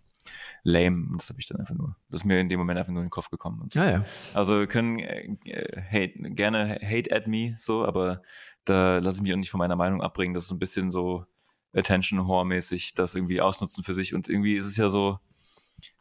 lame. 0.62 1.08
Und 1.10 1.20
das 1.20 1.30
habe 1.30 1.40
ich 1.40 1.48
dann 1.48 1.58
einfach 1.58 1.74
nur, 1.74 1.96
das 2.10 2.20
ist 2.20 2.24
mir 2.24 2.38
in 2.38 2.48
dem 2.48 2.60
Moment 2.60 2.78
einfach 2.78 2.92
nur 2.92 3.02
in 3.02 3.06
den 3.06 3.10
Kopf 3.10 3.30
gekommen. 3.30 3.68
So. 3.72 3.80
Ah, 3.80 3.90
ja. 3.90 4.04
Also 4.34 4.60
wir 4.60 4.68
können 4.68 5.00
äh, 5.00 5.82
hate, 5.90 6.30
gerne 6.30 6.78
hate 6.80 7.10
at 7.10 7.26
me, 7.26 7.56
so, 7.58 7.84
aber 7.84 8.22
da 8.64 8.98
lasse 8.98 9.18
ich 9.18 9.22
mich 9.22 9.32
auch 9.32 9.38
nicht 9.38 9.50
von 9.50 9.58
meiner 9.58 9.76
Meinung 9.76 10.00
abbringen. 10.00 10.32
Das 10.32 10.44
ist 10.44 10.52
ein 10.52 10.60
bisschen 10.60 10.92
so 10.92 11.24
Attention-Whore-mäßig, 11.74 12.94
das 12.94 13.16
irgendwie 13.16 13.40
ausnutzen 13.40 13.82
für 13.82 13.94
sich. 13.94 14.14
Und 14.14 14.28
irgendwie 14.28 14.56
ist 14.56 14.66
es 14.66 14.76
ja 14.76 14.88
so, 14.88 15.18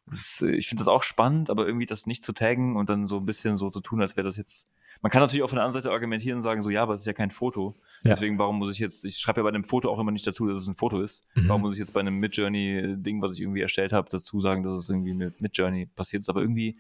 ist, 0.07 0.41
ich 0.41 0.67
finde 0.67 0.82
das 0.82 0.88
auch 0.88 1.03
spannend, 1.03 1.49
aber 1.49 1.65
irgendwie 1.65 1.86
das 1.86 2.05
nicht 2.05 2.23
zu 2.23 2.34
taggen 2.34 2.76
und 2.76 2.89
dann 2.89 3.05
so 3.05 3.17
ein 3.17 3.26
bisschen 3.26 3.57
so 3.57 3.69
zu 3.69 3.82
tun, 3.82 4.01
als 4.01 4.15
wäre 4.15 4.26
das 4.26 4.38
jetzt 4.38 4.69
man 5.01 5.11
kann 5.11 5.21
natürlich 5.21 5.43
auch 5.43 5.49
von 5.49 5.57
der 5.57 5.65
anderen 5.65 5.84
Seite 5.84 5.93
argumentieren 5.93 6.38
und 6.38 6.41
sagen, 6.41 6.61
so, 6.61 6.69
ja, 6.69 6.84
aber 6.84 6.93
es 6.93 7.01
ist 7.01 7.05
ja 7.05 7.13
kein 7.13 7.32
Foto. 7.32 7.76
Ja. 8.03 8.11
Deswegen, 8.11 8.39
warum 8.39 8.57
muss 8.57 8.73
ich 8.73 8.80
jetzt, 8.80 9.05
ich 9.05 9.17
schreibe 9.17 9.41
ja 9.41 9.43
bei 9.43 9.49
einem 9.49 9.63
Foto 9.63 9.91
auch 9.91 9.99
immer 9.99 10.11
nicht 10.11 10.26
dazu, 10.26 10.47
dass 10.47 10.59
es 10.59 10.67
ein 10.67 10.76
Foto 10.76 11.01
ist. 11.01 11.26
Mhm. 11.36 11.49
Warum 11.49 11.61
muss 11.61 11.73
ich 11.73 11.80
jetzt 11.80 11.93
bei 11.93 11.99
einem 11.99 12.17
Midjourney-Ding, 12.19 13.21
was 13.21 13.34
ich 13.34 13.41
irgendwie 13.41 13.61
erstellt 13.61 13.93
habe, 13.93 14.09
dazu 14.09 14.39
sagen, 14.39 14.63
dass 14.63 14.73
es 14.73 14.89
irgendwie 14.89 15.13
mit 15.13 15.41
Midjourney 15.41 15.88
passiert 15.88 16.21
ist? 16.21 16.30
Aber 16.30 16.41
irgendwie 16.41 16.78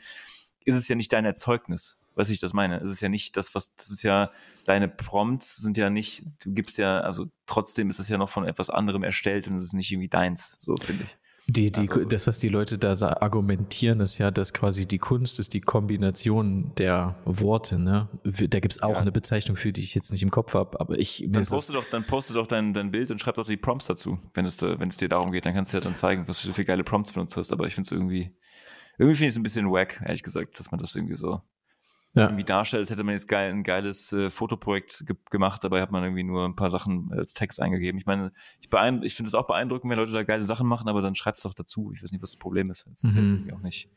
ist 0.63 0.75
es 0.75 0.87
ja 0.87 0.95
nicht 0.95 1.13
dein 1.13 1.25
Erzeugnis. 1.25 1.99
Weiß 2.15 2.29
ich 2.29 2.39
das 2.39 2.53
meine? 2.53 2.79
Es 2.79 2.89
ist 2.89 3.01
ja 3.01 3.09
nicht 3.09 3.35
das, 3.37 3.53
was, 3.53 3.75
das 3.75 3.91
ist 3.91 4.03
ja, 4.03 4.31
deine 4.63 4.87
Prompts 4.87 5.57
sind 5.57 5.77
ja 5.77 5.89
nicht, 5.89 6.25
du 6.43 6.53
gibst 6.53 6.77
ja, 6.77 7.01
also 7.01 7.27
trotzdem 7.45 7.89
ist 7.89 7.99
es 7.99 8.07
ja 8.07 8.17
noch 8.17 8.29
von 8.29 8.47
etwas 8.47 8.69
anderem 8.69 9.03
erstellt 9.03 9.47
und 9.47 9.57
es 9.57 9.65
ist 9.65 9.73
nicht 9.73 9.91
irgendwie 9.91 10.07
deins, 10.07 10.57
so 10.61 10.75
finde 10.77 11.03
ich. 11.03 11.17
Die, 11.47 11.71
die, 11.71 11.89
also, 11.89 12.05
das, 12.05 12.25
was 12.25 12.39
die 12.39 12.49
Leute 12.49 12.79
da 12.79 12.93
argumentieren, 13.21 13.99
ist 13.99 14.17
ja, 14.17 14.31
dass 14.31 14.51
quasi 14.51 14.87
die 14.87 14.97
Kunst 14.97 15.37
ist 15.37 15.53
die 15.53 15.61
Kombination 15.61 16.71
der 16.77 17.15
Worte. 17.25 17.77
Ne? 17.77 18.09
Da 18.23 18.59
gibt 18.59 18.73
es 18.73 18.81
auch 18.81 18.95
ja. 18.95 18.97
eine 18.97 19.11
Bezeichnung 19.11 19.55
für, 19.55 19.71
die 19.71 19.81
ich 19.81 19.93
jetzt 19.93 20.11
nicht 20.11 20.23
im 20.23 20.31
Kopf 20.31 20.55
habe, 20.55 20.79
aber 20.79 20.97
ich. 20.97 21.23
Dann 21.27 21.43
poste 21.43 21.73
doch, 21.73 21.85
dann 21.91 22.03
poste 22.03 22.33
doch 22.33 22.47
dein, 22.47 22.73
dein 22.73 22.89
Bild 22.89 23.11
und 23.11 23.21
schreib 23.21 23.35
doch 23.35 23.45
die 23.45 23.57
Prompts 23.57 23.85
dazu, 23.85 24.17
wenn 24.33 24.45
es, 24.45 24.59
wenn 24.61 24.89
es 24.89 24.97
dir 24.97 25.07
darum 25.07 25.31
geht. 25.31 25.45
Dann 25.45 25.53
kannst 25.53 25.71
du 25.71 25.77
ja 25.77 25.81
dann 25.81 25.95
zeigen, 25.95 26.27
was 26.27 26.41
du 26.41 26.51
für 26.51 26.65
geile 26.65 26.83
Prompts 26.83 27.13
benutzt 27.13 27.37
hast. 27.37 27.53
Aber 27.53 27.67
ich 27.67 27.75
finde 27.75 27.87
es 27.87 27.91
irgendwie, 27.91 28.31
irgendwie 28.97 29.15
finde 29.15 29.27
ich 29.27 29.33
es 29.33 29.37
ein 29.37 29.43
bisschen 29.43 29.71
wack, 29.71 30.01
ehrlich 30.03 30.23
gesagt, 30.23 30.59
dass 30.59 30.71
man 30.71 30.79
das 30.79 30.95
irgendwie 30.95 31.15
so 31.15 31.41
ja. 32.15 32.23
irgendwie 32.23 32.43
darstellt, 32.43 32.79
als 32.79 32.89
hätte 32.89 33.03
man 33.03 33.13
jetzt 33.13 33.27
geil, 33.27 33.51
ein 33.51 33.63
geiles 33.63 34.13
äh, 34.13 34.29
Fotoprojekt 34.29 35.05
ge 35.05 35.15
gemacht, 35.29 35.63
dabei 35.63 35.81
hat 35.81 35.91
man 35.91 36.03
irgendwie 36.03 36.23
nur 36.23 36.45
ein 36.45 36.55
paar 36.55 36.69
Sachen 36.69 37.11
als 37.11 37.33
Text 37.33 37.61
eingegeben. 37.61 37.99
Ich 37.99 38.05
meine, 38.05 38.31
ich, 38.59 38.69
ich 39.03 39.15
finde 39.15 39.27
es 39.27 39.35
auch 39.35 39.47
beeindruckend, 39.47 39.91
wenn 39.91 39.99
Leute 39.99 40.13
da 40.13 40.23
geile 40.23 40.43
Sachen 40.43 40.67
machen, 40.67 40.87
aber 40.87 41.01
dann 41.01 41.15
schreibt 41.15 41.37
es 41.37 41.43
doch 41.43 41.53
dazu. 41.53 41.91
Ich 41.93 42.01
weiß 42.01 42.11
nicht, 42.11 42.21
was 42.21 42.31
das 42.31 42.39
Problem 42.39 42.71
ist. 42.71 42.87
Das 42.87 43.03
ist 43.03 43.15
mhm. 43.15 43.21
jetzt 43.21 43.33
irgendwie 43.33 43.53
auch 43.53 43.61
nicht, 43.61 43.89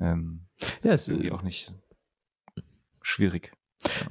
ähm, 0.00 0.46
ja, 0.82 0.92
ist 0.92 1.08
irgendwie 1.08 1.32
auch 1.32 1.42
nicht 1.42 1.74
schwierig. 3.02 3.52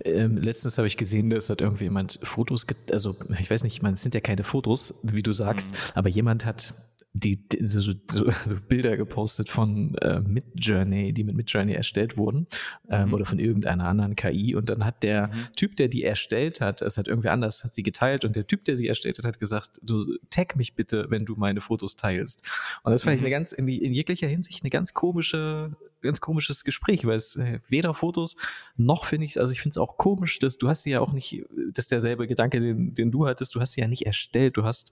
Ähm, 0.03 0.37
letztens 0.37 0.77
habe 0.77 0.87
ich 0.87 0.97
gesehen, 0.97 1.29
dass 1.29 1.49
hat 1.49 1.61
irgendwie 1.61 1.85
jemand 1.85 2.19
Fotos, 2.23 2.65
also 2.91 3.15
ich 3.39 3.49
weiß 3.49 3.63
nicht, 3.63 3.73
ich 3.73 3.81
meine, 3.81 3.95
es 3.95 4.03
sind 4.03 4.13
ja 4.15 4.21
keine 4.21 4.43
Fotos, 4.43 4.99
wie 5.03 5.23
du 5.23 5.33
sagst, 5.33 5.73
mhm. 5.73 5.77
aber 5.95 6.09
jemand 6.09 6.45
hat 6.45 6.73
die, 7.13 7.37
die 7.47 7.67
so, 7.67 7.79
so, 7.79 7.93
so, 8.09 8.55
Bilder 8.67 8.97
gepostet 8.97 9.47
von 9.47 9.95
äh, 9.95 10.19
Midjourney, 10.19 11.13
die 11.13 11.23
mit 11.23 11.35
Midjourney 11.35 11.73
erstellt 11.73 12.17
wurden 12.17 12.47
ähm, 12.89 13.07
mhm. 13.07 13.13
oder 13.13 13.25
von 13.25 13.37
irgendeiner 13.37 13.85
anderen 13.85 14.15
KI 14.15 14.55
und 14.55 14.69
dann 14.69 14.83
hat 14.83 15.03
der 15.03 15.27
mhm. 15.27 15.47
Typ, 15.55 15.75
der 15.75 15.89
die 15.89 16.03
erstellt 16.03 16.59
hat, 16.59 16.81
es 16.81 16.97
hat 16.97 17.07
irgendwie 17.07 17.29
anders, 17.29 17.63
hat 17.63 17.75
sie 17.75 17.83
geteilt 17.83 18.25
und 18.25 18.35
der 18.35 18.47
Typ, 18.47 18.65
der 18.65 18.75
sie 18.75 18.87
erstellt 18.87 19.19
hat, 19.19 19.25
hat 19.25 19.39
gesagt, 19.39 19.79
du 19.83 20.17
tag 20.31 20.55
mich 20.55 20.73
bitte, 20.73 21.05
wenn 21.09 21.25
du 21.25 21.35
meine 21.35 21.61
Fotos 21.61 21.95
teilst. 21.95 22.43
Und 22.83 22.91
das 22.91 23.03
fand 23.03 23.13
mhm. 23.13 23.17
ich 23.17 23.23
eine 23.23 23.31
ganz, 23.31 23.51
in, 23.51 23.67
in 23.67 23.93
jeglicher 23.93 24.27
Hinsicht 24.27 24.63
eine 24.63 24.71
ganz 24.71 24.93
komische 24.93 25.75
ganz 26.03 26.21
komisches 26.21 26.63
Gespräch, 26.63 27.05
weil 27.05 27.15
es 27.15 27.35
äh, 27.35 27.59
weder 27.67 27.93
Fotos 27.93 28.35
noch 28.75 29.05
finde 29.05 29.25
ich, 29.25 29.39
also 29.39 29.51
ich 29.51 29.61
finde 29.61 29.71
es 29.71 29.77
auch 29.77 29.97
komisch, 29.97 30.39
dass 30.39 30.57
du 30.57 30.69
hast 30.69 30.83
sie 30.83 30.91
ja 30.91 30.99
auch 30.99 31.13
nicht, 31.13 31.43
das 31.71 31.85
ist 31.85 31.91
derselbe 31.91 32.27
Gedanke, 32.27 32.59
den, 32.59 32.93
den 32.93 33.11
du 33.11 33.27
hattest, 33.27 33.55
du 33.55 33.59
hast 33.59 33.73
sie 33.73 33.81
ja 33.81 33.87
nicht 33.87 34.05
erstellt, 34.05 34.57
du 34.57 34.63
hast 34.63 34.91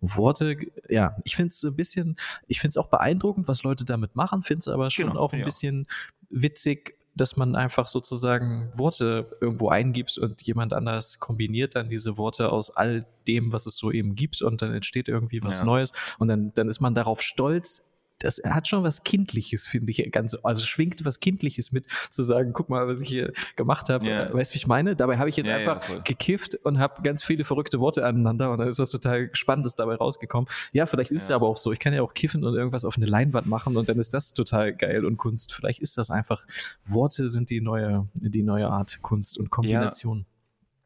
Worte, 0.00 0.56
ja, 0.88 1.16
ich 1.24 1.36
finde 1.36 1.48
es 1.48 1.62
ein 1.64 1.76
bisschen, 1.76 2.16
ich 2.46 2.60
finde 2.60 2.70
es 2.70 2.76
auch 2.76 2.88
beeindruckend, 2.88 3.48
was 3.48 3.62
Leute 3.62 3.84
damit 3.84 4.14
machen, 4.14 4.42
finde 4.42 4.60
es 4.60 4.68
aber 4.68 4.90
schon 4.90 5.08
genau, 5.08 5.20
auch 5.20 5.32
ein 5.32 5.44
bisschen 5.44 5.86
witzig, 6.30 6.96
dass 7.14 7.36
man 7.36 7.56
einfach 7.56 7.88
sozusagen 7.88 8.70
Worte 8.74 9.36
irgendwo 9.40 9.68
eingibt 9.68 10.16
und 10.16 10.42
jemand 10.42 10.72
anders 10.72 11.18
kombiniert 11.18 11.74
dann 11.74 11.88
diese 11.88 12.16
Worte 12.16 12.52
aus 12.52 12.70
all 12.70 13.04
dem, 13.26 13.52
was 13.52 13.66
es 13.66 13.76
so 13.76 13.90
eben 13.90 14.14
gibt 14.14 14.42
und 14.42 14.62
dann 14.62 14.72
entsteht 14.72 15.08
irgendwie 15.08 15.42
was 15.42 15.58
ja. 15.58 15.64
Neues 15.64 15.92
und 16.18 16.28
dann, 16.28 16.54
dann 16.54 16.68
ist 16.68 16.80
man 16.80 16.94
darauf 16.94 17.20
stolz, 17.20 17.89
das 18.20 18.40
hat 18.44 18.68
schon 18.68 18.84
was 18.84 19.02
Kindliches, 19.02 19.66
finde 19.66 19.90
ich. 19.90 20.12
Ganz, 20.12 20.36
also 20.42 20.64
schwingt 20.64 21.04
was 21.04 21.20
Kindliches 21.20 21.72
mit, 21.72 21.86
zu 22.10 22.22
sagen, 22.22 22.52
guck 22.52 22.68
mal, 22.68 22.86
was 22.86 23.00
ich 23.00 23.08
hier 23.08 23.32
gemacht 23.56 23.88
habe. 23.88 24.06
Yeah. 24.06 24.32
Weißt 24.32 24.52
du, 24.52 24.54
wie 24.54 24.58
ich 24.58 24.66
meine? 24.66 24.94
Dabei 24.94 25.18
habe 25.18 25.28
ich 25.28 25.36
jetzt 25.36 25.48
ja, 25.48 25.56
einfach 25.56 25.88
ja, 25.88 25.98
gekifft 25.98 26.54
und 26.62 26.78
habe 26.78 27.02
ganz 27.02 27.22
viele 27.24 27.44
verrückte 27.44 27.80
Worte 27.80 28.04
aneinander 28.04 28.52
und 28.52 28.58
dann 28.58 28.68
ist 28.68 28.78
was 28.78 28.90
total 28.90 29.30
Spannendes 29.32 29.74
dabei 29.74 29.96
rausgekommen. 29.96 30.48
Ja, 30.72 30.86
vielleicht 30.86 31.10
ist 31.10 31.28
ja. 31.28 31.36
es 31.36 31.42
aber 31.42 31.48
auch 31.48 31.56
so. 31.56 31.72
Ich 31.72 31.78
kann 31.78 31.92
ja 31.92 32.02
auch 32.02 32.14
kiffen 32.14 32.44
und 32.44 32.54
irgendwas 32.54 32.84
auf 32.84 32.96
eine 32.96 33.06
Leinwand 33.06 33.46
machen 33.46 33.76
und 33.76 33.88
dann 33.88 33.98
ist 33.98 34.14
das 34.14 34.32
total 34.32 34.74
geil 34.74 35.04
und 35.04 35.16
Kunst. 35.16 35.54
Vielleicht 35.54 35.80
ist 35.80 35.98
das 35.98 36.10
einfach, 36.10 36.44
Worte 36.84 37.28
sind 37.28 37.50
die 37.50 37.60
neue, 37.60 38.08
die 38.14 38.42
neue 38.42 38.68
Art 38.68 39.00
Kunst 39.02 39.38
und 39.38 39.50
Kombination. 39.50 40.26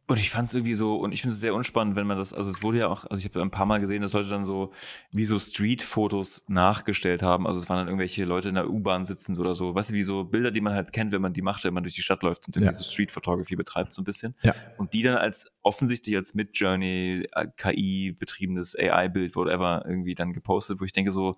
Und 0.06 0.18
ich 0.18 0.28
fand 0.28 0.48
es 0.48 0.54
irgendwie 0.54 0.74
so, 0.74 0.96
und 0.96 1.12
ich 1.12 1.22
finde 1.22 1.32
es 1.32 1.40
sehr 1.40 1.54
unspannend, 1.54 1.96
wenn 1.96 2.06
man 2.06 2.18
das, 2.18 2.34
also 2.34 2.50
es 2.50 2.62
wurde 2.62 2.78
ja 2.78 2.88
auch, 2.88 3.06
also 3.06 3.24
ich 3.24 3.24
habe 3.24 3.40
ein 3.40 3.50
paar 3.50 3.64
Mal 3.64 3.80
gesehen, 3.80 4.02
dass 4.02 4.12
Leute 4.12 4.28
dann 4.28 4.44
so 4.44 4.70
wie 5.12 5.24
so 5.24 5.38
Street-Fotos 5.38 6.44
nachgestellt 6.48 7.22
haben. 7.22 7.46
Also 7.46 7.60
es 7.60 7.70
waren 7.70 7.78
dann 7.78 7.88
irgendwelche 7.88 8.26
Leute 8.26 8.50
in 8.50 8.54
der 8.54 8.68
U-Bahn 8.68 9.06
sitzend 9.06 9.38
oder 9.38 9.54
so. 9.54 9.74
Weißt 9.74 9.90
du, 9.90 9.94
wie 9.94 10.02
so 10.02 10.24
Bilder, 10.24 10.50
die 10.50 10.60
man 10.60 10.74
halt 10.74 10.92
kennt, 10.92 11.12
wenn 11.12 11.22
man 11.22 11.32
die 11.32 11.40
macht, 11.40 11.64
wenn 11.64 11.72
man 11.72 11.84
durch 11.84 11.94
die 11.94 12.02
Stadt 12.02 12.22
läuft 12.22 12.46
und 12.46 12.54
irgendwie 12.54 12.74
ja. 12.74 12.78
so 12.78 12.84
Street-Photography 12.84 13.56
betreibt, 13.56 13.94
so 13.94 14.02
ein 14.02 14.04
bisschen. 14.04 14.34
Ja. 14.42 14.54
Und 14.76 14.92
die 14.92 15.02
dann 15.02 15.16
als 15.16 15.50
offensichtlich 15.62 16.16
als 16.16 16.34
Mid-Journey, 16.34 17.26
äh, 17.32 17.46
KI 17.56 18.12
betriebenes 18.12 18.76
AI-Bild, 18.78 19.36
whatever, 19.36 19.84
irgendwie 19.88 20.14
dann 20.14 20.34
gepostet, 20.34 20.80
wo 20.80 20.84
ich 20.84 20.92
denke 20.92 21.12
so, 21.12 21.36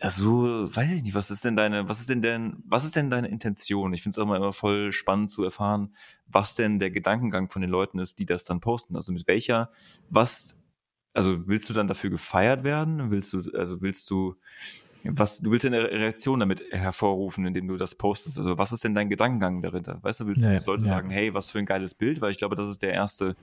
also, 0.00 0.74
weiß 0.74 0.92
ich 0.92 1.02
nicht, 1.02 1.14
was 1.14 1.30
ist 1.30 1.44
denn 1.44 1.56
deine, 1.56 1.88
was 1.88 2.00
ist 2.00 2.10
denn 2.10 2.20
denn, 2.20 2.62
was 2.66 2.84
ist 2.84 2.96
denn 2.96 3.10
deine 3.10 3.28
Intention? 3.28 3.94
Ich 3.94 4.02
finde 4.02 4.14
es 4.14 4.18
auch 4.18 4.24
immer, 4.24 4.36
immer 4.36 4.52
voll 4.52 4.92
spannend 4.92 5.30
zu 5.30 5.44
erfahren, 5.44 5.94
was 6.26 6.56
denn 6.56 6.78
der 6.78 6.90
Gedankengang 6.90 7.48
von 7.48 7.62
den 7.62 7.70
Leuten 7.70 7.98
ist, 7.98 8.18
die 8.18 8.26
das 8.26 8.44
dann 8.44 8.60
posten. 8.60 8.96
Also 8.96 9.12
mit 9.12 9.26
welcher, 9.26 9.70
was, 10.10 10.58
also 11.12 11.46
willst 11.46 11.70
du 11.70 11.74
dann 11.74 11.88
dafür 11.88 12.10
gefeiert 12.10 12.64
werden? 12.64 13.10
Willst 13.10 13.32
du, 13.32 13.50
also 13.54 13.80
willst 13.82 14.10
du, 14.10 14.34
was, 15.04 15.40
du 15.40 15.50
willst 15.50 15.64
eine 15.64 15.82
Reaktion 15.82 16.40
damit 16.40 16.64
hervorrufen, 16.70 17.46
indem 17.46 17.68
du 17.68 17.76
das 17.76 17.94
postest. 17.94 18.36
Also 18.38 18.58
was 18.58 18.72
ist 18.72 18.84
denn 18.84 18.94
dein 18.94 19.08
Gedankengang 19.08 19.60
dahinter? 19.60 20.02
Weißt 20.02 20.20
du, 20.20 20.26
willst 20.26 20.42
du, 20.44 20.48
dass 20.48 20.66
Leute 20.66 20.84
ja. 20.84 20.90
sagen, 20.90 21.10
hey, 21.10 21.34
was 21.34 21.50
für 21.50 21.60
ein 21.60 21.66
geiles 21.66 21.94
Bild? 21.94 22.20
Weil 22.20 22.30
ich 22.30 22.38
glaube, 22.38 22.56
das 22.56 22.68
ist 22.68 22.82
der 22.82 22.92
erste, 22.92 23.36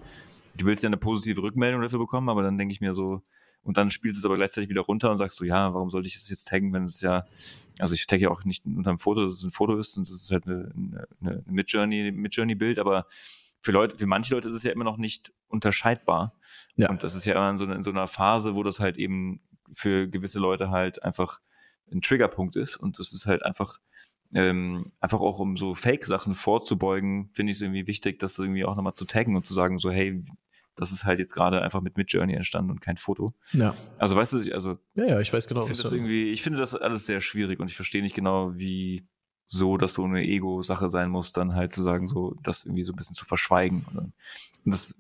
du 0.57 0.65
willst 0.65 0.83
ja 0.83 0.87
eine 0.87 0.97
positive 0.97 1.41
Rückmeldung 1.41 1.81
dafür 1.81 1.99
bekommen, 1.99 2.29
aber 2.29 2.43
dann 2.43 2.57
denke 2.57 2.73
ich 2.73 2.81
mir 2.81 2.93
so, 2.93 3.21
und 3.63 3.77
dann 3.77 3.91
spielst 3.91 4.17
du 4.17 4.21
es 4.21 4.25
aber 4.25 4.37
gleichzeitig 4.37 4.69
wieder 4.69 4.81
runter 4.81 5.11
und 5.11 5.17
sagst 5.17 5.37
so, 5.37 5.45
ja, 5.45 5.73
warum 5.73 5.89
sollte 5.89 6.07
ich 6.07 6.15
es 6.15 6.29
jetzt 6.29 6.47
taggen, 6.47 6.73
wenn 6.73 6.85
es 6.85 7.01
ja, 7.01 7.25
also 7.79 7.93
ich 7.93 8.07
tagge 8.07 8.23
ja 8.23 8.29
auch 8.29 8.43
nicht 8.43 8.65
unter 8.65 8.89
einem 8.89 8.99
Foto, 8.99 9.23
dass 9.23 9.35
es 9.35 9.43
ein 9.43 9.51
Foto 9.51 9.77
ist 9.77 9.97
und 9.97 10.09
das 10.09 10.15
ist 10.15 10.31
halt 10.31 10.47
eine, 10.47 10.71
eine, 10.75 11.07
eine 11.21 11.43
Mid-Journey, 11.45 12.11
Mid-Journey-Bild, 12.11 12.79
aber 12.79 13.05
für 13.59 13.71
Leute, 13.71 13.97
für 13.97 14.07
manche 14.07 14.33
Leute 14.33 14.47
ist 14.47 14.55
es 14.55 14.63
ja 14.63 14.71
immer 14.71 14.83
noch 14.83 14.97
nicht 14.97 15.31
unterscheidbar. 15.47 16.33
Ja. 16.75 16.89
Und 16.89 17.03
das 17.03 17.15
ist 17.15 17.25
ja 17.25 17.33
immer 17.33 17.51
in 17.51 17.57
so, 17.59 17.65
in 17.65 17.83
so 17.83 17.91
einer 17.91 18.07
Phase, 18.07 18.55
wo 18.55 18.63
das 18.63 18.79
halt 18.79 18.97
eben 18.97 19.41
für 19.71 20.07
gewisse 20.07 20.39
Leute 20.39 20.71
halt 20.71 21.03
einfach 21.03 21.39
ein 21.91 22.01
Triggerpunkt 22.01 22.55
ist 22.55 22.77
und 22.77 22.99
das 22.99 23.13
ist 23.13 23.25
halt 23.25 23.43
einfach 23.43 23.79
ähm, 24.33 24.91
einfach 25.01 25.19
auch 25.19 25.39
um 25.39 25.57
so 25.57 25.75
Fake-Sachen 25.75 26.35
vorzubeugen, 26.35 27.29
finde 27.33 27.51
ich 27.51 27.57
es 27.57 27.61
irgendwie 27.61 27.87
wichtig, 27.87 28.19
das 28.19 28.39
irgendwie 28.39 28.63
auch 28.63 28.75
nochmal 28.75 28.93
zu 28.93 29.05
taggen 29.05 29.35
und 29.35 29.45
zu 29.45 29.53
sagen 29.53 29.77
so, 29.77 29.91
hey, 29.91 30.23
das 30.81 30.91
ist 30.91 31.05
halt 31.05 31.19
jetzt 31.19 31.33
gerade 31.33 31.61
einfach 31.61 31.81
mit 31.81 31.95
Midjourney 31.95 32.33
entstanden 32.33 32.71
und 32.71 32.81
kein 32.81 32.97
Foto. 32.97 33.35
Ja. 33.53 33.75
Also 33.99 34.15
weißt 34.15 34.33
du, 34.33 34.53
also 34.53 34.79
ja, 34.95 35.05
ja, 35.05 35.19
ich 35.19 35.31
weiß 35.31 35.47
genau. 35.47 35.61
Ich 35.61 35.67
finde 35.67 35.83
das 35.83 35.91
irgendwie, 35.91 36.31
ich 36.31 36.41
finde 36.41 36.57
das 36.57 36.73
alles 36.73 37.05
sehr 37.05 37.21
schwierig 37.21 37.59
und 37.59 37.69
ich 37.69 37.75
verstehe 37.75 38.01
nicht 38.01 38.15
genau, 38.15 38.55
wie 38.55 39.07
so, 39.45 39.77
dass 39.77 39.93
so 39.93 40.05
eine 40.05 40.23
Ego-Sache 40.23 40.89
sein 40.89 41.11
muss, 41.11 41.33
dann 41.33 41.53
halt 41.53 41.71
zu 41.71 41.83
sagen, 41.83 42.07
so 42.07 42.35
das 42.41 42.65
irgendwie 42.65 42.83
so 42.83 42.93
ein 42.93 42.95
bisschen 42.95 43.15
zu 43.15 43.25
verschweigen. 43.25 43.85
Und 43.93 44.13
das, 44.65 44.97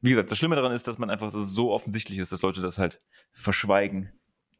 wie 0.00 0.10
gesagt, 0.10 0.32
das 0.32 0.38
Schlimme 0.38 0.56
daran 0.56 0.72
ist, 0.72 0.88
dass 0.88 0.98
man 0.98 1.10
einfach, 1.10 1.30
dass 1.30 1.42
es 1.42 1.54
so 1.54 1.70
offensichtlich 1.70 2.18
ist, 2.18 2.32
dass 2.32 2.42
Leute 2.42 2.60
das 2.60 2.78
halt 2.78 3.00
verschweigen 3.32 4.10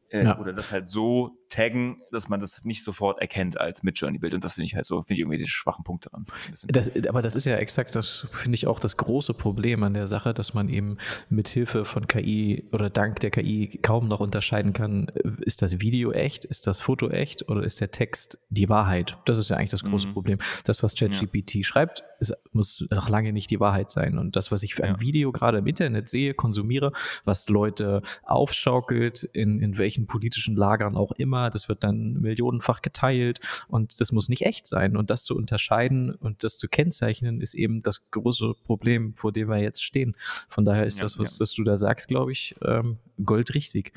äh, 0.09 0.23
ja. 0.23 0.39
oder 0.39 0.53
das 0.53 0.71
halt 0.71 0.87
so 0.87 1.37
taggen, 1.49 2.01
dass 2.11 2.29
man 2.29 2.39
das 2.39 2.63
nicht 2.65 2.83
sofort 2.83 3.19
erkennt 3.19 3.59
als 3.59 3.83
Midjourney-Bild. 3.83 4.33
Und 4.33 4.43
das 4.43 4.55
finde 4.55 4.65
ich 4.65 4.75
halt 4.75 4.85
so, 4.85 4.97
finde 5.01 5.13
ich 5.13 5.19
irgendwie 5.19 5.37
den 5.37 5.47
schwachen 5.47 5.83
Punkt 5.83 6.05
daran. 6.05 6.25
Das, 6.67 6.91
aber 7.07 7.21
das 7.21 7.35
ist 7.35 7.45
ja 7.45 7.55
exakt, 7.57 7.95
das 7.95 8.27
finde 8.33 8.55
ich 8.55 8.67
auch 8.67 8.79
das 8.79 8.97
große 8.97 9.33
Problem 9.33 9.83
an 9.83 9.93
der 9.93 10.07
Sache, 10.07 10.33
dass 10.33 10.53
man 10.53 10.69
eben 10.69 10.97
mit 11.29 11.47
Hilfe 11.47 11.85
von 11.85 12.07
KI 12.07 12.67
oder 12.71 12.89
dank 12.89 13.19
der 13.19 13.31
KI 13.31 13.79
kaum 13.81 14.07
noch 14.07 14.19
unterscheiden 14.19 14.73
kann, 14.73 15.07
ist 15.41 15.61
das 15.61 15.79
Video 15.79 16.11
echt, 16.11 16.45
ist 16.45 16.67
das 16.67 16.81
Foto 16.81 17.09
echt 17.09 17.49
oder 17.49 17.63
ist 17.63 17.81
der 17.81 17.91
Text 17.91 18.37
die 18.49 18.69
Wahrheit? 18.69 19.17
Das 19.25 19.37
ist 19.37 19.49
ja 19.49 19.57
eigentlich 19.57 19.71
das 19.71 19.83
große 19.83 20.07
mhm. 20.07 20.13
Problem. 20.13 20.37
Das, 20.63 20.83
was 20.83 20.95
ChatGPT 20.95 21.55
ja. 21.55 21.63
schreibt, 21.63 22.03
ist, 22.19 22.33
muss 22.51 22.85
noch 22.89 23.09
lange 23.09 23.33
nicht 23.33 23.49
die 23.49 23.59
Wahrheit 23.59 23.91
sein. 23.91 24.17
Und 24.17 24.35
das, 24.35 24.51
was 24.51 24.63
ich 24.63 24.75
für 24.75 24.83
ein 24.83 24.95
ja. 24.95 24.99
Video 24.99 25.31
gerade 25.31 25.59
im 25.59 25.67
Internet 25.67 26.09
sehe, 26.09 26.33
konsumiere, 26.33 26.91
was 27.23 27.47
Leute 27.49 28.01
aufschaukelt, 28.23 29.23
in, 29.23 29.59
in 29.61 29.77
welchen 29.77 30.07
politischen 30.07 30.55
Lagern 30.55 30.95
auch 30.95 31.11
immer, 31.13 31.44
das 31.49 31.69
wird 31.69 31.83
dann 31.83 32.21
millionenfach 32.21 32.81
geteilt 32.81 33.39
und 33.67 33.99
das 33.99 34.11
muss 34.11 34.29
nicht 34.29 34.45
echt 34.45 34.67
sein. 34.67 34.97
Und 34.97 35.09
das 35.09 35.23
zu 35.23 35.35
unterscheiden 35.35 36.13
und 36.13 36.43
das 36.43 36.57
zu 36.57 36.67
kennzeichnen, 36.67 37.41
ist 37.41 37.53
eben 37.53 37.81
das 37.81 38.11
große 38.11 38.53
Problem, 38.65 39.15
vor 39.15 39.31
dem 39.31 39.49
wir 39.49 39.57
jetzt 39.57 39.83
stehen. 39.83 40.15
Von 40.49 40.65
daher 40.65 40.85
ist 40.85 40.99
ja, 40.99 41.05
das, 41.05 41.19
was, 41.19 41.39
ja. 41.39 41.45
du 41.55 41.63
da 41.63 41.77
sagst, 41.77 42.07
glaube 42.07 42.31
ich, 42.31 42.55
ähm, 42.63 42.97
goldrichtig. 43.23 43.93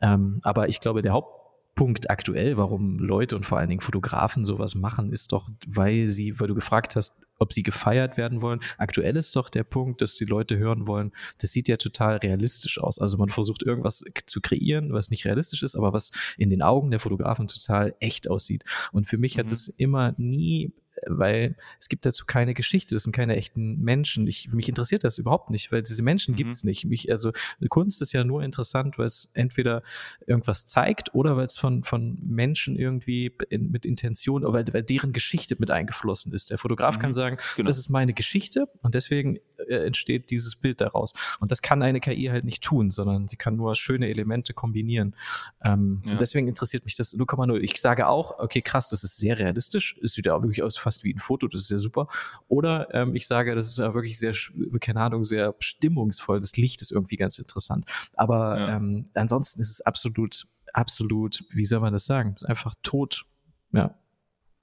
Ähm, 0.00 0.40
aber 0.42 0.68
ich 0.68 0.80
glaube, 0.80 1.02
der 1.02 1.12
Haupt 1.12 1.39
Punkt 1.74 2.10
aktuell, 2.10 2.56
warum 2.56 2.98
Leute 2.98 3.36
und 3.36 3.46
vor 3.46 3.58
allen 3.58 3.68
Dingen 3.68 3.80
Fotografen 3.80 4.44
sowas 4.44 4.74
machen, 4.74 5.12
ist 5.12 5.32
doch, 5.32 5.48
weil 5.66 6.06
sie, 6.06 6.38
weil 6.38 6.48
du 6.48 6.54
gefragt 6.54 6.96
hast, 6.96 7.14
ob 7.40 7.52
sie 7.52 7.62
gefeiert 7.62 8.16
werden 8.16 8.42
wollen. 8.42 8.60
Aktuell 8.76 9.16
ist 9.16 9.34
doch 9.34 9.48
der 9.48 9.64
Punkt, 9.64 10.02
dass 10.02 10.14
die 10.14 10.26
Leute 10.26 10.58
hören 10.58 10.86
wollen, 10.86 11.12
das 11.38 11.52
sieht 11.52 11.68
ja 11.68 11.76
total 11.76 12.18
realistisch 12.18 12.78
aus. 12.78 12.98
Also 12.98 13.16
man 13.16 13.30
versucht 13.30 13.62
irgendwas 13.62 14.04
zu 14.26 14.40
kreieren, 14.40 14.92
was 14.92 15.10
nicht 15.10 15.24
realistisch 15.24 15.62
ist, 15.62 15.74
aber 15.74 15.92
was 15.92 16.10
in 16.36 16.50
den 16.50 16.62
Augen 16.62 16.90
der 16.90 17.00
Fotografen 17.00 17.48
total 17.48 17.94
echt 17.98 18.28
aussieht. 18.28 18.64
Und 18.92 19.08
für 19.08 19.16
mich 19.16 19.36
mhm. 19.36 19.40
hat 19.40 19.50
es 19.50 19.68
immer 19.68 20.14
nie 20.18 20.72
weil 21.06 21.56
es 21.78 21.88
gibt 21.88 22.06
dazu 22.06 22.24
keine 22.26 22.54
Geschichte, 22.54 22.94
das 22.94 23.04
sind 23.04 23.12
keine 23.12 23.36
echten 23.36 23.80
Menschen. 23.80 24.26
Ich, 24.26 24.52
mich 24.52 24.68
interessiert 24.68 25.04
das 25.04 25.18
überhaupt 25.18 25.50
nicht, 25.50 25.72
weil 25.72 25.82
diese 25.82 26.02
Menschen 26.02 26.32
mhm. 26.32 26.36
gibt 26.36 26.54
es 26.54 26.64
nicht. 26.64 26.84
Mich, 26.84 27.10
also 27.10 27.32
Kunst 27.68 28.02
ist 28.02 28.12
ja 28.12 28.24
nur 28.24 28.42
interessant, 28.42 28.98
weil 28.98 29.06
es 29.06 29.30
entweder 29.34 29.82
irgendwas 30.26 30.66
zeigt 30.66 31.14
oder 31.14 31.36
weil 31.36 31.46
es 31.46 31.58
von, 31.58 31.84
von 31.84 32.18
Menschen 32.22 32.76
irgendwie 32.76 33.32
in, 33.48 33.70
mit 33.70 33.84
Intention, 33.84 34.42
weil, 34.44 34.64
weil 34.72 34.82
deren 34.82 35.12
Geschichte 35.12 35.56
mit 35.58 35.70
eingeflossen 35.70 36.32
ist. 36.32 36.50
Der 36.50 36.58
Fotograf 36.58 36.96
mhm. 36.96 37.00
kann 37.00 37.12
sagen, 37.12 37.36
genau. 37.56 37.66
das 37.66 37.78
ist 37.78 37.88
meine 37.88 38.12
Geschichte 38.12 38.68
und 38.82 38.94
deswegen 38.94 39.38
äh, 39.68 39.86
entsteht 39.86 40.30
dieses 40.30 40.56
Bild 40.56 40.80
daraus. 40.80 41.12
Und 41.38 41.50
das 41.50 41.62
kann 41.62 41.82
eine 41.82 42.00
KI 42.00 42.26
halt 42.26 42.44
nicht 42.44 42.62
tun, 42.62 42.90
sondern 42.90 43.28
sie 43.28 43.36
kann 43.36 43.56
nur 43.56 43.74
schöne 43.76 44.08
Elemente 44.08 44.54
kombinieren. 44.54 45.14
Ähm, 45.62 46.02
ja. 46.04 46.14
Deswegen 46.14 46.48
interessiert 46.48 46.84
mich 46.84 46.94
das 46.94 47.16
0,0. 47.16 47.58
Ich 47.58 47.80
sage 47.80 48.08
auch, 48.08 48.38
okay, 48.38 48.62
krass, 48.62 48.88
das 48.88 49.04
ist 49.04 49.16
sehr 49.16 49.38
realistisch. 49.38 49.96
Es 50.02 50.14
sieht 50.14 50.26
ja 50.26 50.34
auch 50.34 50.42
wirklich 50.42 50.62
aus 50.62 50.76
fast 50.90 51.04
wie 51.04 51.14
ein 51.14 51.18
Foto, 51.18 51.46
das 51.46 51.62
ist 51.62 51.70
ja 51.70 51.78
super. 51.78 52.08
Oder 52.48 52.92
ähm, 52.92 53.14
ich 53.14 53.26
sage, 53.26 53.54
das 53.54 53.68
ist 53.68 53.78
ja 53.78 53.94
wirklich 53.94 54.18
sehr, 54.18 54.34
keine 54.80 55.00
Ahnung, 55.00 55.22
sehr 55.24 55.54
stimmungsvoll. 55.60 56.40
Das 56.40 56.56
Licht 56.56 56.82
ist 56.82 56.90
irgendwie 56.90 57.16
ganz 57.16 57.38
interessant. 57.38 57.84
Aber 58.14 58.58
ja. 58.58 58.76
ähm, 58.76 59.08
ansonsten 59.14 59.60
ist 59.60 59.70
es 59.70 59.80
absolut, 59.82 60.46
absolut, 60.72 61.44
wie 61.52 61.64
soll 61.64 61.80
man 61.80 61.92
das 61.92 62.06
sagen? 62.06 62.34
einfach 62.44 62.74
tot. 62.82 63.24
Ja. 63.72 63.94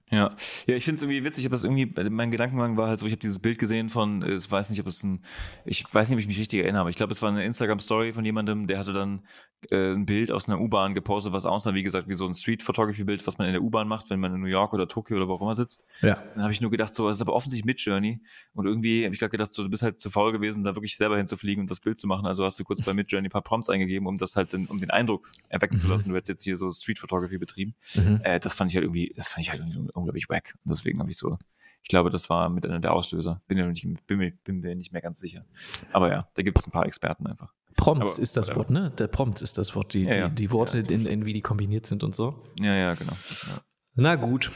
Ja, 0.09 0.33
ja, 0.67 0.75
ich 0.75 0.85
finde 0.85 0.95
es 0.95 1.01
irgendwie 1.01 1.25
witzig, 1.25 1.39
ich 1.39 1.45
habe 1.45 1.55
das 1.55 1.65
irgendwie, 1.65 1.91
mein 2.09 2.31
Gedankengang 2.31 2.77
war 2.77 2.87
halt 2.87 2.97
so, 2.97 3.05
ich 3.05 3.11
habe 3.11 3.19
dieses 3.19 3.39
Bild 3.39 3.59
gesehen 3.59 3.89
von, 3.89 4.23
ich 4.25 4.49
weiß 4.49 4.69
nicht, 4.69 4.79
ob 4.79 4.87
es 4.87 5.03
ein, 5.03 5.21
ich 5.65 5.83
weiß 5.93 6.07
nicht, 6.07 6.15
ob 6.15 6.21
ich 6.21 6.27
mich 6.27 6.39
richtig 6.39 6.61
erinnere, 6.61 6.81
aber 6.81 6.89
ich 6.89 6.95
glaube, 6.95 7.11
es 7.11 7.21
war 7.21 7.29
eine 7.29 7.43
Instagram-Story 7.43 8.13
von 8.13 8.23
jemandem, 8.23 8.67
der 8.67 8.79
hatte 8.79 8.93
dann 8.93 9.23
äh, 9.69 9.93
ein 9.93 10.05
Bild 10.05 10.31
aus 10.31 10.47
einer 10.47 10.61
U-Bahn 10.61 10.93
gepostet, 10.93 11.33
was 11.33 11.45
aussah, 11.45 11.73
wie 11.73 11.83
gesagt, 11.83 12.07
wie 12.07 12.13
so 12.13 12.25
ein 12.25 12.33
Street-Photography-Bild, 12.33 13.27
was 13.27 13.37
man 13.37 13.47
in 13.47 13.53
der 13.53 13.61
U-Bahn 13.61 13.89
macht, 13.89 14.09
wenn 14.09 14.21
man 14.21 14.33
in 14.33 14.39
New 14.39 14.47
York 14.47 14.71
oder 14.71 14.87
Tokio 14.87 15.17
oder 15.17 15.27
wo 15.27 15.33
auch 15.33 15.41
immer 15.41 15.55
sitzt. 15.55 15.83
Ja. 16.01 16.23
Dann 16.33 16.41
habe 16.41 16.53
ich 16.53 16.61
nur 16.61 16.71
gedacht, 16.71 16.95
so, 16.95 17.09
es 17.09 17.17
ist 17.17 17.21
aber 17.21 17.33
offensichtlich 17.33 17.65
mit 17.65 17.81
Journey 17.81 18.21
und 18.53 18.65
irgendwie 18.65 19.03
habe 19.03 19.13
ich 19.13 19.19
gerade 19.19 19.31
gedacht, 19.31 19.51
so, 19.51 19.63
du 19.63 19.69
bist 19.69 19.83
halt 19.83 19.99
zu 19.99 20.09
faul 20.09 20.31
gewesen, 20.31 20.63
da 20.63 20.75
wirklich 20.75 20.95
selber 20.95 21.17
hinzufliegen 21.17 21.61
und 21.63 21.69
das 21.69 21.81
Bild 21.81 21.99
zu 21.99 22.07
machen, 22.07 22.27
also 22.27 22.45
hast 22.45 22.57
du 22.59 22.63
kurz 22.63 22.81
bei 22.81 22.93
Mid 22.93 23.11
Journey 23.11 23.27
ein 23.27 23.31
paar 23.31 23.41
Prompts 23.41 23.69
eingegeben, 23.69 24.07
um 24.07 24.15
das 24.15 24.37
halt, 24.37 24.53
in, 24.53 24.67
um 24.67 24.79
den 24.79 24.89
Eindruck 24.89 25.29
erwecken 25.49 25.75
mhm. 25.75 25.79
zu 25.79 25.89
lassen, 25.89 26.07
du 26.07 26.15
hättest 26.15 26.29
jetzt 26.29 26.43
hier 26.43 26.55
so 26.55 26.71
Street-Photography 26.71 27.37
betrieben. 27.37 27.75
Mhm. 27.95 28.21
Äh, 28.23 28.39
das 28.39 28.55
fand 28.55 28.71
ich 28.71 28.75
halt 28.77 28.85
irgendwie, 28.85 29.11
das 29.13 29.27
fand 29.27 29.45
ich 29.45 29.51
halt 29.51 29.59
irgendwie 29.59 29.96
unglaublich 29.97 30.29
wack. 30.29 30.53
Und 30.63 30.69
deswegen 30.69 30.99
habe 30.99 31.09
ich 31.09 31.17
so, 31.17 31.37
ich 31.83 31.89
glaube, 31.89 32.09
das 32.09 32.29
war 32.29 32.49
mit 32.49 32.65
einer 32.65 32.79
der 32.79 32.93
Auslöser. 32.93 33.41
Bin 33.47 33.57
mir 33.57 33.67
nicht, 33.67 33.85
bin 34.07 34.17
mir, 34.17 34.31
bin 34.43 34.59
mir 34.59 34.75
nicht 34.75 34.93
mehr 34.93 35.01
ganz 35.01 35.19
sicher. 35.19 35.45
Aber 35.91 36.09
ja, 36.09 36.27
da 36.33 36.43
gibt 36.43 36.59
es 36.59 36.67
ein 36.67 36.71
paar 36.71 36.85
Experten 36.85 37.27
einfach. 37.27 37.53
Prompts 37.75 38.15
Aber, 38.15 38.23
ist 38.23 38.35
das 38.35 38.55
Wort, 38.55 38.69
ne? 38.71 38.91
Der 38.97 39.07
Prompt 39.07 39.41
ist 39.41 39.57
das 39.57 39.75
Wort, 39.75 39.93
die, 39.93 40.03
ja, 40.03 40.29
die, 40.29 40.35
die 40.35 40.51
Worte, 40.51 40.79
ja, 40.79 40.89
in, 40.89 41.05
in, 41.05 41.25
wie 41.25 41.33
die 41.33 41.41
kombiniert 41.41 41.85
sind 41.85 42.03
und 42.03 42.15
so. 42.15 42.43
Ja, 42.59 42.75
ja, 42.75 42.95
genau. 42.95 43.13
Na 43.95 44.15
gut. 44.15 44.51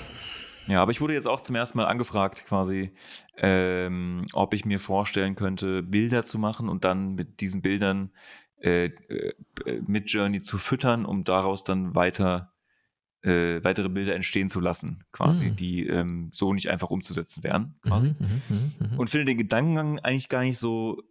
Ja, 0.67 0.81
aber 0.81 0.91
ich 0.91 1.01
wurde 1.01 1.13
jetzt 1.13 1.27
auch 1.27 1.41
zum 1.41 1.55
ersten 1.55 1.77
Mal 1.77 1.85
angefragt, 1.85 2.45
quasi, 2.47 2.93
ähm, 3.37 4.27
ob 4.33 4.53
ich 4.53 4.65
mir 4.65 4.79
vorstellen 4.79 5.35
könnte, 5.35 5.83
Bilder 5.83 6.23
zu 6.23 6.39
machen 6.39 6.69
und 6.69 6.83
dann 6.83 7.15
mit 7.15 7.41
diesen 7.41 7.61
Bildern 7.61 8.11
äh, 8.61 8.85
äh, 8.85 9.33
mit 9.87 10.11
Journey 10.11 10.41
zu 10.41 10.57
füttern, 10.57 11.05
um 11.05 11.23
daraus 11.23 11.63
dann 11.63 11.95
weiter 11.95 12.50
äh, 13.23 13.63
weitere 13.63 13.89
Bilder 13.89 14.15
entstehen 14.15 14.49
zu 14.49 14.59
lassen, 14.59 15.03
quasi, 15.11 15.49
mhm. 15.49 15.55
die 15.55 15.87
ähm, 15.87 16.29
so 16.31 16.53
nicht 16.53 16.69
einfach 16.69 16.89
umzusetzen 16.89 17.43
wären, 17.43 17.75
quasi. 17.81 18.09
Mhm, 18.09 18.41
mh, 18.49 18.55
mh, 18.79 18.87
mh. 18.87 18.97
Und 18.97 19.09
finde 19.09 19.25
den 19.25 19.37
Gedankengang 19.37 19.99
eigentlich 19.99 20.29
gar 20.29 20.41
nicht 20.41 20.57
so 20.57 21.03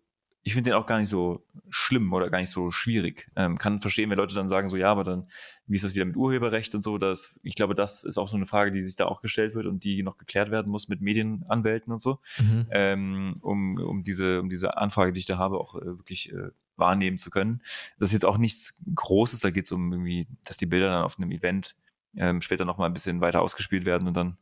ich 0.43 0.55
finde 0.55 0.71
den 0.71 0.79
auch 0.79 0.87
gar 0.87 0.99
nicht 0.99 1.09
so 1.09 1.45
schlimm 1.69 2.13
oder 2.13 2.31
gar 2.31 2.39
nicht 2.41 2.51
so 2.51 2.71
schwierig. 2.71 3.31
Ähm, 3.37 3.59
kann 3.59 3.79
verstehen, 3.79 4.09
wenn 4.09 4.17
Leute 4.17 4.35
dann 4.35 4.49
sagen, 4.49 4.69
so 4.69 4.77
ja, 4.77 4.91
aber 4.91 5.05
dann, 5.05 5.29
wie 5.67 5.75
ist 5.75 5.85
das 5.85 5.95
wieder 5.95 6.07
mit 6.07 6.17
Urheberrecht 6.17 6.75
und 6.75 6.83
so? 6.83 6.97
Das, 6.97 7.39
ich 7.43 7.55
glaube, 7.55 7.75
das 7.75 8.05
ist 8.05 8.17
auch 8.17 8.27
so 8.27 8.37
eine 8.37 8.47
Frage, 8.47 8.71
die 8.71 8.81
sich 8.81 8.97
da 8.97 9.05
auch 9.05 9.21
gestellt 9.21 9.55
wird 9.55 9.67
und 9.67 9.85
die 9.85 10.03
noch 10.03 10.17
geklärt 10.17 10.51
werden 10.51 10.73
muss 10.73 10.89
mit 10.89 11.03
Medienanwälten 11.03 11.93
und 11.93 12.01
so, 12.01 12.21
mhm. 12.39 12.67
ähm, 12.71 13.37
um, 13.43 13.77
um, 13.77 14.03
diese, 14.03 14.41
um 14.41 14.49
diese 14.49 14.79
Anfrage, 14.79 15.13
die 15.13 15.21
ich 15.21 15.27
da 15.27 15.37
habe, 15.37 15.59
auch 15.59 15.75
äh, 15.75 15.85
wirklich 15.85 16.33
äh, 16.33 16.51
wahrnehmen 16.77 17.19
zu 17.19 17.31
können. 17.31 17.61
Das 17.99 18.09
ist 18.09 18.15
jetzt 18.15 18.27
auch 18.27 18.39
nichts 18.39 18.75
Großes, 18.95 19.41
da 19.41 19.51
geht 19.51 19.67
es 19.67 19.73
um 19.73 19.93
irgendwie, 19.93 20.27
dass 20.45 20.57
die 20.57 20.67
Bilder 20.67 20.89
dann 20.89 21.05
auf 21.05 21.19
einem 21.19 21.33
Event 21.33 21.77
ähm, 22.17 22.41
später 22.41 22.65
nochmal 22.65 22.89
ein 22.89 22.93
bisschen 22.93 23.21
weiter 23.21 23.43
ausgespielt 23.43 23.85
werden 23.85 24.09
und 24.09 24.17
dann, 24.17 24.37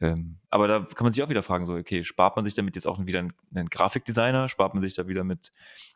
ähm, 0.00 0.38
aber 0.50 0.68
da 0.68 0.80
kann 0.80 1.04
man 1.04 1.12
sich 1.12 1.22
auch 1.22 1.28
wieder 1.28 1.42
fragen, 1.42 1.64
so, 1.64 1.74
okay, 1.74 2.04
spart 2.04 2.36
man 2.36 2.44
sich 2.44 2.54
damit 2.54 2.74
jetzt 2.74 2.86
auch 2.86 2.98
wieder 3.04 3.20
einen, 3.20 3.32
einen 3.54 3.68
Grafikdesigner, 3.68 4.48
spart 4.48 4.74
man 4.74 4.82
sich 4.82 4.94
da 4.94 5.08
wieder 5.08 5.24
mit 5.24 5.50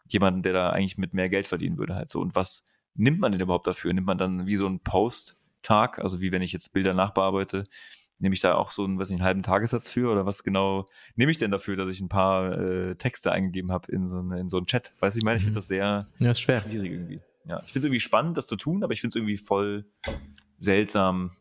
jemandem, 0.08 0.42
der 0.42 0.52
da 0.52 0.70
eigentlich 0.70 0.98
mit 0.98 1.14
mehr 1.14 1.28
Geld 1.28 1.46
verdienen 1.46 1.78
würde 1.78 1.94
halt 1.94 2.10
so 2.10 2.20
und 2.20 2.34
was 2.34 2.64
nimmt 2.94 3.20
man 3.20 3.32
denn 3.32 3.40
überhaupt 3.40 3.66
dafür? 3.66 3.92
Nimmt 3.92 4.06
man 4.06 4.18
dann 4.18 4.46
wie 4.46 4.56
so 4.56 4.66
einen 4.66 4.80
Post-Tag, 4.80 5.98
also 5.98 6.20
wie 6.20 6.32
wenn 6.32 6.42
ich 6.42 6.52
jetzt 6.52 6.72
Bilder 6.72 6.94
nachbearbeite, 6.94 7.64
nehme 8.18 8.34
ich 8.34 8.40
da 8.40 8.54
auch 8.54 8.70
so 8.70 8.84
einen, 8.84 8.98
was 8.98 9.10
nicht, 9.10 9.20
einen 9.20 9.26
halben 9.26 9.42
Tagessatz 9.42 9.88
für 9.88 10.10
oder 10.10 10.26
was 10.26 10.44
genau 10.44 10.86
nehme 11.16 11.32
ich 11.32 11.38
denn 11.38 11.50
dafür, 11.50 11.76
dass 11.76 11.88
ich 11.88 12.00
ein 12.00 12.08
paar 12.08 12.58
äh, 12.58 12.94
Texte 12.96 13.32
eingegeben 13.32 13.72
habe 13.72 13.90
in 13.90 14.06
so, 14.06 14.18
eine, 14.18 14.38
in 14.38 14.48
so 14.48 14.58
einen 14.58 14.66
Chat? 14.66 14.92
Weiß 15.00 15.16
ich 15.16 15.24
meine, 15.24 15.38
ich 15.38 15.42
finde 15.42 15.54
mhm. 15.54 15.58
das 15.58 15.68
sehr 15.68 16.08
ja, 16.18 16.30
ist 16.30 16.40
schwer. 16.40 16.60
schwierig 16.60 16.92
irgendwie. 16.92 17.20
Ja, 17.46 17.62
ich 17.64 17.72
finde 17.72 17.80
es 17.80 17.84
irgendwie 17.86 18.00
spannend, 18.00 18.36
das 18.36 18.46
zu 18.46 18.56
tun, 18.56 18.84
aber 18.84 18.92
ich 18.92 19.00
finde 19.00 19.12
es 19.12 19.16
irgendwie 19.16 19.38
voll 19.38 19.86
seltsam, 20.60 21.32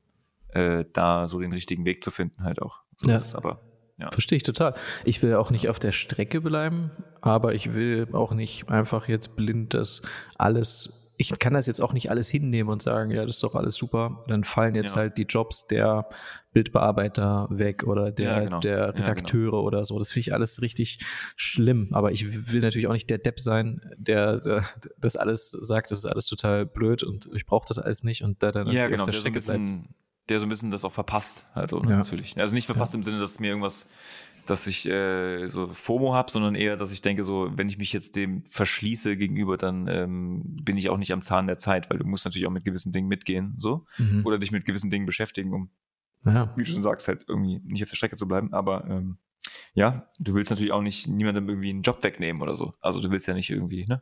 äh, 0.50 0.86
da 0.94 1.28
so 1.28 1.40
den 1.40 1.54
richtigen 1.54 1.86
Weg 1.86 2.04
zu 2.04 2.10
finden, 2.10 2.44
halt 2.44 2.62
auch. 2.62 2.82
So 2.98 3.12
ja. 3.12 3.18
Ist, 3.18 3.36
aber 3.36 3.62
ja. 4.00 4.10
Verstehe 4.12 4.38
ich 4.38 4.44
total. 4.44 4.74
Ich 5.04 5.22
will 5.22 5.36
auch 5.36 5.52
nicht 5.52 5.68
auf 5.68 5.78
der 5.78 5.92
Strecke 5.92 6.40
bleiben, 6.40 6.90
aber 7.22 7.54
ich 7.54 7.74
will 7.74 8.08
auch 8.14 8.32
nicht 8.32 8.70
einfach 8.70 9.10
jetzt 9.10 9.36
blind 9.36 9.74
das 9.74 10.02
alles 10.38 11.09
ich 11.22 11.38
kann 11.38 11.54
das 11.54 11.66
jetzt 11.66 11.82
auch 11.82 11.92
nicht 11.92 12.10
alles 12.10 12.30
hinnehmen 12.30 12.70
und 12.70 12.82
sagen, 12.82 13.12
ja, 13.12 13.26
das 13.26 13.36
ist 13.36 13.44
doch 13.44 13.54
alles 13.54 13.76
super. 13.76 14.24
Dann 14.30 14.46
fallen 14.46 14.74
jetzt 14.74 14.92
ja. 14.92 15.00
halt 15.00 15.18
die 15.18 15.24
Jobs 15.24 15.68
der 15.68 16.08
Bildbearbeiter 16.54 17.48
weg 17.52 17.84
oder 17.84 18.10
der, 18.10 18.32
ja, 18.32 18.40
genau. 18.40 18.60
der 18.62 18.96
Redakteure 18.96 19.44
ja, 19.44 19.50
genau. 19.50 19.64
oder 19.64 19.84
so. 19.84 20.00
Das 20.00 20.14
finde 20.14 20.22
ich 20.22 20.34
alles 20.34 20.62
richtig 20.62 21.04
schlimm. 21.36 21.90
Aber 21.92 22.14
ich 22.14 22.50
will 22.54 22.62
natürlich 22.62 22.88
auch 22.88 22.94
nicht 22.94 23.10
der 23.10 23.18
Depp 23.18 23.42
sein, 23.42 23.82
der, 23.98 24.38
der 24.40 24.64
das 24.98 25.18
alles 25.18 25.50
sagt, 25.50 25.92
das 25.92 25.98
ist 25.98 26.06
alles 26.06 26.26
total 26.26 26.66
blöd 26.66 27.04
und 27.04 27.30
ich 27.36 27.46
brauche 27.46 27.68
das 27.68 27.80
alles 27.80 28.06
nicht 28.06 28.24
und 28.24 28.42
da 28.42 28.54
dann 28.54 28.68
ja, 28.68 28.88
genau, 28.88 29.04
der 29.04 29.14
so 29.14 29.30
bisschen, 29.30 29.90
Der 30.30 30.40
so 30.40 30.46
ein 30.46 30.50
bisschen 30.50 30.72
das 30.72 30.86
auch 30.86 30.94
verpasst, 30.94 31.44
also 31.54 31.82
ne, 31.82 31.98
natürlich. 31.98 32.40
Also 32.40 32.56
nicht 32.56 32.66
verpasst 32.66 32.96
im 32.96 33.04
Sinne, 33.04 33.20
dass 33.20 33.42
mir 33.42 33.48
irgendwas 33.48 33.88
dass 34.46 34.68
ich 34.68 34.88
äh, 34.88 35.48
so 35.48 35.68
FOMO 35.68 36.14
habe, 36.14 36.32
sondern 36.32 36.56
eher, 36.56 36.78
dass 36.78 36.92
ich 36.92 37.02
denke, 37.02 37.24
so, 37.24 37.52
wenn 37.56 37.70
ich 37.70 37.78
mich 37.78 37.94
jetzt 37.94 38.16
dem 38.16 38.44
verschließe 38.46 39.18
gegenüber, 39.18 39.58
dann 39.58 39.88
ähm, 39.88 40.42
bin 40.64 40.78
ich 40.78 40.90
auch 40.90 40.98
nicht 40.98 41.14
am 41.14 41.22
Zahn 41.22 41.48
der 41.48 41.58
Zeit, 41.58 41.90
weil 41.90 42.00
du 42.00 42.06
musst 42.06 42.26
natürlich 42.26 42.48
auch 42.48 42.52
mit 42.52 42.66
gewissen 42.66 42.92
Dingen 42.92 43.08
mitgehen, 43.08 43.56
so. 43.58 43.86
Mhm. 43.98 44.26
Oder 44.26 44.40
dich 44.40 44.52
mit 44.52 44.66
gewissen 44.66 44.90
Dingen 44.90 45.06
beschäftigen, 45.06 45.54
um, 45.54 45.70
ja. 46.26 46.54
wie 46.56 46.64
du 46.64 46.72
schon 46.72 46.82
sagst, 46.82 47.08
halt 47.08 47.26
irgendwie 47.28 47.62
nicht 47.64 47.84
auf 47.84 47.90
der 47.90 47.96
Strecke 47.96 48.18
zu 48.18 48.28
bleiben. 48.28 48.54
Aber 48.54 48.86
ähm, 48.90 49.18
ja, 49.74 50.10
du 50.20 50.34
willst 50.34 50.52
natürlich 50.52 50.72
auch 50.72 50.82
nicht 50.82 51.08
niemandem 51.08 51.48
irgendwie 51.48 51.70
einen 51.70 51.82
Job 51.82 52.04
wegnehmen 52.04 52.42
oder 52.42 52.56
so. 52.56 52.74
Also 52.82 53.00
du 53.02 53.12
willst 53.12 53.28
ja 53.28 53.34
nicht 53.34 53.50
irgendwie, 53.50 53.86
ne? 53.86 54.02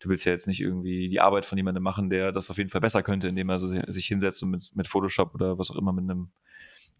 Du 0.00 0.08
willst 0.08 0.24
ja 0.26 0.32
jetzt 0.32 0.46
nicht 0.46 0.60
irgendwie 0.60 1.08
die 1.08 1.20
Arbeit 1.20 1.44
von 1.44 1.56
jemandem 1.56 1.82
machen, 1.82 2.10
der 2.10 2.32
das 2.32 2.50
auf 2.50 2.58
jeden 2.58 2.70
Fall 2.70 2.80
besser 2.80 3.02
könnte, 3.02 3.28
indem 3.28 3.48
er 3.48 3.58
sich 3.58 4.06
hinsetzt 4.06 4.42
und 4.42 4.50
mit, 4.50 4.72
mit 4.74 4.86
Photoshop 4.86 5.34
oder 5.34 5.58
was 5.58 5.70
auch 5.70 5.76
immer 5.76 5.92
mit 5.92 6.04
einem 6.04 6.30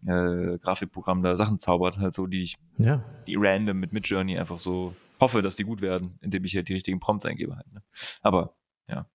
äh, 0.05 0.57
Grafikprogramm 0.59 1.23
da 1.23 1.35
Sachen 1.35 1.59
zaubert, 1.59 1.97
halt 1.99 2.13
so, 2.13 2.27
die 2.27 2.43
ich, 2.43 2.57
ja. 2.77 3.03
die 3.25 3.35
random 3.37 3.79
mit 3.79 3.93
Midjourney 3.93 4.37
einfach 4.37 4.59
so 4.59 4.93
hoffe, 5.19 5.41
dass 5.41 5.55
die 5.55 5.63
gut 5.63 5.81
werden, 5.81 6.17
indem 6.21 6.43
ich 6.43 6.55
halt 6.55 6.69
die 6.69 6.73
richtigen 6.73 6.99
Prompts 6.99 7.25
eingebe 7.25 7.55
halt. 7.55 7.71
Ne? 7.73 7.81
Aber 8.21 8.55
ja, 8.87 9.09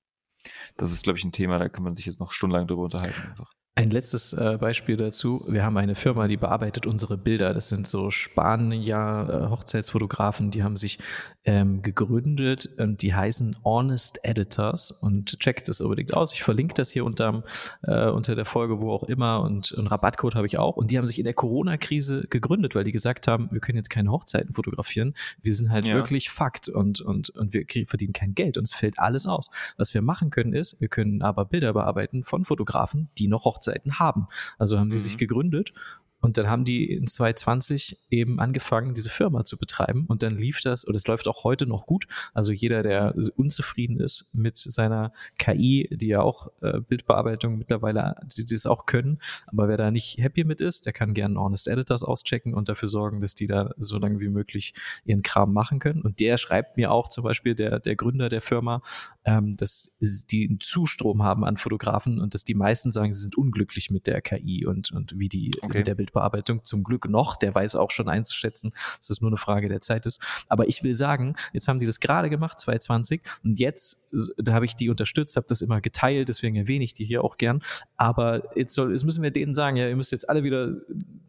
das 0.76 0.92
ist, 0.92 1.04
glaube 1.04 1.18
ich, 1.18 1.24
ein 1.24 1.32
Thema, 1.32 1.58
da 1.58 1.68
kann 1.68 1.84
man 1.84 1.94
sich 1.94 2.06
jetzt 2.06 2.20
noch 2.20 2.32
stundenlang 2.32 2.66
drüber 2.66 2.82
unterhalten 2.82 3.28
einfach. 3.28 3.52
Ein 3.74 3.90
letztes 3.90 4.34
äh, 4.34 4.58
Beispiel 4.60 4.98
dazu. 4.98 5.46
Wir 5.48 5.64
haben 5.64 5.78
eine 5.78 5.94
Firma, 5.94 6.28
die 6.28 6.36
bearbeitet 6.36 6.86
unsere 6.86 7.16
Bilder. 7.16 7.54
Das 7.54 7.68
sind 7.68 7.86
so 7.86 8.10
Spanier-Hochzeitsfotografen, 8.10 10.50
die 10.50 10.62
haben 10.62 10.76
sich 10.76 10.98
ähm, 11.46 11.80
gegründet 11.80 12.68
und 12.78 13.00
die 13.00 13.14
heißen 13.14 13.56
Honest 13.64 14.22
Editors 14.24 14.90
und 14.90 15.38
checkt 15.38 15.68
das 15.68 15.80
unbedingt 15.80 16.12
aus. 16.12 16.34
Ich 16.34 16.42
verlinke 16.42 16.74
das 16.74 16.90
hier 16.90 17.06
unter, 17.06 17.44
äh, 17.84 18.10
unter 18.10 18.34
der 18.34 18.44
Folge, 18.44 18.82
wo 18.82 18.92
auch 18.92 19.04
immer 19.04 19.40
und 19.40 19.74
einen 19.74 19.86
Rabattcode 19.86 20.34
habe 20.34 20.46
ich 20.46 20.58
auch. 20.58 20.76
Und 20.76 20.90
die 20.90 20.98
haben 20.98 21.06
sich 21.06 21.18
in 21.18 21.24
der 21.24 21.32
Corona-Krise 21.32 22.26
gegründet, 22.28 22.74
weil 22.74 22.84
die 22.84 22.92
gesagt 22.92 23.26
haben, 23.26 23.48
wir 23.52 23.60
können 23.60 23.78
jetzt 23.78 23.88
keine 23.88 24.10
Hochzeiten 24.10 24.52
fotografieren. 24.52 25.14
Wir 25.40 25.54
sind 25.54 25.70
halt 25.70 25.86
ja. 25.86 25.94
wirklich 25.94 26.28
Fakt 26.28 26.68
und, 26.68 27.00
und, 27.00 27.30
und 27.30 27.54
wir 27.54 27.64
verdienen 27.86 28.12
kein 28.12 28.34
Geld. 28.34 28.58
Uns 28.58 28.74
fällt 28.74 28.98
alles 28.98 29.26
aus. 29.26 29.48
Was 29.78 29.94
wir 29.94 30.02
machen 30.02 30.28
können 30.28 30.52
ist, 30.52 30.78
wir 30.82 30.88
können 30.88 31.22
aber 31.22 31.46
Bilder 31.46 31.72
bearbeiten 31.72 32.22
von 32.22 32.44
Fotografen, 32.44 33.08
die 33.16 33.28
noch 33.28 33.46
Hochzeiten 33.46 33.61
Hochzeiten 33.62 33.98
haben. 33.98 34.28
Also 34.58 34.78
haben 34.78 34.88
mhm. 34.88 34.92
sich 34.92 35.16
gegründet 35.16 35.72
und 36.22 36.38
dann 36.38 36.48
haben 36.48 36.64
die 36.64 36.90
in 36.90 37.08
2020 37.08 37.98
eben 38.08 38.38
angefangen, 38.38 38.94
diese 38.94 39.10
Firma 39.10 39.44
zu 39.44 39.58
betreiben. 39.58 40.06
Und 40.06 40.22
dann 40.22 40.38
lief 40.38 40.60
das, 40.60 40.84
und 40.84 40.94
es 40.94 41.06
läuft 41.08 41.26
auch 41.26 41.42
heute 41.42 41.66
noch 41.66 41.84
gut. 41.84 42.06
Also 42.32 42.52
jeder, 42.52 42.82
der 42.82 43.14
unzufrieden 43.36 43.98
ist 43.98 44.30
mit 44.32 44.56
seiner 44.56 45.12
KI, 45.38 45.88
die 45.90 46.06
ja 46.06 46.22
auch 46.22 46.48
äh, 46.62 46.80
Bildbearbeitung 46.80 47.58
mittlerweile, 47.58 48.14
die, 48.36 48.44
die 48.44 48.54
das 48.54 48.66
auch 48.66 48.86
können, 48.86 49.18
aber 49.48 49.68
wer 49.68 49.76
da 49.76 49.90
nicht 49.90 50.18
happy 50.18 50.44
mit 50.44 50.60
ist, 50.60 50.86
der 50.86 50.92
kann 50.92 51.12
gerne 51.12 51.38
Honest 51.40 51.66
Editors 51.66 52.04
auschecken 52.04 52.54
und 52.54 52.68
dafür 52.68 52.88
sorgen, 52.88 53.20
dass 53.20 53.34
die 53.34 53.48
da 53.48 53.70
so 53.76 53.98
lange 53.98 54.20
wie 54.20 54.28
möglich 54.28 54.74
ihren 55.04 55.22
Kram 55.22 55.52
machen 55.52 55.80
können. 55.80 56.02
Und 56.02 56.20
der 56.20 56.36
schreibt 56.36 56.76
mir 56.76 56.92
auch 56.92 57.08
zum 57.08 57.24
Beispiel, 57.24 57.56
der, 57.56 57.80
der 57.80 57.96
Gründer 57.96 58.28
der 58.28 58.42
Firma, 58.42 58.80
ähm, 59.24 59.56
dass 59.56 59.96
die 60.00 60.48
einen 60.48 60.60
Zustrom 60.60 61.24
haben 61.24 61.44
an 61.44 61.56
Fotografen 61.56 62.20
und 62.20 62.34
dass 62.34 62.44
die 62.44 62.54
meisten 62.54 62.92
sagen, 62.92 63.12
sie 63.12 63.22
sind 63.22 63.36
unglücklich 63.36 63.90
mit 63.90 64.06
der 64.06 64.20
KI 64.20 64.66
und, 64.66 64.92
und 64.92 65.18
wie 65.18 65.28
die 65.28 65.50
okay. 65.62 65.78
mit 65.78 65.86
der 65.88 65.96
Bild 65.96 66.11
Bildbearbeitung 66.12 66.64
zum 66.64 66.84
Glück 66.84 67.08
noch. 67.08 67.36
Der 67.36 67.54
weiß 67.54 67.76
auch 67.76 67.90
schon 67.90 68.08
einzuschätzen, 68.08 68.72
dass 68.98 69.10
es 69.10 69.20
nur 69.20 69.30
eine 69.30 69.36
Frage 69.36 69.68
der 69.68 69.80
Zeit 69.80 70.06
ist. 70.06 70.20
Aber 70.48 70.68
ich 70.68 70.82
will 70.82 70.94
sagen, 70.94 71.34
jetzt 71.52 71.68
haben 71.68 71.78
die 71.78 71.86
das 71.86 72.00
gerade 72.00 72.30
gemacht, 72.30 72.60
2020, 72.60 73.22
und 73.44 73.58
jetzt, 73.58 74.14
da 74.36 74.52
habe 74.52 74.64
ich 74.64 74.76
die 74.76 74.90
unterstützt, 74.90 75.36
habe 75.36 75.46
das 75.48 75.62
immer 75.62 75.80
geteilt, 75.80 76.28
deswegen 76.28 76.56
erwähne 76.56 76.84
ich 76.84 76.94
die 76.94 77.04
hier 77.04 77.24
auch 77.24 77.36
gern. 77.36 77.62
Aber 77.96 78.56
jetzt, 78.56 78.74
soll, 78.74 78.92
jetzt 78.92 79.04
müssen 79.04 79.22
wir 79.22 79.30
denen 79.30 79.54
sagen, 79.54 79.76
ja, 79.76 79.88
ihr 79.88 79.96
müsst 79.96 80.12
jetzt 80.12 80.28
alle 80.28 80.44
wieder 80.44 80.72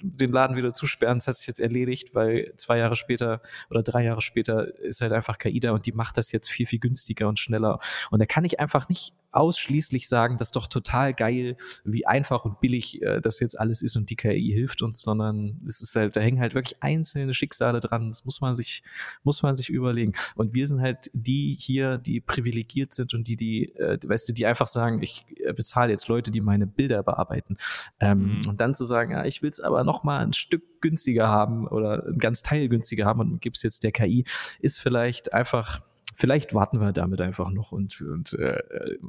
den 0.01 0.31
Laden 0.31 0.55
wieder 0.55 0.73
zusperren, 0.73 1.17
das 1.17 1.27
hat 1.27 1.37
sich 1.37 1.47
jetzt 1.47 1.59
erledigt, 1.59 2.13
weil 2.13 2.53
zwei 2.57 2.77
Jahre 2.77 2.95
später 2.95 3.41
oder 3.69 3.83
drei 3.83 4.03
Jahre 4.03 4.21
später 4.21 4.77
ist 4.79 5.01
halt 5.01 5.13
einfach 5.13 5.37
KI 5.37 5.61
und 5.69 5.85
die 5.85 5.93
macht 5.93 6.17
das 6.17 6.31
jetzt 6.31 6.49
viel, 6.49 6.65
viel 6.65 6.79
günstiger 6.79 7.29
und 7.29 7.39
schneller. 7.39 7.79
Und 8.11 8.19
da 8.19 8.25
kann 8.25 8.43
ich 8.43 8.59
einfach 8.59 8.89
nicht 8.89 9.13
ausschließlich 9.33 10.07
sagen, 10.07 10.37
das 10.37 10.49
ist 10.49 10.55
doch 10.55 10.67
total 10.67 11.13
geil, 11.13 11.57
wie 11.83 12.05
einfach 12.05 12.45
und 12.45 12.59
billig 12.59 13.01
äh, 13.01 13.19
das 13.21 13.39
jetzt 13.39 13.59
alles 13.59 13.81
ist 13.81 13.95
und 13.95 14.09
die 14.09 14.15
KI 14.15 14.51
hilft 14.53 14.81
uns, 14.81 15.01
sondern 15.01 15.59
es 15.65 15.81
ist 15.81 15.95
halt, 15.95 16.15
da 16.15 16.21
hängen 16.21 16.39
halt 16.39 16.53
wirklich 16.53 16.81
einzelne 16.81 17.33
Schicksale 17.33 17.79
dran. 17.79 18.09
Das 18.09 18.25
muss 18.25 18.41
man 18.41 18.55
sich, 18.55 18.83
muss 19.23 19.43
man 19.43 19.55
sich 19.55 19.69
überlegen. 19.69 20.13
Und 20.35 20.53
wir 20.53 20.67
sind 20.67 20.81
halt 20.81 21.09
die 21.13 21.55
hier, 21.59 21.97
die 21.97 22.21
privilegiert 22.21 22.93
sind 22.93 23.13
und 23.13 23.27
die, 23.27 23.35
die, 23.35 23.75
äh, 23.75 23.97
weißt 24.05 24.29
du, 24.29 24.33
die 24.33 24.45
einfach 24.45 24.67
sagen, 24.67 25.01
ich 25.01 25.25
äh, 25.37 25.53
bezahle 25.53 25.91
jetzt 25.91 26.07
Leute, 26.07 26.31
die 26.31 26.41
meine 26.41 26.67
Bilder 26.67 27.03
bearbeiten. 27.03 27.57
Ähm, 27.99 28.39
mhm. 28.41 28.49
Und 28.49 28.61
dann 28.61 28.75
zu 28.75 28.85
sagen, 28.85 29.11
ja, 29.11 29.25
ich 29.25 29.41
will 29.41 29.49
es 29.49 29.59
aber 29.59 29.83
noch 29.83 30.03
mal 30.03 30.19
ein 30.19 30.33
Stück 30.33 30.63
günstiger 30.81 31.27
haben 31.27 31.67
oder 31.67 32.05
ein 32.05 32.17
ganz 32.17 32.41
Teil 32.41 32.67
günstiger 32.67 33.05
haben 33.05 33.21
und 33.21 33.41
gib's 33.41 33.63
jetzt 33.63 33.83
der 33.83 33.91
KI, 33.91 34.25
ist 34.59 34.79
vielleicht 34.79 35.33
einfach 35.33 35.81
vielleicht 36.13 36.53
warten 36.53 36.79
wir 36.79 36.91
damit 36.91 37.21
einfach 37.21 37.49
noch 37.49 37.71
und, 37.71 38.01
und 38.01 38.33
äh, 38.33 38.61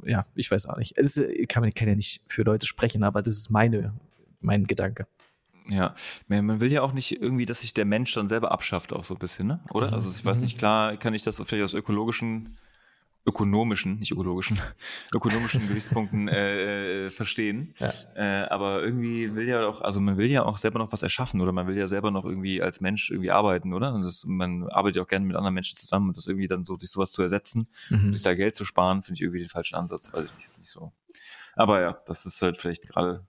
ja, 0.05 0.25
ich 0.35 0.49
weiß 0.49 0.67
auch 0.67 0.77
nicht. 0.77 0.97
Es 0.97 1.21
kann, 1.47 1.61
man 1.61 1.73
kann 1.73 1.87
ja 1.87 1.95
nicht 1.95 2.21
für 2.27 2.43
Leute 2.43 2.65
sprechen, 2.65 3.03
aber 3.03 3.21
das 3.21 3.35
ist 3.35 3.49
meine, 3.49 3.93
mein 4.39 4.67
Gedanke. 4.67 5.07
Ja, 5.67 5.95
man 6.27 6.59
will 6.59 6.71
ja 6.71 6.83
auch 6.83 6.93
nicht 6.93 7.19
irgendwie, 7.19 7.45
dass 7.45 7.61
sich 7.61 7.73
der 7.73 7.85
Mensch 7.85 8.13
dann 8.13 8.27
selber 8.27 8.51
abschafft, 8.51 8.93
auch 8.93 9.03
so 9.03 9.15
ein 9.15 9.19
bisschen, 9.19 9.47
ne? 9.47 9.59
Oder? 9.71 9.93
Also 9.93 10.11
ich 10.11 10.23
weiß 10.23 10.37
mhm. 10.37 10.43
nicht, 10.43 10.57
klar 10.57 10.97
kann 10.97 11.13
ich 11.13 11.23
das 11.23 11.37
vielleicht 11.37 11.63
aus 11.63 11.73
ökologischen 11.73 12.57
ökonomischen, 13.25 13.97
nicht 13.99 14.11
ökologischen, 14.11 14.59
ökonomischen 15.13 15.67
Gesichtspunkten 15.67 16.27
äh, 16.27 17.05
äh, 17.05 17.09
verstehen. 17.09 17.73
Ja. 17.79 17.93
Äh, 18.15 18.47
aber 18.49 18.83
irgendwie 18.83 19.35
will 19.35 19.47
ja 19.47 19.67
auch, 19.67 19.81
also 19.81 19.99
man 19.99 20.17
will 20.17 20.29
ja 20.29 20.43
auch 20.43 20.57
selber 20.57 20.79
noch 20.79 20.91
was 20.91 21.01
erschaffen 21.01 21.41
oder 21.41 21.51
man 21.51 21.67
will 21.67 21.77
ja 21.77 21.87
selber 21.87 22.11
noch 22.11 22.25
irgendwie 22.25 22.61
als 22.61 22.81
Mensch 22.81 23.09
irgendwie 23.09 23.31
arbeiten, 23.31 23.73
oder? 23.73 23.93
Und 23.93 24.03
das, 24.03 24.25
man 24.27 24.69
arbeitet 24.69 24.97
ja 24.97 25.03
auch 25.03 25.07
gerne 25.07 25.25
mit 25.25 25.35
anderen 25.35 25.55
Menschen 25.55 25.77
zusammen 25.77 26.09
und 26.09 26.17
das 26.17 26.27
irgendwie 26.27 26.47
dann 26.47 26.65
so 26.65 26.77
durch 26.77 26.91
sowas 26.91 27.11
zu 27.11 27.21
ersetzen, 27.23 27.67
mhm. 27.89 28.13
sich 28.13 28.21
da 28.21 28.35
Geld 28.35 28.55
zu 28.55 28.63
sparen, 28.63 29.01
finde 29.01 29.15
ich 29.15 29.21
irgendwie 29.21 29.39
den 29.39 29.49
falschen 29.49 29.75
Ansatz, 29.75 30.13
weiß 30.13 30.25
ich 30.25 30.35
nicht, 30.35 30.47
ist 30.47 30.59
nicht 30.59 30.69
so. 30.69 30.93
Aber 31.55 31.81
ja, 31.81 31.97
das 32.05 32.25
ist 32.25 32.41
halt 32.41 32.57
vielleicht 32.57 32.87
gerade 32.87 33.25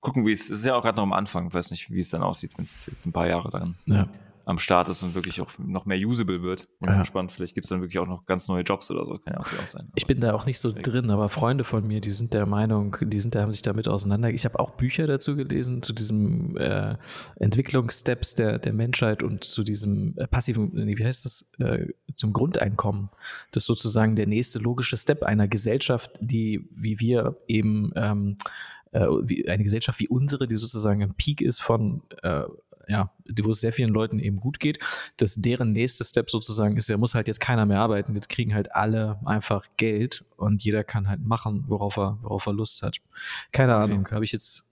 gucken, 0.00 0.26
wie 0.26 0.32
es, 0.32 0.44
es 0.50 0.60
ist 0.60 0.66
ja 0.66 0.74
auch 0.74 0.82
gerade 0.82 0.96
noch 0.96 1.04
am 1.04 1.12
Anfang, 1.12 1.48
ich 1.48 1.54
weiß 1.54 1.70
nicht, 1.70 1.90
wie 1.90 2.00
es 2.00 2.10
dann 2.10 2.22
aussieht, 2.22 2.52
wenn 2.56 2.64
es 2.64 2.86
jetzt 2.86 3.06
ein 3.06 3.12
paar 3.12 3.26
Jahre 3.26 3.50
dann 3.50 3.76
ja 3.86 4.08
am 4.48 4.58
Start 4.58 4.88
ist 4.88 5.02
und 5.02 5.14
wirklich 5.14 5.42
auch 5.42 5.50
noch 5.58 5.84
mehr 5.84 5.98
usable 5.98 6.42
wird. 6.42 6.68
Bin 6.80 6.88
ja. 6.88 7.00
gespannt, 7.00 7.32
vielleicht 7.32 7.54
gibt 7.54 7.66
es 7.66 7.68
dann 7.68 7.82
wirklich 7.82 7.98
auch 7.98 8.06
noch 8.06 8.24
ganz 8.24 8.48
neue 8.48 8.62
Jobs 8.62 8.90
oder 8.90 9.04
so, 9.04 9.18
kann 9.18 9.34
ja 9.34 9.40
auch, 9.40 9.66
sein. 9.66 9.90
ich 9.94 10.06
bin 10.06 10.20
da 10.20 10.32
auch 10.32 10.46
nicht 10.46 10.58
so 10.58 10.72
drin, 10.72 11.10
aber 11.10 11.28
Freunde 11.28 11.64
von 11.64 11.86
mir, 11.86 12.00
die 12.00 12.10
sind 12.10 12.32
der 12.32 12.46
Meinung, 12.46 12.96
die 13.02 13.20
sind 13.20 13.34
da, 13.34 13.42
haben 13.42 13.52
sich 13.52 13.60
damit 13.60 13.88
auseinander. 13.88 14.30
Ich 14.30 14.46
habe 14.46 14.58
auch 14.58 14.70
Bücher 14.70 15.06
dazu 15.06 15.36
gelesen, 15.36 15.82
zu 15.82 15.92
diesem 15.92 16.56
äh, 16.56 16.96
Entwicklungssteps 17.36 18.36
der, 18.36 18.58
der 18.58 18.72
Menschheit 18.72 19.22
und 19.22 19.44
zu 19.44 19.62
diesem 19.62 20.16
äh, 20.16 20.26
passiven, 20.26 20.72
wie 20.74 21.04
heißt 21.04 21.26
das, 21.26 21.52
äh, 21.58 21.88
zum 22.14 22.32
Grundeinkommen. 22.32 23.10
Das 23.52 23.64
ist 23.64 23.66
sozusagen 23.66 24.16
der 24.16 24.26
nächste 24.26 24.60
logische 24.60 24.96
Step 24.96 25.24
einer 25.24 25.46
Gesellschaft, 25.46 26.12
die, 26.20 26.66
wie 26.74 27.00
wir 27.00 27.36
eben 27.48 27.92
ähm, 27.96 28.38
äh, 28.92 29.06
eine 29.46 29.62
Gesellschaft 29.62 30.00
wie 30.00 30.08
unsere, 30.08 30.48
die 30.48 30.56
sozusagen 30.56 31.02
im 31.02 31.12
Peak 31.12 31.42
ist 31.42 31.60
von 31.60 32.00
äh, 32.22 32.44
ja, 32.88 33.12
wo 33.42 33.50
es 33.50 33.60
sehr 33.60 33.72
vielen 33.72 33.92
Leuten 33.92 34.18
eben 34.18 34.40
gut 34.40 34.58
geht, 34.58 34.78
dass 35.18 35.34
deren 35.34 35.72
nächster 35.72 36.04
Step 36.04 36.30
sozusagen 36.30 36.76
ist, 36.76 36.88
da 36.88 36.96
muss 36.96 37.14
halt 37.14 37.28
jetzt 37.28 37.40
keiner 37.40 37.66
mehr 37.66 37.80
arbeiten, 37.80 38.14
jetzt 38.14 38.28
kriegen 38.28 38.54
halt 38.54 38.74
alle 38.74 39.20
einfach 39.24 39.66
Geld 39.76 40.24
und 40.36 40.62
jeder 40.64 40.84
kann 40.84 41.08
halt 41.08 41.20
machen, 41.20 41.64
worauf 41.68 41.96
er, 41.98 42.18
worauf 42.22 42.46
er 42.46 42.54
Lust 42.54 42.82
hat. 42.82 42.96
Keine 43.52 43.74
okay. 43.74 43.84
Ahnung, 43.84 44.08
habe 44.10 44.24
ich 44.24 44.32
jetzt 44.32 44.64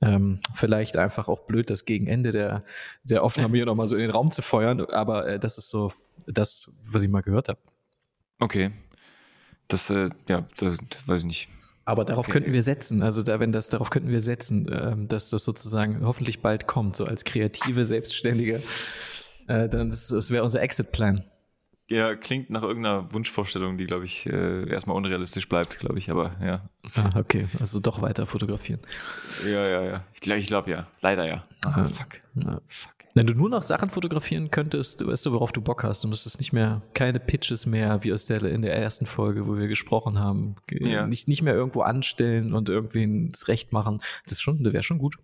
ähm, 0.00 0.40
vielleicht 0.54 0.96
einfach 0.96 1.28
auch 1.28 1.40
blöd, 1.40 1.70
das 1.70 1.84
gegen 1.84 2.06
Ende 2.06 2.32
der, 2.32 2.64
der 3.02 3.22
Aufnahme 3.22 3.56
hier 3.56 3.66
nochmal 3.66 3.88
so 3.88 3.96
in 3.96 4.02
den 4.02 4.10
Raum 4.10 4.30
zu 4.30 4.42
feuern, 4.42 4.80
aber 4.86 5.26
äh, 5.26 5.38
das 5.38 5.58
ist 5.58 5.68
so 5.68 5.92
das, 6.26 6.70
was 6.90 7.02
ich 7.02 7.08
mal 7.10 7.22
gehört 7.22 7.48
habe. 7.48 7.58
Okay. 8.38 8.70
Das, 9.68 9.90
äh, 9.90 10.10
ja, 10.28 10.46
das 10.56 10.78
weiß 11.06 11.22
ich 11.22 11.26
nicht. 11.26 11.48
Aber 11.84 12.04
darauf 12.04 12.26
okay. 12.26 12.32
könnten 12.32 12.52
wir 12.52 12.62
setzen, 12.62 13.02
also 13.02 13.22
da, 13.22 13.40
wenn 13.40 13.52
das, 13.52 13.68
darauf 13.68 13.90
könnten 13.90 14.10
wir 14.10 14.20
setzen, 14.20 14.70
ähm, 14.72 15.08
dass 15.08 15.30
das 15.30 15.44
sozusagen 15.44 16.04
hoffentlich 16.04 16.40
bald 16.40 16.66
kommt, 16.66 16.96
so 16.96 17.04
als 17.04 17.24
kreative, 17.24 17.84
selbstständige, 17.84 18.62
äh, 19.48 19.68
dann 19.68 19.90
das, 19.90 20.08
das 20.08 20.30
wäre 20.30 20.42
unser 20.42 20.62
Exit-Plan. 20.62 21.24
Ja, 21.88 22.14
klingt 22.16 22.48
nach 22.48 22.62
irgendeiner 22.62 23.12
Wunschvorstellung, 23.12 23.76
die, 23.76 23.84
glaube 23.84 24.06
ich, 24.06 24.24
äh, 24.24 24.68
erstmal 24.70 24.96
unrealistisch 24.96 25.46
bleibt, 25.48 25.78
glaube 25.78 25.98
ich, 25.98 26.10
aber 26.10 26.32
ja. 26.42 26.64
Ah, 26.94 27.10
okay, 27.18 27.46
also 27.60 27.78
doch 27.78 28.00
weiter 28.00 28.24
fotografieren. 28.24 28.80
Ja, 29.44 29.66
ja, 29.66 29.82
ja. 29.82 30.04
Ich 30.14 30.20
glaube, 30.20 30.40
ich 30.40 30.46
glaub, 30.46 30.66
ja. 30.66 30.86
Leider 31.02 31.26
ja. 31.26 31.42
Ah, 31.66 31.84
fuck. 31.84 32.20
Ja. 32.36 32.60
fuck. 32.68 32.93
Wenn 33.16 33.28
du 33.28 33.34
nur 33.34 33.48
noch 33.48 33.62
Sachen 33.62 33.90
fotografieren 33.90 34.50
könntest, 34.50 35.06
weißt 35.06 35.26
du, 35.26 35.32
worauf 35.32 35.52
du 35.52 35.60
Bock 35.60 35.84
hast. 35.84 36.02
Du 36.02 36.08
müsstest 36.08 36.40
nicht 36.40 36.52
mehr, 36.52 36.82
keine 36.94 37.20
Pitches 37.20 37.64
mehr, 37.64 38.02
wie 38.02 38.12
aus 38.12 38.26
der, 38.26 38.42
in 38.42 38.62
der 38.62 38.76
ersten 38.76 39.06
Folge, 39.06 39.46
wo 39.46 39.56
wir 39.56 39.68
gesprochen 39.68 40.18
haben. 40.18 40.56
Ja. 40.68 41.06
Nicht, 41.06 41.28
nicht 41.28 41.40
mehr 41.40 41.54
irgendwo 41.54 41.82
anstellen 41.82 42.52
und 42.52 42.68
irgendwen 42.68 43.30
das 43.30 43.46
Recht 43.46 43.72
machen. 43.72 44.02
Das 44.28 44.40
schon, 44.40 44.64
das 44.64 44.72
wäre 44.72 44.82
schon 44.82 44.98
gut. 44.98 45.16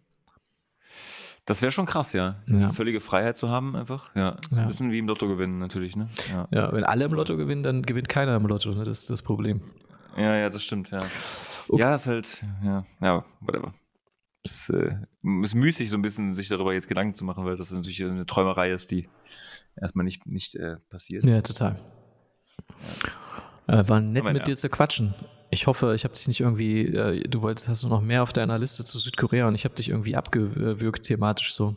Das 1.46 1.62
wäre 1.62 1.72
schon 1.72 1.86
krass, 1.86 2.12
ja. 2.12 2.36
ja. 2.46 2.68
Völlige 2.68 3.00
Freiheit 3.00 3.36
zu 3.36 3.48
haben, 3.48 3.74
einfach. 3.74 4.14
Ja. 4.14 4.36
Ist 4.50 4.56
ja. 4.56 4.62
ein 4.62 4.68
bisschen 4.68 4.92
wie 4.92 4.98
im 4.98 5.08
Lotto 5.08 5.26
gewinnen, 5.26 5.58
natürlich, 5.58 5.96
ne? 5.96 6.08
Ja. 6.30 6.46
ja, 6.52 6.72
wenn 6.72 6.84
alle 6.84 7.06
im 7.06 7.12
Lotto 7.12 7.36
gewinnen, 7.36 7.64
dann 7.64 7.82
gewinnt 7.82 8.08
keiner 8.08 8.36
im 8.36 8.46
Lotto, 8.46 8.72
ne? 8.72 8.84
Das 8.84 9.00
ist 9.00 9.10
das 9.10 9.22
Problem. 9.22 9.62
Ja, 10.16 10.36
ja, 10.36 10.48
das 10.48 10.62
stimmt, 10.62 10.92
ja. 10.92 11.00
Okay. 11.68 11.80
Ja, 11.80 11.94
ist 11.94 12.06
halt, 12.06 12.44
ja, 12.62 12.84
ja, 13.00 13.24
whatever 13.40 13.72
es 14.44 14.70
äh, 14.70 14.94
ist 15.42 15.54
müßig, 15.54 15.90
so 15.90 15.96
ein 15.96 16.02
bisschen 16.02 16.32
sich 16.32 16.48
darüber 16.48 16.72
jetzt 16.72 16.88
Gedanken 16.88 17.14
zu 17.14 17.24
machen, 17.24 17.44
weil 17.44 17.56
das 17.56 17.72
natürlich 17.72 18.02
eine 18.02 18.26
Träumerei 18.26 18.70
ist, 18.70 18.90
die 18.90 19.08
erstmal 19.80 20.04
nicht, 20.04 20.26
nicht 20.26 20.54
äh, 20.54 20.76
passiert. 20.88 21.26
Ja, 21.26 21.42
total. 21.42 21.76
Ja. 23.68 23.80
Äh, 23.80 23.88
war 23.88 24.00
nett, 24.00 24.24
meine, 24.24 24.38
mit 24.38 24.48
ja. 24.48 24.54
dir 24.54 24.56
zu 24.56 24.68
quatschen. 24.68 25.14
Ich 25.50 25.66
hoffe, 25.66 25.94
ich 25.94 26.04
habe 26.04 26.14
dich 26.14 26.28
nicht 26.28 26.40
irgendwie, 26.40 26.86
äh, 26.86 27.28
du 27.28 27.42
wolltest, 27.42 27.68
hast 27.68 27.82
du 27.82 27.88
noch 27.88 28.00
mehr 28.00 28.22
auf 28.22 28.32
deiner 28.32 28.58
Liste 28.58 28.84
zu 28.84 28.98
Südkorea 28.98 29.48
und 29.48 29.54
ich 29.54 29.64
habe 29.64 29.74
dich 29.74 29.88
irgendwie 29.88 30.16
abgewürgt 30.16 31.04
thematisch 31.04 31.52
so. 31.52 31.76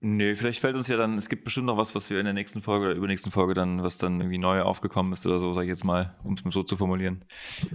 Nee, 0.00 0.34
vielleicht 0.34 0.60
fällt 0.60 0.76
uns 0.76 0.88
ja 0.88 0.96
dann, 0.96 1.16
es 1.16 1.28
gibt 1.28 1.44
bestimmt 1.44 1.66
noch 1.66 1.78
was, 1.78 1.94
was 1.94 2.10
wir 2.10 2.18
in 2.18 2.26
der 2.26 2.34
nächsten 2.34 2.62
Folge 2.62 2.86
oder 2.86 2.94
übernächsten 2.94 3.32
Folge 3.32 3.54
dann, 3.54 3.82
was 3.82 3.98
dann 3.98 4.20
irgendwie 4.20 4.38
neu 4.38 4.60
aufgekommen 4.60 5.12
ist 5.12 5.24
oder 5.24 5.40
so, 5.40 5.52
sag 5.52 5.62
ich 5.62 5.68
jetzt 5.68 5.84
mal, 5.84 6.14
um 6.22 6.34
es 6.34 6.44
mal 6.44 6.50
so 6.52 6.62
zu 6.62 6.76
formulieren, 6.76 7.24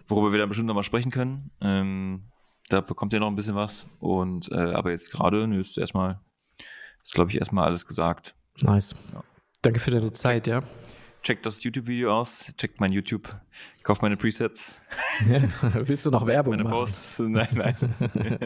worüber 0.07 0.31
wir 0.31 0.39
dann 0.39 0.49
bestimmt 0.49 0.67
noch 0.67 0.75
mal 0.75 0.83
sprechen 0.83 1.11
können. 1.11 1.51
Ähm, 1.61 2.30
da 2.71 2.81
bekommt 2.81 3.13
ihr 3.13 3.19
noch 3.19 3.27
ein 3.27 3.35
bisschen 3.35 3.55
was. 3.55 3.87
Und 3.99 4.51
äh, 4.51 4.55
aber 4.55 4.91
jetzt 4.91 5.11
gerade 5.11 5.47
nö, 5.47 5.59
ist 5.59 5.77
erstmal, 5.77 6.19
ist 7.03 7.13
glaube 7.13 7.31
ich 7.31 7.37
erstmal 7.37 7.65
alles 7.65 7.85
gesagt. 7.85 8.35
Nice. 8.61 8.95
Ja. 9.13 9.23
Danke 9.61 9.79
für 9.79 9.91
deine 9.91 10.11
Zeit, 10.11 10.47
ja. 10.47 10.63
Checkt 11.21 11.45
das 11.45 11.63
YouTube-Video 11.63 12.11
aus, 12.17 12.51
checkt 12.57 12.79
mein 12.79 12.91
YouTube, 12.91 13.29
kauft 13.83 14.01
meine 14.01 14.17
Presets. 14.17 14.81
Ja, 15.29 15.41
willst 15.87 16.05
du 16.07 16.09
noch 16.09 16.25
Werbung 16.25 16.55
meine 16.55 16.63
machen? 16.63 16.77
Posts, 16.77 17.19
nein, 17.27 17.47
nein. 17.53 17.75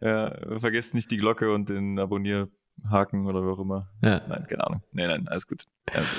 ja, 0.00 0.58
vergesst 0.58 0.94
nicht 0.94 1.10
die 1.12 1.18
Glocke 1.18 1.54
und 1.54 1.68
den 1.68 2.00
Abonnierhaken 2.00 3.26
oder 3.26 3.44
wie 3.44 3.50
auch 3.50 3.60
immer. 3.60 3.88
Ja. 4.02 4.22
Nein, 4.26 4.44
keine 4.48 4.66
Ahnung. 4.66 4.82
Nein, 4.90 5.08
nein, 5.08 5.28
alles 5.28 5.46
gut. 5.46 5.64
Also. 5.92 6.16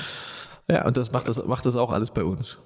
Ja, 0.68 0.86
und 0.86 0.96
das 0.96 1.12
macht 1.12 1.28
das, 1.28 1.44
macht 1.44 1.66
das 1.66 1.76
auch 1.76 1.90
alles 1.92 2.10
bei 2.10 2.24
uns. 2.24 2.58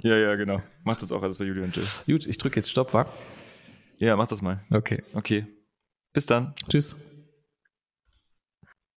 Ja, 0.00 0.16
ja, 0.16 0.34
genau. 0.36 0.62
Macht 0.84 1.02
das 1.02 1.12
auch 1.12 1.22
alles 1.22 1.38
bei 1.38 1.44
Julian 1.44 1.66
und 1.66 1.76
Jill. 1.76 1.84
Gut, 2.06 2.26
ich 2.26 2.38
drücke 2.38 2.56
jetzt 2.56 2.70
Stopp, 2.70 2.94
wa? 2.94 3.06
Ja, 4.02 4.16
mach 4.16 4.26
das 4.26 4.42
mal. 4.42 4.64
Okay. 4.68 5.00
Okay. 5.14 5.46
Bis 6.12 6.26
dann. 6.26 6.54
Tschüss. 6.68 6.96